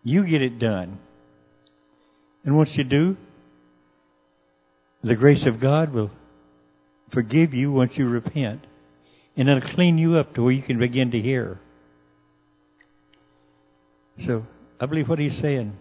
You 0.03 0.27
get 0.27 0.43
it 0.43 0.59
done. 0.59 0.99
And 2.45 2.57
once 2.57 2.71
you 2.75 2.85
do, 2.85 3.17
the 5.05 5.15
grace 5.15 5.45
of 5.47 5.61
God 5.61 5.93
will 5.93 6.11
forgive 7.13 7.55
you 7.55 7.71
once 7.73 7.93
you 7.95 8.09
repent. 8.09 8.67
And 9.37 9.49
it'll 9.49 9.75
clean 9.75 9.97
you 9.99 10.17
up 10.17 10.35
to 10.35 10.43
where 10.43 10.53
you 10.53 10.63
can 10.63 10.79
begin 10.79 11.11
to 11.13 11.21
hear. 11.21 11.59
So, 14.27 14.45
I 14.79 14.87
believe 14.87 15.09
what 15.09 15.19
he's 15.19 15.41
saying. 15.41 15.77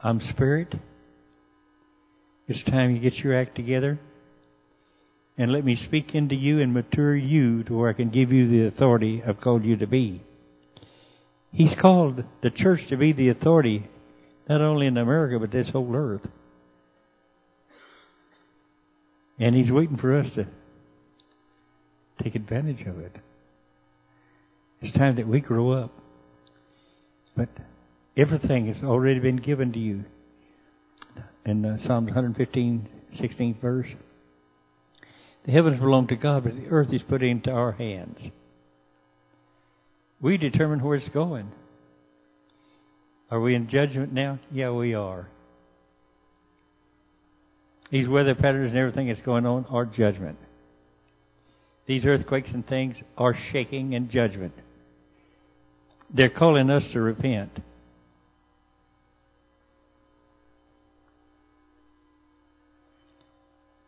I'm 0.00 0.20
spirit. 0.20 0.74
It's 2.46 2.62
time 2.64 2.94
you 2.94 3.00
get 3.00 3.14
your 3.14 3.40
act 3.40 3.56
together. 3.56 3.98
And 5.38 5.52
let 5.52 5.64
me 5.64 5.80
speak 5.86 6.14
into 6.14 6.34
you 6.34 6.60
and 6.60 6.74
mature 6.74 7.16
you 7.16 7.62
to 7.64 7.76
where 7.76 7.88
I 7.88 7.92
can 7.92 8.10
give 8.10 8.32
you 8.32 8.48
the 8.48 8.66
authority 8.66 9.22
I've 9.26 9.40
called 9.40 9.64
you 9.64 9.76
to 9.76 9.86
be. 9.86 10.22
He's 11.52 11.74
called 11.80 12.22
the 12.42 12.50
church 12.50 12.80
to 12.90 12.96
be 12.96 13.12
the 13.12 13.30
authority, 13.30 13.88
not 14.48 14.60
only 14.60 14.86
in 14.86 14.96
America, 14.96 15.38
but 15.38 15.50
this 15.50 15.68
whole 15.70 15.94
earth. 15.94 16.26
And 19.38 19.54
He's 19.54 19.70
waiting 19.70 19.96
for 19.96 20.18
us 20.18 20.26
to 20.34 20.46
take 22.22 22.34
advantage 22.34 22.86
of 22.86 22.98
it. 22.98 23.12
It's 24.80 24.96
time 24.96 25.16
that 25.16 25.26
we 25.26 25.40
grow 25.40 25.72
up. 25.72 25.92
But 27.36 27.48
everything 28.16 28.66
has 28.72 28.82
already 28.82 29.20
been 29.20 29.36
given 29.36 29.72
to 29.72 29.78
you. 29.78 30.04
In 31.46 31.64
uh, 31.64 31.78
Psalms 31.78 32.06
115, 32.06 32.88
16th 33.20 33.60
verse. 33.60 33.86
The 35.46 35.52
heavens 35.52 35.80
belong 35.80 36.08
to 36.08 36.16
God, 36.16 36.44
but 36.44 36.56
the 36.56 36.66
earth 36.68 36.92
is 36.92 37.00
put 37.08 37.22
into 37.22 37.50
our 37.50 37.72
hands. 37.72 38.18
We 40.20 40.36
determine 40.36 40.82
where 40.82 40.96
it's 40.96 41.08
going. 41.10 41.50
Are 43.30 43.40
we 43.40 43.54
in 43.54 43.68
judgment 43.68 44.12
now? 44.12 44.38
Yeah, 44.50 44.72
we 44.72 44.94
are. 44.94 45.28
These 47.90 48.08
weather 48.08 48.34
patterns 48.34 48.70
and 48.70 48.78
everything 48.78 49.08
that's 49.08 49.20
going 49.20 49.46
on 49.46 49.64
are 49.70 49.86
judgment. 49.86 50.38
These 51.86 52.04
earthquakes 52.04 52.48
and 52.52 52.66
things 52.66 52.96
are 53.16 53.34
shaking 53.52 53.94
in 53.94 54.10
judgment. 54.10 54.52
They're 56.14 56.30
calling 56.30 56.70
us 56.70 56.82
to 56.92 57.00
repent. 57.00 57.50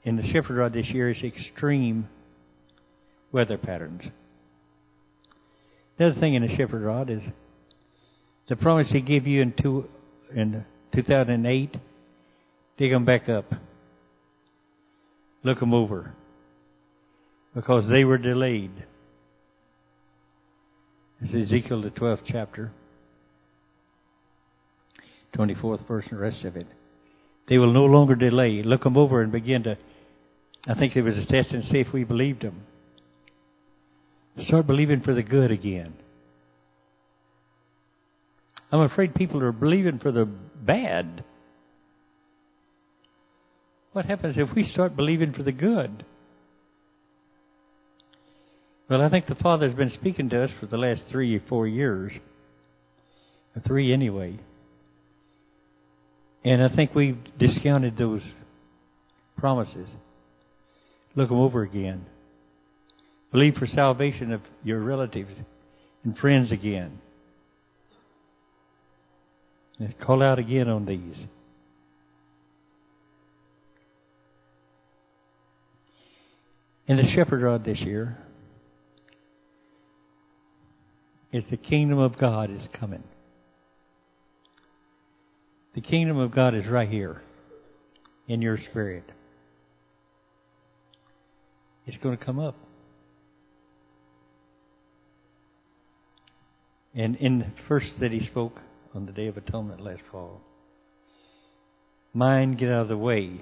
In 0.02 0.16
the 0.16 0.23
shepherd 0.32 0.57
rod 0.57 0.73
this 0.73 0.89
year 0.89 1.11
is 1.11 1.23
extreme 1.23 2.09
weather 3.32 3.59
patterns. 3.59 4.02
The 6.01 6.07
other 6.07 6.19
thing 6.19 6.33
in 6.33 6.41
the 6.41 6.57
shepherd 6.57 6.81
rod 6.81 7.11
is 7.11 7.21
the 8.49 8.57
promise 8.57 8.87
he 8.91 9.03
gave 9.03 9.27
you 9.27 9.43
in, 9.43 9.53
two, 9.53 9.85
in 10.35 10.65
2008, 10.95 11.77
dig 12.79 12.91
them 12.91 13.05
back 13.05 13.29
up. 13.29 13.53
Look 15.45 15.61
them 15.61 15.75
over. 15.75 16.15
Because 17.55 17.87
they 17.91 18.05
were 18.05 18.17
delayed. 18.17 18.71
It's 21.21 21.35
Ezekiel, 21.35 21.83
the 21.83 21.91
12th 21.91 22.23
chapter, 22.27 22.73
24th 25.37 25.87
verse, 25.87 26.07
and 26.09 26.19
the 26.19 26.23
rest 26.23 26.47
of 26.47 26.57
it. 26.57 26.67
They 27.47 27.59
will 27.59 27.75
no 27.75 27.85
longer 27.85 28.15
delay. 28.15 28.63
Look 28.65 28.85
them 28.85 28.97
over 28.97 29.21
and 29.21 29.31
begin 29.31 29.65
to. 29.65 29.77
I 30.67 30.79
think 30.79 30.95
there 30.95 31.05
was 31.05 31.19
a 31.19 31.27
test 31.27 31.51
and 31.51 31.63
see 31.65 31.81
if 31.81 31.93
we 31.93 32.05
believed 32.05 32.41
them. 32.41 32.63
Start 34.39 34.66
believing 34.66 35.01
for 35.01 35.15
the 35.15 35.23
good 35.23 35.51
again. 35.51 35.94
I'm 38.73 38.82
afraid 38.82 39.15
people 39.15 39.43
are 39.43 39.52
believing 39.52 39.98
for 39.98 40.12
the 40.12 40.24
bad. 40.24 41.24
What 43.93 44.05
happens 44.07 44.36
if 44.39 44.55
we 44.55 44.65
start 44.65 44.94
believing 44.94 45.32
for 45.32 45.43
the 45.43 45.52
good? 45.52 46.05
Well, 48.89 49.02
I 49.02 49.09
think 49.09 49.27
the 49.27 49.35
Father's 49.36 49.74
been 49.74 49.90
speaking 49.90 50.31
to 50.31 50.44
us 50.44 50.51
for 50.59 50.66
the 50.66 50.77
last 50.77 51.02
three 51.11 51.36
or 51.36 51.43
four 51.48 51.66
years. 51.66 52.12
Three 53.66 53.93
anyway. 53.93 54.39
And 56.44 56.62
I 56.62 56.74
think 56.74 56.94
we've 56.94 57.19
discounted 57.39 57.98
those 57.98 58.23
promises. 59.36 59.89
Look 61.15 61.28
them 61.28 61.39
over 61.39 61.62
again. 61.62 62.07
Believe 63.32 63.55
for 63.55 63.66
salvation 63.66 64.32
of 64.32 64.40
your 64.65 64.81
relatives 64.81 65.31
and 66.05 66.16
friends 66.19 66.51
again. 66.51 66.98
And 69.78 69.98
call 69.98 70.23
out 70.23 70.39
again 70.39 70.69
on 70.69 70.85
these. 70.85 71.16
In 76.86 76.97
the 76.97 77.09
shepherd 77.15 77.43
rod 77.43 77.65
this 77.65 77.78
year 77.78 78.19
is 81.32 81.44
the 81.51 81.57
kingdom 81.57 81.98
of 81.98 82.19
God 82.19 82.51
is 82.51 82.62
coming. 82.78 83.05
The 85.74 85.81
kingdom 85.81 86.19
of 86.19 86.35
God 86.35 86.57
is 86.57 86.66
right 86.66 86.89
here 86.89 87.23
in 88.27 88.43
your 88.43 88.59
spirit. 88.70 89.05
It's 91.86 91.97
going 91.98 92.19
to 92.19 92.24
come 92.24 92.40
up. 92.40 92.57
And 96.95 97.17
in 97.17 97.39
the 97.39 97.47
first 97.69 97.93
that 98.01 98.11
he 98.11 98.27
spoke 98.27 98.59
on 98.95 99.07
the 99.07 99.12
Day 99.12 99.29
of 99.29 99.37
Atonement 99.37 99.81
last 99.81 100.03
fall, 100.11 100.41
mind 102.12 102.59
get 102.59 102.69
out 102.69 102.83
of 102.83 102.89
the 102.89 102.97
way 102.97 103.41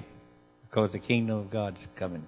because 0.69 0.93
the 0.93 0.99
kingdom 0.99 1.39
of 1.39 1.51
God's 1.51 1.79
coming. 1.99 2.27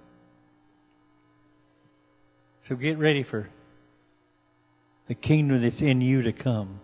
So 2.67 2.75
get 2.75 2.97
ready 2.97 3.23
for 3.23 3.49
the 5.07 5.15
kingdom 5.15 5.61
that's 5.61 5.81
in 5.81 6.01
you 6.01 6.23
to 6.23 6.31
come. 6.31 6.79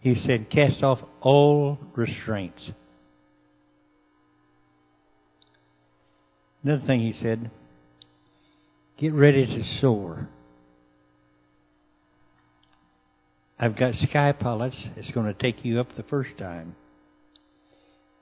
He 0.00 0.14
said, 0.26 0.50
cast 0.50 0.82
off 0.82 0.98
all 1.20 1.78
restraints. 1.94 2.70
Another 6.64 6.84
thing 6.86 7.00
he 7.00 7.12
said, 7.20 7.50
get 8.98 9.12
ready 9.12 9.46
to 9.46 9.64
soar. 9.80 10.28
I've 13.62 13.76
got 13.76 13.94
sky 13.94 14.32
pilots. 14.32 14.74
It's 14.96 15.12
going 15.12 15.32
to 15.32 15.40
take 15.40 15.64
you 15.64 15.78
up 15.78 15.94
the 15.96 16.02
first 16.02 16.36
time. 16.36 16.74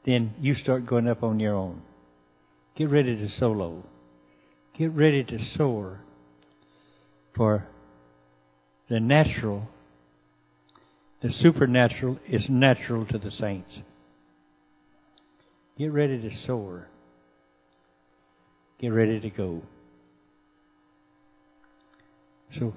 Then 0.04 0.34
you 0.38 0.54
start 0.54 0.84
going 0.84 1.08
up 1.08 1.22
on 1.22 1.40
your 1.40 1.54
own. 1.54 1.80
Get 2.76 2.90
ready 2.90 3.16
to 3.16 3.26
solo. 3.38 3.82
Get 4.78 4.92
ready 4.92 5.24
to 5.24 5.38
soar. 5.56 6.00
For 7.34 7.66
the 8.90 9.00
natural, 9.00 9.66
the 11.22 11.30
supernatural 11.30 12.18
is 12.28 12.44
natural 12.50 13.06
to 13.06 13.16
the 13.16 13.30
saints. 13.30 13.78
Get 15.78 15.90
ready 15.90 16.20
to 16.20 16.30
soar. 16.46 16.86
Get 18.78 18.88
ready 18.88 19.20
to 19.20 19.30
go. 19.30 19.62
So, 22.58 22.74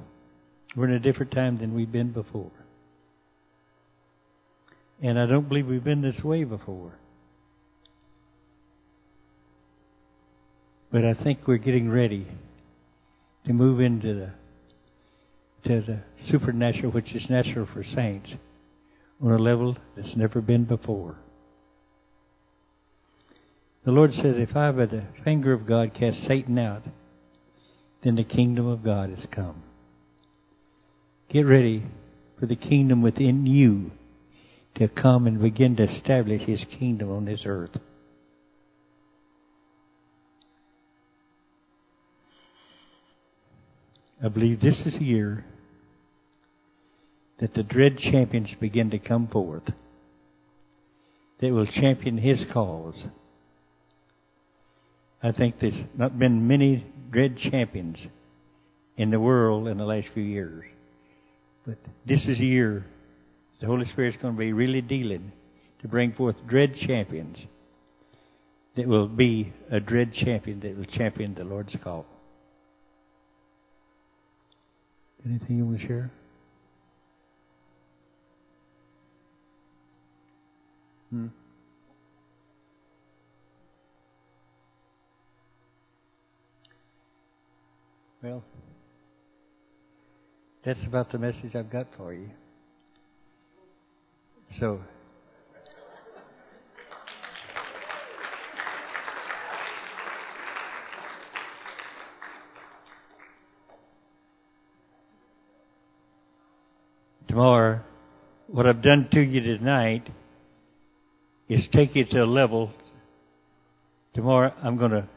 we're 0.76 0.88
in 0.88 0.94
a 0.94 1.00
different 1.00 1.32
time 1.32 1.58
than 1.60 1.74
we've 1.74 1.92
been 1.92 2.12
before. 2.12 2.52
And 5.02 5.20
I 5.20 5.26
don't 5.26 5.48
believe 5.48 5.68
we've 5.68 5.84
been 5.84 6.02
this 6.02 6.24
way 6.24 6.44
before. 6.44 6.94
But 10.92 11.04
I 11.04 11.14
think 11.14 11.48
we're 11.48 11.58
getting 11.58 11.90
ready 11.90 12.28
to 13.46 13.54
move 13.54 13.80
into 13.80 14.14
the 14.14 14.30
to 15.68 15.82
the 15.82 16.00
supernatural, 16.30 16.92
which 16.92 17.14
is 17.16 17.30
natural 17.30 17.66
for 17.74 17.84
saints, 17.84 18.30
on 19.22 19.32
a 19.32 19.38
level 19.38 19.78
that's 19.96 20.16
never 20.16 20.42
been 20.42 20.66
before. 20.66 21.16
The 23.86 23.92
Lord 23.92 24.14
says, 24.14 24.36
If 24.38 24.56
I 24.56 24.72
by 24.72 24.86
the 24.86 25.04
finger 25.24 25.54
of 25.54 25.66
God 25.66 25.94
cast 25.94 26.26
Satan 26.28 26.58
out, 26.60 26.84
then 28.04 28.16
the 28.16 28.24
kingdom 28.24 28.68
of 28.68 28.84
God 28.84 29.10
has 29.10 29.26
come. 29.32 29.64
Get 31.34 31.48
ready 31.48 31.84
for 32.40 32.46
the 32.46 32.56
kingdom 32.56 33.02
within 33.02 33.48
you 33.48 33.90
to 34.76 34.88
come 34.88 35.26
and 35.26 35.42
begin 35.42 35.76
to 35.78 35.92
establish 35.92 36.44
his 36.44 36.64
kingdom 36.78 37.12
on 37.12 37.26
this 37.26 37.42
earth. 37.48 37.76
I 44.24 44.28
believe 44.28 44.62
this 44.62 44.80
is 44.86 44.94
the 44.94 45.04
year 45.04 45.44
that 47.40 47.56
the 47.56 47.64
dread 47.64 47.98
champions 47.98 48.50
begin 48.62 48.92
to 48.92 49.00
come 49.00 49.28
forth 49.28 49.64
that 51.42 51.52
will 51.52 51.66
champion 51.66 52.20
his 52.20 52.44
cause. 52.54 53.08
I 55.24 55.32
think 55.32 55.56
there's 55.60 55.74
not 55.98 56.20
been 56.20 56.48
many 56.48 56.86
dread 57.12 57.38
champions 57.38 57.98
in 58.98 59.10
the 59.10 59.20
world 59.20 59.68
in 59.68 59.80
the 59.80 59.86
last 59.86 60.10
few 60.14 60.22
years. 60.22 60.64
But 61.66 61.78
this 62.06 62.22
is 62.28 62.40
a 62.40 62.46
year 62.46 62.86
the 63.62 63.68
Holy 63.68 63.86
Spirit's 63.86 64.18
going 64.22 64.34
to 64.34 64.38
be 64.38 64.52
really 64.52 64.82
dealing 64.82 65.32
to 65.82 65.88
bring 65.88 66.14
forth 66.14 66.36
dread 66.48 66.76
champions 66.86 67.38
that 68.76 68.88
will 68.88 69.08
be 69.08 69.54
a 69.72 69.80
dread 69.80 70.12
champion 70.14 70.60
that 70.62 70.78
will 70.78 70.86
champion 70.86 71.34
the 71.36 71.44
Lord's 71.44 71.76
call. 71.84 72.06
Anything 75.26 75.58
you 75.58 75.66
want 75.66 75.80
to 75.80 75.88
share? 75.88 76.12
Hmm. 81.10 81.28
Well, 88.22 88.44
that's 90.66 90.80
about 90.88 91.12
the 91.12 91.18
message 91.18 91.56
I've 91.56 91.70
got 91.70 91.88
for 91.98 92.14
you. 92.14 92.30
So, 94.60 94.80
tomorrow, 107.28 107.82
what 108.48 108.66
I've 108.66 108.82
done 108.82 109.10
to 109.12 109.22
you 109.22 109.42
tonight 109.42 110.08
is 111.50 111.68
take 111.74 111.96
you 111.96 112.06
to 112.06 112.24
a 112.24 112.26
level. 112.26 112.72
Tomorrow, 114.14 114.54
I'm 114.64 114.78
going 114.78 114.92
to 114.92 115.08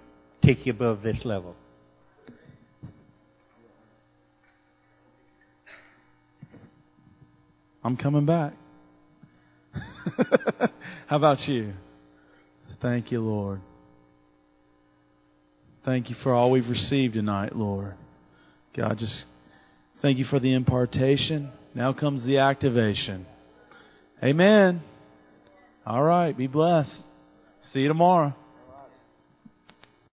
take 0.42 0.66
you 0.66 0.72
above 0.72 1.02
this 1.02 1.18
level. 1.24 1.54
I'm 7.86 7.96
coming 7.96 8.26
back. 8.26 8.52
How 11.06 11.16
about 11.16 11.40
you? 11.48 11.74
Thank 12.82 13.12
you, 13.12 13.20
Lord. 13.20 13.60
Thank 15.84 16.10
you 16.10 16.16
for 16.22 16.34
all 16.34 16.50
we've 16.50 16.68
received 16.68 17.14
tonight, 17.14 17.54
Lord. 17.54 17.94
God, 18.76 18.98
just 18.98 19.24
Thank 20.02 20.18
you 20.18 20.24
for 20.26 20.38
the 20.38 20.52
impartation. 20.52 21.50
Now 21.74 21.92
comes 21.92 22.24
the 22.24 22.38
activation. 22.38 23.26
Amen. 24.22 24.82
All 25.86 26.02
right. 26.02 26.36
Be 26.36 26.46
blessed. 26.46 26.90
See 27.72 27.80
you 27.80 27.88
tomorrow. 27.88 28.34